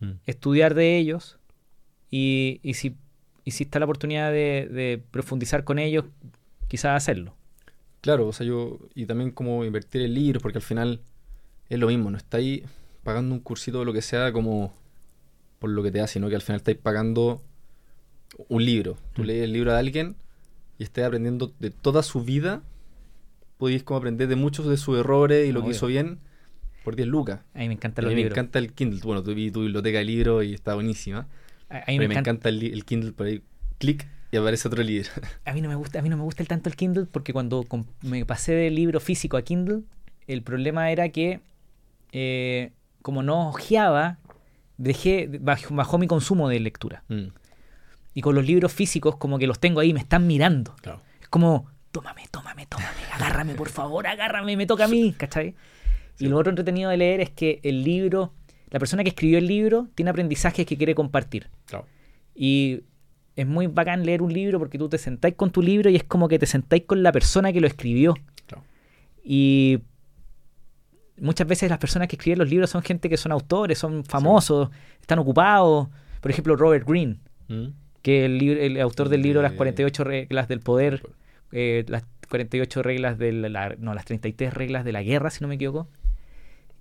Mm. 0.00 0.18
estudiar 0.26 0.74
de 0.74 0.98
ellos 0.98 1.38
y, 2.10 2.58
y 2.64 2.74
si, 2.74 2.96
y 3.44 3.52
si 3.52 3.62
está 3.62 3.78
la 3.78 3.84
oportunidad 3.84 4.32
de, 4.32 4.68
de 4.70 5.00
profundizar 5.12 5.62
con 5.62 5.78
ellos, 5.78 6.04
quizás 6.66 6.96
hacerlo. 6.96 7.36
Claro, 8.04 8.28
o 8.28 8.32
sea, 8.34 8.46
yo, 8.46 8.78
y 8.94 9.06
también 9.06 9.30
como 9.30 9.64
invertir 9.64 10.02
en 10.02 10.12
libros, 10.12 10.42
porque 10.42 10.58
al 10.58 10.62
final 10.62 11.00
es 11.70 11.78
lo 11.78 11.86
mismo, 11.86 12.10
no 12.10 12.18
estáis 12.18 12.62
pagando 13.02 13.34
un 13.34 13.40
cursito 13.40 13.80
o 13.80 13.84
lo 13.86 13.94
que 13.94 14.02
sea 14.02 14.30
como 14.30 14.74
por 15.58 15.70
lo 15.70 15.82
que 15.82 15.90
te 15.90 15.98
da, 16.00 16.06
sino 16.06 16.28
que 16.28 16.34
al 16.34 16.42
final 16.42 16.58
estáis 16.58 16.76
pagando 16.76 17.42
un 18.48 18.62
libro. 18.62 18.98
Tú 19.14 19.22
Mm. 19.22 19.26
lees 19.26 19.44
el 19.44 19.52
libro 19.54 19.72
de 19.72 19.78
alguien 19.78 20.16
y 20.78 20.82
estás 20.82 21.04
aprendiendo 21.06 21.54
de 21.60 21.70
toda 21.70 22.02
su 22.02 22.22
vida, 22.24 22.62
podéis 23.56 23.82
como 23.84 23.96
aprender 23.98 24.28
de 24.28 24.36
muchos 24.36 24.66
de 24.66 24.76
sus 24.76 24.98
errores 24.98 25.48
y 25.48 25.52
lo 25.52 25.60
que 25.60 25.68
Obvio. 25.68 25.76
hizo 25.76 25.86
bien 25.86 26.18
por 26.84 26.96
10 26.96 27.08
lucas. 27.08 27.40
A 27.54 27.60
mí 27.60 27.68
me 27.68 27.74
encantan 27.74 28.04
A 28.04 28.08
los 28.08 28.14
mí 28.14 28.22
me 28.22 28.28
encanta 28.28 28.58
el 28.58 28.74
Kindle. 28.74 29.00
Bueno, 29.02 29.22
vi 29.22 29.50
tu 29.50 29.62
biblioteca 29.62 29.96
de 29.98 30.04
libros 30.04 30.44
y 30.44 30.52
está 30.52 30.74
buenísima. 30.74 31.26
A, 31.70 31.78
a 31.78 31.84
mí 31.88 31.98
me 31.98 32.08
me 32.08 32.14
encanta- 32.14 32.30
encanta 32.30 32.48
el, 32.50 32.62
el 32.64 32.84
Kindle 32.84 33.12
por 33.12 33.26
ahí. 33.28 33.40
Clic 33.78 34.06
y 34.34 34.36
aparece 34.36 34.66
otro 34.68 34.82
libro. 34.82 35.08
a 35.44 35.52
mí 35.52 35.60
no 35.60 35.68
me 35.68 35.74
gusta, 35.76 35.98
a 35.98 36.02
mí 36.02 36.08
no 36.08 36.16
me 36.16 36.24
gusta 36.24 36.42
el 36.42 36.48
tanto 36.48 36.68
el 36.68 36.76
Kindle 36.76 37.06
porque 37.06 37.32
cuando 37.32 37.64
me 38.02 38.24
pasé 38.26 38.52
del 38.52 38.74
libro 38.74 38.98
físico 39.00 39.36
a 39.36 39.42
Kindle, 39.42 39.82
el 40.26 40.42
problema 40.42 40.90
era 40.90 41.08
que 41.10 41.40
eh, 42.12 42.72
como 43.02 43.22
no 43.22 43.48
ojeaba, 43.50 44.18
dejé 44.76 45.28
bajó, 45.40 45.74
bajó 45.74 45.98
mi 45.98 46.06
consumo 46.06 46.48
de 46.48 46.58
lectura. 46.60 47.04
Mm, 47.08 47.26
Y 48.14 48.20
con 48.22 48.34
los 48.34 48.44
libros 48.44 48.72
físicos 48.72 49.16
como 49.16 49.38
que 49.38 49.46
los 49.46 49.58
tengo 49.60 49.80
ahí, 49.80 49.92
me 49.92 50.00
están 50.00 50.26
mirando. 50.26 50.74
claro. 50.82 51.00
Es 51.20 51.28
como, 51.28 51.66
tómame, 51.92 52.22
tómame, 52.30 52.66
tómame, 52.66 52.90
agárrame, 53.12 53.54
por 53.54 53.68
favor, 53.68 54.06
agárrame, 54.06 54.56
me 54.56 54.66
toca 54.66 54.84
a 54.84 54.88
mí, 54.88 55.12
¿cachai? 55.16 55.54
Y 56.18 56.28
lo 56.28 56.38
otro 56.38 56.50
entretenido 56.50 56.90
de 56.90 56.96
leer 56.96 57.20
es 57.20 57.30
que 57.30 57.60
el 57.64 57.82
libro, 57.82 58.32
la 58.70 58.78
persona 58.78 59.02
que 59.02 59.08
escribió 59.10 59.38
el 59.38 59.46
libro 59.46 59.88
tiene 59.94 60.10
aprendizajes 60.10 60.64
que 60.66 60.76
quiere 60.76 60.94
compartir. 60.94 61.48
Claro. 61.66 61.86
Y 62.36 62.82
es 63.36 63.46
muy 63.46 63.66
bacán 63.66 64.04
leer 64.06 64.22
un 64.22 64.32
libro 64.32 64.58
porque 64.58 64.78
tú 64.78 64.88
te 64.88 64.98
sentáis 64.98 65.34
con 65.34 65.50
tu 65.50 65.60
libro 65.62 65.90
y 65.90 65.96
es 65.96 66.04
como 66.04 66.28
que 66.28 66.38
te 66.38 66.46
sentáis 66.46 66.84
con 66.86 67.02
la 67.02 67.10
persona 67.12 67.52
que 67.52 67.60
lo 67.60 67.66
escribió. 67.66 68.14
Claro. 68.46 68.62
Y 69.24 69.80
muchas 71.20 71.46
veces 71.46 71.70
las 71.70 71.78
personas 71.78 72.08
que 72.08 72.16
escriben 72.16 72.38
los 72.38 72.48
libros 72.50 72.70
son 72.70 72.82
gente 72.82 73.08
que 73.08 73.16
son 73.16 73.32
autores, 73.32 73.78
son 73.78 74.04
famosos, 74.04 74.70
están 75.00 75.18
ocupados. 75.18 75.88
Por 76.20 76.30
ejemplo, 76.30 76.56
Robert 76.56 76.86
Greene, 76.88 77.18
Mm. 77.48 77.66
que 78.02 78.24
el, 78.24 78.42
el 78.42 78.80
autor 78.80 79.08
del 79.10 79.20
libro 79.22 79.42
Las 79.42 79.52
De- 79.52 79.56
48 79.58 80.02
reglas 80.04 80.48
del 80.48 80.60
poder, 80.60 81.02
eh, 81.52 81.84
las 81.88 82.04
48 82.30 82.82
reglas 82.82 83.18
de 83.18 83.32
la, 83.32 83.74
no, 83.78 83.92
las 83.94 84.04
33 84.06 84.54
reglas 84.54 84.84
de 84.84 84.92
la 84.92 85.02
guerra, 85.02 85.28
si 85.30 85.40
no 85.42 85.48
me 85.48 85.56
equivoco. 85.56 85.88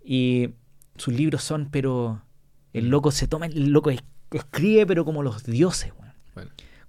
Y 0.05 0.51
sus 0.97 1.13
libros 1.13 1.43
son, 1.43 1.67
pero 1.69 2.21
el 2.73 2.85
Mm. 2.85 2.89
loco 2.89 3.11
se 3.11 3.27
toma, 3.27 3.45
el 3.47 3.71
loco 3.71 3.89
es- 3.89 4.03
escribe, 4.31 4.85
pero 4.85 5.03
como 5.05 5.21
los 5.21 5.43
dioses, 5.43 5.91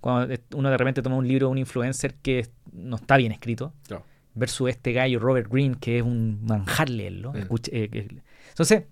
Cuando 0.04 0.34
uno 0.54 0.68
de 0.68 0.76
repente 0.76 1.00
toma 1.00 1.16
un 1.16 1.26
libro 1.26 1.46
de 1.46 1.52
un 1.52 1.56
influencer 1.56 2.12
que 2.16 2.46
no 2.72 2.96
está 2.96 3.16
bien 3.16 3.32
escrito, 3.32 3.72
claro. 3.88 4.04
versus 4.34 4.68
este 4.68 4.92
gallo 4.92 5.18
Robert 5.18 5.50
Greene, 5.50 5.76
que 5.80 5.96
es 5.96 6.02
un 6.02 6.44
manjar 6.44 6.90
leerlo. 6.90 7.32
Mm. 7.32 7.36
Escucha- 7.36 7.70
eh, 7.72 8.08
entonces, 8.50 8.82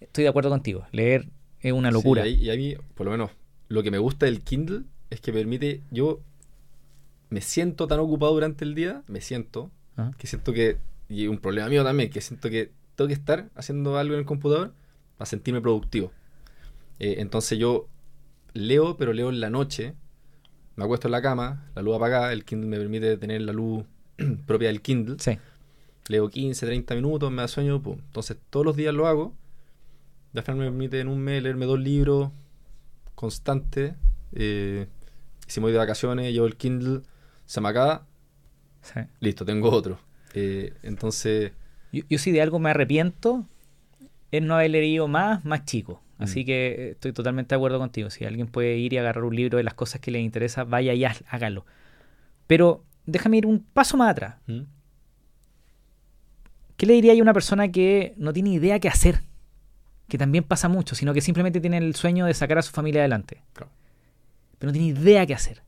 estoy 0.00 0.24
de 0.24 0.28
acuerdo 0.30 0.48
contigo. 0.48 0.86
Leer 0.90 1.28
es 1.60 1.72
una 1.74 1.90
locura. 1.90 2.22
Sí, 2.24 2.30
y, 2.30 2.48
a, 2.48 2.54
y 2.54 2.72
a 2.72 2.76
mí, 2.76 2.82
por 2.94 3.04
lo 3.04 3.10
menos, 3.12 3.30
lo 3.68 3.82
que 3.82 3.90
me 3.90 3.98
gusta 3.98 4.24
del 4.24 4.40
Kindle 4.40 4.84
es 5.10 5.20
que 5.20 5.34
permite, 5.34 5.82
yo 5.90 6.20
me 7.28 7.42
siento 7.42 7.86
tan 7.86 8.00
ocupado 8.00 8.32
durante 8.32 8.64
el 8.64 8.74
día, 8.74 9.02
me 9.06 9.20
siento, 9.20 9.70
Ajá. 9.96 10.12
que 10.16 10.26
siento 10.26 10.54
que, 10.54 10.78
y 11.10 11.26
un 11.26 11.36
problema 11.36 11.68
mío 11.68 11.84
también, 11.84 12.08
que 12.08 12.22
siento 12.22 12.48
que 12.48 12.70
tengo 12.96 13.08
que 13.08 13.14
estar 13.14 13.50
haciendo 13.54 13.98
algo 13.98 14.14
en 14.14 14.20
el 14.20 14.26
computador 14.26 14.72
para 15.18 15.26
sentirme 15.26 15.60
productivo. 15.60 16.10
Eh, 17.00 17.16
entonces 17.18 17.58
yo 17.58 17.86
leo, 18.54 18.96
pero 18.96 19.12
leo 19.12 19.28
en 19.28 19.40
la 19.40 19.50
noche, 19.50 19.94
me 20.76 20.84
acuesto 20.84 21.08
en 21.08 21.12
la 21.12 21.22
cama, 21.22 21.70
la 21.74 21.82
luz 21.82 21.96
apagada, 21.96 22.32
el 22.32 22.44
Kindle 22.44 22.68
me 22.68 22.78
permite 22.78 23.16
tener 23.16 23.42
la 23.42 23.52
luz 23.52 23.84
propia 24.46 24.68
del 24.68 24.80
Kindle. 24.80 25.16
Sí. 25.18 25.38
Leo 26.08 26.28
15, 26.28 26.66
30 26.66 26.94
minutos, 26.94 27.30
me 27.30 27.42
da 27.42 27.48
sueño, 27.48 27.82
pum. 27.82 27.98
Entonces 27.98 28.36
todos 28.50 28.64
los 28.64 28.76
días 28.76 28.94
lo 28.94 29.06
hago. 29.06 29.34
De 30.32 30.40
al 30.40 30.44
final 30.44 30.58
me 30.58 30.64
permite 30.66 31.00
en 31.00 31.08
un 31.08 31.20
mes 31.20 31.42
leerme 31.42 31.66
dos 31.66 31.78
libros 31.78 32.30
constantes. 33.14 33.94
Eh, 34.32 34.86
si 35.46 35.60
me 35.60 35.64
voy 35.64 35.72
de 35.72 35.78
vacaciones, 35.78 36.32
llevo 36.32 36.46
el 36.46 36.56
Kindle, 36.56 37.02
se 37.46 37.60
me 37.60 37.68
acaba, 37.68 38.06
sí. 38.82 39.00
listo, 39.20 39.44
tengo 39.44 39.70
otro. 39.70 39.98
Eh, 40.34 40.74
entonces, 40.82 41.52
Yo, 41.92 42.02
yo 42.08 42.18
si 42.18 42.32
de 42.32 42.42
algo 42.42 42.58
me 42.58 42.70
arrepiento 42.70 43.46
es 44.32 44.42
no 44.42 44.56
haber 44.56 44.72
leído 44.72 45.06
más, 45.06 45.44
más 45.44 45.64
chico. 45.64 46.02
Así 46.18 46.42
Mm. 46.42 46.46
que 46.46 46.66
eh, 46.68 46.90
estoy 46.92 47.12
totalmente 47.12 47.54
de 47.54 47.56
acuerdo 47.56 47.78
contigo. 47.78 48.08
Si 48.10 48.24
alguien 48.24 48.46
puede 48.46 48.76
ir 48.76 48.92
y 48.92 48.98
agarrar 48.98 49.24
un 49.24 49.34
libro 49.34 49.58
de 49.58 49.64
las 49.64 49.74
cosas 49.74 50.00
que 50.00 50.10
le 50.10 50.20
interesa, 50.20 50.64
vaya 50.64 50.92
y 50.94 51.04
hágalo. 51.04 51.66
Pero 52.46 52.84
déjame 53.06 53.38
ir 53.38 53.46
un 53.46 53.60
paso 53.60 53.96
más 53.96 54.10
atrás. 54.10 54.36
¿Mm? 54.46 54.60
¿Qué 56.76 56.86
le 56.86 56.94
diría 56.94 57.12
a 57.12 57.16
una 57.22 57.32
persona 57.32 57.68
que 57.70 58.14
no 58.16 58.32
tiene 58.32 58.50
idea 58.50 58.78
qué 58.80 58.88
hacer? 58.88 59.22
Que 60.08 60.18
también 60.18 60.44
pasa 60.44 60.68
mucho, 60.68 60.94
sino 60.94 61.14
que 61.14 61.20
simplemente 61.20 61.60
tiene 61.60 61.78
el 61.78 61.94
sueño 61.94 62.26
de 62.26 62.34
sacar 62.34 62.58
a 62.58 62.62
su 62.62 62.72
familia 62.72 63.00
adelante. 63.00 63.42
Claro. 63.52 63.70
Pero 64.58 64.68
no 64.68 64.72
tiene 64.72 64.88
idea 64.88 65.24
qué 65.26 65.34
hacer. 65.34 65.62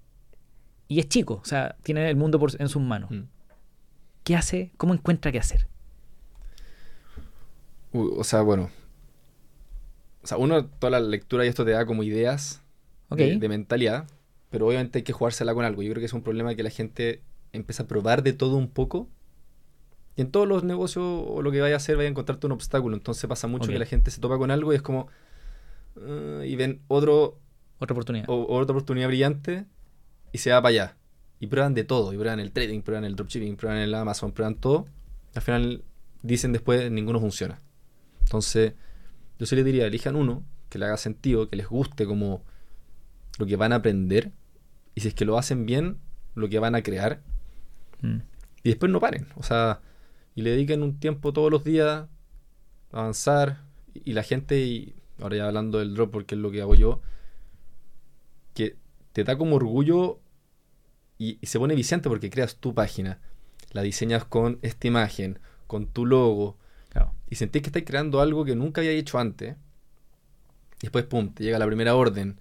Y 0.89 1.01
es 1.01 1.09
chico, 1.09 1.41
o 1.43 1.45
sea, 1.45 1.77
tiene 1.83 2.09
el 2.09 2.17
mundo 2.17 2.39
por- 2.39 2.61
en 2.61 2.69
sus 2.69 2.83
manos. 2.83 3.11
¿Mm? 3.11 3.23
¿Qué 4.25 4.37
hace? 4.37 4.73
¿Cómo 4.77 4.95
encuentra 4.95 5.33
qué 5.33 5.39
hacer? 5.39 5.67
O 7.93 8.25
sea, 8.25 8.43
bueno. 8.43 8.71
O 10.27 10.29
sea, 10.29 10.39
uno, 10.39 10.67
toda 10.67 10.91
la 10.91 10.99
lectura 11.01 11.45
y 11.45 11.49
esto 11.49 11.65
te 11.65 11.71
da 11.71 11.87
como 11.87 12.03
ideas 12.03 12.61
de, 13.11 13.39
de 13.39 13.49
mentalidad, 13.49 14.09
pero 14.51 14.67
obviamente 14.67 14.99
hay 14.99 15.03
que 15.05 15.13
jugársela 15.13 15.55
con 15.55 15.65
algo. 15.65 15.83
Yo 15.85 15.91
creo 15.93 16.01
que 16.01 16.07
es 16.07 16.13
un 16.13 16.23
problema 16.23 16.53
que 16.57 16.65
la 16.65 16.71
gente 16.71 17.23
empieza 17.53 17.85
a 17.85 17.87
probar 17.87 18.25
de 18.25 18.33
todo 18.33 18.57
un 18.57 18.67
poco. 18.69 19.09
Y 20.17 20.23
en 20.23 20.33
todos 20.33 20.49
los 20.49 20.65
negocios 20.65 21.05
o 21.07 21.43
lo 21.43 21.53
que 21.53 21.61
vaya 21.61 21.75
a 21.75 21.77
hacer, 21.77 21.97
vaya 21.97 22.09
a 22.09 22.11
encontrarte 22.11 22.45
un 22.47 22.53
obstáculo. 22.53 22.97
Entonces 22.97 23.25
pasa 23.29 23.47
mucho 23.47 23.69
que 23.69 23.79
la 23.79 23.87
gente 23.87 24.11
se 24.11 24.21
topa 24.21 24.37
con 24.37 24.51
algo 24.51 24.73
y 24.73 24.77
es 24.77 24.83
como. 24.83 25.07
"Ah", 25.97 26.43
y 26.45 26.57
ven 26.57 26.81
otro, 26.89 27.39
Otra 27.79 27.93
oportunidad. 27.95 28.25
o, 28.29 28.47
otra 28.59 28.73
oportunidad 28.75 29.07
brillante 29.07 29.65
y 30.33 30.39
se 30.39 30.51
va 30.51 30.61
para 30.61 30.71
allá. 30.71 30.97
Y 31.39 31.47
prueban 31.47 31.75
de 31.75 31.85
todo. 31.85 32.13
Y 32.13 32.17
prueban 32.17 32.41
el 32.41 32.51
trading, 32.51 32.81
prueban 32.83 33.05
el 33.05 33.15
dropshipping, 33.15 33.57
prueban 33.57 33.79
el 33.79 33.95
Amazon, 33.95 34.33
prueban 34.33 34.57
todo. 34.57 34.87
Al 35.37 35.43
final 35.43 35.85
dicen 36.23 36.53
después 36.53 36.91
ninguno 36.91 37.21
funciona. 37.21 37.61
Entonces, 38.23 38.73
yo 39.39 39.47
sí 39.47 39.57
les 39.57 39.65
diría, 39.65 39.87
elijan 39.87 40.17
uno 40.17 40.45
que 40.69 40.79
le 40.79 40.87
haga 40.87 40.97
sentido, 40.97 41.49
que 41.49 41.57
les 41.57 41.69
guste 41.69 42.07
como 42.07 42.43
lo 43.39 43.47
que 43.47 43.57
van 43.57 43.73
a 43.73 43.77
aprender. 43.77 44.33
Y 44.95 45.01
si 45.01 45.09
es 45.09 45.15
que 45.15 45.25
lo 45.25 45.39
hacen 45.39 45.67
bien, 45.67 45.99
lo 46.35 46.49
que 46.49 46.59
van 46.59 46.75
a 46.75 46.83
crear. 46.83 47.23
Mm. 48.01 48.19
Y 48.63 48.69
después 48.71 48.91
no 48.91 49.01
paren. 49.01 49.29
O 49.37 49.43
sea, 49.43 49.81
y 50.35 50.43
le 50.43 50.51
dediquen 50.51 50.83
un 50.83 50.99
tiempo 50.99 51.33
todos 51.33 51.51
los 51.51 51.65
días 51.65 52.07
a 52.93 52.99
avanzar. 52.99 53.63
Y, 53.95 54.11
y 54.11 54.13
la 54.15 54.23
gente, 54.23 54.61
y 54.61 54.95
ahora 55.21 55.37
ya 55.37 55.47
hablando 55.47 55.79
del 55.79 55.95
drop, 55.95 56.11
porque 56.11 56.35
es 56.35 56.41
lo 56.41 56.51
que 56.51 56.63
hago 56.63 56.75
yo, 56.75 57.01
que 58.55 58.77
te 59.13 59.25
da 59.25 59.37
como 59.37 59.57
orgullo 59.57 60.21
y, 61.19 61.39
y 61.41 61.47
se 61.47 61.59
pone 61.59 61.75
viciante 61.75 62.09
porque 62.09 62.31
creas 62.31 62.57
tu 62.57 62.75
página. 62.75 63.21
La 63.73 63.83
diseñas 63.83 64.25
con 64.25 64.59
esta 64.63 64.87
imagen, 64.87 65.39
con 65.67 65.87
tu 65.87 66.07
logo. 66.07 66.59
Claro. 66.97 67.13
Y 67.29 67.35
sentís 67.37 67.63
que 67.63 67.69
estás 67.69 67.83
creando 67.85 68.21
algo 68.21 68.45
que 68.45 68.57
nunca 68.57 68.81
había 68.81 68.93
hecho 68.93 69.19
antes. 69.19 69.57
Y 70.79 70.83
después, 70.83 71.05
pum, 71.05 71.33
te 71.33 71.45
llega 71.45 71.59
la 71.59 71.67
primera 71.67 71.95
orden. 71.95 72.41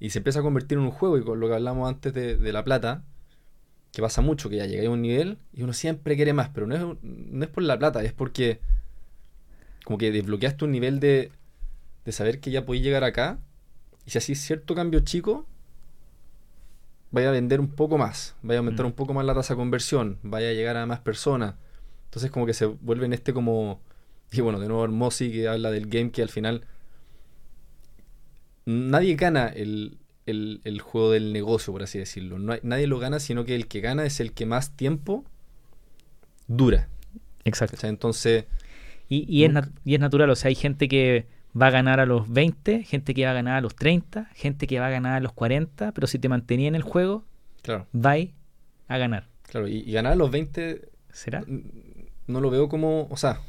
Y 0.00 0.10
se 0.10 0.18
empieza 0.18 0.40
a 0.40 0.42
convertir 0.42 0.78
en 0.78 0.84
un 0.84 0.90
juego. 0.90 1.18
Y 1.18 1.22
con 1.24 1.38
lo 1.40 1.48
que 1.48 1.54
hablamos 1.54 1.88
antes 1.88 2.14
de, 2.14 2.36
de 2.36 2.52
la 2.52 2.64
plata, 2.64 3.04
que 3.92 4.00
pasa 4.00 4.22
mucho, 4.22 4.48
que 4.48 4.56
ya 4.56 4.66
llegáis 4.66 4.88
a 4.88 4.92
un 4.92 5.02
nivel 5.02 5.38
y 5.52 5.62
uno 5.62 5.72
siempre 5.72 6.16
quiere 6.16 6.32
más. 6.32 6.48
Pero 6.50 6.66
no 6.66 6.74
es, 6.76 7.02
no 7.02 7.44
es 7.44 7.50
por 7.50 7.62
la 7.62 7.78
plata, 7.78 8.02
es 8.02 8.12
porque 8.12 8.60
como 9.84 9.98
que 9.98 10.12
desbloqueaste 10.12 10.64
un 10.64 10.70
nivel 10.70 11.00
de, 11.00 11.32
de 12.04 12.12
saber 12.12 12.40
que 12.40 12.50
ya 12.50 12.64
podéis 12.64 12.84
llegar 12.84 13.04
acá. 13.04 13.38
Y 14.06 14.10
si 14.10 14.18
así 14.18 14.34
cierto 14.34 14.74
cambio 14.74 15.00
chico, 15.00 15.46
vaya 17.10 17.30
a 17.30 17.32
vender 17.32 17.60
un 17.60 17.68
poco 17.68 17.98
más, 17.98 18.34
vaya 18.42 18.58
a 18.58 18.60
aumentar 18.60 18.84
Mm. 18.84 18.88
un 18.88 18.92
poco 18.94 19.14
más 19.14 19.24
la 19.24 19.34
tasa 19.34 19.54
de 19.54 19.58
conversión, 19.58 20.18
vaya 20.22 20.48
a 20.48 20.52
llegar 20.52 20.76
a 20.76 20.86
más 20.86 21.00
personas. 21.00 21.54
Entonces 22.08 22.30
como 22.30 22.46
que 22.46 22.54
se 22.54 22.66
vuelve 22.66 23.06
en 23.06 23.12
este 23.12 23.32
como... 23.32 23.80
Y 24.32 24.40
bueno, 24.42 24.58
de 24.60 24.68
nuevo 24.68 24.84
Hermosi 24.84 25.30
que 25.32 25.48
habla 25.48 25.70
del 25.70 25.86
game 25.88 26.10
que 26.10 26.22
al 26.22 26.28
final 26.28 26.64
nadie 28.66 29.14
gana 29.16 29.48
el, 29.48 29.98
el- 30.26 30.60
el 30.64 30.80
juego 30.80 31.10
del 31.12 31.32
negocio, 31.32 31.72
por 31.72 31.82
así 31.82 31.98
decirlo. 31.98 32.38
No 32.38 32.52
hay- 32.52 32.60
nadie 32.62 32.86
lo 32.86 32.98
gana, 32.98 33.20
sino 33.20 33.44
que 33.44 33.54
el 33.54 33.66
que 33.68 33.80
gana 33.80 34.04
es 34.04 34.20
el 34.20 34.32
que 34.32 34.46
más 34.46 34.72
tiempo 34.76 35.24
dura. 36.46 36.88
Exacto. 37.44 37.76
¿cachai? 37.76 37.90
Entonces, 37.90 38.44
Y, 39.08 39.24
y 39.34 39.44
es 39.44 39.52
y 39.84 39.94
es 39.94 40.00
natural, 40.00 40.28
o 40.30 40.36
sea, 40.36 40.48
hay 40.50 40.54
gente 40.54 40.86
que 40.88 41.26
va 41.60 41.68
a 41.68 41.70
ganar 41.70 41.98
a 42.00 42.06
los 42.06 42.28
20, 42.30 42.84
gente 42.84 43.14
que 43.14 43.24
va 43.24 43.30
a 43.30 43.34
ganar 43.34 43.56
a 43.56 43.60
los 43.62 43.74
30, 43.74 44.26
gente 44.34 44.66
que 44.66 44.78
va 44.80 44.88
a 44.88 44.90
ganar 44.90 45.14
a 45.14 45.20
los 45.20 45.32
40, 45.32 45.92
pero 45.92 46.06
si 46.06 46.18
te 46.18 46.28
mantenía 46.28 46.68
en 46.68 46.74
el 46.74 46.82
juego, 46.82 47.24
claro, 47.62 47.86
vais 47.92 48.30
a 48.86 48.98
ganar. 48.98 49.28
claro. 49.44 49.66
Y, 49.66 49.78
y 49.78 49.92
ganar 49.92 50.12
a 50.12 50.16
los 50.16 50.30
20 50.30 50.90
¿Será? 51.10 51.42
No 52.28 52.40
lo 52.40 52.50
veo 52.50 52.68
como... 52.68 53.08
O 53.10 53.16
sea, 53.16 53.40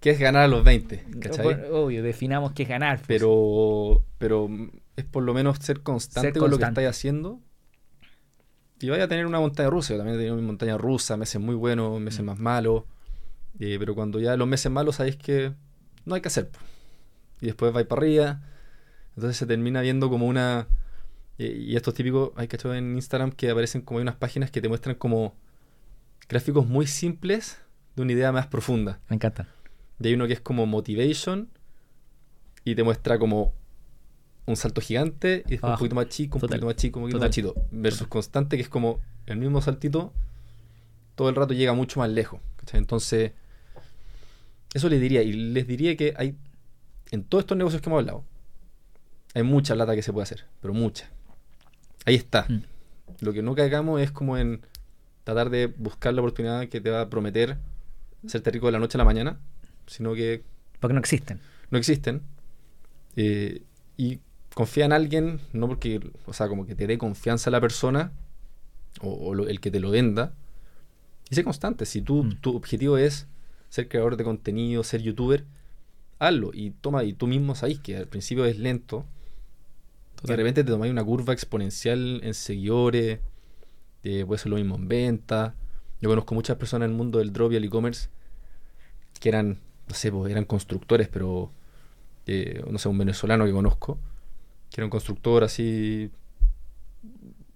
¿qué 0.00 0.10
es 0.10 0.18
ganar 0.18 0.42
a 0.42 0.48
los 0.48 0.64
20? 0.64 1.04
¿cachai? 1.20 1.46
Obvio, 1.70 2.02
definamos 2.02 2.52
qué 2.52 2.64
es 2.64 2.68
ganar. 2.68 2.96
pues. 2.96 3.06
Pero, 3.06 4.02
pero 4.18 4.48
es 4.96 5.04
por 5.04 5.22
lo 5.22 5.34
menos 5.34 5.58
ser 5.60 5.82
constante 5.82 6.32
Ser 6.32 6.38
con 6.40 6.50
lo 6.50 6.58
que 6.58 6.64
estáis 6.64 6.88
haciendo. 6.88 7.40
Y 8.80 8.88
vaya 8.88 9.04
a 9.04 9.08
tener 9.08 9.26
una 9.26 9.40
montaña 9.40 9.70
rusa. 9.70 9.94
Yo 9.94 9.98
también 9.98 10.16
he 10.16 10.18
tenido 10.18 10.36
mi 10.36 10.42
montaña 10.42 10.76
rusa, 10.76 11.16
meses 11.16 11.40
muy 11.40 11.54
buenos, 11.54 12.00
meses 12.00 12.22
Mm. 12.22 12.26
más 12.26 12.38
malos. 12.38 12.84
Eh, 13.58 13.76
pero 13.78 13.94
cuando 13.94 14.20
ya 14.20 14.36
los 14.36 14.46
meses 14.48 14.70
malos 14.70 14.96
sabéis 14.96 15.16
que 15.16 15.52
no 16.04 16.14
hay 16.14 16.20
que 16.20 16.28
hacer. 16.28 16.48
po. 16.48 16.58
Y 17.40 17.46
después 17.46 17.72
vais 17.72 17.86
para 17.86 18.00
arriba. 18.00 18.42
Entonces 19.14 19.36
se 19.36 19.46
termina 19.46 19.80
viendo 19.80 20.10
como 20.10 20.26
una... 20.26 20.68
Y, 21.38 21.46
y 21.46 21.76
esto 21.76 21.90
es 21.90 21.96
típico, 21.96 22.32
hay 22.36 22.48
que 22.48 22.56
en 22.76 22.94
Instagram 22.96 23.30
que 23.30 23.50
aparecen 23.50 23.82
como 23.82 23.98
hay 23.98 24.02
unas 24.02 24.16
páginas 24.16 24.50
que 24.50 24.62
te 24.62 24.68
muestran 24.68 24.96
como 24.96 25.34
gráficos 26.28 26.66
muy 26.66 26.86
simples 26.86 27.58
de 27.96 28.02
una 28.02 28.12
idea 28.12 28.30
más 28.32 28.46
profunda. 28.46 29.00
Me 29.08 29.16
encanta. 29.16 29.48
Y 30.00 30.08
hay 30.08 30.14
uno 30.14 30.26
que 30.26 30.34
es 30.34 30.40
como 30.40 30.66
motivation 30.66 31.48
y 32.64 32.74
te 32.74 32.82
muestra 32.82 33.18
como 33.18 33.54
un 34.44 34.56
salto 34.56 34.80
gigante 34.80 35.42
y 35.46 35.50
después 35.50 35.62
un 35.62 35.68
Abajo. 35.70 35.78
poquito 35.80 35.94
más 35.96 36.08
chico, 36.08 36.36
un 36.36 36.40
Total. 36.40 36.60
poquito 36.60 36.66
más 36.66 36.76
chico, 36.76 36.98
un 36.98 37.02
poquito 37.04 37.18
Total. 37.18 37.28
más 37.28 37.34
chico. 37.34 37.54
Versus 37.72 38.06
constante 38.06 38.56
que 38.56 38.62
es 38.62 38.68
como 38.68 39.00
el 39.26 39.38
mismo 39.38 39.60
saltito, 39.60 40.12
todo 41.16 41.28
el 41.28 41.34
rato 41.34 41.54
llega 41.54 41.72
mucho 41.72 41.98
más 42.00 42.10
lejos. 42.10 42.40
¿cachai? 42.58 42.78
Entonces, 42.78 43.32
eso 44.74 44.88
les 44.88 45.00
diría. 45.00 45.22
Y 45.22 45.32
les 45.32 45.66
diría 45.66 45.96
que 45.96 46.14
hay, 46.16 46.36
en 47.10 47.24
todos 47.24 47.42
estos 47.42 47.56
negocios 47.56 47.80
que 47.82 47.88
hemos 47.88 48.00
hablado, 48.00 48.24
hay 49.34 49.42
mucha 49.42 49.74
plata 49.74 49.94
que 49.94 50.02
se 50.02 50.12
puede 50.12 50.24
hacer, 50.24 50.44
pero 50.60 50.74
mucha. 50.74 51.10
Ahí 52.04 52.14
está. 52.14 52.46
Mm. 52.48 52.62
Lo 53.20 53.32
que 53.32 53.42
no 53.42 53.54
caigamos 53.54 54.00
es 54.00 54.10
como 54.10 54.36
en 54.36 54.60
tratar 55.24 55.50
de 55.50 55.66
buscar 55.66 56.14
la 56.14 56.20
oportunidad 56.20 56.68
que 56.68 56.80
te 56.80 56.90
va 56.90 57.00
a 57.00 57.10
prometer 57.10 57.56
hacerte 58.26 58.50
rico 58.50 58.66
de 58.66 58.72
la 58.72 58.78
noche 58.78 58.96
a 58.96 59.00
la 59.00 59.04
mañana, 59.04 59.38
sino 59.86 60.14
que 60.14 60.42
Porque 60.80 60.94
no 60.94 61.00
existen. 61.00 61.40
no 61.70 61.78
existen. 61.78 62.22
Eh, 63.16 63.62
y 63.96 64.20
confía 64.54 64.84
en 64.84 64.92
alguien, 64.92 65.40
no 65.52 65.68
porque, 65.68 66.00
o 66.26 66.32
sea, 66.32 66.48
como 66.48 66.66
que 66.66 66.74
te 66.74 66.86
dé 66.86 66.98
confianza 66.98 67.50
a 67.50 67.52
la 67.52 67.60
persona 67.60 68.12
o, 69.00 69.10
o 69.12 69.34
lo- 69.34 69.48
el 69.48 69.60
que 69.60 69.70
te 69.70 69.80
lo 69.80 69.90
venda. 69.90 70.34
Y 71.30 71.34
sé 71.34 71.44
constante. 71.44 71.86
Si 71.86 72.02
tú, 72.02 72.24
Mm. 72.24 72.36
tu 72.40 72.56
objetivo 72.56 72.98
es 72.98 73.26
ser 73.68 73.88
creador 73.88 74.16
de 74.16 74.24
contenido, 74.24 74.82
ser 74.84 75.02
youtuber, 75.02 75.44
hazlo. 76.18 76.50
Y 76.54 76.70
toma, 76.70 77.04
y 77.04 77.12
tú 77.12 77.26
mismo 77.26 77.54
sabes 77.54 77.78
que 77.80 77.96
al 77.96 78.06
principio 78.08 78.44
es 78.46 78.58
lento. 78.58 79.04
De 80.16 80.22
Total. 80.22 80.36
repente 80.38 80.64
te 80.64 80.70
tomáis 80.70 80.90
una 80.92 81.04
curva 81.04 81.32
exponencial 81.34 82.20
en 82.22 82.32
seguidores, 82.34 83.20
eh, 84.02 84.24
puede 84.26 84.38
ser 84.38 84.50
lo 84.50 84.56
mismo 84.56 84.76
en 84.76 84.88
venta. 84.88 85.54
Yo 86.00 86.08
conozco 86.08 86.34
muchas 86.34 86.56
personas 86.56 86.86
en 86.86 86.92
el 86.92 86.96
mundo 86.96 87.18
del 87.18 87.32
drop 87.32 87.52
y 87.52 87.56
el 87.56 87.64
e-commerce 87.64 88.08
que 89.18 89.28
eran, 89.28 89.58
no 89.88 89.94
sé, 89.94 90.10
pues, 90.12 90.30
eran 90.30 90.44
constructores, 90.44 91.08
pero 91.08 91.50
eh, 92.26 92.62
no 92.70 92.78
sé, 92.78 92.88
un 92.88 92.98
venezolano 92.98 93.44
que 93.44 93.52
conozco, 93.52 93.98
que 94.70 94.80
era 94.80 94.84
un 94.86 94.90
constructor 94.90 95.44
así, 95.44 96.10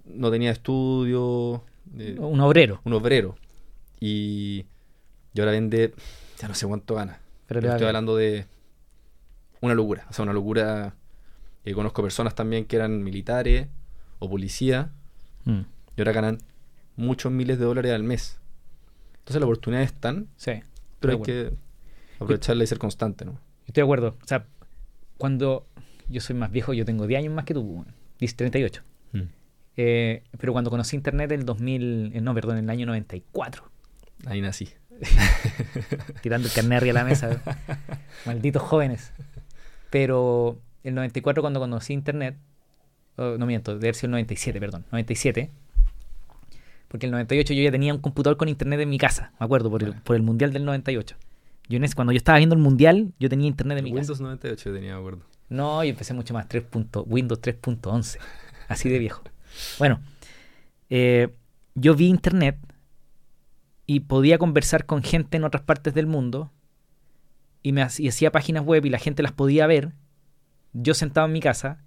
no 0.04 0.30
tenía 0.30 0.50
estudio, 0.50 1.64
Un 2.18 2.40
obrero. 2.40 2.80
un 2.84 2.92
obrero. 2.92 3.36
Y, 4.00 4.64
y 5.34 5.40
ahora 5.40 5.52
vende, 5.52 5.94
ya 6.38 6.48
no 6.48 6.54
sé 6.54 6.66
cuánto 6.66 6.94
gana. 6.94 7.20
Pero 7.46 7.60
estoy 7.60 7.86
hablando 7.86 8.16
de 8.16 8.46
una 9.60 9.74
locura. 9.74 10.06
O 10.08 10.12
sea, 10.12 10.22
una 10.22 10.32
locura. 10.32 10.94
conozco 11.74 12.02
personas 12.02 12.34
también 12.34 12.64
que 12.64 12.76
eran 12.76 13.02
militares 13.02 13.68
o 14.18 14.28
policía 14.28 14.92
Mm, 15.44 15.60
y 15.96 16.00
ahora 16.00 16.12
ganan 16.12 16.38
muchos 16.96 17.32
miles 17.32 17.58
de 17.58 17.64
dólares 17.64 17.92
al 17.92 18.02
mes. 18.02 18.38
Entonces 19.18 19.36
las 19.40 19.44
oportunidades 19.44 19.92
están, 19.92 20.28
sí. 20.36 20.62
Pero 21.00 21.14
hay 21.14 21.22
que 21.22 21.52
aprovecharla 22.16 22.64
y 22.64 22.66
ser 22.66 22.78
constante, 22.78 23.24
¿no? 23.24 23.40
Estoy 23.66 23.82
de 23.82 23.84
acuerdo. 23.84 24.16
O 24.22 24.26
sea, 24.26 24.46
cuando 25.18 25.66
yo 26.08 26.20
soy 26.20 26.36
más 26.36 26.50
viejo, 26.50 26.72
yo 26.72 26.84
tengo 26.84 27.06
10 27.06 27.20
años 27.20 27.34
más 27.34 27.44
que 27.44 27.54
tú, 27.54 27.62
weón. 27.62 27.86
10, 28.18 28.36
38. 28.36 28.82
Eh, 29.76 30.24
pero 30.38 30.52
cuando 30.52 30.68
conocí 30.68 30.94
Internet 30.94 31.32
en 31.32 31.40
el 31.40 31.46
2000, 31.46 32.12
eh, 32.14 32.20
no, 32.20 32.34
perdón, 32.34 32.58
en 32.58 32.64
el 32.64 32.70
año 32.70 32.86
94, 32.86 33.70
Ahí 34.26 34.40
nací. 34.40 34.68
tirando 36.22 36.48
el 36.48 36.52
carnet 36.52 36.76
arriba 36.76 36.98
de 36.98 37.04
la 37.04 37.08
mesa. 37.08 37.42
Malditos 38.26 38.62
jóvenes. 38.62 39.12
Pero 39.88 40.60
el 40.84 40.94
94 40.94 41.42
cuando 41.42 41.60
conocí 41.60 41.92
Internet, 41.92 42.36
oh, 43.16 43.36
no 43.38 43.46
miento, 43.46 43.78
debe 43.78 43.94
sido 43.94 44.08
el 44.08 44.12
97, 44.12 44.60
perdón, 44.60 44.84
97. 44.92 45.50
Porque 46.90 47.06
el 47.06 47.12
98 47.12 47.54
yo 47.54 47.62
ya 47.62 47.70
tenía 47.70 47.94
un 47.94 48.00
computador 48.00 48.36
con 48.36 48.48
Internet 48.48 48.80
en 48.80 48.88
mi 48.90 48.98
casa, 48.98 49.32
me 49.38 49.44
acuerdo, 49.44 49.70
por 49.70 49.82
el, 49.84 49.94
por 49.94 50.16
el 50.16 50.22
Mundial 50.22 50.52
del 50.52 50.64
98. 50.64 51.16
Yo 51.68 51.76
en 51.76 51.84
ese- 51.84 51.94
cuando 51.94 52.12
yo 52.12 52.16
estaba 52.16 52.38
viendo 52.38 52.56
el 52.56 52.60
Mundial, 52.60 53.12
yo 53.20 53.28
tenía 53.28 53.46
Internet 53.46 53.78
en 53.78 53.84
mi 53.84 53.90
casa. 53.90 54.00
Windows 54.00 54.20
98 54.20 54.72
tenía, 54.72 54.94
me 54.94 54.98
acuerdo. 54.98 55.22
No, 55.48 55.84
yo 55.84 55.90
empecé 55.90 56.14
mucho 56.14 56.34
más, 56.34 56.48
3. 56.48 56.64
punto- 56.64 57.04
Windows 57.04 57.40
3.11, 57.40 58.18
así 58.68 58.88
de 58.88 58.98
viejo. 58.98 59.22
Bueno, 59.78 60.00
eh, 60.88 61.28
yo 61.76 61.94
vi 61.94 62.08
internet 62.08 62.58
y 63.86 64.00
podía 64.00 64.38
conversar 64.38 64.86
con 64.86 65.02
gente 65.02 65.36
en 65.36 65.44
otras 65.44 65.62
partes 65.62 65.94
del 65.94 66.06
mundo 66.06 66.50
y 67.62 67.72
me 67.72 67.82
hac- 67.82 68.00
y 68.00 68.08
hacía 68.08 68.32
páginas 68.32 68.64
web 68.64 68.84
y 68.86 68.90
la 68.90 68.98
gente 68.98 69.22
las 69.22 69.32
podía 69.32 69.66
ver. 69.66 69.92
Yo 70.72 70.94
sentado 70.94 71.26
en 71.26 71.32
mi 71.32 71.40
casa 71.40 71.82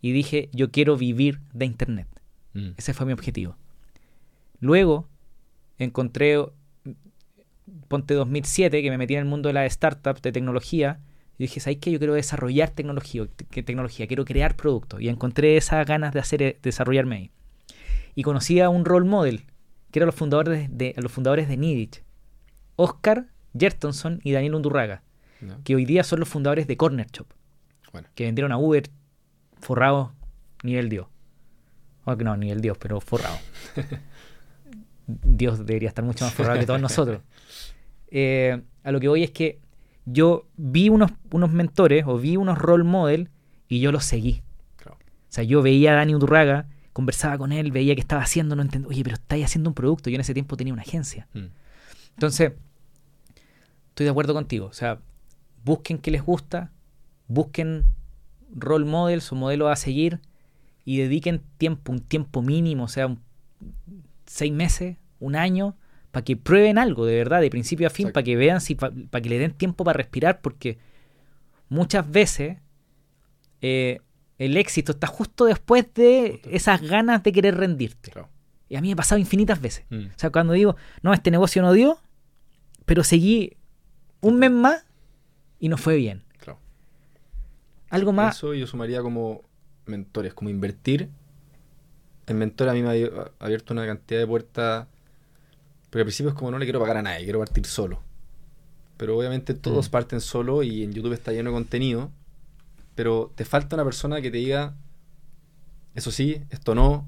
y 0.00 0.12
dije, 0.12 0.48
yo 0.52 0.70
quiero 0.70 0.96
vivir 0.96 1.40
de 1.52 1.64
internet. 1.66 2.06
Mm. 2.54 2.70
Ese 2.76 2.92
fue 2.94 3.06
mi 3.06 3.12
objetivo. 3.12 3.56
Luego 4.60 5.08
encontré, 5.78 6.38
ponte 7.88 8.14
2007, 8.14 8.82
que 8.82 8.90
me 8.90 8.98
metí 8.98 9.14
en 9.14 9.20
el 9.20 9.24
mundo 9.26 9.48
de 9.48 9.52
las 9.54 9.72
startups, 9.72 10.22
de 10.22 10.32
tecnología. 10.32 11.00
Y 11.38 11.44
dije, 11.44 11.60
¿sabes 11.60 11.78
qué? 11.80 11.90
Yo 11.90 11.98
quiero 11.98 12.14
desarrollar 12.14 12.70
tecnología, 12.70 13.26
que- 13.50 13.62
tecnología, 13.62 14.06
quiero 14.06 14.24
crear 14.24 14.56
productos. 14.56 15.00
Y 15.00 15.08
encontré 15.08 15.56
esas 15.56 15.86
ganas 15.86 16.14
de 16.14 16.20
hacer, 16.20 16.42
eh, 16.42 16.58
desarrollarme 16.62 17.16
ahí. 17.16 17.30
Y 18.14 18.22
conocí 18.22 18.60
a 18.60 18.70
un 18.70 18.84
role 18.86 19.06
model, 19.06 19.44
que 19.90 19.98
eran 19.98 20.06
los 20.06 20.14
fundadores 20.14 20.70
de, 20.70 20.92
de- 20.94 21.02
los 21.02 21.12
fundadores 21.12 21.48
de 21.48 21.56
Nidich. 21.58 22.02
Oscar 22.76 23.26
Jertonson 23.58 24.20
y 24.24 24.32
Daniel 24.32 24.54
Undurraga, 24.54 25.02
¿no? 25.40 25.62
que 25.64 25.74
hoy 25.74 25.84
día 25.84 26.04
son 26.04 26.20
los 26.20 26.28
fundadores 26.28 26.66
de 26.66 26.76
Corner 26.76 27.06
Shop 27.10 27.26
Bueno, 27.92 28.08
que 28.14 28.24
vendieron 28.24 28.52
a 28.52 28.58
Uber 28.58 28.90
forrados 29.60 30.10
nivel 30.62 30.88
Dios. 30.90 31.06
O 32.04 32.14
no, 32.16 32.36
nivel 32.36 32.60
Dios, 32.60 32.76
pero 32.78 33.00
forrado. 33.00 33.36
Dios 35.06 35.64
debería 35.64 35.88
estar 35.88 36.04
mucho 36.04 36.24
más 36.24 36.34
forrado 36.34 36.58
que 36.60 36.66
todos 36.66 36.80
nosotros. 36.80 37.20
Eh, 38.08 38.62
a 38.84 38.92
lo 38.92 39.00
que 39.00 39.08
voy 39.08 39.24
es 39.24 39.32
que 39.32 39.58
yo 40.04 40.46
vi 40.56 40.88
unos, 40.88 41.10
unos 41.32 41.50
mentores 41.50 42.04
o 42.06 42.18
vi 42.18 42.36
unos 42.36 42.56
role 42.56 42.84
model 42.84 43.30
y 43.68 43.80
yo 43.80 43.90
los 43.90 44.04
seguí. 44.04 44.42
claro. 44.76 44.96
O 44.96 45.26
sea, 45.28 45.42
yo 45.42 45.60
veía 45.60 45.90
a 45.92 45.96
Dani 45.96 46.14
Udurraga, 46.14 46.68
conversaba 46.92 47.36
con 47.36 47.50
él, 47.50 47.72
veía 47.72 47.96
que 47.96 48.00
estaba 48.00 48.22
haciendo, 48.22 48.54
no 48.54 48.62
entendía, 48.62 48.88
oye, 48.88 49.02
pero 49.02 49.14
estáis 49.16 49.44
haciendo 49.44 49.68
un 49.70 49.74
producto. 49.74 50.08
Yo 50.08 50.14
en 50.14 50.20
ese 50.20 50.34
tiempo 50.34 50.56
tenía 50.56 50.72
una 50.72 50.82
agencia. 50.82 51.26
Mm. 51.34 51.46
Entonces, 52.14 52.52
estoy 53.88 54.04
de 54.04 54.10
acuerdo 54.10 54.32
contigo. 54.34 54.66
O 54.66 54.72
sea, 54.72 55.00
busquen 55.64 55.98
qué 55.98 56.12
les 56.12 56.22
gusta, 56.22 56.70
busquen 57.26 57.84
role 58.54 58.86
models 58.86 59.32
o 59.32 59.34
modelos 59.34 59.68
a 59.70 59.74
seguir 59.76 60.20
y 60.84 60.98
dediquen 60.98 61.42
tiempo, 61.58 61.90
un 61.90 62.00
tiempo 62.00 62.40
mínimo, 62.40 62.84
o 62.84 62.88
sea, 62.88 63.08
un- 63.08 63.20
seis 64.36 64.52
meses, 64.52 64.96
un 65.18 65.34
año, 65.36 65.76
para 66.10 66.24
que 66.24 66.36
prueben 66.36 66.78
algo 66.78 67.06
de 67.06 67.16
verdad, 67.16 67.40
de 67.40 67.50
principio 67.50 67.86
a 67.86 67.90
fin, 67.90 68.12
para 68.12 68.24
que 68.24 68.36
vean, 68.36 68.60
si 68.60 68.74
para 68.74 68.90
que 69.22 69.28
le 69.28 69.38
den 69.38 69.52
tiempo 69.52 69.84
para 69.84 69.96
respirar, 69.96 70.40
porque 70.40 70.78
muchas 71.68 72.10
veces 72.10 72.58
eh, 73.60 74.00
el 74.38 74.56
éxito 74.56 74.92
está 74.92 75.06
justo 75.06 75.46
después 75.46 75.86
de 75.94 76.32
Justo. 76.32 76.50
esas 76.50 76.82
ganas 76.82 77.22
de 77.22 77.32
querer 77.32 77.56
rendirte. 77.56 78.10
Claro. 78.10 78.28
Y 78.68 78.76
a 78.76 78.80
mí 78.80 78.88
me 78.88 78.92
ha 78.92 78.96
pasado 78.96 79.18
infinitas 79.18 79.60
veces. 79.60 79.84
Mm. 79.90 80.06
O 80.06 80.18
sea, 80.18 80.30
cuando 80.30 80.52
digo, 80.52 80.76
no, 81.02 81.14
este 81.14 81.30
negocio 81.30 81.62
no 81.62 81.72
dio, 81.72 81.98
pero 82.84 83.04
seguí 83.04 83.56
un 84.20 84.38
mes 84.38 84.50
más 84.50 84.84
y 85.58 85.68
no 85.68 85.76
fue 85.76 85.96
bien. 85.96 86.24
Claro. 86.38 86.58
Algo 87.90 88.12
más. 88.12 88.36
Eso 88.36 88.54
yo 88.54 88.66
sumaría 88.66 89.00
como 89.02 89.42
mentores, 89.86 90.34
como 90.34 90.50
invertir. 90.50 91.08
En 92.26 92.38
mentores 92.38 92.70
a 92.72 92.74
mí 92.74 92.82
me 92.82 92.88
ha 92.88 93.22
ha 93.40 93.44
abierto 93.44 93.72
una 93.72 93.86
cantidad 93.86 94.20
de 94.20 94.26
puertas. 94.26 94.86
Porque 95.90 96.00
al 96.00 96.06
principio 96.06 96.30
es 96.30 96.34
como 96.34 96.50
no 96.50 96.58
le 96.58 96.66
quiero 96.66 96.80
pagar 96.80 96.96
a 96.96 97.02
nadie, 97.02 97.24
quiero 97.24 97.38
partir 97.38 97.64
solo. 97.66 98.00
Pero 98.96 99.16
obviamente 99.16 99.54
todos 99.54 99.88
Mm. 99.88 99.90
parten 99.90 100.20
solo 100.20 100.62
y 100.62 100.82
en 100.82 100.92
YouTube 100.92 101.12
está 101.12 101.32
lleno 101.32 101.50
de 101.50 101.54
contenido. 101.54 102.10
Pero 102.94 103.30
te 103.34 103.44
falta 103.44 103.76
una 103.76 103.84
persona 103.84 104.20
que 104.22 104.30
te 104.30 104.38
diga, 104.38 104.74
eso 105.94 106.10
sí, 106.10 106.42
esto 106.50 106.74
no, 106.74 107.06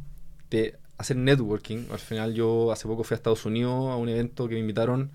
te 0.48 0.76
hacer 0.98 1.16
networking. 1.16 1.86
Al 1.90 1.98
final 1.98 2.34
yo 2.34 2.70
hace 2.72 2.86
poco 2.86 3.04
fui 3.04 3.14
a 3.14 3.16
Estados 3.16 3.44
Unidos 3.46 3.90
a 3.90 3.96
un 3.96 4.08
evento 4.08 4.48
que 4.48 4.54
me 4.54 4.60
invitaron, 4.60 5.10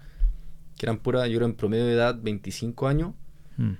que 0.78 0.86
eran 0.86 0.98
pura, 0.98 1.28
yo 1.28 1.38
era 1.38 1.46
en 1.46 1.54
promedio 1.56 1.86
de 1.86 1.94
edad 1.94 2.18
25 2.22 2.88
años 2.88 3.12
Mm, 3.58 3.74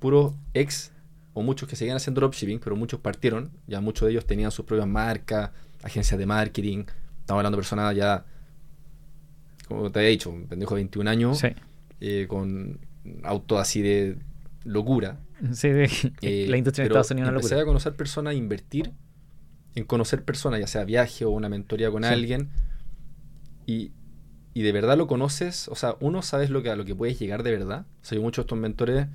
puros 0.00 0.32
ex 0.54 0.90
o 1.34 1.42
muchos 1.42 1.68
que 1.68 1.76
seguían 1.76 1.96
haciendo 1.96 2.20
dropshipping, 2.20 2.58
pero 2.58 2.74
muchos 2.74 2.98
partieron. 2.98 3.50
Ya 3.68 3.80
muchos 3.80 4.06
de 4.06 4.12
ellos 4.12 4.26
tenían 4.26 4.50
sus 4.50 4.64
propias 4.64 4.88
marcas, 4.88 5.50
agencias 5.82 6.18
de 6.18 6.26
marketing. 6.26 6.84
Estamos 7.20 7.40
hablando 7.40 7.56
de 7.56 7.60
personas 7.60 7.94
ya, 7.96 8.24
como 9.68 9.90
te 9.90 9.98
había 10.00 10.10
dicho, 10.10 10.30
un 10.30 10.46
pendejo 10.46 10.74
de 10.74 10.80
21 10.82 11.10
años, 11.10 11.38
sí. 11.38 11.48
eh, 12.00 12.26
con 12.28 12.78
auto 13.22 13.58
así 13.58 13.82
de 13.82 14.16
locura. 14.64 15.18
Sí, 15.52 15.70
sí. 15.86 16.12
Eh, 16.22 16.46
la 16.50 16.56
industria 16.56 16.84
de 16.84 16.88
Estados 16.88 17.10
Unidos 17.12 17.28
es 17.28 17.30
una 17.30 17.38
empecé 17.38 17.54
locura. 17.54 17.62
a 17.62 17.66
conocer 17.66 17.94
personas, 17.96 18.30
a 18.32 18.34
invertir 18.34 18.92
en 19.76 19.84
conocer 19.84 20.24
personas, 20.24 20.60
ya 20.60 20.66
sea 20.66 20.84
viaje 20.84 21.24
o 21.24 21.30
una 21.30 21.48
mentoría 21.48 21.90
con 21.90 22.02
Sí. 22.02 22.08
alguien. 22.10 22.48
Y, 23.66 23.92
y 24.52 24.62
de 24.62 24.72
verdad 24.72 24.98
lo 24.98 25.06
conoces, 25.06 25.68
o 25.68 25.76
sea, 25.76 25.94
uno 26.00 26.22
sabes 26.22 26.50
lo 26.50 26.62
que, 26.62 26.70
a 26.70 26.76
lo 26.76 26.84
que 26.84 26.94
puedes 26.94 27.18
llegar 27.18 27.42
de 27.44 27.52
verdad. 27.52 27.86
O 28.02 28.04
sea, 28.04 28.16
yo 28.16 28.22
muchos 28.22 28.42
de 28.42 28.46
estos 28.46 28.58
mentores, 28.58 29.06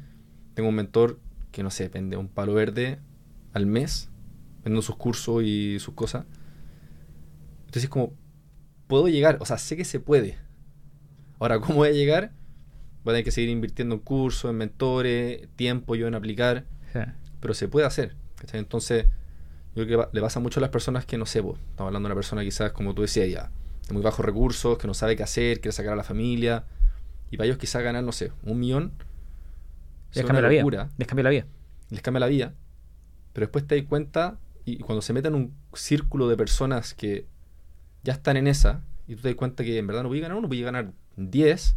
tengo 0.53 0.69
un 0.69 0.75
mentor 0.75 1.19
que 1.51 1.61
no 1.63 1.69
sé, 1.71 1.89
vende 1.89 2.15
un 2.17 2.29
palo 2.29 2.53
verde 2.53 2.99
al 3.53 3.65
mes, 3.65 4.09
vendiendo 4.63 4.81
sus 4.81 4.95
cursos 4.95 5.43
y 5.43 5.77
sus 5.79 5.93
cosas. 5.93 6.25
Entonces 7.75 7.83
es 7.83 7.89
como, 7.89 8.13
puedo 8.87 9.09
llegar, 9.09 9.37
o 9.41 9.45
sea, 9.45 9.57
sé 9.57 9.75
que 9.75 9.83
se 9.83 9.99
puede. 9.99 10.37
Ahora, 11.39 11.59
¿cómo 11.59 11.75
voy 11.79 11.89
a 11.89 11.91
llegar? 11.91 12.31
Voy 13.03 13.11
a 13.11 13.15
tener 13.15 13.25
que 13.25 13.31
seguir 13.31 13.49
invirtiendo 13.49 13.95
en 13.95 13.99
cursos, 13.99 14.49
en 14.49 14.55
mentores, 14.55 15.49
tiempo 15.57 15.95
yo 15.95 16.07
en 16.07 16.15
aplicar 16.15 16.63
Sí. 16.93 16.99
pero 17.41 17.53
se 17.53 17.67
puede 17.67 17.85
hacer. 17.85 18.15
¿cachai? 18.37 18.61
Entonces, 18.61 19.07
yo 19.75 19.85
creo 19.85 20.09
que 20.09 20.15
le 20.15 20.21
pasa 20.21 20.39
mucho 20.39 20.61
a 20.61 20.61
las 20.61 20.69
personas 20.69 21.05
que 21.05 21.17
no 21.17 21.25
sé, 21.25 21.43
po, 21.43 21.57
estamos 21.71 21.89
hablando 21.89 22.07
de 22.07 22.13
una 22.13 22.15
persona 22.15 22.43
quizás, 22.43 22.71
como 22.71 22.93
tú 22.95 23.01
decías 23.01 23.29
ya, 23.29 23.51
de 23.89 23.93
muy 23.93 24.01
bajos 24.01 24.25
recursos, 24.25 24.77
que 24.77 24.87
no 24.87 24.93
sabe 24.93 25.17
qué 25.17 25.23
hacer, 25.23 25.59
quiere 25.59 25.73
sacar 25.73 25.91
a 25.91 25.95
la 25.97 26.03
familia, 26.03 26.63
y 27.29 27.35
para 27.35 27.47
ellos 27.47 27.57
quizás 27.57 27.83
ganar, 27.83 28.05
no 28.05 28.13
sé, 28.13 28.31
un 28.43 28.57
millón, 28.57 28.93
Les 30.11 30.19
es 30.19 30.25
cambia 30.25 30.41
la 30.43 30.47
vida. 30.47 30.89
Les 30.97 31.07
cambia 31.09 31.23
la 31.23 31.29
vida. 31.29 31.45
les 31.89 32.01
cambia 32.01 32.21
la 32.21 32.27
vida, 32.27 32.53
pero 33.33 33.47
después 33.47 33.67
te 33.67 33.75
das 33.75 33.85
cuenta, 33.85 34.39
y 34.63 34.77
cuando 34.77 35.01
se 35.01 35.11
meten 35.11 35.35
en 35.35 35.41
un 35.41 35.53
círculo 35.73 36.29
de 36.29 36.37
personas 36.37 36.93
que 36.93 37.25
ya 38.05 38.13
están 38.13 38.37
en 38.37 38.47
esa, 38.47 38.81
y 39.07 39.15
tú 39.15 39.23
te 39.23 39.27
das 39.29 39.35
cuenta 39.35 39.63
que 39.63 39.77
en 39.77 39.87
verdad 39.87 40.03
no 40.03 40.09
puedes 40.09 40.21
ganar 40.21 40.37
uno, 40.37 40.47
puedes 40.47 40.63
ganar 40.63 40.91
10, 41.17 41.75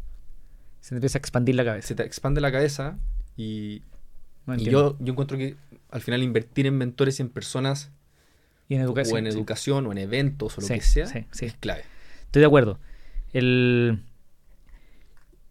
Se 0.81 0.89
te 0.91 0.95
empieza 0.95 1.19
a 1.19 1.21
expandir 1.21 1.55
la 1.57 1.65
cabeza. 1.65 1.89
se 1.89 1.95
te 1.97 2.05
expande 2.05 2.41
la 2.41 2.53
cabeza, 2.53 2.99
y, 3.37 3.83
No 4.47 4.55
y 4.55 4.65
yo, 4.65 4.97
yo 5.01 5.13
encuentro 5.13 5.37
que 5.39 5.57
al 5.91 6.01
final 6.03 6.23
invertir 6.23 6.67
en 6.67 6.77
mentores 6.77 7.19
y 7.19 7.23
en 7.23 7.31
personas 7.31 7.91
y 8.69 8.75
en 8.75 8.83
educación. 8.83 9.17
o 9.17 9.19
en 9.19 9.33
sí. 9.33 9.39
educación 9.39 9.87
o 9.87 9.93
en 9.93 9.99
eventos 9.99 10.57
o 10.59 10.61
lo 10.61 10.67
Sí, 10.67 10.75
que 10.75 10.81
sea, 10.83 11.07
sí. 11.07 11.25
es 11.47 11.55
clave. 11.55 11.83
Estoy 12.27 12.41
de 12.41 12.47
acuerdo. 12.47 12.79
El... 13.33 14.03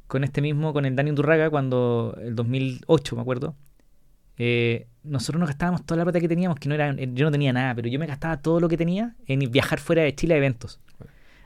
Con 0.07 0.23
este 0.23 0.41
mismo, 0.41 0.71
con 0.73 0.85
el 0.85 0.95
Dani 0.95 1.11
Durraga, 1.11 1.49
cuando 1.49 2.15
el 2.21 2.33
2008, 2.35 3.15
me 3.17 3.21
acuerdo, 3.21 3.55
eh, 4.38 4.88
nosotros 5.03 5.39
nos 5.39 5.47
gastábamos 5.49 5.85
toda 5.85 5.97
la 5.99 6.03
plata 6.03 6.19
que 6.19 6.27
teníamos, 6.27 6.59
que 6.59 6.69
no 6.69 6.76
era, 6.76 6.93
yo 6.95 7.26
no 7.26 7.31
tenía 7.31 7.53
nada, 7.53 7.73
pero 7.76 7.88
yo 7.88 7.97
me 7.99 8.05
gastaba 8.07 8.38
todo 8.41 8.59
lo 8.59 8.68
que 8.69 8.77
tenía 8.77 9.15
en 9.26 9.39
viajar 9.51 9.80
fuera 9.80 10.03
de 10.03 10.14
Chile 10.15 10.34
a 10.34 10.38
eventos. 10.38 10.80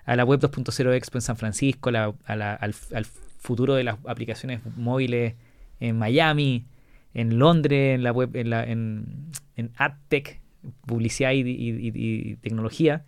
A 0.05 0.15
la 0.15 0.25
Web 0.25 0.39
2.0 0.41 0.93
Expo 0.95 1.17
en 1.17 1.21
San 1.21 1.37
Francisco, 1.37 1.89
a 1.89 1.91
la- 1.91 2.13
a 2.25 2.35
la- 2.35 2.53
al, 2.55 2.73
al 2.93 3.05
futuro 3.05 3.75
de 3.75 3.83
las 3.83 3.97
aplicaciones 4.07 4.59
móviles 4.77 5.35
en 5.79 5.97
Miami, 5.97 6.65
en 7.13 7.37
Londres, 7.39 7.95
en 7.95 8.03
la 8.03 8.11
web, 8.11 8.35
en, 8.35 8.49
la, 8.49 8.63
en, 8.65 9.05
en 9.55 9.71
AdTech, 9.77 10.41
publicidad 10.85 11.31
y, 11.31 11.41
y- 11.41 12.35
tecnología. 12.37 13.03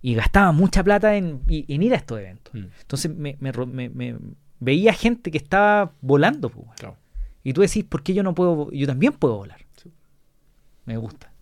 Y 0.00 0.14
gastaba 0.14 0.52
mucha 0.52 0.82
plata 0.82 1.16
en, 1.16 1.40
y- 1.48 1.64
en 1.72 1.82
ir 1.82 1.92
a 1.92 1.96
estos 1.96 2.18
eventos. 2.18 2.54
Mm, 2.54 2.66
Entonces 2.80 3.14
me, 3.16 3.36
me 3.40 3.52
me- 3.66 3.88
me- 3.88 4.16
veía 4.60 4.92
gente 4.92 5.30
que 5.30 5.38
estaba 5.38 5.92
volando. 6.00 6.48
pues, 6.50 6.66
claro. 6.78 6.96
Y 7.44 7.52
tú 7.52 7.60
decís, 7.60 7.84
¿por 7.84 8.02
qué 8.02 8.14
yo 8.14 8.22
no 8.22 8.34
puedo? 8.34 8.70
Yo 8.70 8.86
también 8.86 9.12
puedo 9.12 9.36
volar. 9.36 9.60
Sí. 9.76 9.90
Me 10.86 10.96
gusta. 10.96 11.32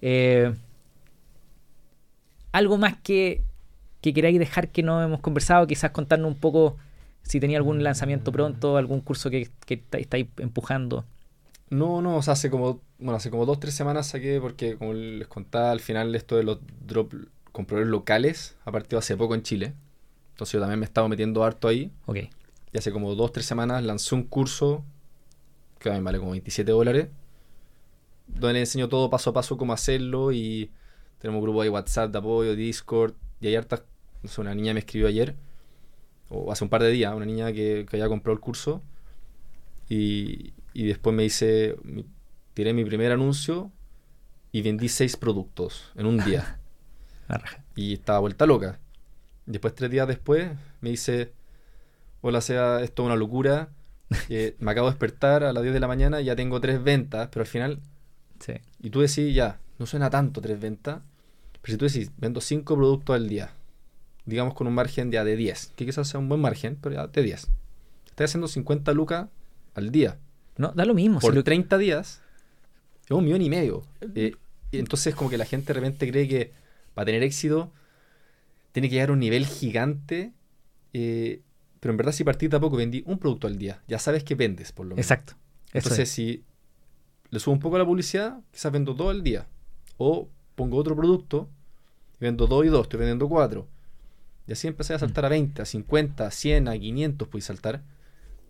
Eh, 0.00 0.54
algo 2.52 2.78
más 2.78 2.96
que, 3.02 3.42
que 4.00 4.12
queráis 4.14 4.38
dejar 4.38 4.68
que 4.70 4.82
no 4.82 5.02
hemos 5.02 5.20
conversado, 5.20 5.66
quizás 5.66 5.90
contarnos 5.90 6.30
un 6.32 6.38
poco 6.38 6.76
si 7.22 7.40
tenía 7.40 7.58
algún 7.58 7.82
lanzamiento 7.82 8.32
pronto, 8.32 8.76
algún 8.76 9.00
curso 9.00 9.28
que, 9.30 9.50
que 9.66 9.74
está- 9.74 9.98
estáis 9.98 10.26
empujando. 10.38 11.04
No, 11.70 12.00
no, 12.00 12.16
o 12.16 12.22
sea, 12.22 12.32
hace 12.32 12.48
como, 12.50 12.80
bueno, 12.98 13.16
hace 13.16 13.30
como 13.30 13.44
dos, 13.44 13.60
tres 13.60 13.74
semanas 13.74 14.06
saqué, 14.06 14.40
porque 14.40 14.76
como 14.76 14.94
les 14.94 15.28
contaba, 15.28 15.70
al 15.70 15.80
final 15.80 16.14
esto 16.14 16.36
de 16.36 16.42
los 16.44 16.58
drop 16.86 17.12
con 17.52 17.66
proveedores 17.66 17.90
locales 17.90 18.56
ha 18.64 18.72
partido 18.72 18.98
hace 18.98 19.16
poco 19.16 19.34
en 19.34 19.42
Chile. 19.42 19.74
Entonces 20.30 20.54
yo 20.54 20.60
también 20.60 20.78
me 20.78 20.86
he 20.86 20.88
estado 20.88 21.08
metiendo 21.08 21.44
harto 21.44 21.68
ahí. 21.68 21.90
Ok. 22.06 22.18
Y 22.72 22.78
hace 22.78 22.92
como 22.92 23.14
dos, 23.14 23.32
tres 23.32 23.44
semanas 23.44 23.82
lancé 23.82 24.14
un 24.14 24.22
curso 24.22 24.84
que 25.78 25.84
también 25.88 26.04
vale 26.04 26.18
como 26.18 26.32
27 26.32 26.70
dólares, 26.70 27.08
donde 28.26 28.54
le 28.54 28.60
enseño 28.60 28.88
todo 28.88 29.10
paso 29.10 29.30
a 29.30 29.32
paso 29.32 29.56
cómo 29.56 29.72
hacerlo 29.72 30.32
y 30.32 30.70
tenemos 31.18 31.42
grupos 31.42 31.64
de 31.64 31.70
WhatsApp 31.70 32.12
de 32.12 32.18
apoyo, 32.18 32.54
Discord, 32.54 33.14
y 33.40 33.48
hay 33.48 33.56
hartas, 33.56 33.82
no 34.22 34.28
sé, 34.28 34.40
una 34.40 34.54
niña 34.54 34.74
me 34.74 34.80
escribió 34.80 35.08
ayer, 35.08 35.34
o 36.28 36.52
hace 36.52 36.64
un 36.64 36.70
par 36.70 36.82
de 36.82 36.90
días, 36.90 37.14
una 37.14 37.26
niña 37.26 37.52
que, 37.52 37.86
que 37.88 37.96
había 37.96 38.08
comprado 38.08 38.34
el 38.34 38.40
curso 38.40 38.82
y, 39.88 40.52
y 40.74 40.86
después 40.86 41.14
me 41.14 41.22
dice, 41.22 41.76
tiré 42.54 42.72
mi 42.72 42.84
primer 42.84 43.12
anuncio 43.12 43.72
y 44.52 44.62
vendí 44.62 44.88
seis 44.88 45.16
productos 45.16 45.92
en 45.96 46.06
un 46.06 46.18
día 46.24 46.58
y 47.76 47.94
estaba 47.94 48.18
vuelta 48.20 48.46
loca. 48.46 48.80
Después, 49.46 49.74
tres 49.74 49.90
días 49.90 50.06
después, 50.06 50.50
me 50.80 50.90
dice, 50.90 51.32
hola, 52.20 52.40
sea, 52.40 52.82
esto 52.82 53.02
es 53.02 53.06
una 53.06 53.16
locura. 53.16 53.70
eh, 54.28 54.56
me 54.58 54.70
acabo 54.70 54.88
de 54.88 54.92
despertar 54.92 55.44
a 55.44 55.52
las 55.52 55.62
10 55.62 55.74
de 55.74 55.80
la 55.80 55.88
mañana 55.88 56.20
y 56.20 56.24
ya 56.24 56.36
tengo 56.36 56.60
tres 56.60 56.82
ventas, 56.82 57.28
pero 57.30 57.42
al 57.42 57.46
final, 57.46 57.80
Sí. 58.40 58.54
y 58.80 58.90
tú 58.90 59.00
decís, 59.00 59.34
ya, 59.34 59.58
no 59.78 59.86
suena 59.86 60.10
tanto 60.10 60.40
tres 60.40 60.58
ventas, 60.60 61.00
pero 61.62 61.72
si 61.72 61.76
tú 61.78 61.84
decís, 61.86 62.10
vendo 62.18 62.40
cinco 62.40 62.76
productos 62.76 63.14
al 63.16 63.28
día, 63.28 63.50
digamos 64.24 64.54
con 64.54 64.66
un 64.66 64.74
margen 64.74 65.10
ya 65.10 65.24
de 65.24 65.36
10, 65.36 65.72
que 65.76 65.86
quizás 65.86 66.08
sea 66.08 66.20
un 66.20 66.28
buen 66.28 66.40
margen, 66.40 66.76
pero 66.80 66.94
ya 66.94 67.06
de 67.06 67.22
10. 67.22 67.48
Estás 68.06 68.30
haciendo 68.30 68.48
50 68.48 68.92
lucas 68.92 69.28
al 69.74 69.90
día. 69.90 70.18
No, 70.56 70.72
da 70.72 70.84
lo 70.84 70.94
mismo. 70.94 71.20
si 71.20 71.26
Por 71.26 71.34
lo- 71.34 71.44
30 71.44 71.78
días, 71.78 72.20
es 73.04 73.10
un 73.10 73.24
millón 73.24 73.42
y 73.42 73.48
medio. 73.50 73.84
Eh, 74.14 74.34
y 74.70 74.78
entonces 74.78 75.14
como 75.14 75.30
que 75.30 75.38
la 75.38 75.44
gente 75.46 75.72
de 75.72 75.80
repente 75.80 76.08
cree 76.10 76.28
que 76.28 76.52
para 76.94 77.06
tener 77.06 77.22
éxito 77.22 77.72
tiene 78.72 78.88
que 78.88 78.94
llegar 78.96 79.10
a 79.10 79.12
un 79.12 79.20
nivel 79.20 79.46
gigante. 79.46 80.32
eh, 80.94 81.42
pero 81.80 81.92
en 81.92 81.96
verdad 81.96 82.12
si 82.12 82.24
partís 82.24 82.50
de 82.50 82.56
a 82.56 82.60
poco 82.60 82.76
vendí 82.76 83.02
un 83.06 83.18
producto 83.18 83.46
al 83.46 83.58
día, 83.58 83.82
ya 83.86 83.98
sabes 83.98 84.24
que 84.24 84.34
vendes 84.34 84.72
por 84.72 84.86
lo 84.86 84.94
menos. 84.94 85.04
Exacto. 85.04 85.34
Entonces 85.72 86.00
es. 86.00 86.10
si 86.10 86.44
le 87.30 87.38
subo 87.40 87.54
un 87.54 87.60
poco 87.60 87.76
a 87.76 87.78
la 87.78 87.86
publicidad, 87.86 88.40
quizás 88.50 88.72
vendo 88.72 88.94
dos 88.94 89.10
al 89.10 89.22
día. 89.22 89.46
O 89.96 90.28
pongo 90.54 90.76
otro 90.76 90.96
producto 90.96 91.48
y 92.20 92.24
vendo 92.24 92.46
dos 92.46 92.64
y 92.64 92.68
dos, 92.68 92.82
estoy 92.82 92.98
vendiendo 92.98 93.28
cuatro. 93.28 93.68
Y 94.46 94.52
así 94.52 94.66
empecé 94.66 94.94
a 94.94 94.98
saltar 94.98 95.26
a 95.26 95.28
20, 95.28 95.60
a 95.60 95.64
50, 95.64 96.26
a 96.26 96.30
100, 96.30 96.68
a 96.68 96.78
500 96.78 97.28
puedes 97.28 97.44
saltar. 97.44 97.82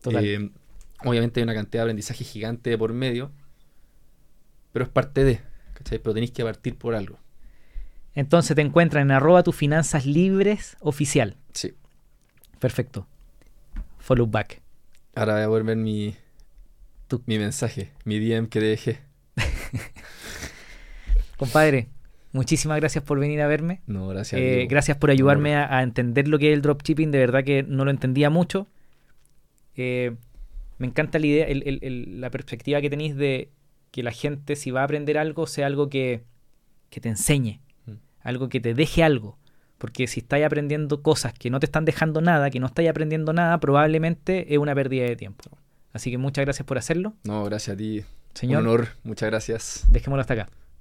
Total. 0.00 0.24
Eh, 0.24 0.50
obviamente 1.05 1.40
hay 1.40 1.44
una 1.44 1.55
cantidad 1.55 1.82
de 1.82 1.86
aprendizaje 1.86 2.24
gigante 2.24 2.70
de 2.70 2.78
por 2.78 2.92
medio, 2.92 3.32
pero 4.72 4.84
es 4.84 4.90
parte 4.90 5.24
de, 5.24 5.40
¿cachai? 5.74 5.98
Pero 5.98 6.14
tenéis 6.14 6.30
que 6.30 6.44
partir 6.44 6.76
por 6.76 6.94
algo. 6.94 7.18
Entonces 8.14 8.55
te 8.55 8.62
encuentran 8.62 9.09
en 9.09 9.10
arroba 9.10 9.42
tus 9.42 9.56
finanzas 9.56 10.06
libres 10.06 10.76
oficial. 10.80 11.36
Sí. 11.52 11.74
Perfecto. 12.59 13.06
Follow 14.09 14.26
back. 14.26 14.62
Ahora 15.16 15.35
voy 15.35 15.43
a 15.43 15.47
poder 15.48 15.64
ver 15.64 15.76
mi, 15.76 16.14
mi 17.26 17.39
mensaje, 17.39 17.90
mi 18.06 18.18
DM 18.18 18.48
que 18.48 18.59
dejé. 18.59 19.01
Compadre, 21.36 21.89
muchísimas 22.32 22.78
gracias 22.80 23.05
por 23.05 23.20
venir 23.20 23.43
a 23.43 23.47
verme. 23.47 23.82
No, 23.86 24.09
gracias. 24.09 24.40
Eh, 24.40 24.66
gracias 24.66 24.97
por 24.97 25.10
ayudarme 25.10 25.56
a, 25.56 25.76
a 25.76 25.82
entender 25.82 26.26
lo 26.26 26.39
que 26.39 26.48
es 26.51 26.55
el 26.56 26.62
dropshipping. 26.62 27.10
De 27.10 27.18
verdad 27.18 27.44
que 27.44 27.64
no 27.64 27.85
lo 27.85 27.90
entendía 27.90 28.30
mucho. 28.30 28.66
Eh, 29.76 30.16
me 30.78 30.86
encanta 30.86 31.18
la 31.18 31.26
idea, 31.26 31.44
el- 31.47 31.62
el- 31.66 31.80
el- 31.82 32.20
la 32.22 32.30
perspectiva 32.30 32.80
que 32.80 32.89
tenéis 32.89 33.14
de 33.14 33.51
que 33.90 34.02
la 34.02 34.12
gente, 34.12 34.56
si 34.56 34.70
va 34.70 34.80
a 34.80 34.85
aprender 34.85 35.18
algo, 35.18 35.47
sea 35.47 35.66
algo 35.66 35.90
que, 35.90 36.22
que 36.89 37.02
te 37.02 37.10
enseñe, 37.10 37.60
Mm. 37.85 37.93
algo 38.22 38.48
que 38.48 38.60
te 38.60 38.72
deje 38.72 39.05
algo. 39.05 39.36
Porque 39.78 40.06
si 40.09 40.20
estáis 40.20 40.44
aprendiendo 40.44 41.02
cosas 41.02 41.32
que 41.32 41.50
no 41.50 41.60
te 41.60 41.66
están 41.66 41.84
dejando 41.84 42.20
nada, 42.20 42.50
que 42.50 42.59
no 42.60 42.66
estáis 42.66 42.90
aprendiendo 42.90 43.32
nada, 43.32 43.59
probablemente 43.60 44.52
es 44.52 44.59
una 44.59 44.74
pérdida 44.74 45.05
de 45.05 45.16
tiempo. 45.16 45.44
Así 45.92 46.10
que 46.10 46.18
muchas 46.18 46.44
gracias 46.44 46.66
por 46.66 46.78
hacerlo. 46.78 47.14
No, 47.24 47.44
gracias 47.44 47.74
a 47.74 47.76
ti. 47.78 48.05
Señor, 48.34 48.62
Un 48.62 48.68
honor, 48.68 48.88
muchas 49.05 49.30
gracias. 49.30 49.86
dejémoslo 49.90 50.20
hasta 50.20 50.34
acá. 50.34 50.48